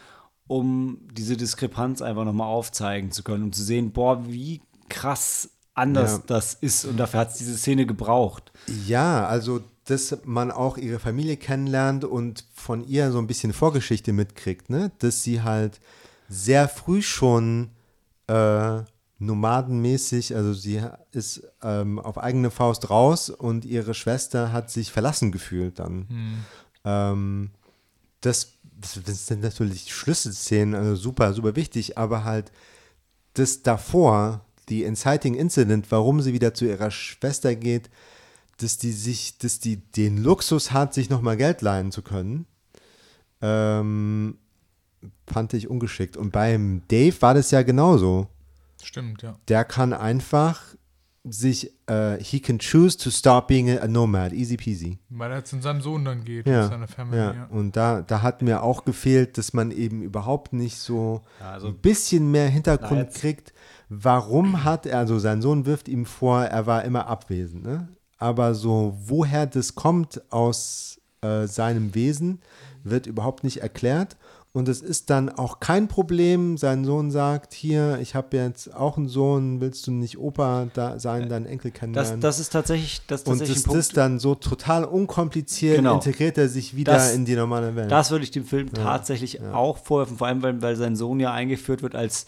um 0.47 0.97
diese 1.13 1.37
Diskrepanz 1.37 2.01
einfach 2.01 2.25
nochmal 2.25 2.47
aufzeigen 2.47 3.11
zu 3.11 3.21
können, 3.21 3.43
um 3.43 3.53
zu 3.53 3.61
sehen, 3.61 3.91
boah, 3.91 4.27
wie 4.27 4.59
krass 4.89 5.51
anders 5.75 6.13
Ja. 6.13 6.23
das 6.25 6.55
ist. 6.55 6.85
Und 6.85 6.97
dafür 6.97 7.19
hat 7.19 7.29
es 7.29 7.37
diese 7.37 7.55
Szene 7.59 7.85
gebraucht. 7.85 8.51
Ja, 8.87 9.27
also 9.27 9.61
dass 9.85 10.17
man 10.25 10.49
auch 10.49 10.79
ihre 10.79 10.97
Familie 10.97 11.37
kennenlernt 11.37 12.05
und 12.05 12.43
von 12.55 12.87
ihr 12.87 13.11
so 13.11 13.19
ein 13.19 13.27
bisschen 13.27 13.53
Vorgeschichte 13.53 14.13
mitkriegt, 14.13 14.71
ne? 14.71 14.89
Dass 14.97 15.21
sie 15.21 15.43
halt 15.43 15.79
sehr 16.27 16.67
früh 16.67 17.03
schon 17.03 17.69
äh, 18.25 18.79
nomadenmäßig, 19.19 20.35
also 20.35 20.53
sie 20.53 20.81
ist 21.11 21.47
ähm, 21.63 21.99
auf 21.99 22.17
eigene 22.17 22.51
Faust 22.51 22.89
raus 22.89 23.29
und 23.29 23.65
ihre 23.65 23.93
Schwester 23.93 24.51
hat 24.51 24.69
sich 24.69 24.91
verlassen 24.91 25.31
gefühlt 25.31 25.79
dann. 25.79 26.07
Ähm, 26.85 27.51
das, 28.21 28.53
das 29.05 29.27
sind 29.27 29.41
natürlich 29.41 29.93
Schlüsselszenen, 29.93 30.75
also 30.75 30.95
super, 30.95 31.33
super 31.33 31.55
wichtig, 31.55 31.97
aber 31.97 32.23
halt 32.23 32.51
das 33.33 33.63
davor, 33.63 34.45
die 34.69 34.83
Inciting 34.83 35.35
Incident, 35.35 35.87
warum 35.89 36.21
sie 36.21 36.33
wieder 36.33 36.53
zu 36.53 36.65
ihrer 36.65 36.91
Schwester 36.91 37.55
geht, 37.55 37.89
dass 38.57 38.77
die 38.77 38.91
sich, 38.91 39.37
dass 39.37 39.59
die 39.59 39.77
den 39.77 40.17
Luxus 40.17 40.71
hat, 40.71 40.93
sich 40.93 41.09
nochmal 41.09 41.37
Geld 41.37 41.61
leihen 41.61 41.91
zu 41.91 42.01
können, 42.01 42.45
ähm, 43.41 44.37
fand 45.27 45.53
ich 45.53 45.69
ungeschickt. 45.69 46.17
Und 46.17 46.31
beim 46.31 46.81
Dave 46.87 47.15
war 47.21 47.33
das 47.33 47.51
ja 47.51 47.61
genauso. 47.61 48.27
Stimmt, 48.83 49.21
ja. 49.23 49.37
Der 49.47 49.65
kann 49.65 49.93
einfach 49.93 50.61
sich, 51.29 51.73
äh, 51.87 52.17
he 52.23 52.39
can 52.39 52.57
choose 52.59 52.97
to 52.97 53.09
stop 53.09 53.47
being 53.47 53.69
a 53.69 53.87
nomad, 53.87 54.31
easy 54.31 54.55
peasy. 54.55 54.97
Weil 55.09 55.31
er 55.31 55.43
zu 55.43 55.59
seinem 55.61 55.81
Sohn 55.81 56.05
dann 56.05 56.23
geht, 56.23 56.47
Ja, 56.47 56.67
seiner 56.69 56.87
Family. 56.87 57.17
Ja, 57.17 57.33
Ja. 57.33 57.45
und 57.49 57.75
da, 57.75 58.01
da 58.01 58.21
hat 58.21 58.41
mir 58.41 58.63
auch 58.63 58.85
gefehlt, 58.85 59.37
dass 59.37 59.51
man 59.51 59.71
eben 59.71 60.01
überhaupt 60.03 60.53
nicht 60.53 60.77
so 60.77 61.21
Ja, 61.41 61.51
also- 61.51 61.67
ein 61.67 61.77
bisschen 61.79 62.31
mehr 62.31 62.47
Hintergrund 62.47 63.13
kriegt. 63.13 63.53
Warum 63.89 64.63
hat 64.63 64.85
er, 64.85 64.99
also 64.99 65.19
sein 65.19 65.41
Sohn 65.41 65.65
wirft 65.65 65.89
ihm 65.89 66.05
vor, 66.05 66.43
er 66.45 66.65
war 66.65 66.85
immer 66.85 67.07
abwesend, 67.07 67.63
ne? 67.63 67.89
Aber 68.19 68.55
so, 68.55 68.97
woher 69.05 69.45
das 69.47 69.75
kommt 69.75 70.21
aus 70.31 70.99
äh, 71.21 71.45
seinem 71.47 71.93
Wesen, 71.95 72.39
wird 72.83 73.05
überhaupt 73.07 73.43
nicht 73.43 73.57
erklärt. 73.57 74.15
Und 74.57 74.67
es 74.67 74.81
ist 74.81 75.11
dann 75.11 75.29
auch 75.29 75.59
kein 75.59 75.87
Problem. 75.87 76.57
Sein 76.57 76.83
Sohn 76.83 77.11
sagt: 77.11 77.53
Hier, 77.53 77.99
ich 78.01 78.15
habe 78.15 78.35
jetzt 78.37 78.73
auch 78.73 78.97
einen 78.97 79.07
Sohn, 79.07 79.61
willst 79.61 79.85
du 79.85 79.91
nicht 79.91 80.17
Opa 80.17 80.67
da 80.73 80.97
sein, 80.97 81.29
deinen 81.29 81.45
Enkel 81.45 81.69
Das, 81.69 81.79
kennenlernen? 81.79 82.21
das 82.21 82.39
ist 82.39 82.49
tatsächlich, 82.53 83.01
das 83.05 83.21
ist 83.21 83.27
und 83.27 83.37
tatsächlich 83.37 83.63
das, 83.63 83.71
das 83.73 83.87
Punkt. 83.89 83.97
dann 83.97 84.19
so 84.19 84.33
total 84.33 84.83
unkompliziert 84.83 85.75
Genau. 85.75 85.93
integriert 85.93 86.39
er 86.39 86.49
sich 86.49 86.75
wieder 86.75 86.93
Das- 86.93 87.13
in 87.13 87.25
die 87.25 87.35
normale 87.35 87.75
Welt. 87.75 87.91
Das 87.91 88.09
würde 88.09 88.23
ich 88.23 88.31
dem 88.31 88.45
Film 88.45 88.73
tatsächlich 88.73 89.41
auch 89.43 89.77
vorwerfen, 89.77 90.17
vor 90.17 90.25
allem, 90.25 90.41
weil, 90.41 90.59
weil 90.59 90.75
sein 90.75 90.95
Sohn 90.95 91.19
ja 91.19 91.31
eingeführt 91.31 91.83
wird 91.83 91.93
als, 91.93 92.25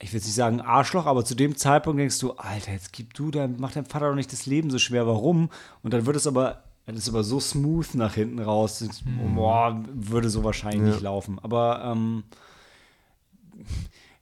ich 0.00 0.12
will 0.12 0.20
nicht 0.20 0.34
sagen 0.34 0.60
Arschloch, 0.60 1.06
aber 1.06 1.24
zu 1.24 1.34
dem 1.34 1.56
Zeitpunkt 1.56 1.98
denkst 1.98 2.20
du, 2.20 2.34
Alter, 2.34 2.70
jetzt 2.70 2.92
gib 2.92 3.12
du, 3.14 3.32
dein, 3.32 3.56
mach 3.58 3.72
deinem 3.72 3.86
Vater 3.86 4.08
doch 4.10 4.14
nicht 4.14 4.32
das 4.32 4.46
Leben 4.46 4.70
so 4.70 4.78
schwer, 4.78 5.04
warum? 5.08 5.50
Und 5.82 5.92
dann 5.94 6.06
wird 6.06 6.14
es 6.16 6.28
aber, 6.28 6.62
dann 6.86 6.96
ist 6.96 7.08
aber 7.08 7.22
so 7.22 7.38
smooth 7.38 7.94
nach 7.94 8.14
hinten 8.14 8.40
raus, 8.40 8.80
denkst, 8.80 9.02
boah, 9.34 9.82
würde 9.92 10.30
so 10.30 10.42
wahrscheinlich 10.42 10.80
Ja. 10.80 10.88
nicht 10.94 11.02
laufen. 11.02 11.38
Aber 11.38 11.84
ähm, 11.84 12.24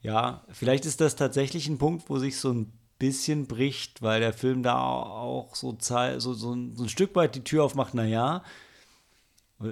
ja, 0.03 0.45
vielleicht 0.51 0.87
ist 0.87 1.01
das 1.01 1.17
tatsächlich 1.17 1.69
ein 1.69 1.79
Punkt, 1.79 2.09
wo 2.09 2.19
sich 2.19 2.37
so 2.39 2.53
ein 2.53 2.73
bisschen 2.99 3.47
bricht, 3.47 4.03
weil 4.03 4.21
der 4.21 4.35
Film 4.35 4.63
da 4.63 4.79
auch 4.79 5.55
so, 5.55 5.77
so, 5.81 6.35
so, 6.35 6.53
ein, 6.53 6.77
so 6.77 6.83
ein 6.85 6.89
Stück 6.89 7.15
weit 7.17 7.35
die 7.35 7.45
Tür 7.45 7.65
aufmacht, 7.65 7.95
naja, 7.95 8.43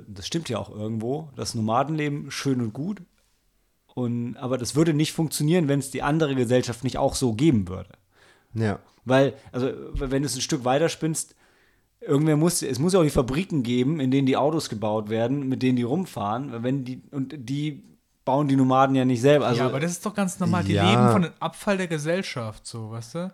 das 0.06 0.27
stimmt 0.27 0.48
ja 0.48 0.59
auch 0.59 0.70
irgendwo, 0.70 1.31
das 1.36 1.55
Nomadenleben 1.55 2.31
schön 2.31 2.60
und 2.60 2.73
gut, 2.73 3.02
und, 3.94 4.36
aber 4.36 4.59
das 4.59 4.74
würde 4.77 4.94
nicht 4.94 5.12
funktionieren, 5.12 5.69
wenn 5.69 5.81
es 5.81 5.90
die 5.90 6.02
andere 6.02 6.35
Gesellschaft 6.35 6.85
nicht 6.85 6.98
auch 6.98 7.15
so 7.15 7.35
geben 7.35 7.69
würde. 7.69 7.90
ja. 8.55 8.78
Weil, 9.05 9.35
also, 9.52 9.73
wenn 9.94 10.20
du 10.23 10.27
es 10.27 10.35
ein 10.35 10.43
Stück 10.43 10.66
weiter 10.66 10.90
spinnst, 10.90 11.35
irgendwer 12.01 12.37
muss, 12.37 12.62
es 12.62 12.79
muss 12.79 12.93
ja 12.93 13.01
auch 13.01 13.05
die 13.05 13.11
Fabriken 13.11 13.62
geben, 13.62 14.01
in 14.01 14.11
denen 14.11 14.27
die 14.27 14.37
Autos 14.37 14.69
gebaut 14.69 15.09
werden, 15.11 15.49
mit 15.49 15.62
denen 15.62 15.77
die 15.77 15.83
rumfahren, 15.83 16.62
wenn 16.62 16.85
die, 16.85 17.03
und 17.11 17.35
die 17.37 17.83
bauen 18.25 18.47
die 18.49 18.57
Nomaden 18.57 18.95
ja 18.95 19.05
nicht 19.05 19.20
selber. 19.23 19.47
Also, 19.47 19.61
ja, 19.62 19.66
aber 19.66 19.81
das 19.81 19.93
ist 19.93 20.05
doch 20.05 20.15
ganz 20.15 20.39
normal. 20.39 20.62
Die 20.65 20.75
Ja. 20.75 20.89
leben 20.91 21.11
von 21.11 21.23
dem 21.23 21.33
Abfall 21.41 21.79
der 21.79 21.87
Gesellschaft, 21.87 22.66
so, 22.66 22.91
weißt 22.91 23.15
du? 23.15 23.33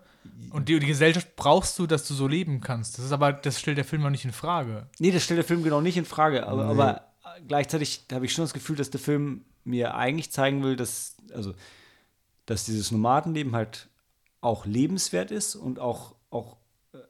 Und 0.51 0.69
die, 0.69 0.79
die 0.79 0.85
Gesellschaft 0.87 1.35
brauchst 1.35 1.77
du, 1.77 1.85
dass 1.85 2.07
du 2.07 2.13
so 2.13 2.27
leben 2.27 2.61
kannst. 2.61 2.97
Das 2.97 3.05
ist 3.05 3.11
aber, 3.11 3.33
das 3.33 3.59
stellt 3.59 3.77
der 3.77 3.85
Film 3.85 4.01
noch 4.01 4.09
nicht 4.09 4.25
in 4.25 4.31
Frage. 4.31 4.87
Nee, 4.99 5.11
das 5.11 5.23
stellt 5.23 5.37
der 5.37 5.43
Film 5.43 5.63
genau 5.63 5.81
nicht 5.81 5.97
in 5.97 6.05
Frage. 6.05 6.47
Aber, 6.47 6.65
aber 6.65 7.01
gleichzeitig 7.47 8.05
habe 8.11 8.25
ich 8.25 8.33
schon 8.33 8.43
das 8.45 8.53
Gefühl, 8.53 8.75
dass 8.77 8.89
der 8.89 8.99
Film 9.01 9.43
mir 9.65 9.95
eigentlich 9.95 10.31
zeigen 10.31 10.63
will, 10.63 10.75
dass, 10.75 11.17
also, 11.33 11.53
dass 12.45 12.63
dieses 12.65 12.91
Nomadenleben 12.91 13.53
halt 13.55 13.89
auch 14.41 14.65
lebenswert 14.65 15.29
ist 15.31 15.55
und 15.55 15.79
auch, 15.79 16.15
auch, 16.29 16.57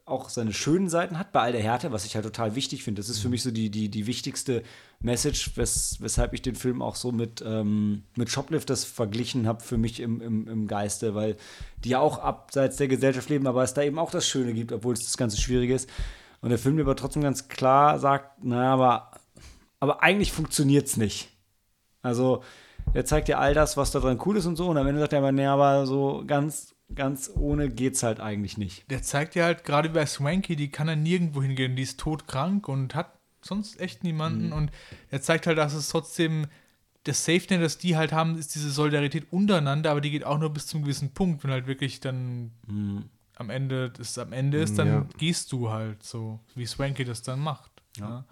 auch 0.04 0.28
seine 0.28 0.52
schönen 0.52 0.88
Seiten 0.88 1.18
hat 1.18 1.32
bei 1.32 1.40
all 1.40 1.52
der 1.52 1.62
Härte, 1.62 1.92
was 1.92 2.04
ich 2.04 2.14
halt 2.14 2.24
total 2.24 2.54
wichtig 2.54 2.82
finde. 2.82 3.00
Das 3.00 3.08
ist 3.08 3.20
für 3.20 3.28
mich 3.28 3.42
so 3.42 3.50
die, 3.50 3.70
die, 3.70 3.88
die 3.88 4.06
wichtigste 4.06 4.62
Message, 5.00 5.56
wes, 5.56 5.96
weshalb 6.00 6.32
ich 6.32 6.42
den 6.42 6.54
Film 6.54 6.82
auch 6.82 6.94
so 6.94 7.12
mit, 7.12 7.42
ähm, 7.46 8.04
mit 8.16 8.30
Shoplifters 8.30 8.84
verglichen 8.84 9.46
habe 9.46 9.62
für 9.62 9.78
mich 9.78 10.00
im, 10.00 10.20
im, 10.20 10.48
im 10.48 10.66
Geiste, 10.66 11.14
weil 11.14 11.36
die 11.84 11.90
ja 11.90 12.00
auch 12.00 12.18
abseits 12.18 12.76
der 12.76 12.88
Gesellschaft 12.88 13.28
leben, 13.28 13.46
aber 13.46 13.62
es 13.62 13.74
da 13.74 13.82
eben 13.82 13.98
auch 13.98 14.10
das 14.10 14.26
Schöne 14.26 14.52
gibt, 14.52 14.72
obwohl 14.72 14.94
es 14.94 15.04
das 15.04 15.16
Ganze 15.16 15.40
schwierig 15.40 15.70
ist. 15.70 15.88
Und 16.40 16.50
der 16.50 16.58
Film 16.58 16.76
mir 16.76 16.82
aber 16.82 16.96
trotzdem 16.96 17.22
ganz 17.22 17.48
klar 17.48 17.98
sagt, 17.98 18.44
naja, 18.44 18.72
aber, 18.72 19.10
aber 19.80 20.02
eigentlich 20.02 20.32
funktioniert 20.32 20.86
es 20.86 20.96
nicht. 20.96 21.28
Also, 22.02 22.42
er 22.94 23.04
zeigt 23.04 23.28
ja 23.28 23.38
all 23.38 23.52
das, 23.52 23.76
was 23.76 23.90
da 23.90 23.98
dran 23.98 24.20
cool 24.24 24.36
ist 24.36 24.46
und 24.46 24.56
so, 24.56 24.68
und 24.68 24.76
am 24.76 24.86
Ende 24.86 25.00
sagt 25.00 25.12
er 25.12 25.18
aber, 25.18 25.32
naja, 25.32 25.54
aber 25.54 25.86
so 25.86 26.22
ganz, 26.26 26.75
ganz 26.94 27.30
ohne 27.34 27.68
geht's 27.68 28.02
halt 28.02 28.20
eigentlich 28.20 28.58
nicht. 28.58 28.90
Der 28.90 29.02
zeigt 29.02 29.34
ja 29.34 29.44
halt, 29.44 29.64
gerade 29.64 29.90
bei 29.90 30.06
Swanky, 30.06 30.56
die 30.56 30.70
kann 30.70 30.88
er 30.88 30.96
nirgendwo 30.96 31.42
hingehen. 31.42 31.76
Die 31.76 31.82
ist 31.82 31.98
todkrank 32.00 32.68
und 32.68 32.94
hat 32.94 33.12
sonst 33.42 33.80
echt 33.80 34.04
niemanden. 34.04 34.52
Und 34.52 34.70
er 35.10 35.20
zeigt 35.22 35.46
halt, 35.46 35.58
dass 35.58 35.74
es 35.74 35.88
trotzdem 35.88 36.46
das 37.04 37.24
Safe 37.24 37.42
Net, 37.50 37.62
das 37.62 37.78
die 37.78 37.96
halt 37.96 38.12
haben, 38.12 38.36
ist 38.36 38.54
diese 38.56 38.70
Solidarität 38.70 39.26
untereinander, 39.30 39.92
aber 39.92 40.00
die 40.00 40.10
geht 40.10 40.24
auch 40.24 40.38
nur 40.38 40.50
bis 40.50 40.66
zum 40.66 40.82
gewissen 40.82 41.12
Punkt, 41.12 41.44
wenn 41.44 41.52
halt 41.52 41.68
wirklich 41.68 42.00
dann 42.00 42.50
am 43.36 43.50
Ende 43.50 43.90
das 43.90 44.18
am 44.18 44.32
Ende 44.32 44.58
ist, 44.58 44.76
dann 44.78 44.88
Ja. 44.88 45.06
gehst 45.18 45.52
du 45.52 45.70
halt 45.70 46.02
so, 46.02 46.40
wie 46.56 46.66
Swanky 46.66 47.04
das 47.04 47.22
dann 47.22 47.38
macht. 47.38 47.70
Ja. 47.98 48.24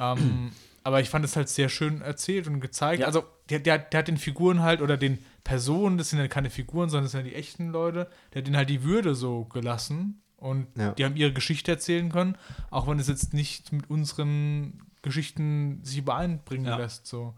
Ähm, 0.00 0.50
aber 0.82 1.00
ich 1.00 1.08
fand 1.10 1.24
es 1.24 1.36
halt 1.36 1.48
sehr 1.48 1.68
schön 1.68 2.00
erzählt 2.00 2.48
und 2.48 2.60
gezeigt. 2.60 3.00
Ja. 3.00 3.06
Also 3.06 3.24
der, 3.50 3.60
der, 3.60 3.78
der 3.78 3.98
hat 3.98 4.08
den 4.08 4.16
Figuren 4.16 4.62
halt 4.62 4.80
oder 4.82 4.96
den 4.96 5.18
Personen, 5.48 5.96
das 5.96 6.10
sind 6.10 6.18
ja 6.18 6.28
keine 6.28 6.50
Figuren, 6.50 6.90
sondern 6.90 7.04
das 7.06 7.12
sind 7.12 7.24
ja 7.24 7.30
die 7.30 7.34
echten 7.34 7.68
Leute, 7.70 8.08
der 8.34 8.40
hat 8.40 8.46
denen 8.46 8.56
halt 8.58 8.68
die 8.68 8.82
Würde 8.84 9.14
so 9.14 9.44
gelassen 9.46 10.20
und 10.36 10.66
Ja. 10.76 10.92
die 10.92 11.06
haben 11.06 11.16
ihre 11.16 11.32
Geschichte 11.32 11.70
erzählen 11.70 12.10
können, 12.12 12.36
auch 12.70 12.86
wenn 12.86 12.98
es 12.98 13.08
jetzt 13.08 13.32
nicht 13.32 13.72
mit 13.72 13.88
unseren 13.88 14.82
Geschichten 15.00 15.80
sich 15.84 15.96
übereinbringen 15.98 16.66
Ja. 16.66 16.76
lässt. 16.76 17.06
So. 17.06 17.32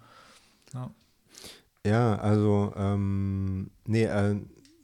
Ja, 1.87 2.17
also, 2.17 2.73
ähm, 2.77 3.71
nee, 3.87 4.05
äh, 4.05 4.37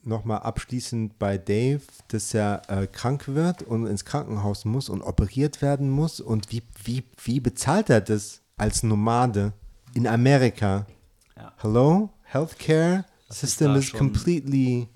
nochmal 0.03 0.39
abschließend 0.39 1.19
bei 1.19 1.37
Dave, 1.37 1.81
dass 2.07 2.33
er 2.33 2.61
äh, 2.69 2.87
krank 2.87 3.27
wird 3.27 3.61
und 3.61 3.85
ins 3.87 4.05
Krankenhaus 4.05 4.63
muss 4.65 4.87
und 4.89 5.01
operiert 5.01 5.61
werden 5.61 5.89
muss. 5.89 6.19
Und 6.21 6.51
wie, 6.51 6.63
wie, 6.83 7.03
wie 7.23 7.39
bezahlt 7.41 7.89
er 7.89 7.99
das 8.01 8.41
als 8.55 8.83
Nomade 8.83 9.51
in 9.93 10.07
Amerika? 10.07 10.87
Ja. 11.35 11.51
Hello? 11.57 12.09
Healthcare 12.23 13.05
Das 13.27 13.43
ist 13.43 13.51
system 13.51 13.73
da 13.73 13.79
is 13.79 13.85
schon- 13.85 13.99
completely. 13.99 14.87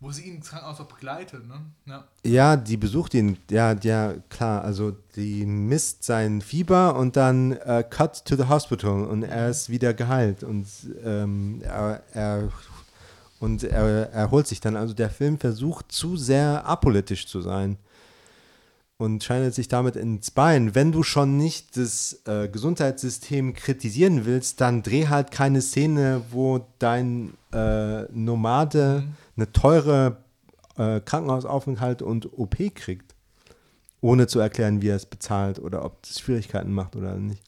Wo 0.00 0.10
sie 0.10 0.22
ihn 0.28 0.36
ins 0.36 0.50
Krankenhaus 0.50 0.80
auch 0.80 0.88
begleitet, 0.88 1.46
ne? 1.48 1.60
Ja. 1.86 2.04
Ja, 2.24 2.56
die 2.56 2.76
besucht 2.76 3.14
ihn. 3.14 3.38
Ja, 3.50 3.72
ja, 3.72 4.12
klar. 4.28 4.62
Also 4.62 4.94
die 5.16 5.46
misst 5.46 6.04
sein 6.04 6.42
Fieber 6.42 6.96
und 6.96 7.16
dann 7.16 7.52
äh, 7.52 7.82
cut 7.88 8.22
to 8.26 8.36
the 8.36 8.44
hospital 8.48 9.04
und 9.04 9.22
er 9.22 9.48
ist 9.48 9.70
wieder 9.70 9.94
geheilt 9.94 10.42
und 10.42 10.66
ähm, 11.02 11.62
er, 11.62 12.02
er 12.12 12.48
und 13.40 13.62
er 13.62 14.10
erholt 14.12 14.46
sich 14.46 14.60
dann. 14.60 14.76
Also 14.76 14.92
der 14.92 15.08
Film 15.08 15.38
versucht 15.38 15.90
zu 15.90 16.16
sehr 16.18 16.66
apolitisch 16.66 17.26
zu 17.26 17.40
sein 17.40 17.78
und 18.96 19.24
schneidet 19.24 19.54
sich 19.54 19.68
damit 19.68 19.96
ins 19.96 20.30
Bein. 20.30 20.74
Wenn 20.74 20.92
du 20.92 21.02
schon 21.02 21.36
nicht 21.36 21.76
das 21.76 22.22
äh, 22.26 22.48
Gesundheitssystem 22.48 23.54
kritisieren 23.54 24.24
willst, 24.24 24.60
dann 24.60 24.82
dreh 24.82 25.08
halt 25.08 25.30
keine 25.30 25.62
Szene, 25.62 26.22
wo 26.30 26.64
dein 26.78 27.34
äh, 27.52 28.02
Nomade 28.12 29.04
eine 29.36 29.50
teure 29.52 30.18
äh, 30.76 31.00
Krankenhausaufenthalt 31.00 32.02
und 32.02 32.38
OP 32.38 32.56
kriegt. 32.74 33.14
ohne 34.00 34.26
zu 34.26 34.38
erklären, 34.38 34.82
wie 34.82 34.88
er 34.88 34.96
es 34.96 35.06
bezahlt 35.06 35.58
oder 35.58 35.84
ob 35.84 36.04
es 36.04 36.20
Schwierigkeiten 36.20 36.72
macht 36.72 36.94
oder 36.94 37.16
nicht. 37.16 37.42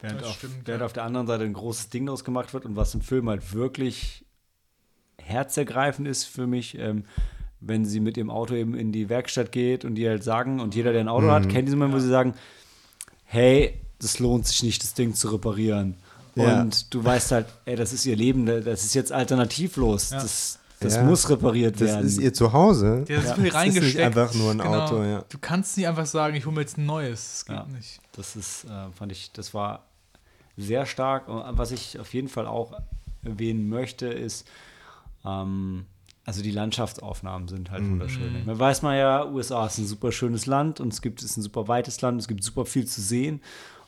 Während, 0.00 0.20
Das 0.20 0.28
auf, 0.28 0.34
stimmt, 0.36 0.66
während 0.66 0.80
ja. 0.80 0.86
auf 0.86 0.92
der 0.92 1.04
anderen 1.04 1.26
Seite 1.26 1.44
ein 1.44 1.52
großes 1.52 1.90
Ding 1.90 2.06
draus 2.06 2.24
gemacht 2.24 2.54
wird 2.54 2.64
und 2.64 2.74
was 2.76 2.94
im 2.94 3.02
Film 3.02 3.28
halt 3.28 3.52
wirklich 3.52 4.24
herzergreifend 5.20 6.08
ist 6.08 6.24
für 6.24 6.46
mich, 6.48 6.76
ähm, 6.78 7.04
wenn 7.64 7.84
sie 7.84 8.00
mit 8.00 8.16
ihrem 8.16 8.30
Auto 8.30 8.54
eben 8.54 8.74
in 8.74 8.90
die 8.92 9.08
Werkstatt 9.08 9.52
geht 9.52 9.84
und 9.84 9.94
die 9.94 10.08
halt 10.08 10.24
sagen, 10.24 10.60
und 10.60 10.74
jeder, 10.74 10.92
der 10.92 11.00
ein 11.02 11.08
Auto 11.08 11.30
hat, 11.30 11.48
kennt 11.48 11.68
diesen 11.68 11.78
Moment, 11.78 11.94
wo 11.94 12.00
sie 12.00 12.08
sagen, 12.08 12.34
hey, 13.24 13.80
das 14.00 14.18
lohnt 14.18 14.46
sich 14.46 14.62
nicht, 14.62 14.82
das 14.82 14.94
Ding 14.94 15.14
zu 15.14 15.28
reparieren. 15.28 15.94
Ja. 16.34 16.60
Und 16.62 16.92
du 16.92 17.04
weißt 17.04 17.32
halt, 17.32 17.46
ey, 17.66 17.76
das 17.76 17.92
ist 17.92 18.04
ihr 18.06 18.16
Leben, 18.16 18.46
das 18.46 18.84
ist 18.84 18.94
jetzt 18.94 19.12
alternativlos. 19.12 20.10
Ja. 20.10 20.20
Das, 20.22 20.58
das 20.80 20.96
Ja. 20.96 21.04
muss 21.04 21.28
repariert 21.30 21.74
Das 21.80 21.88
werden. 21.88 22.06
ist 22.06 22.18
ihr 22.18 22.32
Zuhause. 22.34 23.04
Ist 23.06 23.08
Ja. 23.10 23.20
Das 23.20 23.38
ist 23.38 23.54
reingesteckt. 23.54 23.84
nicht 23.86 23.98
einfach 24.00 24.34
nur 24.34 24.50
ein 24.50 24.58
genau. 24.58 24.80
Auto, 24.80 25.02
ja. 25.04 25.24
Du 25.28 25.38
kannst 25.40 25.76
nicht 25.76 25.86
einfach 25.86 26.06
sagen, 26.06 26.34
ich 26.34 26.44
hole 26.46 26.54
mir 26.56 26.62
jetzt 26.62 26.78
ein 26.78 26.86
neues. 26.86 27.30
Das 27.32 27.46
geht 27.46 27.56
Ja. 27.56 27.66
nicht. 27.76 28.00
Das 28.16 28.34
ist, 28.34 28.64
äh, 28.64 28.90
fand 28.98 29.12
ich, 29.12 29.30
das 29.32 29.54
war 29.54 29.84
sehr 30.56 30.84
stark. 30.86 31.28
Und 31.28 31.42
was 31.58 31.70
ich 31.70 32.00
auf 32.00 32.12
jeden 32.12 32.28
Fall 32.28 32.46
auch 32.46 32.72
erwähnen 33.24 33.68
möchte, 33.68 34.06
ist, 34.06 34.46
ähm, 35.24 35.86
also 36.24 36.42
die 36.42 36.50
Landschaftsaufnahmen 36.52 37.48
sind 37.48 37.70
halt 37.70 37.82
wunderschön. 37.84 38.44
Man 38.46 38.58
weiß 38.58 38.82
man 38.82 38.96
ja, 38.96 39.26
USA 39.26 39.66
ist 39.66 39.78
ein 39.78 39.86
super 39.86 40.12
schönes 40.12 40.46
Land 40.46 40.78
und 40.80 40.92
es 40.92 41.02
gibt 41.02 41.20
es 41.20 41.30
ist 41.30 41.36
ein 41.36 41.42
super 41.42 41.66
weites 41.68 42.00
Land, 42.00 42.20
es 42.20 42.28
gibt 42.28 42.44
super 42.44 42.64
viel 42.64 42.86
zu 42.86 43.00
sehen. 43.00 43.40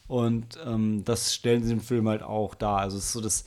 Und 0.06 0.58
ähm, 0.66 1.04
das 1.04 1.34
stellen 1.34 1.64
sie 1.64 1.72
im 1.72 1.80
Film 1.80 2.08
halt 2.08 2.22
auch 2.22 2.54
dar. 2.54 2.78
Also 2.80 2.98
es 2.98 3.04
ist 3.06 3.12
so 3.12 3.20
das, 3.20 3.44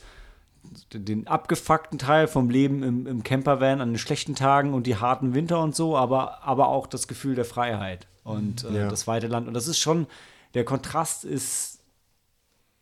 den 0.92 1.26
abgefuckten 1.28 1.98
Teil 1.98 2.26
vom 2.26 2.50
Leben 2.50 2.82
im, 2.82 3.06
im 3.06 3.22
Campervan 3.22 3.80
an 3.80 3.90
den 3.92 3.98
schlechten 3.98 4.34
Tagen 4.34 4.74
und 4.74 4.86
die 4.86 4.96
harten 4.96 5.34
Winter 5.34 5.60
und 5.60 5.76
so, 5.76 5.96
aber, 5.96 6.42
aber 6.42 6.68
auch 6.68 6.86
das 6.86 7.06
Gefühl 7.06 7.34
der 7.36 7.44
Freiheit 7.44 8.06
und 8.24 8.64
äh, 8.64 8.72
Ja. 8.80 8.88
das 8.88 9.06
weite 9.06 9.28
Land. 9.28 9.46
Und 9.48 9.54
das 9.54 9.68
ist 9.68 9.78
schon, 9.78 10.06
der 10.54 10.64
Kontrast 10.64 11.24
ist 11.24 11.80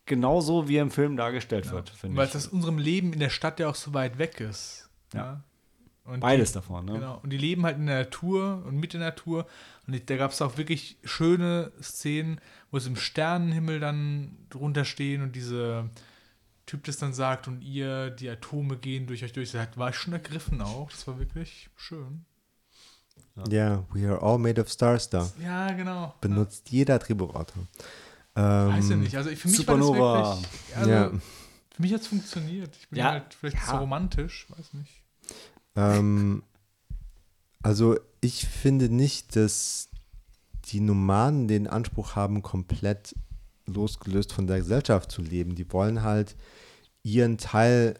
genauso, 0.06 0.68
wie 0.68 0.76
er 0.76 0.82
im 0.82 0.90
Film 0.90 1.16
dargestellt 1.16 1.70
wird, 1.72 1.90
finde 1.90 2.16
Weil 2.16 2.26
ich. 2.26 2.32
das 2.32 2.46
unserem 2.46 2.78
Leben 2.78 3.12
in 3.12 3.18
der 3.20 3.30
Stadt 3.30 3.58
ja 3.60 3.68
auch 3.68 3.74
so 3.74 3.92
weit 3.92 4.18
weg 4.18 4.40
ist. 4.40 4.88
Ja. 5.12 5.42
Und 6.06 6.20
Beides 6.20 6.50
die, 6.50 6.54
davon, 6.54 6.84
ne? 6.84 6.92
Genau. 6.92 7.18
Und 7.22 7.30
die 7.30 7.38
leben 7.38 7.64
halt 7.64 7.76
in 7.78 7.86
der 7.86 8.00
Natur 8.00 8.62
und 8.66 8.76
mit 8.78 8.92
der 8.92 9.00
Natur. 9.00 9.46
Und 9.86 10.08
da 10.10 10.16
gab 10.16 10.30
es 10.32 10.40
auch 10.42 10.56
wirklich 10.56 10.96
schöne 11.04 11.72
Szenen, 11.82 12.40
wo 12.70 12.78
sie 12.78 12.88
im 12.90 12.96
Sternenhimmel 12.96 13.80
dann 13.80 14.36
drunter 14.50 14.84
stehen 14.84 15.22
und 15.22 15.34
dieser 15.36 15.88
Typ 16.66 16.84
das 16.84 16.96
dann 16.96 17.12
sagt 17.12 17.46
und 17.48 17.62
ihr, 17.62 18.10
die 18.10 18.28
Atome 18.28 18.76
gehen 18.76 19.06
durch 19.06 19.22
euch 19.24 19.32
durch. 19.32 19.52
Das 19.52 19.68
war 19.76 19.90
ich 19.90 19.96
schon 19.96 20.12
ergriffen 20.12 20.60
auch. 20.60 20.90
Das 20.90 21.06
war 21.06 21.18
wirklich 21.18 21.70
schön. 21.76 22.24
Ja, 23.50 23.84
we 23.92 24.08
are 24.08 24.20
all 24.22 24.38
made 24.38 24.60
of 24.60 24.68
stars 24.70 25.08
da. 25.10 25.30
Ja, 25.42 25.70
genau. 25.72 26.14
Benutzt 26.20 26.70
jeder 26.70 26.98
Drehbuchautor. 26.98 27.66
Ja. 28.36 28.68
Weiß 28.68 28.88
ja 28.88 28.94
Ähm, 28.94 29.00
nicht. 29.02 29.16
Also 29.16 29.30
für 29.30 29.48
mich 29.48 29.56
Supernova. 29.58 29.98
war 29.98 30.22
das 30.22 30.42
wirklich. 30.42 30.76
Also, 30.76 30.90
Ja. 30.90 31.10
Für 31.74 31.82
mich 31.82 31.92
hat 31.92 32.00
es 32.00 32.06
funktioniert. 32.06 32.74
Ich 32.80 32.88
bin 32.88 32.98
Ja, 32.98 33.10
halt 33.12 33.34
vielleicht 33.34 33.56
ja. 33.58 33.66
so 33.66 33.76
romantisch, 33.76 34.46
weiß 34.56 34.72
nicht. 34.74 35.02
Ähm, 35.76 36.42
also 37.62 37.96
ich 38.20 38.46
finde 38.46 38.88
nicht, 38.88 39.36
dass 39.36 39.88
die 40.66 40.80
Nomaden 40.80 41.46
den 41.48 41.66
Anspruch 41.66 42.16
haben, 42.16 42.42
komplett 42.42 43.14
losgelöst 43.66 44.32
von 44.32 44.46
der 44.46 44.58
Gesellschaft 44.58 45.10
zu 45.10 45.22
leben. 45.22 45.54
Die 45.54 45.70
wollen 45.72 46.02
halt 46.02 46.36
ihren 47.02 47.38
Teil 47.38 47.98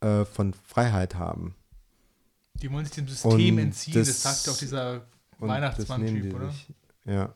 äh, 0.00 0.24
von 0.24 0.54
Freiheit 0.54 1.14
haben. 1.16 1.54
Die 2.62 2.70
wollen 2.72 2.84
sich 2.86 2.94
dem 2.94 3.08
System 3.08 3.32
Und 3.56 3.58
entziehen. 3.58 3.94
Das, 3.94 4.08
das- 4.08 4.22
sagt 4.44 4.48
auch 4.54 4.58
dieser 4.58 5.06
Weihnachtsmann-Typ, 5.38 6.22
die 6.22 6.32
oder? 6.32 6.50
sich. 6.50 6.66
Ja. 7.04 7.34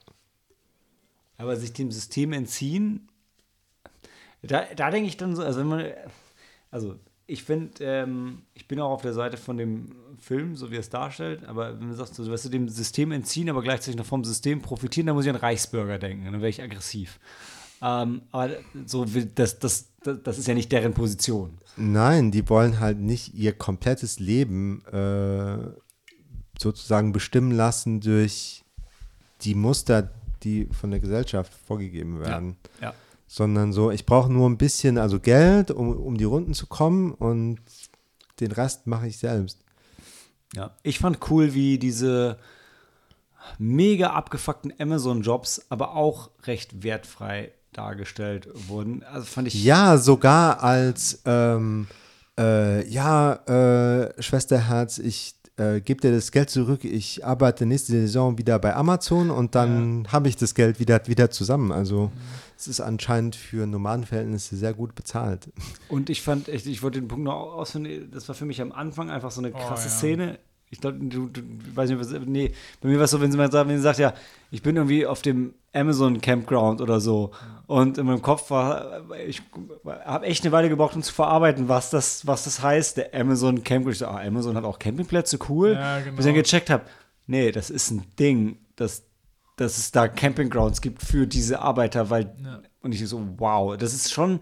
Aber 1.36 1.56
sich 1.56 1.72
dem 1.72 1.90
System 1.90 2.32
entziehen, 2.32 3.08
da, 4.42 4.64
da 4.74 4.90
denke 4.90 5.08
ich 5.08 5.16
dann 5.18 5.36
so, 5.36 5.42
also 5.42 5.60
wenn 5.60 5.66
man, 5.68 5.84
also 6.70 6.98
ich 7.30 7.44
finde, 7.44 7.84
ähm, 7.84 8.42
ich 8.54 8.66
bin 8.66 8.80
auch 8.80 8.90
auf 8.90 9.02
der 9.02 9.12
Seite 9.12 9.36
von 9.36 9.56
dem 9.56 9.92
Film, 10.18 10.56
so 10.56 10.70
wie 10.70 10.76
er 10.76 10.80
es 10.80 10.90
darstellt, 10.90 11.44
aber 11.44 11.78
wenn 11.78 11.88
du 11.88 11.94
sagst, 11.94 12.16
so, 12.16 12.28
weißt 12.28 12.46
du, 12.46 12.48
dem 12.48 12.68
System 12.68 13.12
entziehen, 13.12 13.48
aber 13.48 13.62
gleichzeitig 13.62 13.96
noch 13.96 14.04
vom 14.04 14.24
System 14.24 14.60
profitieren, 14.60 15.06
dann 15.06 15.14
muss 15.14 15.24
ich 15.24 15.30
an 15.30 15.36
Reichsbürger 15.36 15.98
denken, 15.98 16.24
dann 16.24 16.40
wäre 16.40 16.48
ich 16.48 16.60
aggressiv. 16.60 17.20
Ähm, 17.82 18.22
aber 18.32 18.50
so, 18.84 19.04
das, 19.04 19.60
das, 19.60 19.88
das, 20.02 20.22
das 20.24 20.38
ist 20.38 20.48
ja 20.48 20.54
nicht 20.54 20.72
deren 20.72 20.92
Position. 20.92 21.58
Nein, 21.76 22.32
die 22.32 22.48
wollen 22.48 22.80
halt 22.80 22.98
nicht 22.98 23.32
ihr 23.32 23.52
komplettes 23.52 24.18
Leben 24.18 24.84
äh, 24.86 25.70
sozusagen 26.58 27.12
bestimmen 27.12 27.52
lassen 27.52 28.00
durch 28.00 28.64
die 29.42 29.54
Muster, 29.54 30.10
die 30.42 30.66
von 30.72 30.90
der 30.90 30.98
Gesellschaft 30.98 31.52
vorgegeben 31.54 32.18
werden. 32.18 32.56
ja. 32.82 32.92
Sondern 33.32 33.72
so, 33.72 33.92
ich 33.92 34.06
brauche 34.06 34.32
nur 34.32 34.50
ein 34.50 34.58
bisschen, 34.58 34.98
also 34.98 35.20
Geld, 35.20 35.70
um, 35.70 35.96
um 35.96 36.16
die 36.16 36.24
Runden 36.24 36.52
zu 36.52 36.66
kommen 36.66 37.12
und 37.12 37.60
den 38.40 38.50
Rest 38.50 38.88
mache 38.88 39.06
ich 39.06 39.18
selbst. 39.18 39.60
Ja, 40.52 40.74
ich 40.82 40.98
fand 40.98 41.18
cool, 41.30 41.54
wie 41.54 41.78
diese 41.78 42.38
mega 43.56 44.10
abgefuckten 44.14 44.72
Amazon-Jobs 44.80 45.66
aber 45.68 45.94
auch 45.94 46.30
recht 46.42 46.82
wertfrei 46.82 47.52
dargestellt 47.72 48.48
wurden. 48.66 49.04
Also 49.04 49.26
fand 49.26 49.46
ich. 49.46 49.62
Ja, 49.62 49.96
sogar 49.96 50.64
als, 50.64 51.22
ähm, 51.24 51.86
äh, 52.36 52.84
ja, 52.88 53.34
äh, 53.46 54.20
Schwesterherz, 54.20 54.98
ich 54.98 55.36
äh, 55.56 55.80
gebe 55.80 56.00
dir 56.00 56.10
das 56.10 56.32
Geld 56.32 56.50
zurück, 56.50 56.84
ich 56.84 57.24
arbeite 57.24 57.64
nächste 57.64 57.92
Saison 57.92 58.38
wieder 58.38 58.58
bei 58.58 58.74
Amazon 58.74 59.30
und 59.30 59.54
dann 59.54 60.08
habe 60.10 60.28
ich 60.28 60.34
das 60.34 60.56
Geld 60.56 60.80
wieder, 60.80 61.06
wieder 61.06 61.30
zusammen. 61.30 61.70
Also 61.70 62.10
es 62.60 62.68
ist 62.68 62.80
anscheinend 62.80 63.36
für 63.36 63.66
Nomadenverhältnisse 63.66 64.54
sehr 64.54 64.74
gut 64.74 64.94
bezahlt. 64.94 65.48
Und 65.88 66.10
ich 66.10 66.20
fand, 66.20 66.48
ich, 66.48 66.66
ich 66.66 66.82
wollte 66.82 67.00
den 67.00 67.08
Punkt 67.08 67.24
noch 67.24 67.54
ausfinden, 67.54 68.10
das 68.12 68.28
war 68.28 68.34
für 68.34 68.44
mich 68.44 68.60
am 68.60 68.70
Anfang 68.70 69.10
einfach 69.10 69.30
so 69.30 69.40
eine 69.40 69.50
krasse 69.50 69.88
ja. 69.88 69.94
Szene. 69.94 70.38
Ich 70.68 70.80
glaube, 70.80 70.98
du, 70.98 71.28
du 71.28 71.40
weiß 71.74 71.88
nicht, 71.88 71.98
was, 71.98 72.12
nee, 72.26 72.52
bei 72.80 72.88
mir 72.90 72.98
war 72.98 73.04
es 73.04 73.10
so, 73.10 73.20
wenn 73.20 73.32
sie 73.32 73.38
mal 73.38 73.50
sagt, 73.50 73.68
wenn 73.68 73.76
sie 73.76 73.82
sagt, 73.82 73.98
ja, 73.98 74.12
ich 74.50 74.62
bin 74.62 74.76
irgendwie 74.76 75.06
auf 75.06 75.22
dem 75.22 75.54
Amazon 75.72 76.20
Campground 76.20 76.82
oder 76.82 77.00
so. 77.00 77.30
Und 77.66 77.96
in 77.96 78.04
meinem 78.04 78.22
Kopf 78.22 78.50
war, 78.50 79.04
ich 79.26 79.42
habe 79.86 80.26
echt 80.26 80.44
eine 80.44 80.52
Weile 80.52 80.68
gebraucht, 80.68 80.94
um 80.94 81.02
zu 81.02 81.14
verarbeiten, 81.14 81.68
was 81.68 81.88
das, 81.88 82.26
was 82.26 82.44
das 82.44 82.62
heißt, 82.62 82.98
der 82.98 83.14
Amazon 83.14 83.64
Campground. 83.64 83.94
Ich 83.94 83.98
so, 84.00 84.06
ah, 84.06 84.20
Amazon 84.20 84.54
hat 84.54 84.64
auch 84.64 84.78
Campingplätze, 84.78 85.38
cool. 85.48 85.72
Ja, 85.72 85.96
Bis 85.96 86.04
ich 86.04 86.10
genau. 86.10 86.22
dann 86.26 86.34
gecheckt 86.34 86.68
habe, 86.68 86.84
nee, 87.26 87.50
das 87.52 87.70
ist 87.70 87.90
ein 87.90 88.04
Ding, 88.18 88.58
dass, 88.76 89.04
dass 89.60 89.76
es 89.78 89.90
da 89.92 90.08
Campinggrounds 90.08 90.80
gibt 90.80 91.02
für 91.02 91.26
diese 91.26 91.60
Arbeiter, 91.60 92.08
weil, 92.10 92.34
Ja. 92.42 92.60
und 92.82 92.92
ich 92.94 93.06
so, 93.08 93.26
wow, 93.36 93.76
das 93.76 93.92
ist 93.94 94.10
schon, 94.12 94.40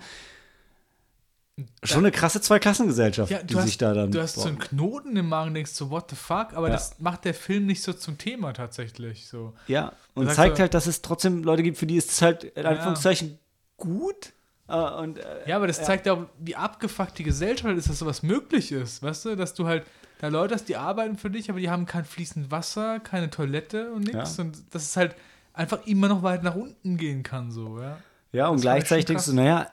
schon 1.82 1.98
eine 1.98 2.12
krasse 2.12 2.40
Zweiklassengesellschaft, 2.40 3.32
Ja, 3.32 3.42
die 3.42 3.56
hast, 3.56 3.64
sich 3.66 3.78
da 3.78 3.92
dann. 3.92 4.12
du 4.12 4.20
hast 4.22 4.36
so 4.36 4.46
einen 4.46 4.60
Knoten 4.60 5.16
im 5.16 5.28
Magen, 5.28 5.54
denkst 5.54 5.72
so, 5.72 5.90
what 5.90 6.08
the 6.08 6.14
fuck? 6.16 6.52
Aber 6.54 6.68
Ja. 6.68 6.74
das 6.74 7.00
macht 7.00 7.24
der 7.24 7.34
Film 7.34 7.66
nicht 7.66 7.82
so 7.82 7.92
zum 7.92 8.16
Thema 8.16 8.52
tatsächlich. 8.52 9.26
So. 9.26 9.54
ja, 9.66 9.92
und 10.14 10.30
zeigt 10.30 10.56
so- 10.56 10.60
halt, 10.62 10.74
dass 10.74 10.86
es 10.86 11.02
trotzdem 11.02 11.42
Leute 11.42 11.64
gibt, 11.64 11.76
für 11.78 11.86
die 11.86 11.96
ist 11.96 12.12
es 12.12 12.22
halt 12.22 12.44
in 12.44 12.64
Anführungszeichen 12.64 13.38
gut. 13.76 14.32
Äh, 14.68 14.76
und, 14.76 15.18
äh, 15.18 15.48
Ja, 15.48 15.56
aber 15.56 15.66
das 15.66 15.82
zeigt 15.84 16.06
ja 16.06 16.12
auch, 16.12 16.26
wie 16.38 16.54
abgefuckt 16.54 17.18
die 17.18 17.24
Gesellschaft 17.24 17.76
ist, 17.76 17.88
dass 17.90 17.98
sowas 17.98 18.22
möglich 18.22 18.70
ist. 18.70 19.02
Weißt 19.02 19.24
du, 19.24 19.34
dass 19.34 19.54
du 19.54 19.66
halt 19.66 19.84
da 20.18 20.28
Leute 20.28 20.54
hast, 20.54 20.68
die 20.68 20.76
arbeiten 20.76 21.16
für 21.16 21.30
dich, 21.30 21.50
aber 21.50 21.60
die 21.60 21.70
haben 21.70 21.86
kein 21.86 22.04
fließend 22.04 22.50
Wasser, 22.50 23.00
keine 23.00 23.30
Toilette 23.30 23.92
und 23.92 24.04
nichts. 24.04 24.36
Ja. 24.36 24.44
Und 24.44 24.62
dass 24.74 24.82
es 24.82 24.96
halt 24.96 25.14
einfach 25.52 25.86
immer 25.86 26.08
noch 26.08 26.22
weit 26.22 26.42
nach 26.42 26.54
unten 26.54 26.96
gehen 26.96 27.22
kann, 27.22 27.50
so, 27.50 27.80
ja. 27.80 27.98
ja, 28.32 28.48
und 28.48 28.56
das 28.56 28.62
gleichzeitig 28.62 29.06
denkst 29.06 29.26
du, 29.26 29.34
naja, 29.34 29.70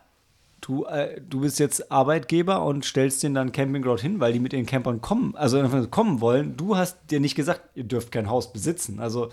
du, 0.62 0.86
äh, 0.86 1.22
du 1.22 1.42
bist 1.42 1.60
jetzt 1.60 1.92
Arbeitgeber 1.92 2.64
und 2.64 2.86
stellst 2.86 3.22
denen 3.24 3.36
dann 3.36 3.52
Campingground 3.52 4.02
hin, 4.02 4.20
weil 4.20 4.34
die 4.34 4.40
mit 4.40 4.52
den 4.52 4.66
Campern 4.66 5.02
kommen, 5.02 5.36
also 5.36 5.88
kommen 5.90 6.22
wollen. 6.22 6.58
Du 6.58 6.76
hast 6.76 6.98
dir 7.12 7.20
nicht 7.20 7.36
gesagt, 7.36 7.62
ihr 7.76 7.84
dürft 7.84 8.12
kein 8.12 8.30
Haus 8.30 8.52
besitzen. 8.52 9.00
Also, 9.00 9.32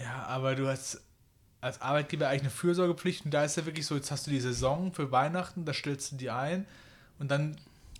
Ja, 0.00 0.24
aber 0.26 0.54
du 0.56 0.66
hast 0.66 1.00
als 1.60 1.80
Arbeitgeber 1.80 2.28
eigentlich 2.28 2.42
eine 2.42 2.50
Fürsorgepflicht 2.50 3.24
und 3.24 3.32
da 3.32 3.44
ist 3.44 3.56
ja 3.56 3.66
wirklich 3.66 3.86
so, 3.86 3.94
jetzt 3.94 4.10
hast 4.10 4.26
du 4.26 4.30
die 4.30 4.40
Saison 4.40 4.92
für 4.92 5.10
Weihnachten, 5.10 5.64
da 5.64 5.72
stellst 5.72 6.12
du 6.12 6.16
die 6.16 6.30
ein 6.30 6.66
und 7.18 7.30
dann 7.30 7.56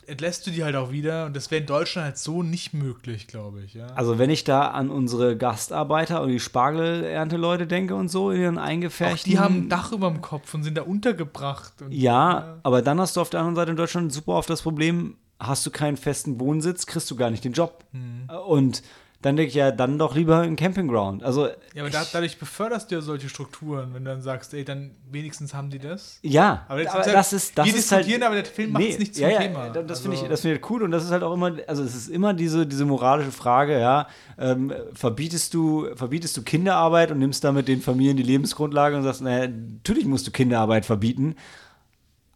entlässt 0.06 0.46
du 0.46 0.50
die 0.50 0.64
halt 0.64 0.76
auch 0.76 0.90
wieder 0.90 1.26
und 1.26 1.36
das 1.36 1.50
wäre 1.50 1.60
in 1.60 1.66
Deutschland 1.66 2.06
halt 2.06 2.18
so 2.18 2.42
nicht 2.42 2.74
möglich, 2.74 3.26
glaube 3.26 3.62
ich, 3.62 3.74
ja. 3.74 3.86
also 3.88 4.18
wenn 4.18 4.30
ich 4.30 4.44
da 4.44 4.68
an 4.68 4.90
unsere 4.90 5.36
Gastarbeiter 5.36 6.22
und 6.22 6.28
die 6.28 6.40
Spargelernte-Leute 6.40 7.66
denke 7.66 7.94
und 7.94 8.08
so 8.08 8.30
in 8.30 8.40
ihren 8.40 8.58
auch 8.58 8.62
eingefärchten. 8.62 9.30
die 9.30 9.38
haben 9.38 9.54
ein 9.54 9.68
Dach 9.68 9.92
über 9.92 10.10
dem 10.10 10.20
Kopf 10.20 10.54
und 10.54 10.62
sind 10.62 10.76
da 10.76 10.82
untergebracht. 10.82 11.82
Und, 11.82 11.92
Ja, 11.92 12.58
aber 12.62 12.82
dann 12.82 13.00
hast 13.00 13.16
du 13.16 13.20
auf 13.20 13.30
der 13.30 13.40
anderen 13.40 13.56
Seite 13.56 13.70
in 13.70 13.76
Deutschland 13.76 14.12
super 14.12 14.32
oft 14.32 14.50
das 14.50 14.62
Problem, 14.62 15.16
hast 15.38 15.66
du 15.66 15.70
keinen 15.70 15.96
festen 15.96 16.40
Wohnsitz, 16.40 16.86
kriegst 16.86 17.10
du 17.10 17.16
gar 17.16 17.30
nicht 17.30 17.44
den 17.44 17.52
Job. 17.52 17.84
Mhm. 17.92 18.30
Und 18.46 18.82
dann 19.26 19.36
denke 19.36 19.48
ich 19.48 19.54
ja, 19.54 19.72
dann 19.72 19.98
doch 19.98 20.14
lieber 20.14 20.38
ein 20.40 20.54
Campingground. 20.56 21.24
Also 21.24 21.46
Ja, 21.74 21.82
aber 21.82 21.90
da, 21.90 22.04
dadurch 22.12 22.38
beförderst 22.38 22.90
du 22.90 22.94
ja 22.94 23.00
solche 23.00 23.28
Strukturen, 23.28 23.92
wenn 23.92 24.04
du 24.04 24.10
dann 24.12 24.22
sagst, 24.22 24.54
ey, 24.54 24.64
dann 24.64 24.92
wenigstens 25.10 25.52
haben 25.52 25.68
die 25.68 25.78
das. 25.80 26.18
ja, 26.22 26.64
Aber, 26.68 26.80
jetzt 26.80 26.90
aber 26.92 27.00
ist 27.00 27.06
ja- 27.08 27.12
das 27.12 27.32
ist 27.32 27.58
das 27.58 27.66
wir 27.66 27.74
ist 27.74 27.90
halt 27.92 28.02
diskutieren, 28.06 28.22
aber 28.26 28.34
der 28.36 28.44
Film 28.44 28.72
macht 28.72 28.84
es 28.84 28.98
nicht 28.98 29.14
zum 29.14 29.22
ja, 29.24 29.28
ja, 29.30 29.38
Thema. 29.40 29.68
da- 29.70 29.82
Das 29.82 30.00
finde 30.00 30.14
ich, 30.14 30.20
Also- 30.22 30.30
das 30.30 30.40
finde 30.42 30.56
ich 30.56 30.70
cool 30.70 30.82
und 30.84 30.92
das 30.92 31.04
ist 31.04 31.10
halt 31.10 31.22
auch 31.24 31.34
immer, 31.34 31.52
also 31.66 31.82
es 31.82 31.94
ist 31.96 32.08
immer 32.08 32.32
diese, 32.34 32.66
diese 32.66 32.84
moralische 32.84 33.32
Frage, 33.32 33.80
ja, 33.80 34.06
ähm, 34.38 34.72
verbietest 34.94 35.52
du, 35.54 35.88
verbietest 35.96 36.36
du 36.36 36.42
Kinderarbeit 36.42 37.10
und 37.10 37.18
nimmst 37.18 37.42
damit 37.42 37.68
den 37.68 37.80
Familien 37.82 38.16
die 38.16 38.22
Lebensgrundlage 38.22 38.96
und 38.96 39.02
sagst, 39.02 39.22
naja, 39.22 39.48
natürlich 39.48 40.06
musst 40.06 40.26
du 40.26 40.30
Kinderarbeit 40.30 40.86
verbieten, 40.86 41.34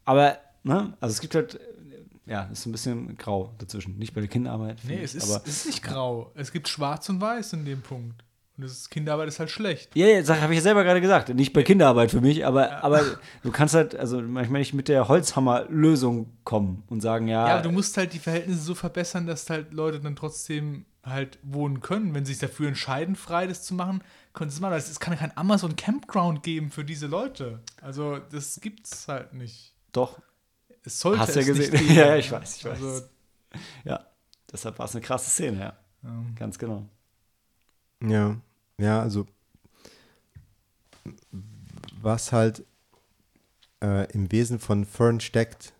aber, 0.05 0.39
ne, 0.65 0.95
also 1.01 1.13
es 1.13 1.21
gibt 1.21 1.35
halt, 1.35 1.61
ja, 2.31 2.45
ist 2.45 2.65
ein 2.65 2.71
bisschen 2.71 3.17
grau 3.17 3.53
dazwischen, 3.59 3.99
nicht 3.99 4.15
bei 4.15 4.21
der 4.21 4.31
Kinderarbeit. 4.31 4.79
Nee, 4.85 5.03
es 5.03 5.17
ich, 5.17 5.25
ist, 5.25 5.29
es 5.45 5.57
ist 5.57 5.67
nicht 5.67 5.83
grau. 5.83 6.31
Es 6.37 6.53
gibt 6.53 6.69
schwarz 6.69 7.09
und 7.09 7.21
weiß 7.21 7.55
in 7.55 7.65
dem 7.65 7.83
Punkt. 7.83 8.23
Und 8.57 8.63
das 8.63 8.71
ist, 8.71 8.91
Kinderarbeit 8.91 9.27
ist 9.27 9.41
halt 9.41 9.51
schlecht. 9.51 9.97
Ja, 9.97 10.07
ja, 10.07 10.41
habe 10.41 10.53
ich 10.53 10.59
ja 10.59 10.63
selber 10.63 10.85
gerade 10.85 11.01
gesagt. 11.01 11.31
Nicht 11.31 11.53
bei 11.53 11.65
Kinderarbeit 11.65 12.13
für 12.13 12.21
mich, 12.21 12.47
aber, 12.47 12.85
aber 12.85 13.03
du 13.43 13.51
kannst 13.51 13.75
halt, 13.75 13.97
also 13.97 14.23
manchmal 14.23 14.61
nicht 14.61 14.75
mit 14.75 14.87
der 14.87 15.09
Holzhammer-Lösung 15.09 16.31
kommen 16.45 16.85
und 16.89 17.01
sagen, 17.01 17.27
ja. 17.27 17.49
Ja, 17.49 17.55
aber 17.55 17.63
du 17.65 17.73
musst 17.73 17.97
halt 17.97 18.13
die 18.13 18.21
Verhältnisse 18.21 18.61
so 18.61 18.77
verbessern, 18.77 19.27
dass 19.27 19.51
halt 19.51 19.73
Leute 19.73 19.99
dann 19.99 20.15
trotzdem 20.15 20.85
halt 21.03 21.41
wohnen 21.43 21.81
können. 21.81 22.15
Wenn 22.15 22.25
sie 22.25 22.35
sich 22.35 22.41
dafür 22.41 22.69
entscheiden, 22.69 23.17
frei 23.17 23.49
das 23.49 23.65
zu 23.65 23.75
machen, 23.75 24.05
können 24.35 24.51
sie 24.51 24.55
es 24.55 24.61
machen. 24.61 24.75
Es 24.75 25.01
kann 25.01 25.15
ja 25.15 25.19
kein 25.19 25.37
Amazon 25.37 25.75
Campground 25.75 26.45
geben 26.45 26.71
für 26.71 26.85
diese 26.85 27.09
Leute. 27.09 27.59
Also, 27.83 28.19
das 28.31 28.61
gibt's 28.61 29.09
halt 29.09 29.33
nicht. 29.35 29.75
doch, 29.91 30.21
Es 30.85 31.01
sollte 31.01 31.21
Hast 31.21 31.35
ja 31.37 31.43
es 31.43 31.47
gesehen. 31.47 31.73
nicht 31.73 31.83
geben. 31.83 31.95
Ja, 31.95 32.07
ja, 32.11 32.17
ich 32.17 32.31
weiß, 32.31 32.57
ich 32.57 32.65
weiß. 32.65 32.83
Also, 32.83 33.07
ja. 33.85 34.07
Deshalb 34.51 34.79
war 34.79 34.87
es 34.87 34.93
eine 34.95 35.03
krasse 35.03 35.31
Szene, 35.31 35.61
ja. 35.61 35.77
ähm, 36.05 36.35
Ganz 36.35 36.59
genau. 36.59 36.87
Ja, 38.03 38.37
ja, 38.79 39.01
also 39.03 39.27
was 42.01 42.33
halt 42.33 42.65
äh, 43.83 44.11
im 44.13 44.33
Wesen 44.33 44.59
von 44.59 44.85
Fern 44.85 45.21
steckt, 45.21 45.73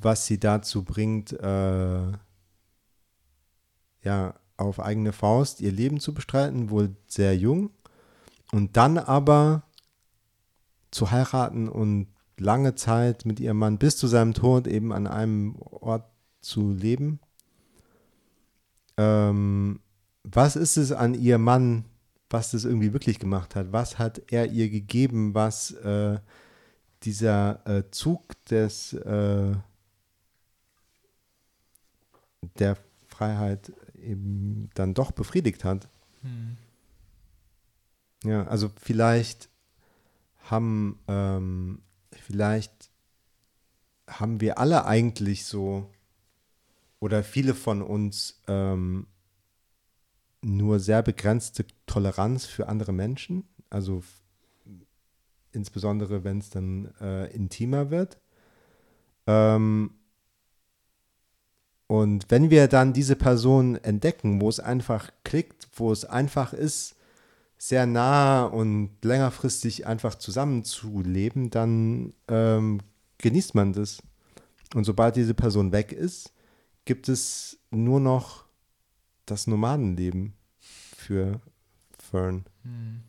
was 0.00 0.26
sie 0.26 0.38
dazu 0.38 0.82
bringt, 0.82 1.32
äh, 1.32 2.12
ja, 4.02 4.34
auf 4.56 4.80
eigene 4.80 5.12
Faust 5.12 5.60
ihr 5.60 5.72
Leben 5.72 6.00
zu 6.00 6.12
bestreiten, 6.14 6.70
wohl 6.70 6.94
sehr 7.06 7.36
jung, 7.36 7.70
und 8.50 8.76
dann 8.76 8.98
aber 8.98 9.62
zu 10.90 11.10
heiraten 11.10 11.68
und 11.68 12.08
lange 12.38 12.74
Zeit 12.74 13.24
mit 13.24 13.40
ihrem 13.40 13.58
Mann 13.58 13.78
bis 13.78 13.96
zu 13.96 14.06
seinem 14.06 14.34
Tod 14.34 14.66
eben 14.66 14.92
an 14.92 15.06
einem 15.06 15.56
Ort 15.56 16.06
zu 16.40 16.72
leben. 16.72 17.20
Ähm, 18.96 19.80
was 20.24 20.56
ist 20.56 20.76
es 20.76 20.92
an 20.92 21.14
ihr 21.14 21.38
Mann, 21.38 21.84
was 22.30 22.52
das 22.52 22.64
irgendwie 22.64 22.92
wirklich 22.92 23.18
gemacht 23.18 23.54
hat? 23.54 23.72
Was 23.72 23.98
hat 23.98 24.22
er 24.30 24.46
ihr 24.46 24.70
gegeben, 24.70 25.34
was 25.34 25.72
äh, 25.72 26.18
dieser 27.02 27.66
äh, 27.66 27.90
Zug 27.90 28.22
des 28.46 28.92
äh, 28.92 29.54
der 32.58 32.76
Freiheit 33.06 33.72
eben 33.94 34.70
dann 34.74 34.94
doch 34.94 35.12
befriedigt 35.12 35.64
hat? 35.64 35.88
hm. 36.22 36.56
Ja, 38.24 38.46
also 38.46 38.70
vielleicht 38.80 39.48
haben 40.44 40.98
ähm, 41.08 41.82
vielleicht 42.32 42.90
haben 44.08 44.40
wir 44.40 44.56
alle 44.58 44.86
eigentlich 44.86 45.44
so 45.44 45.90
oder 46.98 47.22
viele 47.22 47.54
von 47.54 47.82
uns 47.82 48.40
ähm, 48.48 49.06
nur 50.40 50.80
sehr 50.80 51.02
begrenzte 51.02 51.66
Toleranz 51.84 52.46
für 52.46 52.68
andere 52.70 52.94
Menschen, 52.94 53.44
also 53.68 54.02
insbesondere 55.52 56.24
wenn 56.24 56.38
es 56.38 56.48
dann 56.48 56.90
äh, 57.02 57.26
intimer 57.34 57.90
wird. 57.90 58.18
Ähm, 59.26 59.90
und 61.86 62.30
wenn 62.30 62.48
wir 62.48 62.66
dann 62.66 62.94
diese 62.94 63.16
Person 63.16 63.76
entdecken, 63.76 64.40
wo 64.40 64.48
es 64.48 64.58
einfach 64.58 65.10
klickt, 65.22 65.68
wo 65.74 65.92
es 65.92 66.06
einfach 66.06 66.54
ist, 66.54 66.96
sehr 67.64 67.86
nah 67.86 68.42
und 68.42 68.90
längerfristig 69.04 69.86
einfach 69.86 70.16
zusammenzuleben, 70.16 71.48
dann 71.50 72.12
ähm, 72.26 72.80
genießt 73.18 73.54
man 73.54 73.72
das. 73.72 74.02
Und 74.74 74.82
sobald 74.82 75.14
diese 75.14 75.32
Person 75.32 75.70
weg 75.70 75.92
ist, 75.92 76.32
gibt 76.86 77.08
es 77.08 77.60
nur 77.70 78.00
noch 78.00 78.46
das 79.26 79.46
Nomadenleben 79.46 80.32
für 80.58 81.40
Fern. 82.00 82.46
Hm. 82.64 83.04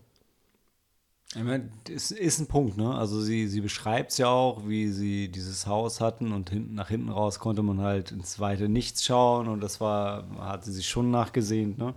Ich 1.33 1.43
meine, 1.43 1.71
das 1.85 2.11
ist 2.11 2.39
ein 2.39 2.45
Punkt, 2.45 2.77
ne? 2.77 2.93
Also 2.93 3.21
sie, 3.21 3.47
sie 3.47 3.61
beschreibt 3.61 4.11
es 4.11 4.19
ja 4.19 4.27
auch, 4.27 4.67
wie 4.67 4.89
sie 4.89 5.29
dieses 5.29 5.65
Haus 5.65 5.99
hatten 5.99 6.31
und 6.31 6.51
hinten 6.51 6.75
nach 6.75 6.89
hinten 6.89 7.09
raus 7.09 7.39
konnte 7.39 7.63
man 7.63 7.81
halt 7.81 8.11
ins 8.11 8.39
weite 8.39 8.69
Nichts 8.69 9.03
schauen 9.03 9.47
und 9.47 9.61
das 9.61 9.81
war, 9.81 10.29
hat 10.37 10.63
sie 10.63 10.73
sich 10.73 10.87
schon 10.87 11.09
nachgesehnt, 11.09 11.79
ne? 11.79 11.95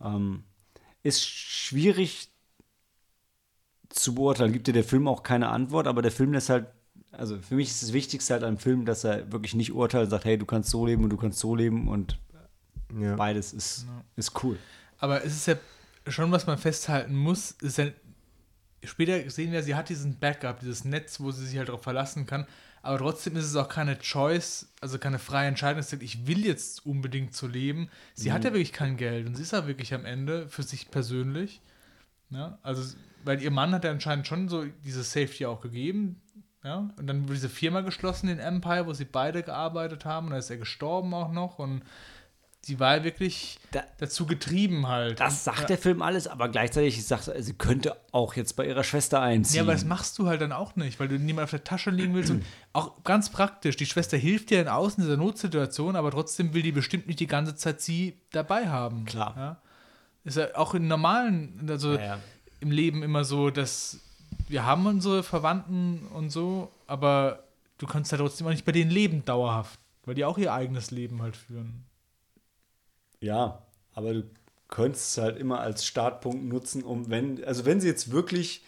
Ähm, 0.00 0.44
ist 1.04 1.24
schwierig 1.24 2.28
zu 3.90 4.14
beurteilen. 4.14 4.52
Gibt 4.52 4.66
dir 4.66 4.72
der 4.72 4.84
Film 4.84 5.06
auch 5.06 5.22
keine 5.22 5.48
Antwort, 5.48 5.86
aber 5.86 6.02
der 6.02 6.10
Film 6.10 6.32
lässt 6.32 6.48
halt, 6.48 6.66
also 7.12 7.38
für 7.38 7.54
mich 7.54 7.68
ist 7.68 7.82
das 7.82 7.92
Wichtigste 7.92 8.34
halt 8.34 8.42
am 8.42 8.58
Film, 8.58 8.84
dass 8.86 9.04
er 9.04 9.30
wirklich 9.30 9.54
nicht 9.54 9.72
urteilt 9.72 10.04
und 10.04 10.10
sagt, 10.10 10.24
hey, 10.24 10.36
du 10.36 10.46
kannst 10.46 10.70
so 10.70 10.84
leben 10.86 11.04
und 11.04 11.10
du 11.10 11.16
kannst 11.16 11.38
so 11.38 11.54
leben 11.54 11.88
und 11.88 12.18
Ja. 12.98 13.14
beides 13.14 13.52
ist, 13.52 13.86
ist 14.16 14.42
cool. 14.42 14.58
Aber 14.98 15.24
es 15.24 15.34
ist 15.34 15.46
ja 15.46 15.56
schon, 16.08 16.32
was 16.32 16.46
man 16.46 16.58
festhalten 16.58 17.14
muss, 17.14 17.52
ist 17.52 17.78
ja, 17.78 17.86
später 18.82 19.28
sehen 19.30 19.52
wir, 19.52 19.62
sie 19.62 19.74
hat 19.74 19.88
diesen 19.88 20.18
Backup, 20.18 20.60
dieses 20.60 20.84
Netz, 20.84 21.20
wo 21.20 21.30
sie 21.30 21.46
sich 21.46 21.58
halt 21.58 21.68
darauf 21.68 21.82
verlassen 21.82 22.26
kann. 22.26 22.46
Aber 22.84 22.98
trotzdem 22.98 23.34
ist 23.36 23.46
es 23.46 23.56
auch 23.56 23.68
keine 23.70 23.98
Choice, 23.98 24.68
also 24.82 24.98
keine 24.98 25.18
freie 25.18 25.48
Entscheidung, 25.48 25.78
dass 25.78 25.88
sie 25.88 25.96
sagt, 25.96 26.02
ich 26.02 26.26
will 26.26 26.44
jetzt 26.44 26.84
unbedingt 26.84 27.34
so 27.34 27.46
leben. 27.46 27.88
Sie 28.12 28.30
hat 28.30 28.44
ja 28.44 28.52
wirklich 28.52 28.74
kein 28.74 28.98
Geld 28.98 29.26
und 29.26 29.36
sie 29.36 29.42
ist 29.42 29.52
ja 29.52 29.66
wirklich 29.66 29.94
am 29.94 30.04
Ende 30.04 30.48
für 30.48 30.62
sich 30.62 30.90
persönlich. 30.90 31.62
Ja, 32.28 32.58
also, 32.62 32.94
weil 33.24 33.40
ihr 33.40 33.50
Mann 33.50 33.72
hat 33.72 33.84
ja 33.84 33.90
anscheinend 33.90 34.26
schon 34.26 34.50
so 34.50 34.66
diese 34.84 35.02
Safety 35.02 35.46
auch 35.46 35.62
gegeben. 35.62 36.20
Ja, 36.62 36.90
und 36.98 37.06
dann 37.06 37.22
wurde 37.22 37.34
diese 37.34 37.48
Firma 37.48 37.80
geschlossen, 37.80 38.26
den 38.26 38.38
Empire, 38.38 38.86
wo 38.86 38.92
sie 38.92 39.06
beide 39.06 39.42
gearbeitet 39.42 40.04
haben. 40.04 40.26
Und 40.26 40.30
dann 40.32 40.40
ist 40.40 40.50
er 40.50 40.58
gestorben 40.58 41.14
auch 41.14 41.32
noch. 41.32 41.58
Und 41.58 41.82
sie 42.64 42.80
war 42.80 42.96
ja 42.96 43.04
wirklich 43.04 43.58
Da- 43.70 43.84
dazu 43.98 44.26
getrieben 44.26 44.88
halt. 44.88 45.20
Das 45.20 45.44
sagt 45.44 45.68
der 45.68 45.78
Film 45.78 46.02
alles, 46.02 46.26
aber 46.26 46.48
gleichzeitig 46.48 47.04
sagt 47.06 47.30
sie 47.36 47.54
könnte 47.54 47.96
auch 48.12 48.34
jetzt 48.34 48.54
bei 48.56 48.66
ihrer 48.66 48.84
Schwester 48.84 49.20
einziehen. 49.20 49.56
Ja, 49.56 49.62
aber 49.62 49.72
das 49.72 49.84
machst 49.84 50.18
du 50.18 50.26
halt 50.26 50.40
dann 50.40 50.52
auch 50.52 50.76
nicht, 50.76 50.98
weil 51.00 51.08
du 51.08 51.18
niemand 51.18 51.44
auf 51.44 51.50
der 51.50 51.64
Tasche 51.64 51.90
liegen 51.90 52.14
willst. 52.14 52.30
Und 52.30 52.44
auch 52.72 53.02
ganz 53.04 53.30
praktisch, 53.30 53.76
die 53.76 53.86
Schwester 53.86 54.16
hilft 54.16 54.50
dir 54.50 54.60
in 54.60 54.68
außen 54.68 55.02
in 55.02 55.08
dieser 55.08 55.16
Notsituation, 55.18 55.96
aber 55.96 56.10
trotzdem 56.10 56.54
will 56.54 56.62
die 56.62 56.72
bestimmt 56.72 57.06
nicht 57.06 57.20
die 57.20 57.26
ganze 57.26 57.54
Zeit 57.54 57.80
sie 57.80 58.20
dabei 58.32 58.68
haben. 58.68 59.04
Klar. 59.04 59.34
Ja? 59.36 59.56
Ist 60.24 60.36
ja 60.36 60.54
auch 60.56 60.74
in 60.74 60.88
normalen, 60.88 61.66
also 61.68 61.94
ja. 61.98 62.18
im 62.60 62.70
Leben 62.70 63.02
immer 63.02 63.24
so, 63.24 63.50
dass 63.50 64.00
wir 64.48 64.64
haben 64.64 64.86
unsere 64.86 65.22
Verwandten 65.22 66.06
und 66.12 66.30
so, 66.30 66.70
aber 66.86 67.44
du 67.78 67.86
kannst 67.86 68.12
ja 68.12 68.18
trotzdem 68.18 68.46
auch 68.46 68.50
nicht 68.50 68.64
bei 68.64 68.72
denen 68.72 68.90
leben 68.90 69.24
dauerhaft, 69.24 69.78
weil 70.04 70.14
die 70.14 70.24
auch 70.24 70.38
ihr 70.38 70.52
eigenes 70.52 70.90
Leben 70.90 71.22
halt 71.22 71.36
führen. 71.36 71.84
Ja, 73.24 73.62
aber 73.94 74.12
du 74.12 74.24
könntest 74.68 75.16
es 75.16 75.22
halt 75.22 75.38
immer 75.38 75.60
als 75.60 75.86
Startpunkt 75.86 76.44
nutzen, 76.44 76.82
um 76.82 77.08
wenn, 77.08 77.42
also 77.44 77.64
wenn 77.64 77.80
sie 77.80 77.88
jetzt 77.88 78.10
wirklich 78.10 78.64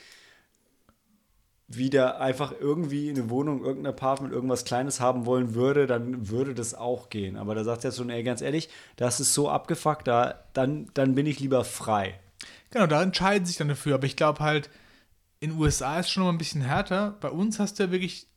wieder 1.69 2.21
einfach 2.21 2.55
irgendwie 2.59 3.11
eine 3.11 3.29
Wohnung, 3.29 3.65
irgendein 3.65 3.93
Apartment, 3.93 4.33
irgendwas 4.33 4.65
Kleines 4.65 5.01
haben 5.01 5.27
wollen 5.27 5.55
würde, 5.55 5.87
dann 5.87 6.31
würde 6.31 6.55
das 6.55 6.75
auch 6.75 7.11
gehen. 7.11 7.37
Aber 7.37 7.55
da 7.55 7.65
sagt 7.65 7.85
er 7.85 7.93
schon, 7.93 8.09
ey, 8.09 8.23
ganz 8.23 8.41
ehrlich, 8.41 8.71
das 8.97 9.21
ist 9.21 9.35
so 9.35 9.51
abgefuckt, 9.51 10.07
da, 10.07 10.45
dann, 10.55 10.89
dann 10.95 11.15
bin 11.15 11.27
ich 11.27 11.41
lieber 11.41 11.65
frei. 11.65 12.19
Genau, 12.71 12.87
da 12.87 13.03
entscheiden 13.03 13.47
sich 13.47 13.57
dann 13.57 13.69
dafür. 13.69 13.97
Aber 13.97 14.07
ich 14.07 14.17
glaube 14.17 14.41
halt, 14.41 14.71
in 15.41 15.51
den 15.51 15.59
USA 15.59 15.99
ist 15.99 16.11
schon 16.11 16.23
mal 16.23 16.31
ein 16.31 16.39
bisschen 16.39 16.63
härter. 16.63 17.17
Bei 17.21 17.31
uns 17.31 17.59
hast 17.59 17.79
du 17.79 17.85
ja 17.85 17.91
wirklich, 17.91 18.29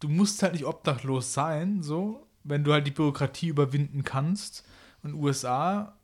du 0.00 0.08
musst 0.08 0.42
halt 0.42 0.52
nicht 0.52 0.64
obdachlos 0.64 1.34
sein, 1.34 1.82
so, 1.82 2.28
wenn 2.44 2.64
du 2.64 2.72
halt 2.72 2.86
die 2.86 2.92
Bürokratie 2.92 3.48
überwinden 3.48 4.04
kannst. 4.04 4.64
Und 5.06 5.10
in 5.10 5.16
den 5.16 5.24
USA 5.24 5.96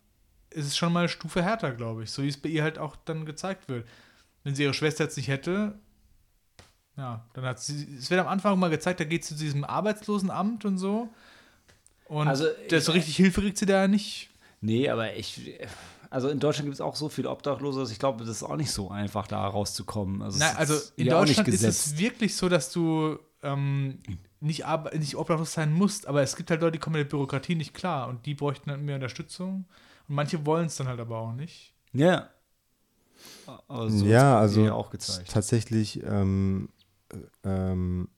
ist 0.51 0.67
es 0.67 0.77
schon 0.77 0.93
mal 0.93 1.01
eine 1.01 1.09
Stufe 1.09 1.43
härter, 1.43 1.73
glaube 1.73 2.05
ich. 2.05 2.11
So 2.11 2.23
wie 2.23 2.29
es 2.29 2.37
bei 2.37 2.49
ihr 2.49 2.63
halt 2.63 2.79
auch 2.79 2.97
dann 2.97 3.27
gezeigt 3.27 3.69
wird. 3.69 3.87
Wenn 4.45 4.55
sie 4.55 4.65
ihre 4.65 4.75
Schwester 4.75 5.05
jetzt 5.05 5.17
nicht 5.17 5.29
hätte, 5.29 5.79
ja, 6.97 7.25
dann 7.33 7.45
hat 7.45 7.61
sie, 7.61 7.97
es 7.99 8.11
wird 8.11 8.21
am 8.21 8.29
Anfang 8.29 8.59
mal 8.59 8.69
gezeigt, 8.71 9.01
da 9.01 9.05
geht 9.05 9.25
sie 9.25 9.37
zu 9.37 9.45
diesem 9.45 9.65
Arbeitslosenamt 9.65 10.65
und 10.65 10.79
so. 10.79 11.09
Und 12.07 12.29
Also, 12.29 12.47
das 12.69 12.85
so 12.85 12.93
richtig 12.93 13.17
Hilfe 13.17 13.41
kriegt 13.41 13.57
sie 13.57 13.67
da 13.67 13.83
ja 13.83 13.89
nicht. 13.89 14.31
Nee, 14.61 14.89
aber 14.89 15.17
ich, 15.17 15.59
also 16.11 16.29
in 16.29 16.39
Deutschland 16.39 16.67
gibt 16.67 16.75
es 16.75 16.81
auch 16.81 16.95
so 16.95 17.09
viele 17.09 17.31
Obdachlose, 17.31 17.81
dass 17.81 17.91
ich 17.91 17.99
glaube, 17.99 18.21
das 18.25 18.29
ist 18.29 18.43
auch 18.43 18.57
nicht 18.57 18.71
so 18.71 18.91
einfach, 18.91 19.27
da 19.27 19.47
rauszukommen. 19.47 20.23
Also, 20.23 20.39
Nein, 20.39 20.57
also 20.57 20.75
in 20.97 21.09
Deutschland 21.09 21.49
ist 21.49 21.63
es 21.63 21.99
wirklich 21.99 22.37
so, 22.37 22.49
dass 22.49 22.71
du 22.71 23.19
ähm, 23.43 23.99
nicht, 24.41 24.65
nicht 24.95 25.17
obdachlos 25.17 25.53
sein 25.53 25.73
musst, 25.73 26.07
aber 26.07 26.23
es 26.23 26.37
gibt 26.37 26.51
halt 26.51 26.61
Leute, 26.61 26.73
die 26.73 26.79
kommen 26.79 26.97
mit 26.99 27.05
der 27.07 27.17
Bürokratie 27.17 27.55
nicht 27.55 27.75
klar 27.75 28.09
und 28.09 28.27
die 28.27 28.35
bräuchten 28.35 28.71
dann 28.71 28.85
mehr 28.85 28.97
Unterstützung. 28.97 29.67
Und 30.09 30.15
manche 30.15 30.45
wollen 30.47 30.67
es 30.67 30.77
dann 30.77 30.89
halt 30.89 31.01
aber 31.01 31.19
auch 31.19 31.33
nicht. 31.33 31.75
Ja. 31.93 32.29
Aber 33.69 33.91
so 33.91 34.05
ja, 34.07 34.39
also 34.39 34.61
mir 34.61 34.75
auch 34.75 34.91
gezeigt. 34.91 35.31
tatsächlich 35.31 36.03
ähm, 36.05 36.69
ähm, 37.45 38.09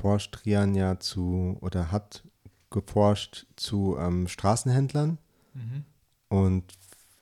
forscht 0.00 0.44
Rian 0.44 0.74
ja 0.74 0.98
zu 0.98 1.56
oder 1.60 1.90
hat 1.90 2.24
geforscht 2.70 3.46
zu 3.56 3.96
ähm, 3.98 4.28
Straßenhändlern 4.28 5.18
Mhm. 5.54 5.84
und 6.30 6.64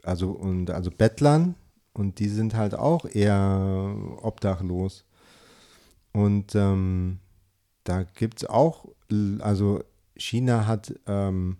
also 0.05 0.31
und 0.31 0.71
also 0.71 0.93
Bettlern 0.93 1.57
und 1.93 2.21
die 2.21 2.29
sind 2.29 2.55
halt 2.55 2.77
auch 2.77 3.05
eher 3.05 3.93
obdachlos. 4.23 5.05
Und 6.13 6.55
ähm, 6.55 7.19
da 7.85 8.03
gibt 8.03 8.43
es 8.43 8.49
auch, 8.49 8.87
also 9.41 9.83
China 10.17 10.67
hat, 10.67 10.95
ähm, 11.07 11.57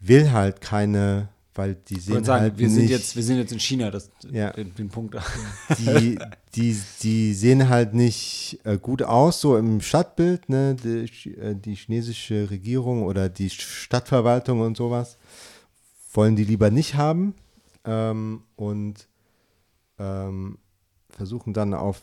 will 0.00 0.32
halt 0.32 0.60
keine, 0.60 1.28
weil 1.54 1.74
die 1.74 2.00
sehen 2.00 2.24
sagen, 2.24 2.42
halt 2.42 2.58
wir 2.58 2.66
nicht, 2.66 2.76
sind, 2.76 2.88
jetzt, 2.90 3.16
wir 3.16 3.22
sind 3.22 3.36
jetzt 3.38 3.52
in 3.52 3.60
China, 3.60 3.90
das, 3.90 4.10
Ja. 4.30 4.50
den, 4.50 4.74
den 4.74 4.88
Punkt. 4.88 5.16
die, 5.78 6.18
die, 6.54 6.80
die 7.02 7.34
sehen 7.34 7.68
halt 7.68 7.94
nicht 7.94 8.60
äh, 8.64 8.78
gut 8.78 9.02
aus, 9.02 9.40
so 9.40 9.56
im 9.56 9.80
Stadtbild, 9.80 10.48
ne? 10.48 10.74
Die, 10.76 11.34
äh, 11.34 11.54
die 11.54 11.74
chinesische 11.74 12.50
Regierung 12.50 13.02
oder 13.04 13.28
die 13.28 13.50
Stadtverwaltung 13.50 14.60
und 14.60 14.76
sowas 14.76 15.18
wollen 16.14 16.36
die 16.36 16.44
lieber 16.44 16.70
nicht 16.70 16.94
haben 16.94 17.34
ähm, 17.84 18.42
und 18.56 19.08
ähm, 19.98 20.58
versuchen 21.10 21.52
dann 21.52 21.74
auf 21.74 22.02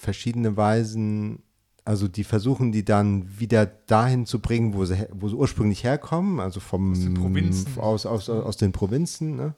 verschiedene 0.00 0.56
Weisen, 0.56 1.42
also 1.84 2.08
die 2.08 2.24
versuchen 2.24 2.72
die 2.72 2.84
dann 2.84 3.38
wieder 3.38 3.66
dahin 3.66 4.24
zu 4.24 4.40
bringen, 4.40 4.72
wo 4.74 4.86
sie, 4.86 5.06
wo 5.12 5.28
sie 5.28 5.34
ursprünglich 5.34 5.84
herkommen, 5.84 6.40
also 6.40 6.58
vom 6.58 6.92
Aus 6.92 7.00
den 7.00 7.14
Provinzen. 7.14 7.78
aus, 7.78 8.06
aus, 8.06 8.30
aus 8.30 8.56
den 8.56 8.72
Provinzen. 8.72 9.36
Ne? 9.36 9.54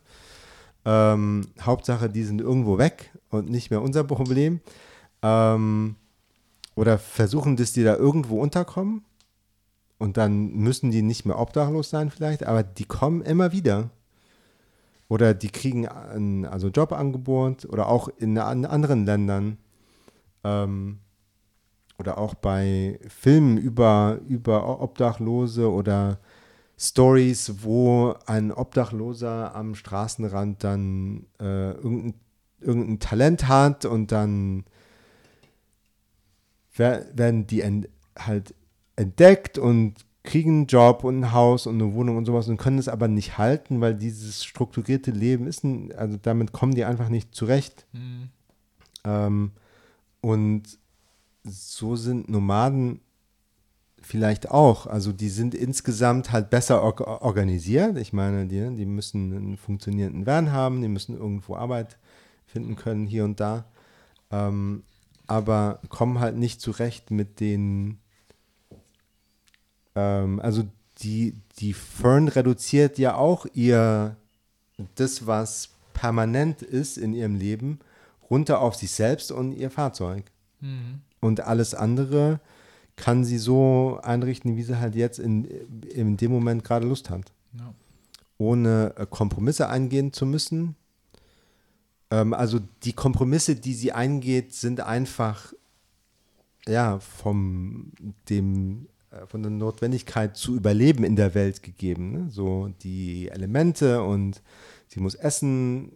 Ähm, 0.84 1.46
Hauptsache, 1.60 2.10
die 2.10 2.24
sind 2.24 2.40
irgendwo 2.40 2.76
weg 2.76 3.12
und 3.30 3.50
nicht 3.50 3.70
mehr 3.70 3.82
unser 3.82 4.02
Problem. 4.02 4.60
Ähm, 5.22 5.94
oder 6.74 6.98
versuchen, 6.98 7.56
dass 7.56 7.72
die 7.72 7.84
da 7.84 7.94
irgendwo 7.94 8.40
unterkommen. 8.40 9.04
Und 9.98 10.16
dann 10.16 10.52
müssen 10.54 10.90
die 10.90 11.02
nicht 11.02 11.24
mehr 11.24 11.38
obdachlos 11.38 11.90
sein 11.90 12.10
vielleicht, 12.10 12.44
aber 12.44 12.64
die 12.64 12.86
kommen 12.86 13.22
immer 13.22 13.52
wieder. 13.52 13.90
Oder 15.06 15.34
die 15.34 15.50
kriegen 15.50 15.86
ein 15.86 16.46
also 16.46 16.68
Jobangebot 16.68 17.66
oder 17.66 17.86
auch 17.86 18.08
in 18.08 18.36
an 18.38 18.64
anderen 18.64 19.04
Ländern. 19.04 19.58
Ähm, 20.44 20.98
oder 21.98 22.18
auch 22.18 22.34
bei 22.34 22.98
Filmen 23.08 23.58
über, 23.58 24.18
über 24.26 24.80
Obdachlose 24.80 25.70
oder 25.70 26.18
Stories, 26.78 27.62
wo 27.62 28.14
ein 28.26 28.50
Obdachloser 28.50 29.54
am 29.54 29.74
Straßenrand 29.76 30.64
dann 30.64 31.26
äh, 31.38 31.72
irgendein, 31.72 32.14
irgendein 32.60 32.98
Talent 32.98 33.46
hat 33.46 33.84
und 33.84 34.10
dann 34.10 34.64
wer- 36.74 37.06
werden 37.16 37.46
die 37.46 37.60
en 37.60 37.86
halt 38.18 38.54
entdeckt 38.96 39.58
und 39.58 39.94
kriegen 40.24 40.50
einen 40.50 40.66
Job 40.66 41.04
und 41.04 41.20
ein 41.20 41.32
Haus 41.32 41.66
und 41.66 41.80
eine 41.80 41.94
Wohnung 41.94 42.16
und 42.16 42.24
sowas 42.24 42.48
und 42.48 42.56
können 42.56 42.78
es 42.78 42.88
aber 42.88 43.08
nicht 43.08 43.38
halten, 43.38 43.80
weil 43.80 43.94
dieses 43.94 44.44
strukturierte 44.44 45.10
Leben 45.10 45.46
ist, 45.46 45.64
ein, 45.64 45.92
also 45.92 46.16
damit 46.20 46.52
kommen 46.52 46.74
die 46.74 46.84
einfach 46.84 47.08
nicht 47.08 47.34
zurecht. 47.34 47.86
Mhm. 47.92 48.28
Ähm, 49.04 49.52
und 50.22 50.78
so 51.44 51.96
sind 51.96 52.30
Nomaden 52.30 53.00
vielleicht 54.00 54.50
auch. 54.50 54.86
Also 54.86 55.12
die 55.12 55.28
sind 55.28 55.54
insgesamt 55.54 56.32
halt 56.32 56.48
besser 56.48 56.82
or 56.82 57.22
organisiert. 57.22 57.98
Ich 57.98 58.14
meine, 58.14 58.46
die, 58.46 58.74
die 58.74 58.86
müssen 58.86 59.36
einen 59.36 59.56
funktionierenden 59.58 60.24
Van 60.24 60.50
haben, 60.50 60.80
die 60.80 60.88
müssen 60.88 61.16
irgendwo 61.16 61.56
Arbeit 61.56 61.98
finden 62.46 62.76
können, 62.76 63.06
hier 63.06 63.24
und 63.24 63.38
da. 63.38 63.66
Ähm, 64.30 64.84
aber 65.26 65.80
kommen 65.90 66.20
halt 66.20 66.36
nicht 66.36 66.62
zurecht 66.62 67.10
mit 67.10 67.38
den 67.40 67.98
ähm, 69.94 70.40
also 70.40 70.64
die, 70.98 71.34
die 71.58 71.72
Fern 71.72 72.28
reduziert 72.28 72.98
ja 72.98 73.16
auch 73.16 73.46
ihr 73.54 74.16
das, 74.94 75.26
was 75.26 75.70
permanent 75.92 76.62
ist 76.62 76.98
in 76.98 77.14
ihrem 77.14 77.34
Leben, 77.34 77.80
runter 78.32 78.62
auf 78.62 78.74
sich 78.74 78.90
selbst 78.90 79.30
und 79.30 79.52
ihr 79.52 79.70
Fahrzeug. 79.70 80.24
Mhm. 80.60 81.02
Und 81.20 81.42
alles 81.42 81.74
andere 81.74 82.40
kann 82.96 83.24
sie 83.24 83.36
so 83.36 84.00
einrichten, 84.02 84.56
wie 84.56 84.62
sie 84.62 84.80
halt 84.80 84.94
jetzt 84.94 85.18
in, 85.18 85.44
in 85.44 86.16
dem 86.16 86.32
Moment 86.32 86.64
gerade 86.64 86.86
Lust 86.86 87.10
hat. 87.10 87.30
Ja. 87.58 87.74
Ohne 88.38 88.94
äh, 88.96 89.06
Kompromisse 89.08 89.68
eingehen 89.68 90.14
zu 90.14 90.24
müssen. 90.24 90.76
Ähm, 92.10 92.32
also 92.32 92.58
die 92.84 92.94
Kompromisse, 92.94 93.54
die 93.54 93.74
sie 93.74 93.92
eingeht, 93.92 94.54
sind 94.54 94.80
einfach 94.80 95.52
ja 96.66 97.00
vom 97.00 97.92
dem 98.30 98.88
äh, 99.10 99.26
von 99.26 99.42
der 99.42 99.50
Notwendigkeit 99.50 100.38
zu 100.38 100.56
überleben 100.56 101.04
in 101.04 101.16
der 101.16 101.34
Welt 101.34 101.62
gegeben. 101.62 102.12
Ne? 102.12 102.30
So 102.30 102.72
die 102.82 103.28
Elemente 103.28 104.02
und 104.02 104.40
sie 104.88 105.00
muss 105.00 105.14
essen 105.14 105.92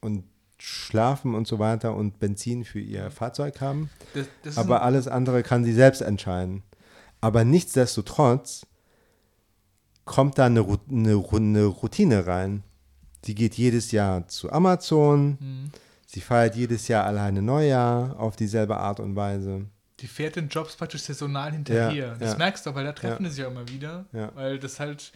und 0.00 0.24
schlafen 0.64 1.34
und 1.34 1.48
so 1.48 1.58
weiter 1.58 1.94
und 1.96 2.20
Benzin 2.20 2.64
für 2.64 2.78
ihr 2.78 3.10
Fahrzeug 3.10 3.60
haben. 3.60 3.90
Das, 4.14 4.26
das 4.44 4.58
Aber 4.58 4.82
alles 4.82 5.08
andere 5.08 5.42
kann 5.42 5.64
sie 5.64 5.72
selbst 5.72 6.02
entscheiden. 6.02 6.62
Aber 7.20 7.44
nichtsdestotrotz 7.44 8.64
kommt 10.04 10.38
da 10.38 10.46
eine, 10.46 10.60
eine, 10.88 11.24
eine 11.32 11.64
Routine 11.64 12.26
rein. 12.26 12.62
Sie 13.24 13.34
geht 13.34 13.54
jedes 13.54 13.90
Jahr 13.92 14.28
zu 14.28 14.52
Amazon. 14.52 15.38
Mhm. 15.40 15.70
Sie 16.06 16.20
feiert 16.20 16.54
jedes 16.56 16.88
Jahr 16.88 17.06
alleine 17.06 17.42
Neujahr 17.42 18.18
auf 18.20 18.36
dieselbe 18.36 18.76
Art 18.76 19.00
und 19.00 19.16
Weise. 19.16 19.66
die 20.00 20.06
fährt 20.08 20.36
den 20.36 20.48
Jobs 20.48 20.76
praktisch 20.76 21.02
saisonal 21.02 21.52
hinterher. 21.52 21.92
Ja, 21.92 22.14
das 22.16 22.32
ja. 22.32 22.38
merkst 22.38 22.66
du, 22.66 22.74
weil 22.74 22.84
da 22.84 22.92
treffen 22.92 23.24
Ja. 23.24 23.30
sich 23.30 23.38
ja 23.40 23.48
immer 23.48 23.68
wieder. 23.68 24.04
Weil 24.34 24.58
das 24.58 24.78
halt, 24.80 25.12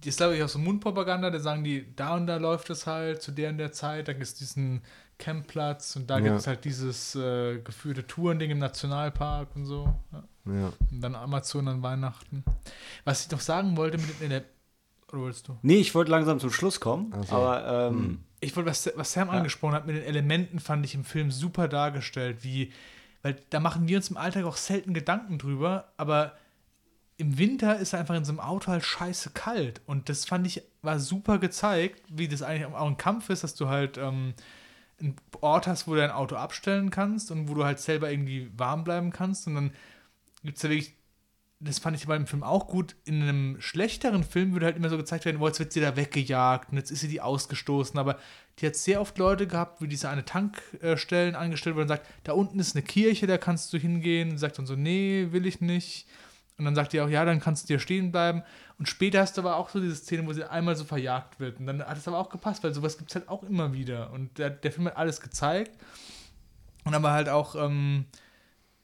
das 0.00 0.08
ist 0.08 0.16
glaube 0.18 0.36
ich 0.36 0.42
auch 0.42 0.48
so 0.48 0.58
Mundpropaganda, 0.58 1.30
da 1.30 1.38
sagen 1.40 1.62
die, 1.64 1.94
da 1.94 2.14
und 2.16 2.26
da 2.26 2.36
läuft 2.38 2.70
es 2.70 2.86
halt 2.86 3.22
zu 3.22 3.32
der 3.32 3.50
und 3.50 3.58
der 3.58 3.72
Zeit, 3.72 4.08
da 4.08 4.12
gibt 4.12 4.24
es 4.24 4.34
diesen 4.34 4.82
Campplatz 5.18 5.96
und 5.96 6.08
da 6.08 6.18
Ja. 6.18 6.24
gibt 6.24 6.36
es 6.36 6.46
halt 6.46 6.64
dieses 6.64 7.14
äh, 7.14 7.58
geführte 7.58 8.06
Tourending 8.06 8.50
im 8.50 8.58
Nationalpark 8.58 9.54
und 9.54 9.66
so. 9.66 9.94
Ja. 10.12 10.24
Ja. 10.46 10.72
Und 10.90 11.00
dann 11.02 11.14
Amazon 11.14 11.68
an 11.68 11.82
Weihnachten. 11.82 12.42
Was 13.04 13.26
ich 13.26 13.30
noch 13.30 13.40
sagen 13.40 13.76
wollte 13.76 13.98
mit 13.98 14.20
den 14.20 14.30
Ele- 14.30 14.44
oder 15.12 15.20
wolltest 15.22 15.48
du? 15.48 15.58
Nee, 15.62 15.76
ich 15.76 15.94
wollte 15.94 16.10
langsam 16.10 16.40
zum 16.40 16.50
Schluss 16.50 16.80
kommen, 16.80 17.12
Ach 17.14 17.24
so. 17.24 17.36
aber 17.36 17.88
ähm, 17.90 18.20
Ich 18.40 18.56
wollte, 18.56 18.70
was, 18.70 18.90
was 18.96 19.12
Sam 19.12 19.28
angesprochen 19.28 19.74
hat 19.74 19.86
mit 19.86 19.96
den 19.96 20.04
Elementen, 20.04 20.58
fand 20.58 20.84
ich 20.86 20.94
im 20.94 21.04
Film 21.04 21.30
super 21.30 21.68
dargestellt, 21.68 22.38
wie, 22.42 22.72
weil 23.22 23.36
da 23.50 23.60
machen 23.60 23.86
wir 23.86 23.98
uns 23.98 24.08
im 24.08 24.16
Alltag 24.16 24.44
auch 24.44 24.56
selten 24.56 24.94
Gedanken 24.94 25.36
drüber, 25.38 25.92
aber 25.98 26.32
im 27.20 27.36
Winter 27.36 27.78
ist 27.78 27.94
einfach 27.94 28.14
in 28.14 28.24
so 28.24 28.32
einem 28.32 28.40
Auto 28.40 28.68
halt 28.68 28.82
scheiße 28.82 29.30
kalt. 29.30 29.82
Und 29.84 30.08
das 30.08 30.24
fand 30.24 30.46
ich, 30.46 30.62
war 30.80 30.98
super 30.98 31.38
gezeigt, 31.38 32.02
wie 32.08 32.28
das 32.28 32.40
eigentlich 32.40 32.64
auch 32.64 32.86
ein 32.86 32.96
Kampf 32.96 33.28
ist, 33.28 33.44
dass 33.44 33.54
du 33.54 33.68
halt 33.68 33.98
ähm, 33.98 34.32
einen 34.98 35.16
Ort 35.42 35.66
hast, 35.66 35.86
wo 35.86 35.92
du 35.92 36.00
dein 36.00 36.10
Auto 36.10 36.36
abstellen 36.36 36.90
kannst 36.90 37.30
und 37.30 37.48
wo 37.48 37.54
du 37.54 37.64
halt 37.64 37.78
selber 37.78 38.10
irgendwie 38.10 38.50
warm 38.56 38.84
bleiben 38.84 39.12
kannst. 39.12 39.46
Und 39.46 39.54
dann 39.54 39.72
gibt 40.42 40.56
es 40.56 40.62
ja 40.62 40.70
wirklich, 40.70 40.94
das 41.60 41.78
fand 41.78 41.94
ich 41.94 42.06
beim 42.06 42.26
Film 42.26 42.42
auch 42.42 42.66
gut, 42.68 42.96
in 43.04 43.20
einem 43.20 43.60
schlechteren 43.60 44.24
Film 44.24 44.54
würde 44.54 44.64
halt 44.64 44.78
immer 44.78 44.88
so 44.88 44.96
gezeigt 44.96 45.26
werden, 45.26 45.40
boah, 45.40 45.48
jetzt 45.48 45.58
wird 45.58 45.74
sie 45.74 45.82
da 45.82 45.96
weggejagt 45.96 46.72
und 46.72 46.78
jetzt 46.78 46.90
ist 46.90 47.00
sie 47.00 47.08
die 47.08 47.20
ausgestoßen. 47.20 47.98
Aber 47.98 48.18
die 48.60 48.66
hat 48.66 48.76
sehr 48.76 48.98
oft 48.98 49.18
Leute 49.18 49.46
gehabt, 49.46 49.82
wie 49.82 49.88
diese 49.88 50.08
eine 50.08 50.24
Tankstellen 50.24 51.34
angestellt 51.34 51.76
wurde 51.76 51.82
und 51.82 51.88
sagt, 51.88 52.06
da 52.24 52.32
unten 52.32 52.58
ist 52.58 52.74
eine 52.74 52.82
Kirche, 52.82 53.26
da 53.26 53.36
kannst 53.36 53.74
du 53.74 53.76
hingehen. 53.76 54.30
Und 54.30 54.38
sagt 54.38 54.56
dann 54.56 54.64
so, 54.64 54.74
nee, 54.74 55.28
will 55.32 55.44
ich 55.44 55.60
nicht. 55.60 56.06
Und 56.60 56.66
dann 56.66 56.74
sagt 56.74 56.92
die 56.92 57.00
auch, 57.00 57.08
ja, 57.08 57.24
dann 57.24 57.40
kannst 57.40 57.64
du 57.64 57.72
dir 57.72 57.78
stehen 57.78 58.12
bleiben. 58.12 58.42
Und 58.78 58.86
später 58.86 59.20
hast 59.20 59.38
du 59.38 59.40
aber 59.40 59.56
auch 59.56 59.70
so 59.70 59.80
diese 59.80 59.96
Szene, 59.96 60.26
wo 60.26 60.32
sie 60.34 60.44
einmal 60.44 60.76
so 60.76 60.84
verjagt 60.84 61.40
wird. 61.40 61.58
Und 61.58 61.64
dann 61.64 61.82
hat 61.82 61.96
es 61.96 62.06
aber 62.06 62.18
auch 62.18 62.28
gepasst, 62.28 62.62
weil 62.62 62.74
sowas 62.74 62.98
gibt 62.98 63.10
es 63.10 63.14
halt 63.14 63.30
auch 63.30 63.42
immer 63.44 63.72
wieder. 63.72 64.10
Und 64.10 64.36
der, 64.36 64.50
der 64.50 64.70
Film 64.70 64.86
hat 64.86 64.98
alles 64.98 65.22
gezeigt. 65.22 65.72
Und 66.84 66.94
aber 66.94 67.12
halt 67.12 67.30
auch 67.30 67.54
ähm, 67.54 68.04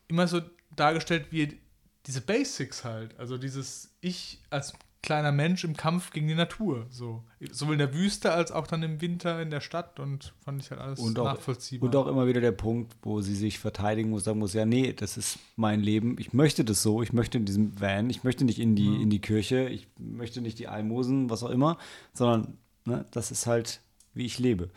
immer 0.08 0.26
so 0.26 0.40
dargestellt, 0.74 1.26
wie 1.32 1.60
diese 2.06 2.22
Basics 2.22 2.82
halt. 2.82 3.14
Also 3.20 3.36
dieses 3.36 3.94
Ich 4.00 4.40
als 4.48 4.72
kleiner 5.02 5.30
Mensch 5.30 5.62
im 5.62 5.76
Kampf 5.76 6.10
gegen 6.10 6.26
die 6.26 6.34
Natur. 6.34 6.86
So. 6.90 7.22
Sowohl 7.52 7.74
in 7.74 7.78
der 7.78 7.94
Wüste 7.94 8.32
als 8.32 8.50
auch 8.50 8.66
dann 8.66 8.82
im 8.82 9.00
Winter 9.00 9.40
in 9.40 9.50
der 9.50 9.60
Stadt. 9.60 10.00
Und 10.00 10.34
fand 10.44 10.60
ich 10.62 10.70
halt 10.70 10.80
alles 10.80 10.98
Und 10.98 11.18
auch- 11.18 11.24
nachvollziehbar. 11.24 11.86
und 11.88 11.94
auch 11.96 12.06
immer 12.08 12.26
wieder 12.26 12.40
der 12.40 12.52
Punkt, 12.52 12.96
wo 13.02 13.20
sie 13.20 13.34
sich 13.36 13.58
verteidigen 13.60 14.10
muss, 14.10 14.24
sagen 14.24 14.38
muss, 14.40 14.52
ja, 14.54 14.66
nee, 14.66 14.92
das 14.92 15.16
ist 15.16 15.38
mein 15.54 15.80
Leben, 15.80 16.16
ich 16.18 16.32
möchte 16.32 16.64
das 16.64 16.82
so, 16.82 17.02
ich 17.02 17.12
möchte 17.12 17.38
in 17.38 17.44
diesem 17.44 17.80
Van, 17.80 18.10
ich 18.10 18.24
möchte 18.24 18.44
nicht 18.44 18.58
in 18.58 18.74
die, 18.74 19.00
in 19.02 19.10
die 19.10 19.20
Kirche, 19.20 19.68
ich 19.68 19.86
möchte 19.98 20.40
nicht 20.40 20.58
die 20.58 20.66
Almosen, 20.68 21.30
was 21.30 21.42
auch 21.44 21.50
immer, 21.50 21.78
sondern 22.12 22.58
ne, 22.84 23.04
das 23.12 23.30
ist 23.30 23.46
halt, 23.46 23.80
wie 24.14 24.26
ich 24.26 24.38
lebe. 24.38 24.70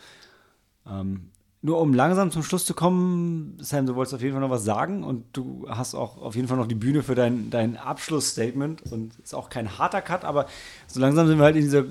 Ähm, 0.88 1.32
nur 1.62 1.80
um 1.82 1.94
langsam 1.94 2.32
zum 2.32 2.42
Schluss 2.44 2.66
zu 2.66 2.74
kommen, 2.74 3.58
Sam, 3.60 3.86
du 3.86 3.96
wolltest 3.96 4.14
auf 4.16 4.22
jeden 4.22 4.34
Fall 4.34 4.42
noch 4.42 4.50
was 4.50 4.64
sagen 4.64 5.04
und 5.04 5.26
du 5.34 5.66
hast 5.68 5.94
auch 5.94 6.18
auf 6.22 6.36
jeden 6.36 6.48
Fall 6.48 6.56
noch 6.58 6.68
die 6.68 6.76
Bühne 6.76 7.04
für 7.04 7.16
dein, 7.16 7.50
dein 7.50 7.76
Abschlussstatement 7.76 8.90
und 8.92 9.18
ist 9.20 9.36
auch 9.36 9.50
kein 9.50 9.78
harter 9.78 10.02
Cut, 10.02 10.24
aber 10.24 10.46
so 10.88 11.00
langsam 11.02 11.28
sind 11.28 11.38
wir 11.38 11.44
halt 11.44 11.58
in 11.58 11.64
dieser 11.64 11.84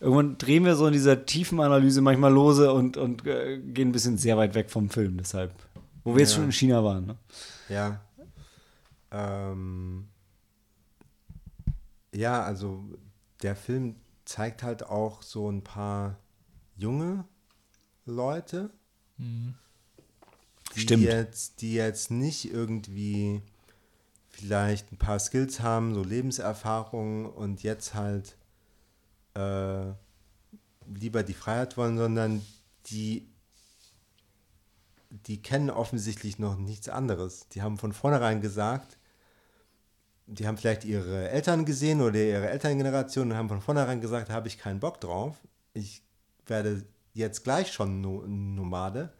irgendwann 0.00 0.38
drehen 0.38 0.64
wir 0.64 0.74
so 0.76 0.86
in 0.88 0.92
dieser 0.92 1.24
tiefen 1.24 1.60
Analyse 1.60 2.00
manchmal 2.00 2.32
lose 2.32 2.72
und, 2.72 2.96
und 2.96 3.24
äh, 3.26 3.58
gehen 3.58 3.88
ein 3.90 3.92
bisschen 3.92 4.18
sehr 4.18 4.36
weit 4.36 4.54
weg 4.54 4.70
vom 4.70 4.90
Film, 4.90 5.16
deshalb. 5.18 5.52
Wo 6.04 6.14
wir 6.14 6.20
jetzt 6.20 6.30
Ja. 6.32 6.36
schon 6.36 6.44
in 6.46 6.52
China 6.52 6.84
waren, 6.84 7.06
ne? 7.06 7.16
Ja. 7.68 8.00
Ähm, 9.12 10.08
ja, 12.14 12.42
also 12.42 12.84
der 13.42 13.56
Film 13.56 13.96
zeigt 14.24 14.62
halt 14.62 14.84
auch 14.88 15.22
so 15.22 15.50
ein 15.50 15.62
paar 15.62 16.16
junge 16.76 17.24
Leute, 18.04 18.70
Mhm. 19.18 19.54
die 20.74 20.80
Stimmt. 20.80 21.02
jetzt, 21.04 21.60
die 21.60 21.74
jetzt 21.74 22.10
nicht 22.10 22.52
irgendwie 22.52 23.42
vielleicht 24.28 24.92
ein 24.92 24.98
paar 24.98 25.18
Skills 25.18 25.60
haben, 25.60 25.94
so 25.94 26.02
Lebenserfahrung 26.02 27.26
und 27.26 27.62
jetzt 27.62 27.94
halt 27.94 28.36
äh, 29.34 29.92
lieber 30.94 31.22
die 31.22 31.34
Freiheit 31.34 31.76
wollen, 31.76 31.96
sondern 31.96 32.42
die 32.86 33.26
die 35.10 35.40
kennen 35.40 35.70
offensichtlich 35.70 36.38
noch 36.38 36.56
nichts 36.56 36.88
anderes. 36.88 37.48
Die 37.48 37.62
haben 37.62 37.78
von 37.78 37.92
vornherein 37.92 38.40
gesagt, 38.40 38.98
die 40.26 40.46
haben 40.46 40.58
vielleicht 40.58 40.84
ihre 40.84 41.30
Eltern 41.30 41.64
gesehen 41.64 42.00
oder 42.02 42.18
ihre 42.18 42.48
Elterngeneration 42.48 43.30
und 43.30 43.36
haben 43.36 43.48
von 43.48 43.62
vornherein 43.62 44.00
gesagt, 44.00 44.28
da 44.28 44.34
habe 44.34 44.48
ich 44.48 44.58
keinen 44.58 44.80
Bock 44.80 45.00
drauf. 45.00 45.36
Ich 45.72 46.02
werde 46.46 46.84
jetzt 47.16 47.44
gleich 47.44 47.72
schon 47.72 48.00
no 48.00 48.24
Nomade. 48.26 49.12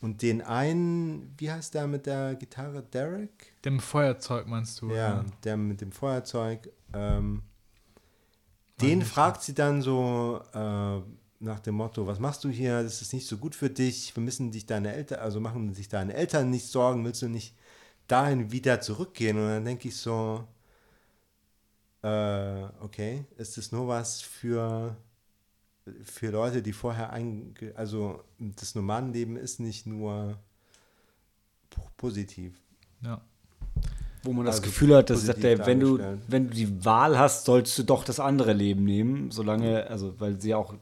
Und 0.00 0.22
den 0.22 0.42
einen, 0.42 1.34
wie 1.38 1.50
heißt 1.50 1.74
der 1.74 1.86
mit 1.86 2.06
der 2.06 2.34
Gitarre? 2.34 2.82
Derek? 2.82 3.54
Dem 3.64 3.80
Feuerzeug 3.80 4.46
meinst 4.46 4.80
du? 4.80 4.90
Ja, 4.90 5.24
der 5.42 5.56
mit 5.56 5.80
dem 5.80 5.90
Feuerzeug. 5.90 6.70
Ähm, 6.92 7.42
den 8.80 9.02
fragt 9.02 9.42
sie 9.42 9.54
dann 9.54 9.80
so 9.80 10.40
äh, 10.52 11.00
nach 11.40 11.60
dem 11.60 11.76
Motto, 11.76 12.06
was 12.06 12.18
machst 12.18 12.44
du 12.44 12.50
hier? 12.50 12.82
Das 12.82 13.00
ist 13.00 13.12
nicht 13.12 13.26
so 13.26 13.38
gut 13.38 13.54
für 13.54 13.70
dich. 13.70 14.14
Wir 14.14 14.22
müssen 14.22 14.50
dich 14.50 14.66
deine 14.66 14.92
Eltern, 14.92 15.20
also 15.20 15.40
machen 15.40 15.72
sich 15.74 15.88
deine 15.88 16.14
Eltern 16.14 16.50
nicht 16.50 16.66
Sorgen, 16.66 17.04
willst 17.04 17.22
du 17.22 17.28
nicht 17.28 17.56
dahin 18.06 18.52
wieder 18.52 18.80
zurückgehen? 18.80 19.38
Und 19.38 19.48
dann 19.48 19.64
denke 19.64 19.88
ich 19.88 19.96
so, 19.96 20.46
äh, 22.02 22.64
okay, 22.80 23.24
ist 23.36 23.56
das 23.56 23.72
nur 23.72 23.88
was 23.88 24.20
für, 24.20 24.96
für 26.04 26.30
Leute, 26.30 26.62
die 26.62 26.72
vorher 26.72 27.12
einge 27.12 27.72
also 27.76 28.22
das 28.38 28.74
Nomadenleben 28.74 29.36
ist 29.36 29.60
nicht 29.60 29.86
nur 29.86 30.38
po- 31.70 31.88
positiv. 31.96 32.54
Ja. 33.02 33.20
Wo 34.22 34.32
man 34.32 34.46
das 34.46 34.56
Also 34.56 34.66
Gefühl 34.70 34.96
hat, 34.96 35.10
dass 35.10 35.22
sagt 35.24 35.44
er, 35.44 35.64
wenn 35.66 35.78
du, 35.80 35.98
wenn 36.26 36.48
du 36.48 36.54
die 36.54 36.84
Wahl 36.84 37.18
hast, 37.18 37.44
sollst 37.44 37.78
du 37.78 37.84
doch 37.84 38.02
das 38.04 38.18
andere 38.18 38.52
Leben 38.52 38.84
nehmen, 38.84 39.30
solange, 39.30 39.86
also 39.88 40.18
weil 40.18 40.40
sie 40.40 40.54
auch 40.54 40.74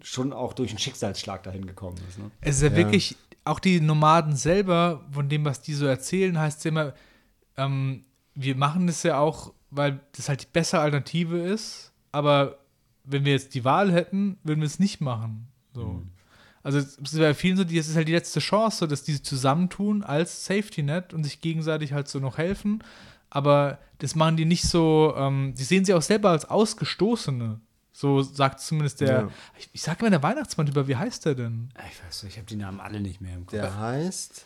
schon 0.00 0.32
auch 0.32 0.52
durch 0.52 0.70
einen 0.70 0.78
Schicksalsschlag 0.78 1.42
dahin 1.44 1.66
gekommen 1.66 1.98
ist. 2.08 2.18
Ne? 2.18 2.30
Es 2.40 2.56
ist 2.56 2.62
ja, 2.62 2.68
Ja. 2.70 2.76
wirklich, 2.76 3.16
auch 3.44 3.60
die 3.60 3.80
Nomaden 3.80 4.34
selber, 4.36 5.04
von 5.12 5.28
dem, 5.28 5.44
was 5.44 5.60
die 5.62 5.74
so 5.74 5.86
erzählen, 5.86 6.38
heißt 6.38 6.58
es 6.60 6.64
immer, 6.64 6.92
ähm, 7.56 8.04
wir 8.34 8.56
machen 8.56 8.86
das 8.86 9.02
ja 9.04 9.18
auch, 9.18 9.52
weil 9.70 10.00
das 10.16 10.28
halt 10.28 10.42
die 10.42 10.46
bessere 10.52 10.80
Alternative 10.80 11.38
ist, 11.38 11.92
aber 12.12 12.58
wenn 13.10 13.24
wir 13.24 13.32
jetzt 13.32 13.54
die 13.54 13.64
Wahl 13.64 13.92
hätten, 13.92 14.38
würden 14.44 14.60
wir 14.60 14.66
es 14.66 14.78
nicht 14.78 15.00
machen. 15.00 15.48
So. 15.74 16.02
Also 16.62 16.78
es 16.78 16.96
ist 16.98 17.18
bei 17.18 17.34
vielen 17.34 17.56
so, 17.56 17.64
die- 17.64 17.78
es 17.78 17.88
ist 17.88 17.96
halt 17.96 18.08
die 18.08 18.12
letzte 18.12 18.40
Chance, 18.40 18.86
dass 18.88 19.02
die 19.04 19.12
sich 19.12 19.22
zusammentun 19.22 20.02
als 20.02 20.44
Safety 20.44 20.82
Net 20.82 21.14
und 21.14 21.24
sich 21.24 21.40
gegenseitig 21.40 21.92
halt 21.92 22.08
so 22.08 22.18
noch 22.18 22.36
helfen. 22.38 22.82
Aber 23.30 23.78
das 23.98 24.14
machen 24.14 24.36
die 24.36 24.44
nicht 24.44 24.64
so, 24.64 25.14
ähm, 25.16 25.54
die 25.56 25.64
sehen 25.64 25.84
sie 25.84 25.94
auch 25.94 26.02
selber 26.02 26.30
als 26.30 26.44
Ausgestoßene. 26.46 27.60
So 27.92 28.22
sagt 28.22 28.60
zumindest 28.60 29.00
der, 29.00 29.08
Ja. 29.22 29.28
ich, 29.58 29.68
ich 29.72 29.82
sag 29.82 30.00
immer 30.00 30.10
der 30.10 30.22
Weihnachtsmann 30.22 30.66
über, 30.68 30.86
wie 30.88 30.96
heißt 30.96 31.26
der 31.26 31.34
denn? 31.34 31.70
Ich 31.90 32.04
weiß 32.04 32.22
nicht, 32.24 32.32
ich 32.34 32.38
habe 32.38 32.46
die 32.46 32.56
Namen 32.56 32.80
alle 32.80 33.00
nicht 33.00 33.20
mehr 33.20 33.34
im 33.34 33.46
Kopf. 33.46 33.52
Der 33.52 33.76
heißt 33.78 34.44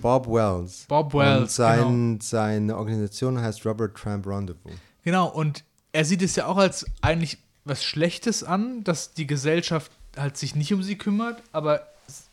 Bob 0.00 0.26
Wells. 0.28 0.84
Bob 0.88 1.14
Und 1.14 1.20
Wells, 1.20 1.56
genau. 1.56 1.68
sein, 1.68 2.18
seine 2.20 2.76
Organisation 2.76 3.40
heißt 3.40 3.64
Robert 3.66 3.96
Tramp 3.96 4.26
Rendezvous. 4.26 4.72
Genau, 5.02 5.28
und 5.28 5.64
er 5.92 6.04
sieht 6.04 6.22
es 6.22 6.34
ja 6.36 6.46
auch 6.46 6.56
als 6.56 6.86
eigentlich 7.02 7.38
was 7.64 7.82
Schlechtes 7.84 8.44
an, 8.44 8.84
dass 8.84 9.12
die 9.14 9.26
Gesellschaft 9.26 9.90
halt 10.16 10.36
sich 10.36 10.54
nicht 10.54 10.72
um 10.72 10.82
sie 10.82 10.96
kümmert, 10.96 11.42
aber 11.52 11.86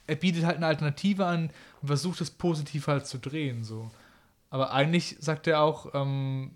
er 0.08 0.16
bietet 0.16 0.44
halt 0.46 0.58
eine 0.58 0.68
Alternative 0.68 1.26
an 1.26 1.50
und 1.82 1.88
versucht 1.88 2.22
es 2.22 2.30
positiv 2.30 2.88
halt 2.88 3.08
zu 3.08 3.18
drehen, 3.18 3.64
so. 3.64 3.90
Aber 4.50 4.72
eigentlich 4.74 5.16
sagt 5.20 5.48
er 5.48 5.62
auch, 5.62 5.94
ähm, 5.94 6.52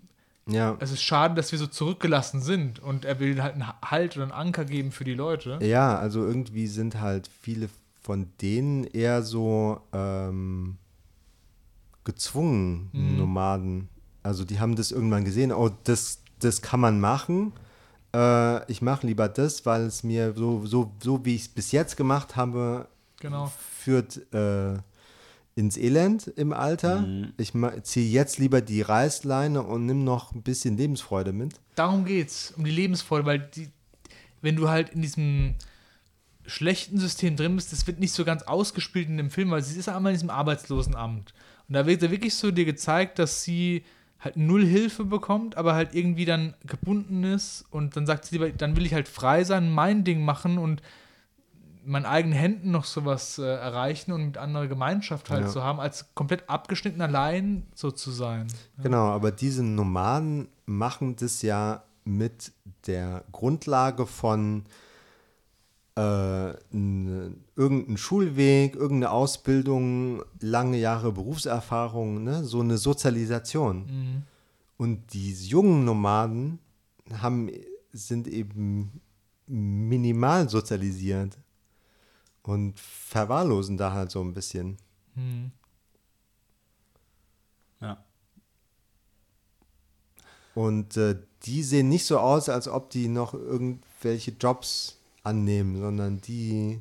Ja. 0.46 0.76
es 0.78 0.90
ist 0.92 1.02
schade, 1.02 1.34
dass 1.34 1.50
wir 1.52 1.58
so 1.58 1.66
zurückgelassen 1.66 2.40
sind 2.42 2.78
und 2.78 3.04
er 3.06 3.18
will 3.18 3.42
halt 3.42 3.54
einen 3.54 3.66
Halt 3.82 4.16
oder 4.16 4.24
einen 4.24 4.32
Anker 4.32 4.64
geben 4.66 4.92
für 4.92 5.04
die 5.04 5.14
Leute. 5.14 5.58
Ja, 5.62 5.98
also 5.98 6.24
irgendwie 6.24 6.66
sind 6.66 7.00
halt 7.00 7.28
viele 7.40 7.68
von 8.02 8.28
denen 8.42 8.84
eher 8.84 9.22
so 9.22 9.80
ähm, 9.92 10.76
gezwungen 12.04 12.90
Mhm. 12.92 13.16
Nomaden. 13.16 13.88
Also 14.22 14.44
die 14.44 14.60
haben 14.60 14.76
das 14.76 14.92
irgendwann 14.92 15.24
gesehen, 15.24 15.52
oh, 15.52 15.70
das, 15.84 16.20
das 16.40 16.62
kann 16.62 16.80
man 16.80 17.00
machen. 17.00 17.52
Äh, 18.14 18.70
ich 18.70 18.82
mache 18.82 19.06
lieber 19.06 19.28
das, 19.28 19.64
weil 19.66 19.82
es 19.82 20.02
mir 20.02 20.34
so, 20.34 20.64
so, 20.66 20.92
so 21.02 21.24
wie 21.24 21.34
ich 21.34 21.42
es 21.42 21.48
bis 21.48 21.72
jetzt 21.72 21.96
gemacht 21.96 22.36
habe, 22.36 22.88
Genau. 23.20 23.50
führt 23.78 24.32
äh, 24.34 24.74
ins 25.54 25.76
Elend 25.78 26.26
im 26.36 26.52
Alter. 26.52 27.00
Mhm. 27.00 27.32
Ich 27.38 27.52
ziehe 27.82 28.08
jetzt 28.10 28.38
lieber 28.38 28.60
die 28.60 28.82
Reißleine 28.82 29.62
und 29.62 29.86
nimm 29.86 30.04
noch 30.04 30.32
ein 30.34 30.42
bisschen 30.42 30.76
Lebensfreude 30.76 31.32
mit. 31.32 31.54
Darum 31.74 32.04
geht's, 32.04 32.52
um 32.56 32.64
die 32.64 32.70
Lebensfreude, 32.70 33.24
weil 33.24 33.38
die, 33.38 33.68
wenn 34.42 34.56
du 34.56 34.68
halt 34.68 34.90
in 34.90 35.00
diesem 35.02 35.54
schlechten 36.46 36.98
System 36.98 37.36
drin 37.36 37.56
bist, 37.56 37.72
das 37.72 37.86
wird 37.86 37.98
nicht 37.98 38.12
so 38.12 38.24
ganz 38.24 38.42
ausgespielt 38.42 39.08
in 39.08 39.16
dem 39.16 39.30
Film, 39.30 39.50
weil 39.50 39.62
sie 39.62 39.78
ist 39.78 39.86
ja 39.86 39.96
einmal 39.96 40.12
in 40.12 40.16
diesem 40.18 40.30
Arbeitslosenamt. 40.30 41.34
Und 41.68 41.74
da 41.74 41.86
wird 41.86 42.02
ja 42.02 42.10
wirklich 42.10 42.34
so 42.34 42.50
dir 42.50 42.64
gezeigt, 42.64 43.18
dass 43.18 43.42
sie 43.42 43.82
halt 44.26 44.36
null 44.36 44.64
Hilfe 44.64 45.04
bekommt, 45.04 45.56
aber 45.56 45.74
halt 45.74 45.94
irgendwie 45.94 46.24
dann 46.24 46.54
gebunden 46.66 47.24
ist 47.24 47.64
und 47.70 47.96
dann 47.96 48.06
sagt 48.06 48.24
sie 48.26 48.34
lieber, 48.36 48.50
dann 48.50 48.76
will 48.76 48.84
ich 48.86 48.92
halt 48.94 49.08
frei 49.08 49.44
sein, 49.44 49.70
mein 49.72 50.04
Ding 50.04 50.24
machen 50.24 50.58
und 50.58 50.82
meinen 51.84 52.04
eigenen 52.06 52.36
Händen 52.36 52.72
noch 52.72 52.84
sowas 52.84 53.38
äh, 53.38 53.44
erreichen 53.44 54.10
und 54.12 54.24
mit 54.26 54.38
anderer 54.38 54.66
Gemeinschaft 54.66 55.30
halt 55.30 55.44
Ja. 55.44 55.48
zu 55.48 55.62
haben, 55.62 55.78
als 55.78 56.12
komplett 56.14 56.50
abgeschnitten 56.50 57.00
allein 57.00 57.62
so 57.74 57.92
zu 57.92 58.10
sein. 58.10 58.48
Genau, 58.82 59.06
aber 59.06 59.30
diese 59.30 59.62
Nomaden 59.62 60.48
machen 60.66 61.14
das 61.16 61.42
ja 61.42 61.84
mit 62.04 62.52
der 62.88 63.22
Grundlage 63.30 64.06
von 64.06 64.64
äh, 65.96 66.50
n, 66.72 67.44
irgendein 67.56 67.96
Schulweg, 67.96 68.76
irgendeine 68.76 69.10
Ausbildung, 69.10 70.22
lange 70.40 70.78
Jahre 70.78 71.12
Berufserfahrung, 71.12 72.22
ne? 72.22 72.44
so 72.44 72.60
eine 72.60 72.78
Sozialisation. 72.78 73.86
Mhm. 73.86 74.22
Und 74.76 75.14
die 75.14 75.32
jungen 75.32 75.84
Nomaden 75.84 76.58
haben, 77.20 77.50
sind 77.92 78.28
eben 78.28 79.00
minimal 79.46 80.48
sozialisiert 80.48 81.38
und 82.42 82.78
verwahrlosen 82.78 83.76
da 83.76 83.92
halt 83.92 84.10
so 84.10 84.20
ein 84.20 84.34
bisschen. 84.34 84.76
Mhm. 85.14 85.50
Ja. 87.80 88.04
Und 90.54 90.96
äh, 90.96 91.16
die 91.44 91.62
sehen 91.62 91.88
nicht 91.88 92.06
so 92.06 92.18
aus, 92.18 92.48
als 92.48 92.68
ob 92.68 92.90
die 92.90 93.08
noch 93.08 93.34
irgendwelche 93.34 94.32
Jobs 94.32 94.95
annehmen, 95.26 95.78
sondern 95.78 96.20
die 96.20 96.80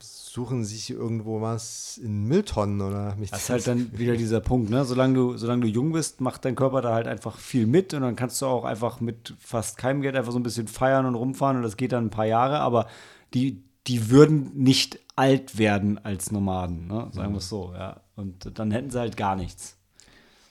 suchen 0.00 0.64
sich 0.64 0.90
irgendwo 0.90 1.40
was 1.40 1.98
in 1.98 2.24
Mülltonnen 2.24 2.80
oder 2.80 3.16
mich 3.16 3.30
Das 3.30 3.44
ist 3.44 3.50
halt 3.50 3.66
dann 3.66 3.98
wieder 3.98 4.16
dieser 4.16 4.40
Punkt, 4.40 4.70
ne? 4.70 4.84
Solange 4.84 5.14
du, 5.14 5.36
solange 5.36 5.62
du 5.62 5.68
jung 5.68 5.92
bist, 5.92 6.20
macht 6.20 6.44
dein 6.44 6.54
Körper 6.54 6.82
da 6.82 6.94
halt 6.94 7.08
einfach 7.08 7.38
viel 7.38 7.66
mit 7.66 7.94
und 7.94 8.02
dann 8.02 8.14
kannst 8.14 8.40
du 8.42 8.46
auch 8.46 8.64
einfach 8.64 9.00
mit 9.00 9.34
fast 9.38 9.78
keinem 9.78 10.02
Geld 10.02 10.14
einfach 10.14 10.32
so 10.32 10.38
ein 10.38 10.44
bisschen 10.44 10.68
feiern 10.68 11.06
und 11.06 11.14
rumfahren 11.14 11.56
und 11.56 11.62
das 11.62 11.76
geht 11.76 11.92
dann 11.92 12.06
ein 12.06 12.10
paar 12.10 12.26
Jahre, 12.26 12.60
aber 12.60 12.86
die, 13.34 13.64
die 13.86 14.10
würden 14.10 14.52
nicht 14.54 15.00
alt 15.16 15.58
werden 15.58 15.98
als 16.04 16.30
Nomaden, 16.30 16.86
ne? 16.86 17.08
Sagen 17.12 17.32
wir 17.32 17.38
es 17.38 17.48
so, 17.48 17.72
ja. 17.72 18.02
Und 18.14 18.58
dann 18.58 18.70
hätten 18.70 18.90
sie 18.90 19.00
halt 19.00 19.16
gar 19.16 19.34
nichts. 19.34 19.77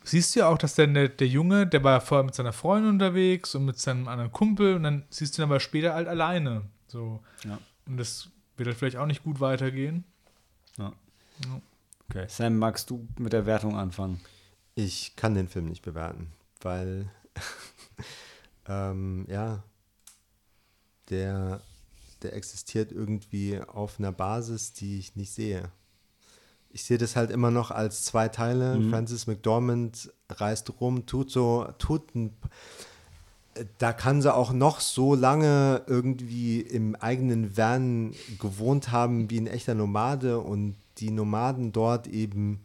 Siehst 0.10 0.36
du 0.36 0.40
ja 0.42 0.50
auch, 0.50 0.58
dass 0.58 0.76
der, 0.76 0.88
der, 0.88 1.10
der 1.10 1.28
Junge, 1.28 1.68
der 1.68 1.84
war 1.84 2.02
vorher 2.02 2.24
mit 2.24 2.36
seiner 2.36 2.54
Freundin 2.54 2.92
unterwegs 2.92 3.56
und 3.56 3.66
mit 3.66 3.80
seinem 3.80 4.08
anderen 4.08 4.32
Kumpel 4.32 4.76
und 4.76 4.84
dann 4.84 5.04
siehst 5.10 5.38
du 5.38 5.42
ihn 5.42 5.46
aber 5.46 5.60
später 5.60 5.94
halt 5.94 6.08
alleine. 6.08 6.64
So. 6.88 7.24
Ja. 7.44 7.60
Und 7.86 7.98
das 7.98 8.30
wird 8.56 8.68
halt 8.68 8.78
vielleicht 8.78 8.98
auch 8.98 9.06
nicht 9.06 9.24
gut 9.24 9.40
weitergehen. 9.40 10.04
Okay. 12.10 12.26
Sam, 12.30 12.58
magst 12.58 12.90
du 12.90 13.08
mit 13.18 13.34
der 13.34 13.46
Wertung 13.46 13.78
anfangen? 13.78 14.22
Ich 14.76 15.16
kann 15.16 15.36
den 15.36 15.48
Film 15.48 15.66
nicht 15.66 15.82
bewerten, 15.82 16.32
weil 16.62 17.12
ähm, 18.68 19.26
ja, 19.30 19.64
der, 21.10 21.62
der 22.22 22.34
existiert 22.34 22.92
irgendwie 22.92 23.60
auf 23.60 24.00
einer 24.00 24.12
Basis, 24.12 24.74
die 24.74 25.00
ich 25.00 25.16
nicht 25.16 25.32
sehe. 25.32 25.72
Ich 26.70 26.84
sehe 26.84 26.98
das 26.98 27.16
halt 27.16 27.32
immer 27.32 27.52
noch 27.52 27.72
als 27.72 28.04
zwei 28.04 28.28
Teile. 28.28 28.78
Mhm. 28.78 28.90
Francis 28.90 29.28
McDormand 29.28 30.12
reist 30.30 30.72
rum, 30.80 31.06
tut 31.06 31.32
so, 31.32 31.68
tut 31.78 32.14
ein, 32.16 32.36
da 33.78 33.94
kann 33.94 34.22
sie 34.22 34.34
auch 34.34 34.52
noch 34.52 34.80
so 34.80 35.16
lange 35.16 35.84
irgendwie 35.88 36.62
im 36.62 36.96
eigenen 36.96 37.58
Van 37.58 38.14
gewohnt 38.40 38.92
haben 38.92 39.30
wie 39.30 39.40
ein 39.40 39.48
echter 39.48 39.74
Nomade 39.74 40.40
und 40.40 40.76
die 41.00 41.12
Nomaden 41.12 41.72
dort 41.72 42.08
eben 42.08 42.62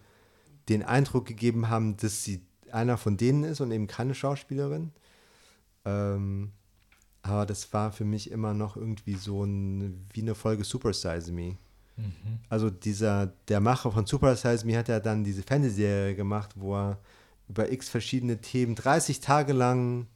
den 0.68 0.82
Eindruck 0.82 1.26
gegeben 1.26 1.68
haben, 1.68 1.96
dass 1.96 2.24
sie 2.24 2.40
einer 2.70 2.96
von 2.96 3.16
denen 3.16 3.44
ist 3.44 3.60
und 3.60 3.70
eben 3.72 3.86
keine 3.86 4.14
Schauspielerin. 4.14 4.92
Ähm, 5.84 6.52
aber 7.22 7.46
das 7.46 7.72
war 7.72 7.92
für 7.92 8.04
mich 8.04 8.30
immer 8.30 8.54
noch 8.54 8.76
irgendwie 8.76 9.14
so 9.14 9.44
ein, 9.44 10.06
wie 10.12 10.22
eine 10.22 10.34
Folge 10.34 10.64
Super 10.64 10.92
Size 10.92 11.32
Me. 11.32 11.56
Also 12.48 12.70
dieser, 12.70 13.32
der 13.48 13.60
Macher 13.60 13.92
von 13.92 14.06
Super 14.06 14.36
Size 14.36 14.66
Me 14.66 14.76
hat 14.76 14.88
ja 14.88 15.00
dann 15.00 15.24
diese 15.24 15.42
Fernsehserie 15.42 16.14
gemacht, 16.14 16.50
wo 16.56 16.76
er 16.76 16.98
über 17.48 17.70
x 17.70 17.88
verschiedene 17.88 18.40
Themen 18.40 18.74
30 18.74 19.20
Tage 19.20 19.52
lang 19.52 20.06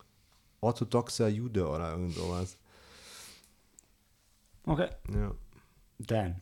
orthodoxer 0.60 1.28
Jude 1.28 1.68
oder 1.68 1.92
irgend 1.92 2.14
sowas. 2.14 2.56
Okay. 4.64 4.88
Ja. 5.12 5.34
Dan. 5.98 6.40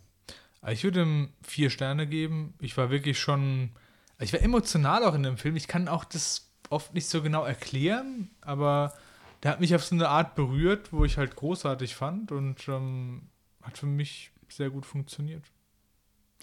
Ich 0.69 0.83
würde 0.83 1.03
ihm 1.03 1.29
vier 1.43 1.69
Sterne 1.69 2.07
geben. 2.07 2.55
Ich 2.59 2.77
war 2.77 2.91
wirklich 2.91 3.19
schon. 3.19 3.71
Ich 4.19 4.33
war 4.33 4.41
emotional 4.41 5.05
auch 5.05 5.15
in 5.15 5.23
dem 5.23 5.37
Film. 5.37 5.57
Ich 5.57 5.69
kann 5.69 5.89
auch 5.89 6.05
das 6.05 6.51
oft 6.71 6.95
nicht 6.95 7.07
so 7.07 7.23
genau 7.23 7.45
erklären, 7.45 8.31
aber 8.41 8.95
der 9.43 9.51
hat 9.51 9.61
mich 9.61 9.75
auf 9.75 9.85
so 9.85 9.95
eine 9.95 10.09
Art 10.09 10.35
berührt, 10.35 10.93
wo 10.93 11.05
ich 11.05 11.19
halt 11.19 11.37
großartig 11.37 11.95
fand 11.95 12.33
und 12.33 12.67
ähm, 12.69 13.29
hat 13.63 13.77
für 13.77 13.87
mich 13.87 14.31
sehr 14.57 14.71
gut 14.71 14.87
funktioniert. 14.87 15.45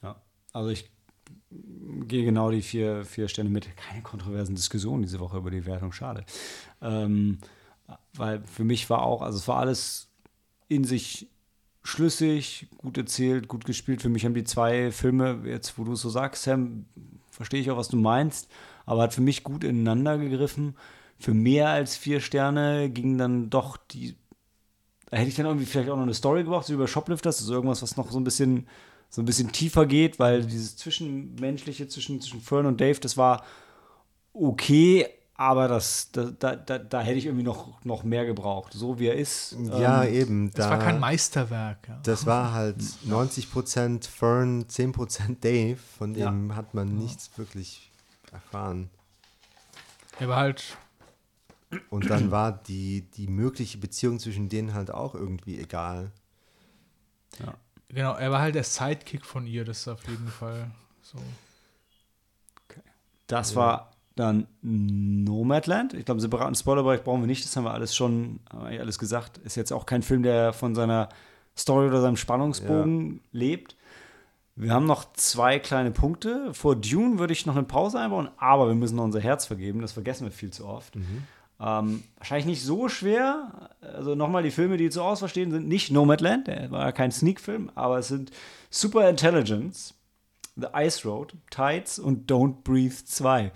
Ja. 0.01 0.21
Also 0.53 0.69
ich 0.69 0.89
gehe 1.49 2.25
genau 2.25 2.51
die 2.51 2.61
vier, 2.61 3.05
vier 3.05 3.27
Sterne 3.27 3.49
mit. 3.49 3.75
Keine 3.77 4.01
kontroversen 4.01 4.55
Diskussionen 4.55 5.03
diese 5.03 5.19
Woche 5.19 5.37
über 5.37 5.51
die 5.51 5.65
Wertung, 5.65 5.91
schade. 5.91 6.25
Ähm, 6.81 7.39
weil 8.13 8.43
für 8.45 8.63
mich 8.63 8.89
war 8.89 9.03
auch, 9.03 9.21
also 9.21 9.37
es 9.37 9.47
war 9.47 9.57
alles 9.57 10.09
in 10.67 10.83
sich 10.83 11.27
schlüssig, 11.83 12.67
gut 12.77 12.97
erzählt, 12.97 13.47
gut 13.47 13.65
gespielt. 13.65 14.01
Für 14.01 14.09
mich 14.09 14.25
haben 14.25 14.33
die 14.33 14.43
zwei 14.43 14.91
Filme, 14.91 15.41
jetzt 15.45 15.77
wo 15.77 15.83
du 15.83 15.93
es 15.93 16.01
so 16.01 16.09
sagst, 16.09 16.43
Sam, 16.43 16.85
verstehe 17.29 17.59
ich 17.59 17.71
auch, 17.71 17.77
was 17.77 17.89
du 17.89 17.97
meinst, 17.97 18.51
aber 18.85 19.03
hat 19.03 19.13
für 19.13 19.21
mich 19.21 19.43
gut 19.43 19.63
ineinander 19.63 20.17
gegriffen. 20.17 20.75
Für 21.17 21.33
mehr 21.33 21.69
als 21.69 21.95
vier 21.95 22.19
Sterne 22.19 22.89
ging 22.89 23.17
dann 23.17 23.49
doch 23.49 23.77
die. 23.77 24.15
Da 25.11 25.17
hätte 25.17 25.29
ich 25.29 25.35
dann 25.35 25.45
irgendwie 25.45 25.65
vielleicht 25.65 25.89
auch 25.89 25.97
noch 25.97 26.03
eine 26.03 26.13
Story 26.13 26.43
gebraucht, 26.43 26.65
so 26.65 26.73
über 26.73 26.87
Shoplifters, 26.87 27.39
also 27.39 27.53
irgendwas, 27.53 27.83
was 27.83 27.97
noch 27.97 28.09
so 28.11 28.19
ein 28.19 28.23
bisschen 28.23 28.67
so 29.11 29.21
ein 29.21 29.25
bisschen 29.25 29.51
tiefer 29.51 29.85
geht, 29.85 30.19
weil 30.19 30.45
dieses 30.45 30.77
Zwischenmenschliche 30.77 31.87
zwischen, 31.89 32.21
zwischen 32.21 32.39
Fern 32.39 32.65
und 32.65 32.79
Dave, 32.79 32.97
das 32.99 33.17
war 33.17 33.43
okay, 34.33 35.05
aber 35.35 35.67
das, 35.67 36.11
da, 36.11 36.25
da, 36.25 36.55
da, 36.55 36.77
da 36.77 37.01
hätte 37.01 37.17
ich 37.17 37.25
irgendwie 37.25 37.43
noch, 37.43 37.83
noch 37.83 38.03
mehr 38.03 38.25
gebraucht. 38.25 38.73
So 38.73 38.99
wie 38.99 39.07
er 39.07 39.15
ist. 39.15 39.57
Ja, 39.59 40.03
ähm, 40.03 40.13
eben. 40.13 40.51
Das 40.51 40.67
da, 40.67 40.71
war 40.71 40.79
kein 40.79 40.99
Meisterwerk. 40.99 41.79
Ja. 41.89 41.99
Das 42.03 42.25
war 42.25 42.53
halt 42.53 42.77
90% 42.77 44.07
Fern, 44.07 44.65
10% 44.65 45.39
Dave. 45.41 45.77
Von 45.97 46.13
dem 46.13 46.55
hat 46.55 46.73
man 46.73 46.95
nichts 46.95 47.31
wirklich 47.37 47.91
erfahren. 48.31 48.91
Er 50.19 50.29
war 50.29 50.37
halt. 50.37 50.77
Und 51.89 52.09
dann 52.09 52.31
war 52.31 52.51
die, 52.51 53.09
die 53.11 53.27
mögliche 53.27 53.77
Beziehung 53.77 54.19
zwischen 54.19 54.49
denen 54.49 54.73
halt 54.73 54.91
auch 54.91 55.15
irgendwie 55.15 55.59
egal. 55.59 56.11
Genau, 57.89 58.13
er 58.13 58.31
war 58.31 58.41
halt 58.41 58.55
der 58.55 58.63
Sidekick 58.63 59.25
von 59.25 59.47
ihr, 59.47 59.65
das 59.65 59.79
ist 59.79 59.87
auf 59.87 60.07
jeden 60.07 60.27
Fall 60.27 60.71
so. 61.01 61.17
Das 63.27 63.55
war 63.55 63.91
dann 64.15 64.47
Nomadland. 64.61 65.93
Ich 65.93 66.05
glaube, 66.05 66.17
einen 66.17 66.21
separaten 66.21 66.55
Spoilerbereich 66.55 67.03
brauchen 67.03 67.21
wir 67.21 67.27
nicht. 67.27 67.45
Das 67.45 67.55
haben 67.55 67.63
wir 67.63 67.73
alles 67.73 67.95
schon, 67.95 68.41
haben 68.49 68.61
wir 68.61 68.67
eigentlich 68.67 68.81
alles 68.81 68.99
gesagt. 68.99 69.37
Ist 69.39 69.55
jetzt 69.55 69.71
auch 69.71 69.85
kein 69.85 70.03
Film, 70.03 70.23
der 70.23 70.51
von 70.51 70.75
seiner 70.75 71.09
Story 71.57 71.87
oder 71.87 72.01
seinem 72.01 72.17
Spannungsbogen 72.17 73.21
lebt. 73.31 73.77
Wir 74.55 74.73
haben 74.73 74.85
noch 74.85 75.13
zwei 75.13 75.59
kleine 75.59 75.91
Punkte. 75.91 76.53
Vor 76.53 76.75
Dune 76.75 77.19
würde 77.19 77.33
ich 77.33 77.45
noch 77.45 77.55
eine 77.55 77.65
Pause 77.65 77.99
einbauen, 77.99 78.29
aber 78.37 78.67
wir 78.67 78.75
müssen 78.75 78.97
noch 78.97 79.05
unser 79.05 79.21
Herz 79.21 79.45
vergeben. 79.45 79.81
Das 79.81 79.93
vergessen 79.93 80.25
wir 80.25 80.31
viel 80.31 80.51
zu 80.51 80.67
oft. 80.67 80.95
Ähm, 81.63 82.03
wahrscheinlich 82.17 82.47
nicht 82.47 82.63
so 82.63 82.89
schwer. 82.89 83.69
Also 83.81 84.15
nochmal, 84.15 84.41
die 84.41 84.51
Filme, 84.51 84.77
die 84.77 84.89
zu 84.89 85.03
ausverstehen, 85.03 85.51
sind 85.51 85.67
nicht 85.67 85.91
Nomadland, 85.91 86.47
der 86.47 86.71
war 86.71 86.85
ja 86.85 86.91
kein 86.91 87.11
Sneak-Film, 87.11 87.71
aber 87.75 87.99
es 87.99 88.07
sind 88.07 88.31
Super 88.71 89.07
Intelligence, 89.07 89.93
The 90.55 90.67
Ice 90.75 91.07
Road, 91.07 91.35
Tides 91.51 91.99
und 91.99 92.31
Don't 92.31 92.63
Breathe 92.63 92.95
2. 93.05 93.51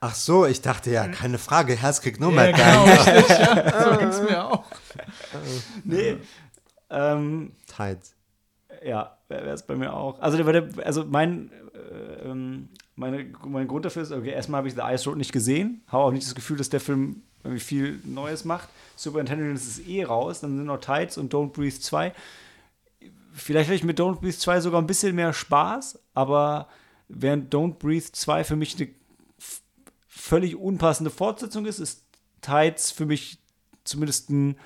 Ach 0.00 0.14
so, 0.14 0.46
ich 0.46 0.60
dachte 0.60 0.92
ja, 0.92 1.08
keine 1.08 1.38
Frage, 1.38 1.74
Herzkick 1.74 2.20
nur 2.20 2.32
Ja, 2.32 2.52
genau, 2.52 2.84
richtig, 3.16 3.38
ja. 3.38 4.14
So 4.14 4.22
mir 4.22 4.44
auch. 4.44 4.64
Nee. 5.84 6.18
Ähm, 6.88 7.52
Tides. 7.66 8.14
ja, 8.84 9.18
wäre 9.26 9.50
es 9.50 9.64
bei 9.66 9.74
mir 9.74 9.92
auch. 9.92 10.20
Also, 10.20 10.40
der, 10.40 10.62
der, 10.62 10.86
also 10.86 11.04
mein, 11.04 11.50
äh, 11.74 12.28
ähm, 12.28 12.68
meine, 12.98 13.26
mein 13.46 13.68
Grund 13.68 13.84
dafür 13.84 14.02
ist, 14.02 14.12
okay, 14.12 14.30
erstmal 14.30 14.58
habe 14.58 14.68
ich 14.68 14.74
The 14.74 14.82
Ice 14.82 15.08
Road 15.08 15.18
nicht 15.18 15.32
gesehen, 15.32 15.82
habe 15.86 16.04
auch 16.04 16.10
nicht 16.10 16.26
das 16.26 16.34
Gefühl, 16.34 16.56
dass 16.56 16.68
der 16.68 16.80
Film 16.80 17.22
irgendwie 17.44 17.60
viel 17.60 18.00
Neues 18.04 18.44
macht. 18.44 18.68
Super 18.96 19.20
Intelligence 19.20 19.66
ist 19.66 19.88
eh 19.88 20.04
raus, 20.04 20.40
dann 20.40 20.56
sind 20.56 20.66
noch 20.66 20.80
Tides 20.80 21.16
und 21.16 21.32
Don't 21.32 21.52
Breathe 21.52 21.78
2. 21.78 22.12
Vielleicht 23.32 23.68
hätte 23.68 23.76
ich 23.76 23.84
mit 23.84 24.00
Don't 24.00 24.20
Breathe 24.20 24.36
2 24.36 24.60
sogar 24.60 24.82
ein 24.82 24.86
bisschen 24.86 25.14
mehr 25.14 25.32
Spaß, 25.32 26.00
aber 26.14 26.68
während 27.08 27.54
Don't 27.54 27.74
Breathe 27.74 28.10
2 28.10 28.42
für 28.44 28.56
mich 28.56 28.76
eine 28.76 28.88
völlig 30.08 30.56
unpassende 30.56 31.10
Fortsetzung 31.10 31.66
ist, 31.66 31.78
ist 31.78 32.04
Tides 32.40 32.90
für 32.90 33.06
mich 33.06 33.38
zumindest 33.84 34.28
ein, 34.30 34.58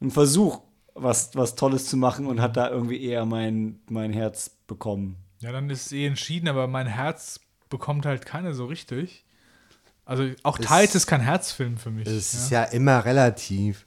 ein 0.00 0.10
Versuch, 0.10 0.60
was, 0.94 1.34
was 1.34 1.54
Tolles 1.54 1.86
zu 1.86 1.96
machen 1.96 2.26
und 2.26 2.40
hat 2.40 2.56
da 2.56 2.70
irgendwie 2.70 3.02
eher 3.02 3.24
mein, 3.24 3.80
mein 3.88 4.12
Herz 4.12 4.50
bekommen. 4.66 5.23
Ja, 5.44 5.52
dann 5.52 5.68
ist 5.70 5.86
es 5.86 5.92
eh 5.92 6.06
entschieden, 6.06 6.48
aber 6.48 6.66
mein 6.66 6.86
Herz 6.86 7.40
bekommt 7.68 8.06
halt 8.06 8.24
keine 8.26 8.54
so 8.54 8.64
richtig. 8.66 9.24
Also 10.06 10.30
auch 10.42 10.58
Es- 10.58 10.66
Tides 10.66 10.94
ist 10.94 11.06
kein 11.06 11.20
Herzfilm 11.20 11.76
für 11.76 11.90
mich. 11.90 12.06
Es 12.06 12.32
ja. 12.32 12.38
ist 12.38 12.50
ja 12.50 12.64
immer 12.64 13.04
relativ. 13.04 13.86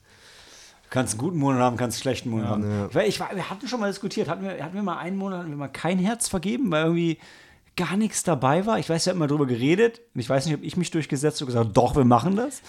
Du 0.84 0.90
kannst 0.92 1.14
einen 1.16 1.20
guten 1.20 1.38
Monat 1.38 1.62
haben, 1.62 1.78
kannst 1.78 1.98
einen 1.98 2.02
schlechten 2.04 2.30
Monat 2.30 2.46
Ja. 2.46 2.52
haben. 2.52 2.90
Ja. 2.94 3.02
Ich, 3.02 3.20
wir 3.20 3.50
hatten 3.50 3.68
schon 3.68 3.80
mal 3.80 3.88
diskutiert, 3.90 4.28
hatten 4.30 4.44
wir, 4.44 4.64
hatten 4.64 4.76
wir 4.76 4.84
mal 4.84 4.98
einen 5.00 5.18
Monat, 5.18 5.40
hatten 5.40 5.50
wir 5.50 5.58
mal 5.58 5.68
kein 5.68 6.00
Herz 6.00 6.28
vergeben, 6.30 6.72
weil 6.72 6.86
irgendwie 6.86 7.18
gar 7.76 7.98
nichts 7.98 8.24
dabei 8.24 8.66
war. 8.66 8.80
Ich 8.80 8.90
weiß, 8.90 9.06
wir 9.06 9.12
hatten 9.12 9.20
mal 9.20 9.28
drüber 9.28 9.46
geredet 9.46 10.02
und 10.14 10.22
ich 10.22 10.30
weiß 10.30 10.46
nicht, 10.46 10.56
ob 10.56 10.64
ich 10.64 10.78
mich 10.78 10.90
durchgesetzt 10.92 11.42
habe 11.42 11.52
und 11.52 11.56
gesagt, 11.58 11.76
doch, 11.78 11.96
wir 11.96 12.06
machen 12.06 12.36
das. 12.36 12.62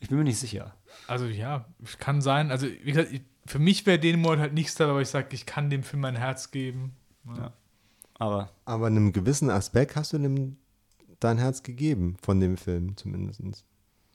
Ich 0.00 0.08
bin 0.08 0.18
mir 0.18 0.24
nicht 0.24 0.38
sicher. 0.38 0.74
Also 1.06 1.26
ja, 1.26 1.64
kann 1.98 2.20
sein. 2.20 2.50
Also 2.50 2.66
wie 2.66 2.92
gesagt, 2.92 3.08
für 3.46 3.58
mich 3.58 3.86
wäre 3.86 3.98
den 3.98 4.20
Monat 4.20 4.38
halt 4.40 4.54
nichts 4.54 4.74
dabei, 4.74 4.90
aber 4.92 5.00
ich 5.02 5.08
sage, 5.08 5.28
ich 5.32 5.46
kann 5.46 5.70
dem 5.70 5.82
Film 5.82 6.00
mein 6.02 6.16
Herz 6.16 6.50
geben. 6.50 6.94
Ja. 7.36 7.52
Aber 8.20 8.50
Aber 8.64 8.86
in 8.86 8.96
einem 8.96 9.12
gewissen 9.12 9.50
Aspekt 9.50 9.96
hast 9.96 10.12
du 10.12 10.18
dem 10.18 10.56
dein 11.20 11.38
Herz 11.38 11.62
gegeben, 11.62 12.16
von 12.22 12.40
dem 12.40 12.56
Film 12.56 12.96
zumindest. 12.96 13.64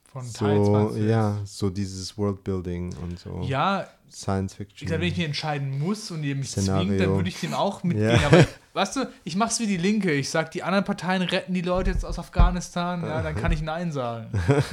Von 0.05 0.23
Tides. 0.23 0.37
So, 0.37 0.71
meinst 0.71 0.95
du 0.95 0.99
jetzt? 0.99 1.09
ja, 1.09 1.41
so 1.45 1.69
dieses 1.69 2.17
Worldbuilding 2.17 2.95
und 3.03 3.19
so. 3.19 3.41
Ja, 3.43 3.87
Science 4.09 4.53
Fiction. 4.53 4.85
gesagt, 4.85 5.01
wenn 5.01 5.09
ich 5.09 5.17
mich 5.17 5.25
entscheiden 5.25 5.77
muss 5.77 6.09
und 6.09 6.23
ihr 6.23 6.35
mich 6.35 6.51
Szenario. 6.51 6.87
zwingt, 6.87 7.01
dann 7.01 7.15
würde 7.15 7.29
ich 7.29 7.39
dem 7.41 7.53
auch 7.53 7.83
mitgehen. 7.83 8.21
Ja. 8.21 8.27
Aber 8.27 8.45
weißt 8.73 8.95
du, 8.95 9.09
ich 9.23 9.35
mach's 9.35 9.59
wie 9.59 9.67
die 9.67 9.77
Linke. 9.77 10.11
Ich 10.13 10.29
sag, 10.29 10.51
die 10.51 10.63
anderen 10.63 10.85
Parteien 10.85 11.21
retten 11.21 11.53
die 11.53 11.61
Leute 11.61 11.91
jetzt 11.91 12.05
aus 12.05 12.17
Afghanistan, 12.17 13.01
ja, 13.01 13.21
dann 13.21 13.35
kann 13.35 13.51
ich 13.51 13.61
Nein 13.61 13.91
sagen. 13.91 14.27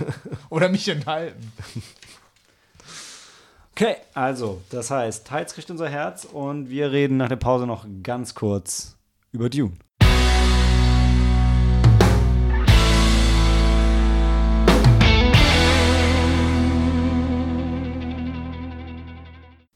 Oder 0.49 0.69
mich 0.69 0.89
enthalten. 0.89 1.53
okay, 3.73 3.97
also, 4.15 4.61
das 4.71 4.91
heißt, 4.91 5.27
Tides 5.27 5.55
kriegt 5.55 5.71
unser 5.71 5.89
Herz 5.89 6.25
und 6.25 6.71
wir 6.71 6.93
reden 6.93 7.17
nach 7.17 7.29
der 7.29 7.37
Pause 7.37 7.67
noch 7.67 7.85
ganz 8.03 8.35
kurz 8.35 8.97
über 9.33 9.49
Dune. 9.49 9.73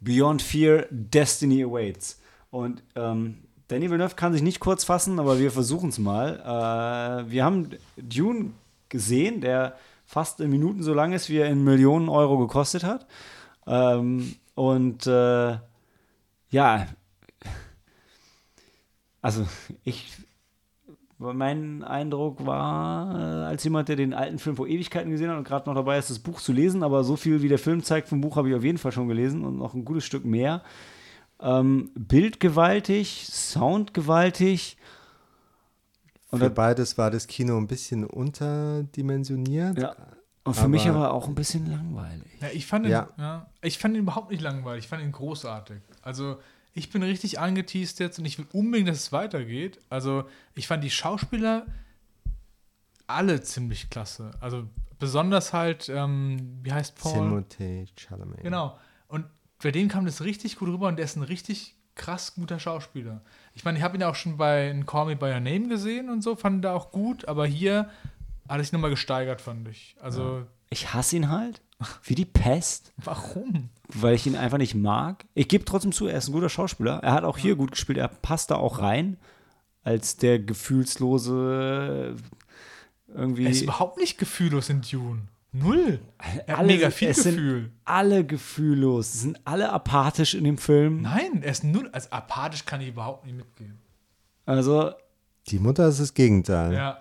Beyond 0.01 0.41
Fear, 0.41 0.87
Destiny 0.91 1.65
Awaits. 1.65 2.21
Und 2.51 2.83
ähm, 2.95 3.39
Danny 3.67 3.91
Villeneuve 3.91 4.15
kann 4.15 4.33
sich 4.33 4.43
nicht 4.43 4.61
kurz 4.61 4.85
fassen, 4.85 5.19
aber 5.19 5.41
wir 5.41 5.51
versuchen 5.51 5.89
es 5.89 5.99
mal. 5.99 6.39
Äh, 7.27 7.31
wir 7.31 7.45
haben 7.45 7.71
Dune 7.97 8.53
gesehen, 8.89 9.41
der 9.41 9.77
fast 10.05 10.41
in 10.41 10.51
Minuten 10.51 10.85
so 10.85 10.95
lang 10.95 11.13
ist, 11.13 11.29
wie 11.29 11.39
er 11.39 11.49
in 11.49 11.65
Millionen 11.65 12.09
Euro 12.09 12.39
gekostet 12.39 12.85
hat. 12.85 13.07
Ähm, 13.67 14.37
und 14.55 15.07
äh, 15.09 15.59
ja, 16.51 16.87
also 19.27 19.47
ich, 19.85 20.13
mein 21.19 21.83
Eindruck 21.83 22.45
war, 22.47 23.15
äh, 23.19 23.45
als 23.47 23.65
jemand, 23.65 23.89
der 23.89 23.97
den 23.97 24.15
alten 24.15 24.39
Film 24.39 24.57
vor 24.57 24.67
Ewigkeiten 24.69 25.11
gesehen 25.11 25.31
hat 25.31 25.39
und 25.39 25.45
gerade 25.49 25.69
noch 25.69 25.75
dabei 25.75 25.99
ist, 25.99 26.11
das 26.11 26.19
Buch 26.19 26.41
zu 26.41 26.53
lesen, 26.53 26.83
aber 26.83 27.03
so 27.05 27.17
viel 27.17 27.43
wie 27.43 27.49
der 27.49 27.59
Film 27.59 27.83
zeigt 27.83 28.09
vom 28.09 28.21
Buch 28.21 28.37
habe 28.37 28.49
ich 28.49 28.55
auf 28.55 28.63
jeden 28.65 28.79
Fall 28.79 28.93
schon 28.93 29.09
gelesen 29.09 29.45
und 29.45 29.57
noch 29.57 29.75
ein 29.75 29.85
gutes 29.85 30.05
Stück 30.05 30.25
mehr. 30.25 30.63
Ähm, 31.41 31.91
Bild 31.95 32.41
gewaltig, 32.41 33.27
Sound 33.31 33.93
gewaltig. 33.95 34.77
Und 36.31 36.39
Für 36.41 36.51
beides 36.51 36.97
war 36.99 37.11
das 37.11 37.27
Kino 37.27 37.57
ein 37.57 37.67
bisschen 37.67 38.05
unterdimensioniert. 38.05 39.79
Ja. 39.79 39.95
Und 40.45 40.55
für 40.55 40.69
mich 40.69 40.89
Aber- 40.89 40.99
aber 40.99 41.13
auch 41.15 41.27
ein 41.29 41.35
bisschen 41.35 41.67
langweilig. 41.67 42.31
Ja, 42.41 42.49
ich 42.53 42.67
fand 42.67 42.85
ihn, 42.87 42.93
Ja. 42.93 43.09
ja. 43.19 43.47
ich 43.63 43.79
fand 43.79 43.95
ihn 43.97 44.03
überhaupt 44.03 44.31
nicht 44.31 44.43
langweilig. 44.43 44.85
Ich 44.85 44.89
fand 44.89 45.03
ihn 45.03 45.11
großartig. 45.13 45.79
Also, 46.03 46.37
ich 46.77 46.91
bin 46.91 47.03
richtig 47.03 47.41
angeteased 47.41 47.99
jetzt 48.01 48.19
und 48.19 48.27
ich 48.27 48.39
will 48.39 48.47
unbedingt, 48.53 48.89
dass 48.89 48.99
es 48.99 49.13
weitergeht. 49.13 49.81
Also, 49.89 50.25
ich 50.55 50.67
fand 50.67 50.85
die 50.85 50.91
Schauspieler 50.91 51.67
alle 53.07 53.41
ziemlich 53.41 53.89
klasse. 53.89 54.31
Also, 54.41 54.69
besonders 54.99 55.53
halt, 55.53 55.89
ähm, 55.89 56.59
wie 56.63 56.73
heißt 56.73 56.97
Paul? 56.97 57.15
Timothée 57.29 57.89
Chalamet. 57.97 58.43
Genau. 58.43 58.79
Und 59.09 59.25
bei 59.63 59.71
dem 59.71 59.89
kam 59.89 60.05
das 60.05 60.23
richtig 60.23 60.57
gut 60.59 60.69
rüber 60.69 60.89
und 60.89 60.97
der 60.97 61.07
ist 61.07 61.17
ein 61.17 61.23
richtig 61.23 61.75
krass 61.95 62.35
guter 62.35 62.59
Schauspieler. 62.59 63.23
Ich 63.55 63.65
meine, 63.65 63.79
ich 63.79 63.85
habe 63.85 63.97
ihn 63.97 64.03
auch 64.03 64.15
schon 64.15 64.37
bei 64.37 64.69
in 64.69 64.85
Call 64.85 65.07
Me 65.07 65.17
By 65.17 65.27
Your 65.33 65.41
Name 65.41 65.69
gesehen 65.69 66.11
und 66.11 66.21
so, 66.23 66.37
fand 66.37 66.59
ihn 66.59 66.63
da 66.63 66.75
auch 66.75 66.91
gut, 66.93 67.27
aber 67.27 67.47
hier 67.47 67.89
hat 68.49 68.59
er 68.59 68.65
sich 68.65 68.73
nochmal 68.73 68.91
gesteigert, 68.91 69.41
fand 69.41 69.67
ich. 69.69 69.97
Also, 70.01 70.45
Ich 70.69 70.93
hasse 70.93 71.17
ihn 71.17 71.31
halt. 71.31 71.63
Wie 72.03 72.15
die 72.15 72.25
Pest. 72.25 72.93
warum? 72.97 73.69
weil 73.89 74.15
ich 74.17 74.27
ihn 74.27 74.35
einfach 74.35 74.59
nicht 74.59 74.75
mag. 74.75 75.25
Ich 75.35 75.47
gebe 75.47 75.65
trotzdem 75.65 75.93
zu, 75.93 76.07
er 76.09 76.19
ist 76.19 76.29
ein 76.29 76.33
guter 76.33 76.49
Schauspieler. 76.49 76.99
Er 77.05 77.13
hat 77.13 77.23
auch 77.25 77.39
hier 77.39 77.55
gut 77.55 77.71
gespielt. 77.71 77.99
Er 77.99 78.09
passt 78.09 78.51
da 78.51 78.57
auch 78.57 78.81
rein 78.81 79.17
als 79.85 80.17
der 80.17 80.41
gefühlslose 80.41 82.17
irgendwie. 83.15 83.45
Er 83.45 83.51
ist 83.51 83.63
überhaupt 83.63 83.99
nicht 83.99 84.19
gefühllos 84.19 84.69
in 84.71 84.81
Dune. 84.83 85.23
Null. 85.53 86.01
Er 86.19 86.55
hat 86.55 86.59
Alle- 86.59 86.67
mega 86.67 86.91
viel 86.91 87.09
es 87.09 87.23
sind 87.23 87.37
Gefühl. 87.37 87.71
alle 87.85 88.25
gefühllos. 88.27 89.13
Sie 89.13 89.19
sind 89.21 89.41
alle 89.47 89.73
apathisch 89.73 90.35
in 90.35 90.45
dem 90.45 90.59
Film. 90.59 91.03
Nein, 91.03 91.43
er 91.43 91.53
ist 91.53 91.65
null. 91.65 91.89
Also 91.93 92.11
apathisch 92.11 92.67
kann 92.67 92.81
ich 92.81 92.89
überhaupt 92.89 93.25
nicht 93.25 93.37
mitgehen. 93.37 93.79
Also, 94.45 94.93
Die 95.49 95.59
Mutter 95.61 95.87
ist 95.89 96.01
das 96.01 96.13
Gegenteil. 96.13 96.73
Ja. 96.75 96.99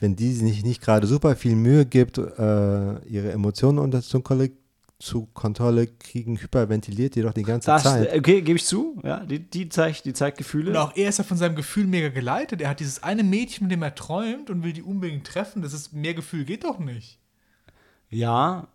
Wenn 0.00 0.14
die 0.16 0.32
sich 0.32 0.64
nicht 0.64 0.80
gerade 0.80 1.06
super 1.06 1.34
viel 1.36 1.56
Mühe 1.56 1.84
gibt, 1.84 2.18
äh, 2.18 2.22
ihre 3.06 3.32
Emotionen 3.32 3.78
unter 3.78 4.00
zu, 4.00 4.22
zu 5.00 5.26
Kontrolle 5.32 5.86
kriegen, 5.86 6.36
hyperventiliert 6.40 7.14
die 7.14 7.22
doch 7.22 7.32
die 7.32 7.42
ganze 7.42 7.66
das, 7.66 7.82
Zeit. 7.82 8.16
okay, 8.16 8.42
gebe 8.42 8.58
ich 8.58 8.64
zu. 8.64 9.00
Ja, 9.02 9.20
die, 9.24 9.38
die, 9.40 9.68
zeigt, 9.68 10.04
die 10.04 10.12
zeigt 10.12 10.38
Gefühle. 10.38 10.70
Und 10.70 10.76
auch 10.76 10.96
er 10.96 11.08
ist 11.08 11.18
ja 11.18 11.24
von 11.24 11.36
seinem 11.36 11.56
Gefühl 11.56 11.86
mega 11.86 12.08
geleitet. 12.08 12.60
Er 12.60 12.70
hat 12.70 12.80
dieses 12.80 13.02
eine 13.02 13.24
Mädchen, 13.24 13.66
mit 13.66 13.72
dem 13.72 13.82
er 13.82 13.94
träumt 13.94 14.50
und 14.50 14.62
will 14.62 14.72
die 14.72 14.82
unbedingt 14.82 15.26
treffen. 15.26 15.62
Das 15.62 15.72
ist 15.72 15.92
mehr 15.92 16.14
Gefühl 16.14 16.44
geht 16.44 16.64
doch 16.64 16.78
nicht. 16.78 17.18
Ja, 18.10 18.68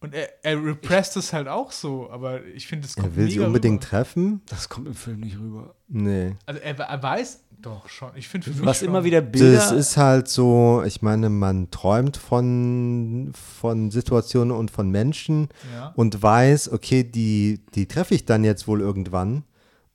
Und 0.00 0.14
er, 0.14 0.44
er 0.44 0.64
represst 0.64 1.16
es 1.18 1.32
halt 1.34 1.46
auch 1.46 1.72
so, 1.72 2.10
aber 2.10 2.44
ich 2.46 2.66
finde, 2.66 2.86
es 2.86 2.94
kommt 2.96 3.08
er 3.08 3.16
will 3.16 3.30
sie 3.30 3.40
unbedingt 3.40 3.82
rüber. 3.82 3.90
treffen? 3.90 4.40
das 4.46 4.68
kommt 4.70 4.86
im 4.86 4.94
Film 4.94 5.20
nicht 5.20 5.38
rüber. 5.38 5.74
Nee. 5.88 6.36
Also 6.46 6.60
er, 6.62 6.78
er 6.78 7.02
weiß 7.02 7.40
doch 7.62 7.88
schon. 7.88 8.10
Ich 8.16 8.28
finde 8.28 8.50
für 8.50 8.58
mich 8.58 8.66
hast 8.68 8.78
schon. 8.80 8.88
immer 8.88 9.04
wieder 9.04 9.20
Bilder. 9.20 9.52
Das 9.52 9.72
ist 9.72 9.96
halt 9.96 10.28
so, 10.28 10.82
ich 10.86 11.02
meine, 11.02 11.28
man 11.30 11.70
träumt 11.70 12.16
von, 12.16 13.32
von 13.34 13.90
Situationen 13.90 14.56
und 14.56 14.70
von 14.70 14.90
Menschen 14.90 15.48
Ja. 15.74 15.92
und 15.96 16.22
weiß, 16.22 16.72
okay, 16.72 17.04
die, 17.04 17.60
die 17.74 17.86
treffe 17.86 18.14
ich 18.14 18.24
dann 18.24 18.44
jetzt 18.44 18.66
wohl 18.68 18.80
irgendwann. 18.80 19.44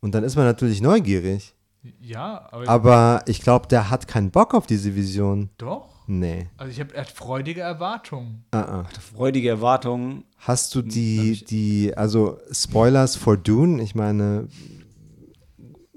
Und 0.01 0.13
dann 0.15 0.23
ist 0.23 0.35
man 0.35 0.45
natürlich 0.45 0.81
neugierig. 0.81 1.53
Ja, 1.99 2.47
aber, 2.51 2.67
Aber 2.69 3.23
ich 3.27 3.41
glaube, 3.41 3.67
der 3.67 3.89
hat 3.89 4.07
keinen 4.07 4.31
Bock 4.31 4.53
auf 4.53 4.65
diese 4.67 4.95
Vision. 4.95 5.49
doch. 5.57 5.93
Nee. 6.07 6.49
Also 6.57 6.71
ich 6.71 6.79
habe 6.79 6.93
er 6.93 7.01
hat 7.01 7.09
freudige 7.09 7.61
Erwartungen. 7.61 8.43
Uh 8.53 8.59
-uh. 8.59 8.85
freudige 9.15 9.49
Erwartungen. 9.49 10.23
Hast 10.37 10.75
du 10.75 10.81
Hm, 10.81 10.89
die, 10.89 11.43
die, 11.45 11.97
also 11.97 12.37
Spoilers 12.51 13.15
for 13.15 13.37
Dune, 13.37 13.81
ich 13.81 13.95
meine, 13.95 14.47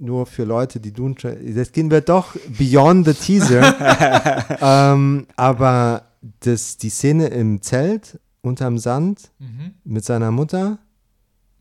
nur 0.01 0.27
für 0.27 0.45
Leute, 0.45 0.81
die 0.81 0.93
Dune, 0.93 1.15
jetzt 1.43 1.73
gehen 1.73 1.91
wir 1.91 2.01
doch 2.01 2.35
beyond 2.59 3.07
the 3.07 3.15
teaser. 3.15 3.75
ähm, 4.61 5.27
aber 5.37 6.05
das, 6.41 6.77
die 6.77 6.91
Szene 6.91 7.29
im 7.29 7.63
Zelt 7.63 8.19
unterm 8.43 8.79
Sand 8.79 9.31
Mhm. 9.39 9.75
mit 9.85 10.05
seiner 10.05 10.31
Mutter, 10.31 10.79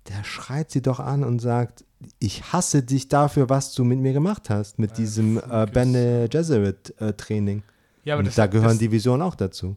der 0.07 0.23
schreit 0.23 0.72
sie 0.72 0.81
doch 0.81 0.99
an 0.99 1.23
und 1.23 1.39
sagt, 1.39 1.84
ich 2.19 2.53
hasse 2.53 2.84
dich 2.84 3.07
dafür, 3.09 3.49
was 3.49 3.73
du 3.73 3.84
mit 3.84 3.99
mir 3.99 4.14
gemacht 4.14 4.49
hast, 4.49 4.77
mit 4.77 4.91
Äh, 4.91 4.95
diesem 4.95 5.38
äh. 5.38 5.65
Bene 5.72 6.27
Gesserit 6.30 6.93
äh, 7.01 7.14
Training. 7.14 7.64
Ja, 8.03 8.14
aber 8.14 8.19
und 8.19 8.27
das, 8.27 8.35
da 8.35 8.45
gehören 8.47 8.69
das, 8.69 8.77
die 8.77 8.91
Visionen 8.91 9.22
auch 9.23 9.35
dazu. 9.35 9.76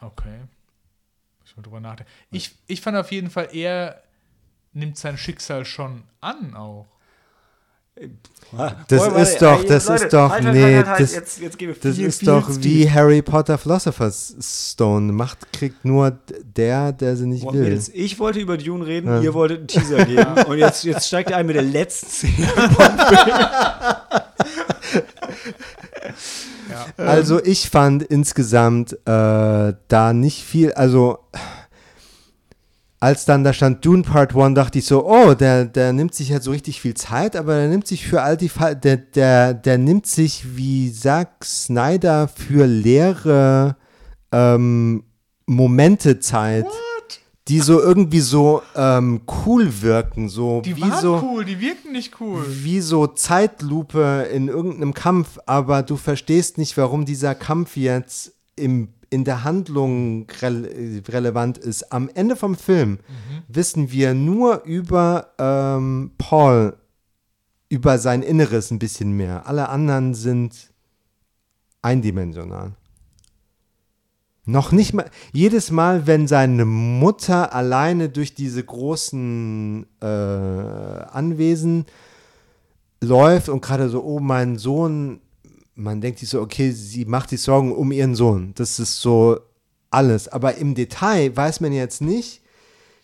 Okay. 0.00 0.38
Ich 1.44 1.56
mal 1.56 1.62
drüber 1.62 1.80
nachdenken. 1.80 2.10
Ich, 2.30 2.56
ich 2.66 2.80
fand 2.80 2.96
auf 2.96 3.10
jeden 3.12 3.28
Fall, 3.28 3.48
er 3.52 4.00
nimmt 4.72 4.96
sein 4.96 5.18
Schicksal 5.18 5.64
schon 5.64 6.04
an 6.20 6.54
auch. 6.54 6.86
Das 8.86 9.08
Boah, 9.08 9.18
ist 9.18 9.40
doch, 9.40 9.62
ey, 9.62 9.66
das 9.66 9.88
Leute, 9.88 10.04
ist 10.04 10.12
doch, 10.12 10.30
halt, 10.30 10.44
halt, 10.44 10.54
nee, 10.54 10.74
halt, 10.74 10.86
halt, 10.86 11.00
das, 11.00 11.14
jetzt, 11.14 11.40
jetzt 11.40 11.58
wir 11.58 11.74
das 11.74 11.96
viel, 11.96 12.06
ist 12.06 12.18
viel 12.18 12.26
doch 12.26 12.50
wie. 12.60 12.90
Harry 12.90 13.22
Potter 13.22 13.56
Philosopher's 13.56 14.34
Stone. 14.40 15.10
Macht 15.10 15.50
kriegt 15.54 15.86
nur 15.86 16.18
der, 16.54 16.92
der 16.92 17.16
sie 17.16 17.26
nicht 17.26 17.44
Boah, 17.44 17.54
will. 17.54 17.62
Mädels, 17.62 17.90
ich 17.94 18.18
wollte 18.18 18.40
über 18.40 18.58
Dune 18.58 18.86
reden, 18.86 19.08
Ja. 19.08 19.20
ihr 19.22 19.32
wolltet 19.32 19.58
einen 19.58 19.68
Teaser 19.68 20.04
geben. 20.04 20.44
Und 20.46 20.58
jetzt, 20.58 20.84
jetzt 20.84 21.06
steigt 21.06 21.30
ihr 21.30 21.36
ein 21.38 21.46
mit 21.46 21.56
der 21.56 21.62
letzten 21.62 22.06
Szene. 22.08 22.52
Also 26.96 27.42
ich 27.42 27.70
fand 27.70 28.02
insgesamt 28.02 28.92
äh, 29.06 29.72
da 29.88 30.12
nicht 30.12 30.42
viel, 30.42 30.72
also 30.72 31.18
als 33.02 33.24
dann 33.24 33.42
da 33.42 33.52
stand 33.52 33.84
Dune 33.84 34.04
Part 34.04 34.36
1, 34.36 34.54
dachte 34.54 34.78
ich 34.78 34.84
so, 34.84 35.04
oh, 35.04 35.34
der, 35.34 35.64
der 35.64 35.92
nimmt 35.92 36.14
sich 36.14 36.30
halt 36.30 36.44
so 36.44 36.52
richtig 36.52 36.80
viel 36.80 36.94
Zeit, 36.94 37.34
aber 37.34 37.56
der 37.56 37.66
nimmt 37.66 37.84
sich 37.84 38.06
für 38.06 38.22
all 38.22 38.36
die 38.36 38.48
Fall, 38.48 38.76
der, 38.76 38.96
der, 38.96 39.54
der 39.54 39.76
nimmt 39.76 40.06
sich 40.06 40.56
wie 40.56 40.92
Zack 40.92 41.44
Snyder 41.44 42.28
für 42.28 42.64
leere 42.64 43.74
ähm, 44.30 45.02
Momente 45.46 46.20
Zeit, 46.20 46.64
die 47.48 47.58
so 47.58 47.80
irgendwie 47.80 48.20
so 48.20 48.62
ähm, 48.76 49.22
cool 49.46 49.82
wirken, 49.82 50.28
so 50.28 50.60
Die 50.60 50.76
wie 50.76 50.82
waren 50.82 51.00
so 51.00 51.20
cool, 51.24 51.44
die 51.44 51.60
wirkten 51.60 51.90
nicht 51.90 52.20
cool. 52.20 52.44
wie 52.48 52.80
so 52.80 53.08
Zeitlupe 53.08 54.28
in 54.32 54.46
irgendeinem 54.46 54.94
Kampf, 54.94 55.40
aber 55.46 55.82
du 55.82 55.96
verstehst 55.96 56.56
nicht, 56.56 56.76
warum 56.76 57.04
dieser 57.04 57.34
Kampf 57.34 57.76
jetzt 57.76 58.32
im, 58.54 58.90
in 59.12 59.24
der 59.24 59.44
Handlung 59.44 60.26
rele 60.40 61.02
relevant 61.08 61.58
ist. 61.58 61.92
Am 61.92 62.08
Ende 62.14 62.34
vom 62.34 62.56
Film 62.56 62.98
wissen 63.46 63.92
wir 63.92 64.14
nur 64.14 64.62
über 64.64 65.34
ähm, 65.38 66.12
Paul, 66.16 66.78
über 67.68 67.98
sein 67.98 68.22
Inneres 68.22 68.70
ein 68.70 68.78
bisschen 68.78 69.12
mehr. 69.12 69.46
Alle 69.46 69.68
anderen 69.68 70.14
sind 70.14 70.72
eindimensional. 71.82 72.72
Noch 74.46 74.72
nicht 74.72 74.94
mal, 74.94 75.10
jedes 75.32 75.70
Mal, 75.70 76.06
wenn 76.06 76.26
seine 76.26 76.64
Mutter 76.64 77.54
alleine 77.54 78.08
durch 78.08 78.34
diese 78.34 78.64
großen 78.64 79.86
äh, 80.00 80.06
Anwesen 80.06 81.84
läuft 83.02 83.50
und 83.50 83.60
gerade 83.60 83.90
so, 83.90 84.02
oh, 84.02 84.20
mein 84.20 84.56
Sohn, 84.56 85.20
man 85.74 86.00
denkt 86.00 86.18
sich 86.18 86.28
so, 86.28 86.40
okay, 86.40 86.70
sie 86.70 87.04
macht 87.04 87.30
sich 87.30 87.40
Sorgen 87.40 87.72
um 87.72 87.92
ihren 87.92 88.14
Sohn. 88.14 88.52
Das 88.54 88.78
ist 88.78 89.00
so 89.00 89.40
alles. 89.90 90.28
Aber 90.28 90.56
im 90.56 90.74
Detail 90.74 91.34
weiß 91.34 91.60
man 91.60 91.72
jetzt 91.72 92.02
nicht, 92.02 92.42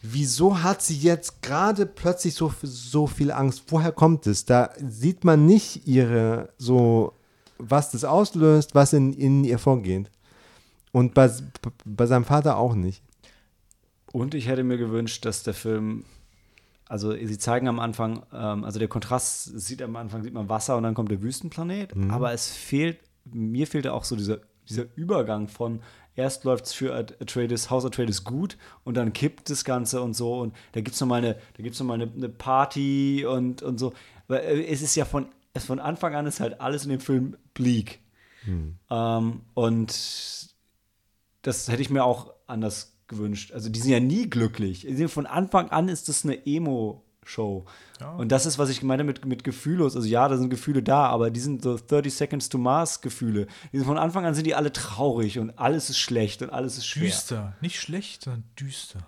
wieso 0.02 0.62
hat 0.62 0.82
sie 0.82 0.96
jetzt 0.96 1.42
gerade 1.42 1.86
plötzlich 1.86 2.34
so, 2.34 2.52
so 2.62 3.06
viel 3.06 3.30
Angst? 3.30 3.64
Woher 3.68 3.92
kommt 3.92 4.26
es? 4.26 4.44
Da 4.44 4.70
sieht 4.78 5.24
man 5.24 5.46
nicht 5.46 5.86
ihre, 5.86 6.50
so, 6.58 7.12
was 7.58 7.90
das 7.90 8.04
auslöst, 8.04 8.74
was 8.74 8.92
in, 8.92 9.12
in 9.12 9.44
ihr 9.44 9.58
vorgeht. 9.58 10.10
Und 10.92 11.14
bei, 11.14 11.30
bei 11.84 12.06
seinem 12.06 12.24
Vater 12.24 12.56
auch 12.56 12.74
nicht. 12.74 13.02
Und 14.12 14.34
ich 14.34 14.48
hätte 14.48 14.64
mir 14.64 14.78
gewünscht, 14.78 15.24
dass 15.24 15.42
der 15.42 15.54
Film, 15.54 16.04
also 16.88 17.12
sie 17.12 17.38
zeigen 17.38 17.68
am 17.68 17.78
Anfang, 17.80 18.22
ähm, 18.32 18.64
also 18.64 18.78
der 18.78 18.88
Kontrast 18.88 19.44
sieht 19.60 19.82
am 19.82 19.94
Anfang, 19.96 20.22
sieht 20.22 20.34
man 20.34 20.48
Wasser 20.48 20.76
und 20.76 20.82
dann 20.82 20.94
kommt 20.94 21.10
der 21.10 21.22
Wüstenplanet, 21.22 21.94
aber 22.10 22.32
es 22.32 22.50
fehlt, 22.50 22.98
mir 23.24 23.66
fehlte 23.66 23.92
auch 23.92 24.04
so 24.04 24.16
dieser, 24.16 24.38
dieser 24.68 24.84
Übergang 24.96 25.48
von 25.48 25.80
erst 26.16 26.44
läuft 26.44 26.64
es 26.66 26.72
für 26.72 26.94
At- 26.94 27.20
Atreides, 27.22 27.70
Haus 27.70 27.84
Atreides 27.84 28.24
gut 28.24 28.56
und 28.84 28.96
dann 28.96 29.12
kippt 29.12 29.50
das 29.50 29.64
Ganze 29.64 30.02
und 30.02 30.14
so 30.14 30.40
und 30.40 30.54
da 30.72 30.80
gibt 30.80 30.94
es 30.94 31.00
nochmal 31.00 31.18
eine, 31.24 31.34
da 31.56 31.62
gibt's 31.62 31.78
noch 31.78 31.86
mal 31.86 31.94
eine, 31.94 32.10
eine 32.12 32.28
Party 32.28 33.24
und, 33.24 33.62
und 33.62 33.78
so. 33.78 33.92
Weil 34.26 34.40
äh, 34.40 34.66
es 34.66 34.82
ist 34.82 34.96
ja 34.96 35.04
von, 35.04 35.26
es 35.54 35.64
von 35.66 35.78
Anfang 35.78 36.14
an 36.16 36.26
ist 36.26 36.40
halt 36.40 36.60
alles 36.60 36.84
in 36.84 36.90
dem 36.90 37.00
Film 37.00 37.36
bleak. 37.54 38.00
Ähm, 38.90 39.42
und 39.54 40.48
das 41.42 41.68
hätte 41.68 41.82
ich 41.82 41.90
mir 41.90 42.04
auch 42.04 42.32
anders 42.46 42.97
gewünscht. 43.08 43.52
Also 43.52 43.68
die 43.68 43.80
sind 43.80 43.90
ja 43.90 44.00
nie 44.00 44.28
glücklich. 44.28 44.86
Von 45.08 45.26
Anfang 45.26 45.70
an 45.70 45.88
ist 45.88 46.08
das 46.08 46.24
eine 46.24 46.46
Emo-Show. 46.46 47.64
Ja. 48.00 48.12
Und 48.12 48.30
das 48.30 48.46
ist, 48.46 48.58
was 48.58 48.70
ich 48.70 48.82
meine 48.82 49.04
mit, 49.04 49.24
mit 49.24 49.44
gefühllos. 49.44 49.96
Also 49.96 50.06
ja, 50.06 50.28
da 50.28 50.36
sind 50.36 50.50
Gefühle 50.50 50.82
da, 50.82 51.06
aber 51.06 51.30
die 51.30 51.40
sind 51.40 51.62
so 51.62 51.78
30 51.78 52.14
Seconds 52.14 52.48
to 52.48 52.58
Mars 52.58 53.00
Gefühle. 53.00 53.46
Die 53.72 53.78
sind 53.78 53.86
von 53.86 53.98
Anfang 53.98 54.24
an 54.24 54.34
sind 54.34 54.46
die 54.46 54.54
alle 54.54 54.72
traurig 54.72 55.38
und 55.38 55.58
alles 55.58 55.90
ist 55.90 55.98
schlecht 55.98 56.42
und 56.42 56.50
alles 56.50 56.78
ist 56.78 56.86
schwer. 56.86 57.04
Düster. 57.04 57.56
Nicht 57.60 57.80
schlecht, 57.80 58.22
sondern 58.22 58.44
düster. 58.58 59.00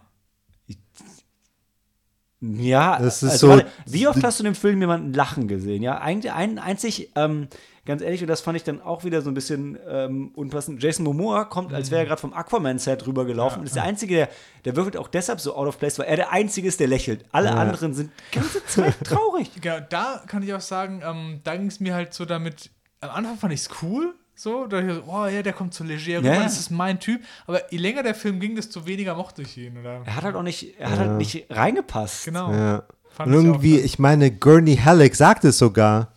Ja, 2.40 2.98
Das 2.98 3.22
ist 3.22 3.32
also 3.32 3.46
so- 3.48 3.52
warte, 3.54 3.66
wie 3.86 4.08
oft 4.08 4.22
hast 4.24 4.38
du 4.40 4.44
in 4.44 4.52
dem 4.52 4.54
Film 4.54 4.80
jemanden 4.80 5.12
lachen 5.12 5.46
gesehen? 5.46 5.82
Ja, 5.82 5.98
eigentlich 5.98 6.32
ein, 6.32 6.58
einzig, 6.58 7.10
ähm, 7.14 7.48
ganz 7.84 8.00
ehrlich, 8.02 8.22
und 8.22 8.28
das 8.28 8.40
fand 8.40 8.56
ich 8.56 8.64
dann 8.64 8.80
auch 8.80 9.04
wieder 9.04 9.20
so 9.20 9.30
ein 9.30 9.34
bisschen 9.34 9.78
ähm, 9.88 10.30
unpassend. 10.34 10.82
Jason 10.82 11.04
Momoa 11.04 11.44
kommt, 11.44 11.74
als 11.74 11.90
wäre 11.90 12.02
er 12.02 12.06
gerade 12.06 12.20
vom 12.20 12.32
Aquaman-Set 12.32 13.06
rübergelaufen. 13.06 13.56
Ja. 13.56 13.60
Und 13.60 13.66
ist 13.66 13.76
der 13.76 13.82
Einzige, 13.82 14.14
der, 14.14 14.28
der 14.64 14.76
wirkt 14.76 14.96
auch 14.96 15.08
deshalb 15.08 15.40
so 15.40 15.54
out 15.54 15.68
of 15.68 15.78
place, 15.78 15.98
weil 15.98 16.06
er 16.06 16.16
der 16.16 16.32
Einzige 16.32 16.66
ist, 16.68 16.80
der 16.80 16.88
lächelt. 16.88 17.26
Alle 17.30 17.48
Ja. 17.50 17.56
anderen 17.56 17.92
sind 17.92 18.10
die 18.32 18.38
ganze 18.38 18.64
Zeit 18.66 18.94
traurig. 19.04 19.50
Ja, 19.64 19.80
da 19.80 20.22
kann 20.26 20.42
ich 20.42 20.54
auch 20.54 20.60
sagen, 20.60 21.02
ähm, 21.04 21.40
da 21.44 21.56
ging 21.56 21.66
es 21.66 21.80
mir 21.80 21.92
halt 21.94 22.14
so 22.14 22.24
damit, 22.24 22.70
am 23.02 23.10
Anfang 23.10 23.36
fand 23.36 23.52
ich 23.52 23.60
es 23.60 23.68
cool, 23.82 24.14
so, 24.42 24.66
da 24.66 24.80
ich 24.80 24.94
so, 24.94 25.02
oh 25.06 25.26
ja, 25.26 25.42
der 25.42 25.52
kommt 25.52 25.74
so 25.74 25.84
leger 25.84 26.20
Ja, 26.20 26.34
ja. 26.34 26.42
das 26.42 26.58
ist 26.58 26.70
mein 26.70 26.98
Typ, 27.00 27.22
aber 27.46 27.72
je 27.72 27.78
länger 27.78 28.02
der 28.02 28.14
Film 28.14 28.40
ging, 28.40 28.54
desto 28.56 28.86
weniger 28.86 29.14
mochte 29.14 29.42
ich 29.42 29.56
ihn, 29.58 29.78
oder? 29.78 30.02
Er 30.04 30.16
hat 30.16 30.24
halt 30.24 30.36
auch 30.36 30.42
nicht, 30.42 30.78
er 30.78 30.90
hat 30.90 30.98
halt 30.98 31.16
nicht 31.18 31.46
reingepasst. 31.50 32.24
Genau. 32.24 32.52
Ja. 32.52 32.84
Fand 33.10 33.32
Und 33.34 33.40
ich 33.40 33.46
irgendwie, 33.46 33.76
dann. 33.76 33.84
ich 33.84 33.98
meine, 33.98 34.30
Gurney 34.30 34.76
Halleck 34.76 35.14
sagt 35.16 35.44
es 35.44 35.58
sogar. 35.58 36.12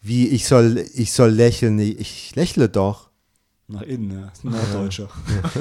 Wie, 0.00 0.28
ich 0.28 0.46
soll, 0.46 0.78
ich 0.94 1.12
soll 1.12 1.30
lächeln. 1.30 1.78
Ich 1.78 2.34
lächle 2.34 2.68
doch. 2.68 3.10
Nach 3.68 3.82
innen, 3.82 4.10
ja. 4.10 4.32
Norddeutscher. 4.42 5.08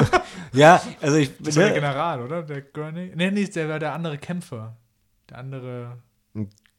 ja, 0.53 0.81
also 1.01 1.17
ich. 1.17 1.31
Das 1.39 1.55
war 1.57 1.63
der 1.63 1.73
Ne, 1.73 1.79
General, 1.81 2.21
oder? 2.21 2.43
Der 2.43 2.61
Gurney? 2.61 3.11
Nee, 3.15 3.31
nee, 3.31 3.45
der 3.45 3.69
war 3.69 3.79
der 3.79 3.93
andere 3.93 4.17
Kämpfer. 4.17 4.77
Der 5.29 5.37
andere. 5.39 5.97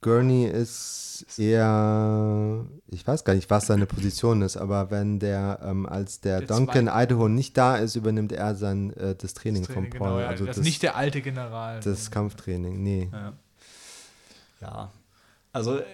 Gurney 0.01 0.47
ist 0.47 1.27
eher, 1.36 2.64
ich 2.89 3.06
weiß 3.06 3.24
gar 3.24 3.35
nicht, 3.35 3.51
was 3.51 3.66
seine 3.66 3.86
Position 3.86 4.40
ist, 4.43 4.56
aber 4.56 4.90
wenn 4.90 5.18
der, 5.18 5.60
ähm, 5.62 5.86
als 5.86 6.20
der, 6.20 6.39
Der 6.39 6.48
Duncan 6.48 6.86
Zweite. 6.86 7.12
Idaho 7.14 7.28
nicht 7.28 7.56
da 7.56 7.77
ist, 7.77 7.97
übernimmt 7.97 8.32
er 8.32 8.55
sein, 8.55 8.93
äh, 8.97 9.14
das 9.14 9.35
Training, 9.35 9.64
Training, 9.64 9.90
von 9.93 9.98
Paul. 9.98 10.09
genau, 10.09 10.20
ja, 10.20 10.28
also 10.28 10.47
das 10.47 10.56
das, 10.56 10.62
ist 10.62 10.68
nicht 10.70 10.82
der 10.82 10.97
alte 10.97 11.20
General. 11.20 11.81
das 11.81 12.10
Kampftraining, 12.10 12.82
nee. 12.82 13.09
ja. 13.12 13.32
ja. 14.60 14.90
Also, 15.52 15.78
äh, 15.78 15.85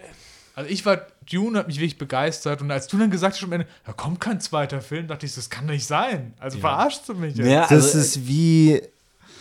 Also 0.55 0.71
ich 0.71 0.87
war, 0.87 1.01
Dune 1.31 1.59
hat 1.59 1.67
mich 1.67 1.77
wirklich 1.77 1.99
begeistert 1.99 2.63
und 2.63 2.71
als 2.71 2.87
du 2.87 2.97
dann 2.99 3.11
gesagt 3.11 3.35
hast 3.35 3.43
am 3.43 3.53
Ende, 3.53 3.67
da 3.85 3.93
kommt 3.93 4.21
kein 4.21 4.41
zweiter 4.41 4.81
Film, 4.81 5.09
dachte 5.09 5.27
ich, 5.27 5.35
das 5.35 5.51
kann 5.51 5.67
nicht 5.67 5.87
sein. 5.87 6.35
Also 6.39 6.59
verarschst 6.59 7.09
du 7.09 7.15
mich 7.15 7.37
jetzt? 7.37 7.47
ja, 7.49 7.63
Das 7.63 7.73
also, 7.73 7.99
ist 7.99 8.27
wie, 8.29 8.81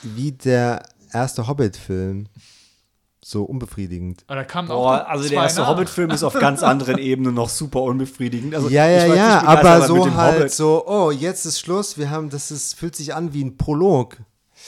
wie 0.01 0.31
der 0.31 0.83
erste 1.13 1.47
Hobbit-Film. 1.47 2.27
So 3.27 3.41
unbefriedigend. 3.41 4.23
Aber 4.27 4.35
da 4.35 4.43
kam 4.43 4.69
auch 4.69 4.83
Boah, 4.83 4.97
noch 4.99 5.07
also 5.07 5.27
der 5.27 5.41
erste 5.41 5.61
nach. 5.61 5.69
Hobbit-Film 5.69 6.11
ist 6.11 6.21
auf 6.21 6.33
ganz 6.35 6.61
anderen 6.71 6.99
Ebenen 6.99 7.33
noch 7.33 7.49
super 7.49 7.81
unbefriedigend. 7.81 8.53
Also, 8.53 8.69
ja, 8.69 8.87
ja, 8.87 9.09
war 9.09 9.15
ja, 9.15 9.41
aber 9.41 9.79
mit 9.79 9.87
so 9.87 10.13
halt 10.13 10.39
Hobbit- 10.41 10.51
so, 10.51 10.83
oh, 10.87 11.09
jetzt 11.09 11.43
ist 11.47 11.59
Schluss, 11.59 11.97
wir 11.97 12.11
haben, 12.11 12.29
das 12.29 12.51
ist, 12.51 12.75
fühlt 12.75 12.95
sich 12.95 13.15
an 13.15 13.33
wie 13.33 13.43
ein 13.43 13.57
Prolog. 13.57 14.17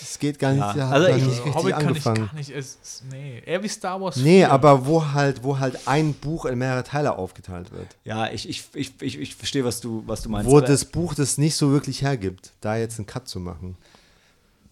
Es 0.01 0.17
geht 0.17 0.39
gar 0.39 0.53
nicht, 0.53 0.75
Ja, 0.75 0.89
also 0.89 1.07
ich- 1.07 1.15
nicht 1.23 1.27
richtig 1.37 1.53
Hobbit 1.53 1.71
kann 1.73 1.81
ich 1.81 1.87
angefangen. 1.87 2.25
gar 2.25 2.33
nicht. 2.33 2.49
Es, 2.49 2.79
es, 2.81 3.03
nee, 3.11 3.43
eher 3.45 3.61
wie 3.61 3.67
Star 3.67 4.01
Wars. 4.01 4.15
Nee, 4.15 4.39
4. 4.39 4.51
aber 4.51 4.87
wo 4.87 5.05
halt, 5.11 5.43
wo 5.43 5.59
halt 5.59 5.87
ein 5.87 6.13
Buch 6.15 6.45
in 6.45 6.57
mehrere 6.57 6.83
Teile 6.83 7.15
aufgeteilt 7.15 7.71
wird. 7.71 7.85
Ja, 8.05 8.27
ich, 8.31 8.49
ich, 8.49 8.63
ich, 8.73 8.91
ich, 9.01 9.19
ich 9.19 9.35
verstehe, 9.35 9.65
was 9.65 9.81
du, 9.81 10.01
was 10.07 10.23
du 10.23 10.29
meinst. 10.29 10.49
Wo 10.49 10.57
aber 10.57 10.65
das 10.65 10.83
Buch 10.85 11.13
das 11.13 11.37
nicht 11.37 11.55
so 11.55 11.69
wirklich 11.71 12.01
hergibt, 12.01 12.53
da 12.61 12.75
jetzt 12.75 12.97
einen 12.97 13.05
Cut 13.05 13.27
zu 13.27 13.39
machen. 13.39 13.77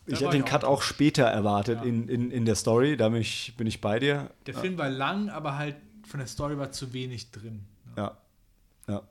Ich 0.07 0.21
hätte 0.21 0.31
den 0.31 0.41
ich 0.41 0.45
Cut 0.47 0.63
auch 0.63 0.73
auch 0.77 0.81
später 0.81 1.23
erwartet 1.23 1.79
Ja. 1.81 1.85
in, 1.87 2.07
in, 2.07 2.31
in 2.31 2.45
der 2.45 2.55
Story. 2.55 2.97
Da 2.97 3.09
bin 3.09 3.21
ich, 3.21 3.53
bin 3.57 3.67
ich 3.67 3.81
bei 3.81 3.99
dir. 3.99 4.29
Der 4.45 4.53
Film 4.53 4.77
war 4.77 4.89
lang, 4.89 5.29
aber 5.29 5.57
halt 5.57 5.75
von 6.07 6.19
der 6.19 6.27
Story 6.27 6.57
war 6.57 6.71
zu 6.71 6.93
wenig 6.93 7.31
drin. 7.31 7.65
Ja. 7.97 8.17
Ja. 8.87 9.01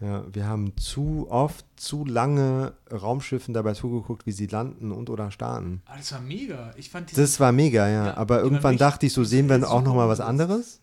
Ja, 0.00 0.24
wir 0.32 0.46
haben 0.46 0.76
zu 0.76 1.28
oft, 1.30 1.64
zu 1.76 2.04
lange 2.04 2.74
Raumschiffen 2.90 3.54
dabei 3.54 3.74
zugeguckt, 3.74 4.26
wie 4.26 4.32
sie 4.32 4.46
landen 4.46 4.90
und 4.92 5.08
oder 5.08 5.30
starten. 5.30 5.82
Aber 5.86 5.98
das 5.98 6.12
war 6.12 6.20
mega. 6.20 6.72
Ich 6.76 6.90
fand 6.90 7.16
Das 7.16 7.40
war 7.40 7.52
mega, 7.52 7.88
ja. 7.88 8.06
Ja, 8.06 8.16
aber 8.16 8.40
irgendwann 8.40 8.76
dachte 8.76 9.06
ich, 9.06 9.12
so 9.12 9.24
sehen 9.24 9.48
wir 9.48 9.70
auch 9.70 9.82
noch 9.82 9.94
mal 9.94 10.08
was 10.08 10.20
anderes. 10.20 10.80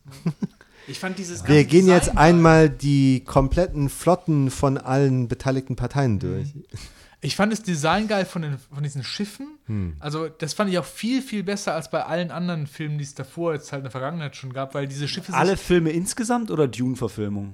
ich 0.87 0.97
fand 0.97 1.19
dieses 1.19 1.45
Wir 1.47 1.65
gehen 1.65 1.87
jetzt 1.87 2.07
Design 2.07 2.17
einmal 2.17 2.69
die 2.69 3.23
kompletten 3.25 3.89
Flotten 3.89 4.49
von 4.49 4.77
allen 4.77 5.27
beteiligten 5.27 5.75
Parteien 5.75 6.17
durch. 6.19 6.53
Ich 7.23 7.35
fand 7.35 7.51
das 7.53 7.61
Design 7.61 8.07
geil 8.07 8.25
von, 8.25 8.41
den, 8.41 8.57
von 8.57 8.81
diesen 8.83 9.03
Schiffen. 9.03 9.59
Hm. 9.67 9.95
Also, 9.99 10.27
das 10.27 10.53
fand 10.53 10.71
ich 10.71 10.79
auch 10.79 10.85
viel, 10.85 11.21
viel 11.21 11.43
besser 11.43 11.75
als 11.75 11.89
bei 11.91 12.03
allen 12.03 12.31
anderen 12.31 12.65
Filmen, 12.65 12.97
die 12.97 13.03
es 13.03 13.13
davor 13.13 13.53
jetzt 13.53 13.71
halt 13.71 13.81
in 13.81 13.83
der 13.83 13.91
Vergangenheit 13.91 14.35
schon 14.35 14.53
gab, 14.53 14.73
weil 14.73 14.87
diese 14.87 15.07
Schiffe 15.07 15.31
Alle 15.33 15.55
Filme 15.55 15.91
insgesamt 15.91 16.49
oder 16.49 16.67
Dune-Verfilmung? 16.67 17.53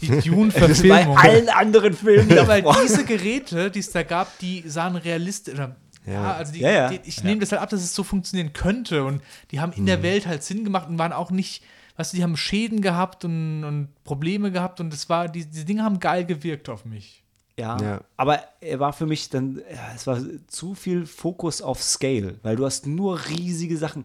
die 0.00 0.06
Bei 0.08 0.20
Dune-Verfilmung. 0.20 1.18
allen 1.18 1.48
anderen 1.48 1.94
Filmen. 1.94 2.30
Ja, 2.30 2.46
weil 2.46 2.64
diese 2.84 3.04
Geräte, 3.04 3.70
die 3.70 3.80
es 3.80 3.90
da 3.90 4.02
gab, 4.04 4.38
die 4.38 4.62
sahen 4.66 4.94
realistisch. 4.96 5.58
Ja. 5.58 5.74
Ja. 6.06 6.32
also 6.34 6.52
die, 6.52 6.60
Ja, 6.60 6.70
ja. 6.70 6.88
Die, 6.90 7.00
ich 7.08 7.22
nehme 7.24 7.40
das 7.40 7.50
halt 7.52 7.60
ab, 7.62 7.70
dass 7.70 7.82
es 7.82 7.94
so 7.94 8.04
funktionieren 8.04 8.52
könnte. 8.52 9.04
Und 9.04 9.20
die 9.50 9.60
haben 9.60 9.72
in 9.72 9.82
Mhm. 9.82 9.86
der 9.86 10.02
Welt 10.02 10.26
halt 10.26 10.42
Sinn 10.44 10.64
gemacht 10.64 10.88
und 10.88 10.98
waren 10.98 11.12
auch 11.12 11.30
nicht, 11.30 11.62
weißt 11.96 12.12
du, 12.12 12.16
die 12.18 12.22
haben 12.22 12.36
Schäden 12.36 12.80
gehabt 12.82 13.24
und, 13.24 13.64
und 13.64 13.88
Probleme 14.04 14.50
gehabt 14.52 14.80
und 14.80 14.94
es 14.94 15.08
war, 15.08 15.28
die, 15.28 15.44
die 15.44 15.64
Dinge 15.64 15.82
haben 15.82 15.98
geil 15.98 16.24
gewirkt 16.24 16.68
auf 16.68 16.84
mich. 16.84 17.24
Ja, 17.58 17.80
Ja. 17.80 18.00
aber 18.16 18.40
er 18.60 18.80
war 18.80 18.92
für 18.92 19.06
mich 19.06 19.28
dann, 19.28 19.62
ja, 19.70 19.92
es 19.94 20.06
war 20.06 20.18
zu 20.46 20.74
viel 20.74 21.06
Fokus 21.06 21.60
auf 21.62 21.82
Scale, 21.82 22.38
weil 22.42 22.56
du 22.56 22.64
hast 22.64 22.86
nur 22.86 23.18
riesige 23.28 23.76
Sachen. 23.76 24.04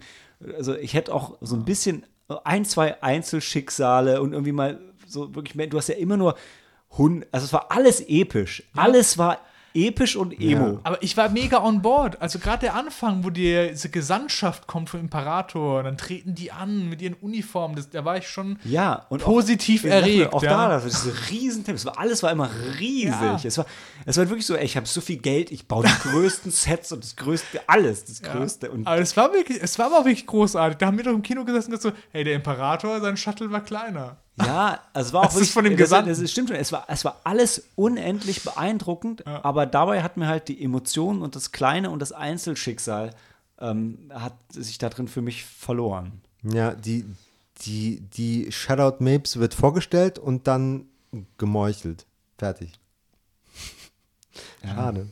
Also 0.58 0.76
ich 0.76 0.94
hätte 0.94 1.14
auch 1.14 1.38
so 1.42 1.56
ein 1.56 1.64
bisschen 1.66 2.06
ein, 2.44 2.66
zwei 2.66 3.02
Einzelschicksale 3.04 4.22
und 4.22 4.34
irgendwie 4.34 4.52
mal 4.52 4.80
so 5.08 5.34
wirklich 5.36 5.56
mehr, 5.56 5.68
du 5.68 5.78
hast 5.78 5.88
ja 5.90 5.96
immer 5.96 6.18
nur 6.18 6.36
Hund, 6.98 7.26
also 7.32 7.46
es 7.46 7.54
war 7.54 7.72
alles 7.72 8.02
episch. 8.08 8.64
Alles 8.76 9.18
war 9.18 9.40
episch 9.76 10.16
und 10.16 10.40
emo. 10.40 10.80
Aber 10.84 11.02
ich 11.04 11.16
war 11.18 11.30
mega 11.30 11.62
on 11.64 11.82
board. 11.82 12.22
Also 12.22 12.40
gerade 12.40 12.60
der 12.62 12.76
Anfang, 12.76 13.24
wo 13.24 13.30
die, 13.30 13.68
diese 13.72 13.90
Gesandtschaft 13.90 14.66
kommt 14.68 14.90
vom 14.90 15.02
Imperator, 15.02 15.84
dann 15.84 15.98
treten 15.98 16.34
die 16.34 16.52
an 16.52 16.90
mit 16.90 17.02
ihren 17.02 17.14
Uniformen. 17.16 17.76
Das, 17.76 17.90
da 17.90 18.06
war 18.06 18.18
ich 18.18 18.28
schon 18.28 18.58
Ja, 18.64 19.06
und 19.10 19.22
positiv 19.22 19.84
auch, 19.86 19.90
erregt. 19.90 20.34
Auch 20.34 20.42
ja. 20.44 20.50
da, 20.50 20.70
das 20.70 20.84
war 20.84 20.90
diese 20.90 21.30
riesen 21.32 21.64
Tempos. 21.64 21.82
Es 21.82 21.86
war, 21.86 22.00
alles 22.00 22.24
war 22.24 22.32
immer 22.32 22.50
riesig. 22.80 23.12
Ja. 23.22 23.40
Es, 23.44 23.58
war, 23.58 23.66
es 24.06 24.18
war 24.18 24.30
wirklich 24.30 24.46
so, 24.46 24.56
ey, 24.56 24.66
ich 24.66 24.78
habe 24.78 24.88
so 24.88 25.02
viel 25.02 25.18
Geld, 25.18 25.52
ich 25.52 25.68
baue 25.68 25.84
die 25.86 25.92
größten 26.10 26.52
Sets 26.52 26.92
und 26.92 27.04
das 27.04 27.16
größte, 27.16 27.60
alles, 27.68 28.06
das 28.06 28.22
Ja. 28.22 28.34
größte. 28.34 28.72
Und 28.72 28.88
aber 28.88 29.00
es 29.02 29.16
war 29.18 29.34
wirklich, 29.34 29.62
es 29.62 29.78
war 29.78 29.88
aber 29.88 30.00
auch 30.00 30.06
wirklich 30.06 30.26
großartig. 30.28 30.78
Da 30.78 30.88
haben 30.88 30.98
wir 30.98 31.04
doch 31.04 31.12
im 31.14 31.22
Kino 31.22 31.44
gesessen 31.46 31.72
und 31.74 31.82
gesagt 31.82 31.96
so, 31.98 32.04
hey, 32.12 32.24
der 32.24 32.36
Imperator, 32.36 33.00
sein 33.02 33.18
Shuttle 33.18 33.52
war 33.52 33.62
kleiner. 33.62 34.18
Ja, 34.38 34.82
also 34.94 35.08
es 35.08 35.14
war 35.14 35.22
auch 35.22 35.26
Das 35.34 35.38
ist 35.42 35.52
von 35.54 35.64
dem 35.64 35.78
Gesandten. 35.78 36.10
Das, 36.10 36.20
das 36.20 36.30
stimmt 36.32 36.50
schon. 36.50 36.58
Es 36.58 36.72
war, 36.72 36.86
es 36.90 37.06
war 37.06 37.22
alles 37.24 37.70
unendlich 37.76 38.44
beeindruckend, 38.44 39.24
Ja. 39.26 39.44
aber 39.46 39.66
dabei 39.66 40.04
hat 40.04 40.18
mir 40.18 40.28
halt 40.28 40.48
die 40.50 40.62
Emotionen 40.62 41.22
und 41.22 41.36
das 41.36 41.52
Kleine 41.54 41.90
und 41.90 42.00
das 42.00 42.12
Einzelschicksal 42.12 43.12
ähm, 43.60 44.12
hat 44.14 44.34
sich 44.52 44.78
da 44.78 44.90
drin 44.90 45.08
für 45.08 45.22
mich 45.22 45.46
verloren. 45.46 46.22
Ja, 46.44 46.74
die, 46.76 47.06
die, 47.62 48.02
die 48.02 48.52
Shoutout 48.52 49.02
Mapes 49.02 49.38
wird 49.40 49.54
vorgestellt 49.54 50.20
und 50.20 50.48
dann 50.48 50.88
gemeuchelt. 51.38 52.06
Fertig. 52.38 52.74
Schade. 54.64 55.08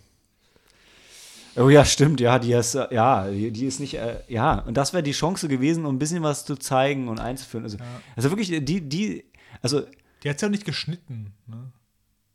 Oh 1.55 1.69
ja, 1.69 1.85
stimmt, 1.85 2.19
ja, 2.19 2.39
die 2.39 2.53
ist, 2.53 2.75
äh, 2.75 2.87
ja, 2.93 3.29
die, 3.29 3.65
ist 3.65 3.79
nicht, 3.79 3.95
äh, 3.95 4.21
ja, 4.27 4.59
und 4.59 4.75
das 4.75 4.93
wäre 4.93 5.03
die 5.03 5.11
Chance 5.11 5.47
gewesen, 5.47 5.85
um 5.85 5.95
ein 5.95 5.99
bisschen 5.99 6.23
was 6.23 6.45
zu 6.45 6.55
zeigen 6.55 7.07
und 7.07 7.19
einzuführen. 7.19 7.63
Also, 7.63 7.77
also 8.15 8.31
wirklich, 8.31 8.49
die, 8.65 8.81
die, 8.81 9.25
also 9.61 9.83
Die 10.23 10.29
hat 10.29 10.41
ja 10.41 10.47
auch 10.47 10.51
nicht 10.51 10.65
geschnitten. 10.65 11.33
Ne? 11.47 11.71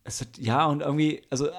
Es 0.05 0.20
hat, 0.20 0.39
ja, 0.39 0.66
und 0.66 0.81
irgendwie, 0.81 1.23
also 1.31 1.49
äh, 1.49 1.53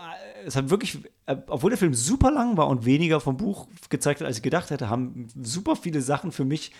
es 0.45 0.56
hat 0.56 0.69
wirklich, 0.69 0.99
äh, 1.26 1.36
obwohl 1.48 1.69
der 1.69 1.77
Film 1.77 1.94
super 1.94 2.31
lang 2.31 2.57
war 2.57 2.68
und 2.68 2.86
weniger 2.86 3.19
vom 3.19 3.38
Buch 3.38 3.68
gezeigt 3.90 4.22
hat, 4.22 4.27
als 4.27 4.38
ich 4.38 4.44
gedacht 4.44 4.69
hätte, 4.69 4.90
haben 4.90 5.27
super 5.41 5.76
viele 5.76 6.02
Sachen 6.02 6.31
für 6.31 6.45
mich 6.45 6.72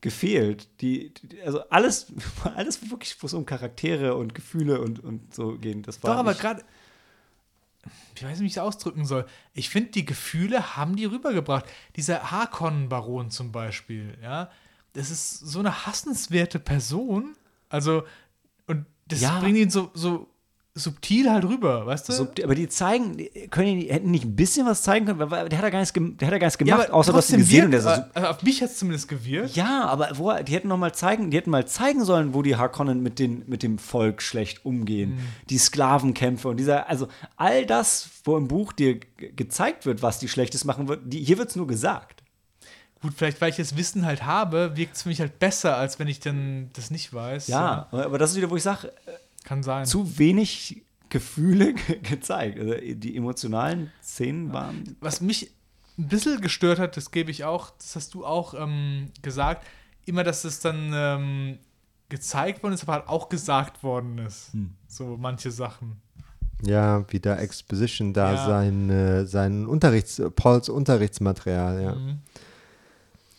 gefehlt. 0.00 0.68
Die, 0.80 1.12
die 1.22 1.42
also 1.42 1.60
alles, 1.70 2.12
alles 2.54 2.90
wirklich, 2.90 3.16
wo 3.20 3.26
es 3.26 3.34
um 3.34 3.46
Charaktere 3.46 4.14
und 4.14 4.34
Gefühle 4.34 4.80
und, 4.80 5.02
und 5.02 5.34
so 5.34 5.58
gehen. 5.58 5.82
Das 5.82 6.02
war 6.02 6.12
Doch, 6.12 6.20
aber 6.20 6.34
gerade, 6.34 6.62
ich 8.14 8.22
weiß 8.22 8.30
nicht, 8.32 8.40
wie 8.40 8.46
ich 8.46 8.52
es 8.52 8.58
ausdrücken 8.58 9.04
soll. 9.06 9.26
Ich 9.54 9.70
finde, 9.70 9.90
die 9.90 10.04
Gefühle 10.04 10.76
haben 10.76 10.96
die 10.96 11.06
rübergebracht. 11.06 11.64
Dieser 11.96 12.30
Harkonnen-Baron 12.30 13.30
zum 13.30 13.52
Beispiel, 13.52 14.16
ja, 14.22 14.50
das 14.92 15.10
ist 15.10 15.38
so 15.40 15.58
eine 15.60 15.86
hassenswerte 15.86 16.58
Person. 16.58 17.36
Also, 17.68 18.04
und 18.66 18.86
das 19.06 19.20
Ja. 19.20 19.40
bringt 19.40 19.56
ihn 19.58 19.70
so, 19.70 19.90
so 19.94 20.28
subtil 20.74 21.28
halt 21.30 21.44
rüber, 21.44 21.84
weißt 21.84 22.08
du? 22.08 22.12
so, 22.12 22.28
aber 22.44 22.54
die 22.54 22.68
zeigen, 22.68 23.16
können 23.50 23.80
die 23.80 23.92
hätten 23.92 24.10
nicht 24.12 24.24
ein 24.24 24.36
bisschen 24.36 24.66
was 24.66 24.82
zeigen 24.82 25.04
können, 25.04 25.18
weil 25.18 25.48
der 25.48 25.58
hat 25.58 25.64
ja 25.64 25.70
gar 25.70 25.80
nichts, 25.80 25.92
der 25.92 26.02
hat 26.28 26.32
ja 26.32 26.38
gar 26.38 26.46
nichts 26.46 26.58
gemacht, 26.58 26.84
aber 26.86 26.94
außer 26.94 27.12
dass 27.12 27.26
sie 27.26 27.38
gesehen 27.38 27.72
wirkt- 27.72 27.82
sah 27.82 27.96
so 27.96 28.02
also 28.14 28.28
auf 28.28 28.42
mich 28.44 28.62
hat 28.62 28.70
es 28.70 28.78
zumindest 28.78 29.08
gewirkt. 29.08 29.56
Ja, 29.56 29.86
aber 29.86 30.10
wo, 30.14 30.32
die 30.32 30.52
hätten 30.52 30.68
noch 30.68 30.76
mal 30.78 30.94
zeigen, 30.94 31.30
die 31.32 31.36
hätten 31.36 31.50
mal 31.50 31.66
zeigen 31.66 32.04
sollen, 32.04 32.34
wo 32.34 32.42
die 32.42 32.54
Harkonnen 32.54 33.02
mit, 33.02 33.18
den, 33.18 33.42
mit 33.48 33.64
dem 33.64 33.78
Volk 33.78 34.22
schlecht 34.22 34.64
umgehen. 34.64 35.18
Die 35.50 35.58
Sklavenkämpfe 35.58 36.48
und 36.48 36.56
dieser, 36.56 36.88
also 36.88 37.08
all 37.36 37.66
das, 37.66 38.08
wo 38.24 38.36
im 38.36 38.46
Buch 38.46 38.72
dir 38.72 38.94
ge- 39.00 39.32
gezeigt 39.34 39.86
wird, 39.86 40.02
was 40.02 40.20
die 40.20 40.28
Schlechtes 40.28 40.64
machen 40.64 40.86
wird, 40.86 41.00
die, 41.04 41.18
hier 41.22 41.36
wird 41.38 41.50
es 41.50 41.56
nur 41.56 41.66
gesagt. 41.66 42.22
Gut, 43.02 43.14
vielleicht, 43.16 43.40
weil 43.40 43.48
ich 43.50 43.56
das 43.56 43.76
Wissen 43.76 44.04
halt 44.06 44.24
habe, 44.24 44.76
wirkt 44.76 44.94
es 44.94 45.02
für 45.02 45.08
mich 45.08 45.20
halt 45.20 45.38
besser, 45.38 45.76
als 45.78 45.98
wenn 45.98 46.06
ich 46.06 46.20
dann 46.20 46.68
das 46.74 46.90
nicht 46.90 47.12
weiß. 47.14 47.48
Ja, 47.48 47.88
aber 47.90 48.18
das 48.18 48.32
ist 48.32 48.36
wieder, 48.36 48.50
wo 48.50 48.56
ich 48.56 48.62
sage, 48.62 48.92
Kann 49.44 49.62
sein. 49.62 49.84
zu 49.86 50.18
wenig 50.18 50.82
Gefühle 51.08 51.74
ge 51.74 51.98
gezeigt. 52.02 52.58
Also 52.58 52.74
die 52.94 53.16
emotionalen 53.16 53.90
Szenen 54.02 54.52
waren. 54.52 54.96
was 55.00 55.20
mich 55.20 55.50
ein 55.98 56.08
bisschen 56.08 56.40
gestört 56.40 56.78
hat, 56.78 56.96
das 56.96 57.10
gebe 57.10 57.30
ich 57.30 57.44
auch, 57.44 57.70
das 57.78 57.96
hast 57.96 58.14
du 58.14 58.24
auch 58.24 58.54
ähm, 58.54 59.08
gesagt, 59.22 59.66
immer, 60.06 60.24
dass 60.24 60.44
es 60.44 60.60
dann 60.60 60.92
ähm, 60.94 61.58
gezeigt 62.08 62.62
worden 62.62 62.74
ist, 62.74 62.82
aber 62.84 62.92
halt 62.94 63.08
auch 63.08 63.28
gesagt 63.28 63.82
worden 63.82 64.18
ist. 64.18 64.52
Hm. 64.52 64.70
So 64.88 65.16
manche 65.20 65.50
Sachen. 65.50 66.00
Ja, 66.62 67.04
wie 67.10 67.20
der 67.20 67.38
Exposition 67.40 68.12
da 68.12 68.34
Ja. 68.34 68.46
sein, 68.46 68.90
äh, 68.90 69.26
sein 69.26 69.66
Unterrichts, 69.66 70.20
Pauls 70.36 70.68
Unterrichtsmaterial, 70.68 71.82
ja. 71.82 71.94
Mhm. 71.94 72.18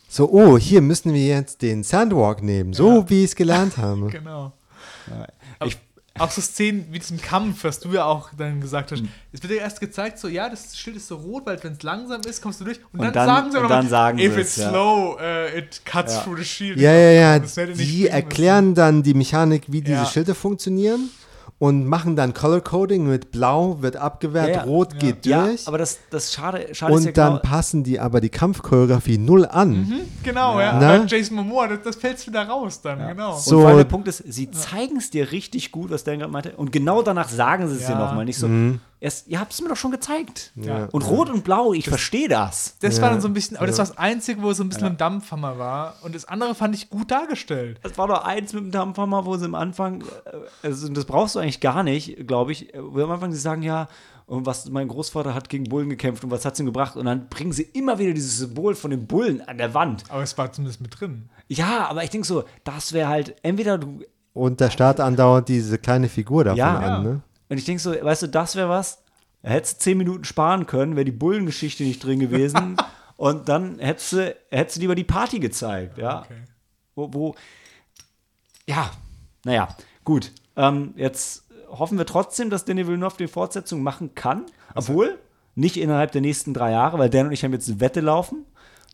So, 0.08 0.30
oh, 0.30 0.58
hier 0.58 0.82
müssen 0.82 1.14
wir 1.14 1.24
jetzt 1.26 1.62
den 1.62 1.82
Sandwalk 1.84 2.42
nehmen, 2.42 2.72
so 2.74 2.98
Ja. 3.00 3.08
wie 3.10 3.18
wir 3.18 3.24
es 3.24 3.34
gelernt 3.36 3.76
haben. 3.78 4.08
Genau. 4.10 4.52
Ich- 5.64 5.78
auch 6.18 6.30
so 6.30 6.40
Szenen 6.42 6.86
wie 6.90 6.98
diesem 6.98 7.20
Kampf, 7.20 7.64
was 7.64 7.80
du 7.80 7.90
ja 7.92 8.04
auch 8.04 8.30
dann 8.36 8.60
gesagt 8.60 8.90
Hm. 8.90 8.98
hast. 8.98 9.08
Es 9.32 9.42
wird 9.42 9.54
ja 9.54 9.60
erst 9.60 9.80
gezeigt, 9.80 10.18
so, 10.18 10.28
ja, 10.28 10.48
das 10.48 10.76
Schild 10.76 10.96
ist 10.96 11.08
so 11.08 11.16
rot, 11.16 11.46
weil 11.46 11.62
wenn 11.64 11.72
es 11.72 11.82
langsam 11.82 12.20
ist, 12.22 12.42
kommst 12.42 12.60
du 12.60 12.64
durch. 12.64 12.78
Und, 12.92 13.00
Und 13.00 13.06
dann, 13.06 13.12
dann- 13.14 13.26
sagen 13.26 13.50
sie 13.52 13.58
und 13.58 13.64
aber 13.64 13.74
dann 13.74 13.88
sagen 13.88 14.18
if 14.18 14.36
it's 14.36 14.50
es, 14.50 14.56
ja. 14.64 14.70
slow, 14.70 15.16
uh, 15.16 15.56
it 15.58 15.80
cuts 15.86 16.14
Ja. 16.14 16.20
through 16.20 16.38
the 16.38 16.44
shield. 16.44 16.78
Ja, 16.78 16.92
ja, 16.92 17.10
ja, 17.10 17.38
die 17.38 18.08
erklären 18.08 18.74
dann 18.74 19.02
die 19.02 19.14
Mechanik, 19.14 19.64
wie 19.68 19.80
diese 19.80 19.96
Ja. 19.96 20.06
Schilder 20.06 20.34
funktionieren 20.34 21.08
und 21.62 21.86
machen 21.86 22.16
dann 22.16 22.34
Color 22.34 22.60
Coding 22.60 23.06
mit 23.06 23.30
Blau 23.30 23.80
wird 23.82 23.94
abgewehrt, 23.96 24.48
Ja, 24.48 24.54
ja. 24.54 24.62
Rot 24.64 24.94
Ja. 24.94 24.98
geht 24.98 25.26
ja, 25.26 25.44
durch 25.46 25.68
aber 25.68 25.78
das, 25.78 26.00
das 26.10 26.32
schade, 26.32 26.66
schade 26.74 26.92
ist 26.92 26.98
und 26.98 27.04
ja 27.06 27.12
dann 27.12 27.34
genau, 27.34 27.42
passen 27.42 27.84
die 27.84 28.00
aber 28.00 28.20
die 28.20 28.30
Kampfchoreografie 28.30 29.16
null 29.16 29.46
an. 29.46 29.70
Mhm, 29.70 30.00
genau, 30.24 30.58
ja. 30.58 30.76
Na? 30.80 30.98
Bei 30.98 31.04
Jason 31.06 31.36
Momoa, 31.36 31.68
das, 31.68 31.78
das 31.84 31.94
fällt 31.94 32.26
wieder 32.26 32.48
raus 32.48 32.80
dann, 32.82 32.98
Ja. 32.98 33.12
genau. 33.12 33.36
So. 33.38 33.56
Und 33.58 33.60
vor 33.62 33.68
allem 33.68 33.78
der 33.78 33.84
Punkt 33.84 34.08
ist, 34.08 34.24
sie 34.26 34.50
zeigen 34.50 34.96
es 34.96 35.10
dir 35.10 35.30
richtig 35.30 35.70
gut, 35.70 35.90
was 35.92 36.02
Dan 36.02 36.18
gerade 36.18 36.32
meinte. 36.32 36.52
Und 36.56 36.72
genau 36.72 37.00
danach 37.02 37.28
sagen 37.28 37.68
sie 37.68 37.76
es 37.76 37.86
dir 37.86 37.94
nochmal. 37.94 38.24
Nicht 38.24 38.38
so, 38.38 38.48
Mhm. 38.48 38.80
Erst, 39.02 39.26
ihr 39.28 39.38
habt 39.40 39.52
es 39.52 39.60
mir 39.60 39.68
doch 39.68 39.76
schon 39.76 39.90
gezeigt. 39.90 40.52
Ja. 40.54 40.86
Und 40.92 41.02
Rot 41.02 41.28
und 41.28 41.44
Blau, 41.44 41.72
ich 41.72 41.88
verstehe 41.88 42.28
das. 42.28 42.76
Das 42.80 42.96
Ja. 42.96 43.02
war 43.02 43.10
dann 43.10 43.20
so 43.20 43.28
ein 43.28 43.34
bisschen, 43.34 43.56
aber 43.56 43.66
das 43.66 43.76
Ja. 43.76 43.84
war 43.84 43.86
das 43.88 43.98
Einzige, 43.98 44.40
wo 44.42 44.50
es 44.50 44.56
so 44.56 44.62
ein 44.64 44.68
bisschen 44.68 44.86
ein 44.86 44.96
Dampfhammer 44.96 45.58
war. 45.58 45.96
Und 46.02 46.14
das 46.14 46.24
andere 46.24 46.54
fand 46.54 46.74
ich 46.74 46.88
gut 46.88 47.10
dargestellt. 47.10 47.80
Das 47.82 47.98
war 47.98 48.08
doch 48.08 48.24
eins 48.24 48.52
mit 48.52 48.62
dem 48.64 48.70
Dampfhammer, 48.70 49.26
wo 49.26 49.36
sie 49.36 49.44
am 49.44 49.54
Anfang, 49.54 50.02
äh, 50.02 50.66
also 50.66 50.88
das 50.88 51.04
brauchst 51.04 51.34
du 51.34 51.40
eigentlich 51.40 51.60
gar 51.60 51.82
nicht, 51.82 52.26
glaube 52.26 52.52
ich. 52.52 52.72
äh, 52.74 52.78
Wo 52.82 53.00
am 53.02 53.10
Anfang 53.10 53.32
sie 53.32 53.38
sagen, 53.38 53.62
ja, 53.62 53.88
und 54.26 54.46
was 54.46 54.70
mein 54.70 54.88
Großvater 54.88 55.34
hat 55.34 55.48
gegen 55.48 55.64
Bullen 55.64 55.90
gekämpft 55.90 56.22
und 56.24 56.30
was 56.30 56.44
hat 56.44 56.54
es 56.54 56.60
ihm 56.60 56.66
gebracht? 56.66 56.96
Und 56.96 57.04
dann 57.06 57.28
bringen 57.28 57.52
sie 57.52 57.64
immer 57.64 57.98
wieder 57.98 58.12
dieses 58.14 58.38
Symbol 58.38 58.74
von 58.74 58.90
den 58.92 59.06
Bullen 59.06 59.40
an 59.46 59.58
der 59.58 59.74
Wand. 59.74 60.04
Aber 60.08 60.22
es 60.22 60.38
war 60.38 60.50
zumindest 60.52 60.80
mit 60.80 60.98
drin. 61.00 61.28
Ja, 61.48 61.86
aber 61.90 62.04
ich 62.04 62.10
denke 62.10 62.26
so, 62.26 62.44
das 62.64 62.92
wäre 62.92 63.08
halt, 63.08 63.34
entweder 63.42 63.78
du, 63.78 64.00
Und 64.32 64.60
da 64.62 64.70
starrt 64.70 65.00
andauernd 65.00 65.48
diese 65.48 65.76
kleine 65.76 66.08
Figur 66.08 66.44
davon 66.44 66.56
Ja. 66.58 66.78
an, 66.78 67.02
ne? 67.02 67.20
Und 67.52 67.58
ich 67.58 67.66
denke 67.66 67.82
so, 67.82 67.92
weißt 67.92 68.22
du, 68.22 68.28
das 68.28 68.56
wäre 68.56 68.70
was, 68.70 69.02
hättest 69.42 69.76
du 69.76 69.82
zehn 69.82 69.98
Minuten 69.98 70.24
sparen 70.24 70.66
können, 70.66 70.96
wäre 70.96 71.04
die 71.04 71.12
Bullengeschichte 71.12 71.82
nicht 71.82 72.02
drin 72.02 72.18
gewesen. 72.18 72.78
und 73.18 73.50
dann 73.50 73.78
hättest 73.78 74.14
du, 74.14 74.36
hättest 74.48 74.76
du 74.76 74.80
lieber 74.80 74.94
die 74.94 75.04
Party 75.04 75.38
gezeigt, 75.38 75.98
ja. 75.98 76.22
Okay. 76.22 76.40
wo, 76.94 77.12
wo 77.12 77.34
ja, 78.66 78.90
naja, 79.44 79.68
gut. 80.02 80.32
Ähm, 80.56 80.94
jetzt 80.96 81.44
hoffen 81.68 81.98
wir 81.98 82.06
trotzdem, 82.06 82.48
dass 82.48 82.64
Denis 82.64 82.86
Villeneuve 82.86 83.18
die 83.18 83.28
Fortsetzung 83.28 83.82
machen 83.82 84.14
kann, 84.14 84.46
obwohl 84.74 85.18
nicht 85.54 85.76
innerhalb 85.76 86.10
der 86.12 86.22
nächsten 86.22 86.54
drei 86.54 86.70
Jahre, 86.70 86.98
weil 86.98 87.10
Dan 87.10 87.26
und 87.26 87.32
ich 87.32 87.44
haben 87.44 87.52
jetzt 87.52 87.68
eine 87.68 87.80
Wette 87.80 88.00
laufen. 88.00 88.46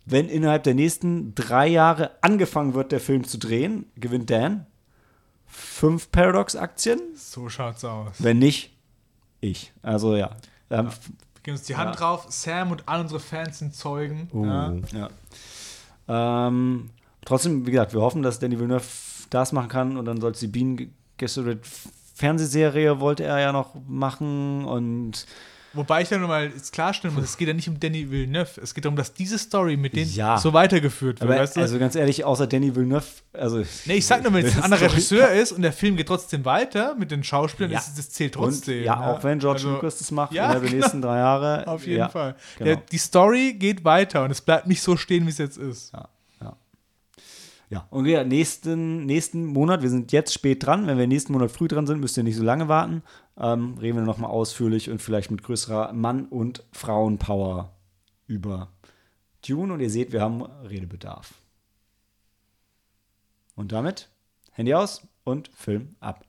Wenn 0.05 0.28
innerhalb 0.28 0.64
der 0.64 0.74
nächsten 0.74 1.36
drei 1.36 1.68
Jahre 1.68 2.10
angefangen 2.22 2.74
wird, 2.74 2.90
der 2.90 2.98
Film 2.98 3.22
zu 3.22 3.39
drehen, 3.39 3.86
gewinnt 3.94 4.30
Dan 4.30 4.66
fünf 5.49 6.11
Paradox-Aktien. 6.12 7.01
So 7.16 7.49
schaut's 7.49 7.85
aus. 7.85 8.15
Wenn 8.19 8.39
nicht, 8.39 8.77
ich. 9.41 9.73
Also 9.83 10.15
ja. 10.16 10.31
Ähm, 10.70 10.87
Wir 10.87 11.43
geben 11.43 11.57
uns 11.57 11.66
die 11.66 11.77
Hand 11.77 11.91
Ja. 11.95 11.97
drauf. 11.97 12.27
Sam 12.29 12.70
und 12.70 12.89
all 12.89 13.01
unsere 13.01 13.20
Fans 13.20 13.59
sind 13.59 13.75
Zeugen. 13.75 14.29
Uh. 14.33 14.45
Ja. 14.47 15.09
Ja. 16.09 16.47
Ähm, 16.49 16.91
trotzdem, 17.25 17.66
wie 17.66 17.70
gesagt, 17.70 17.93
wir 17.93 18.01
hoffen, 18.01 18.23
dass 18.23 18.39
Danny 18.39 18.59
Villeneuve 18.59 18.85
das 19.31 19.53
machen 19.53 19.69
kann 19.69 19.97
und 19.97 20.05
dann 20.05 20.20
soll 20.20 20.33
es 20.33 20.41
die 20.41 20.47
Bean 20.47 20.93
Gesundheit 21.16 21.61
Fernsehserie 22.15 22.99
wollte 23.01 23.25
er 23.25 23.39
ja 23.39 23.53
noch 23.53 23.75
machen 23.87 24.65
und 24.65 25.27
Wobei 25.78 26.02
ich 26.02 26.09
dann 26.09 26.20
nochmal 26.20 26.50
klarstellen 26.72 27.14
muss, 27.14 27.24
es 27.24 27.36
geht 27.36 27.48
ja 27.48 27.55
nicht 27.55 27.68
um 27.68 27.78
Danny 27.80 28.10
Villeneuve. 28.10 28.60
Es 28.60 28.74
geht 28.74 28.84
darum, 28.84 28.96
dass 28.96 29.14
diese 29.14 29.38
Story 29.38 29.76
mit 29.76 29.94
denen 29.96 30.10
Ja. 30.12 30.36
so 30.38 30.52
weitergeführt 30.52 31.20
wird. 31.20 31.30
aber 31.30 31.40
weißt 31.40 31.56
du? 31.56 31.60
also 31.60 31.78
ganz 31.78 31.94
ehrlich, 31.94 32.24
außer 32.24 32.46
Danny 32.46 32.74
Villeneuve, 32.74 33.05
also 33.32 33.62
nee, 33.86 33.94
ich 33.94 34.06
sag 34.06 34.22
nur, 34.24 34.32
wenn 34.34 34.44
es 34.44 34.56
ein 34.56 34.62
anderer 34.64 34.82
Regisseur 34.82 35.30
ist 35.30 35.52
und 35.52 35.62
der 35.62 35.72
Film 35.72 35.96
geht 35.96 36.09
trotzdem 36.09 36.44
weiter 36.44 36.94
mit 36.96 37.10
den 37.10 37.22
Schauspielern, 37.24 37.70
Ja. 37.72 37.78
das, 37.78 37.94
das 37.94 38.10
zählt 38.10 38.36
und, 38.36 38.44
trotzdem. 38.50 38.82
ja, 38.84 39.12
auch 39.12 39.22
wenn 39.24 39.38
George 39.38 39.59
Also, 39.60 39.70
Lucas 39.74 39.98
das 39.98 40.10
macht 40.10 40.32
ja, 40.32 40.44
innerhalb 40.44 40.62
der 40.62 40.70
genau. 40.70 40.82
nächsten 40.82 41.00
drei 41.02 41.18
Jahre. 41.18 41.66
Auf 41.68 41.86
jeden 41.86 41.98
ja, 42.00 42.09
Fall. 42.09 42.34
genau. 42.59 42.64
Der, 42.66 42.76
die 42.76 42.98
Story 42.98 43.55
geht 43.59 43.84
weiter 43.84 44.24
und 44.24 44.30
es 44.30 44.40
bleibt 44.40 44.66
nicht 44.66 44.82
so 44.82 44.96
stehen, 44.96 45.24
wie 45.26 45.30
es 45.30 45.38
jetzt 45.38 45.59
ist. 45.59 45.92
Ja, 45.92 46.09
und 47.90 48.07
wir 48.07 48.24
nächsten, 48.24 49.05
nächsten 49.05 49.45
Monat, 49.45 49.82
wir 49.82 49.90
sind 49.90 50.12
jetzt 50.12 50.32
spät 50.32 50.65
dran. 50.65 50.86
Wenn 50.86 50.97
wir 50.97 51.07
nächsten 51.07 51.32
Monat 51.32 51.51
früh 51.51 51.69
dran 51.69 51.86
sind, 51.86 52.01
müsst 52.01 52.16
ihr 52.16 52.23
nicht 52.23 52.36
so 52.36 52.43
lange 52.43 52.69
warten. 52.69 53.03
Ähm, 53.36 53.77
reden 53.78 53.99
wir 53.99 54.05
nochmal 54.05 54.31
ausführlich 54.31 54.90
und 54.90 55.03
vielleicht 55.03 55.31
mit 55.31 55.43
größerer 55.43 55.93
Mann- 55.93 56.27
und 56.27 56.65
Frauenpower 56.73 57.77
über 58.27 58.73
Dune. 59.47 59.73
Und 59.73 59.81
ihr 59.81 59.90
seht, 59.90 60.12
wir 60.12 60.23
haben 60.23 60.43
Redebedarf. 60.43 61.35
Und 63.55 63.73
damit 63.73 64.09
Handy 64.53 64.73
aus 64.73 65.07
und 65.24 65.49
Film 65.49 65.97
ab. 66.01 66.27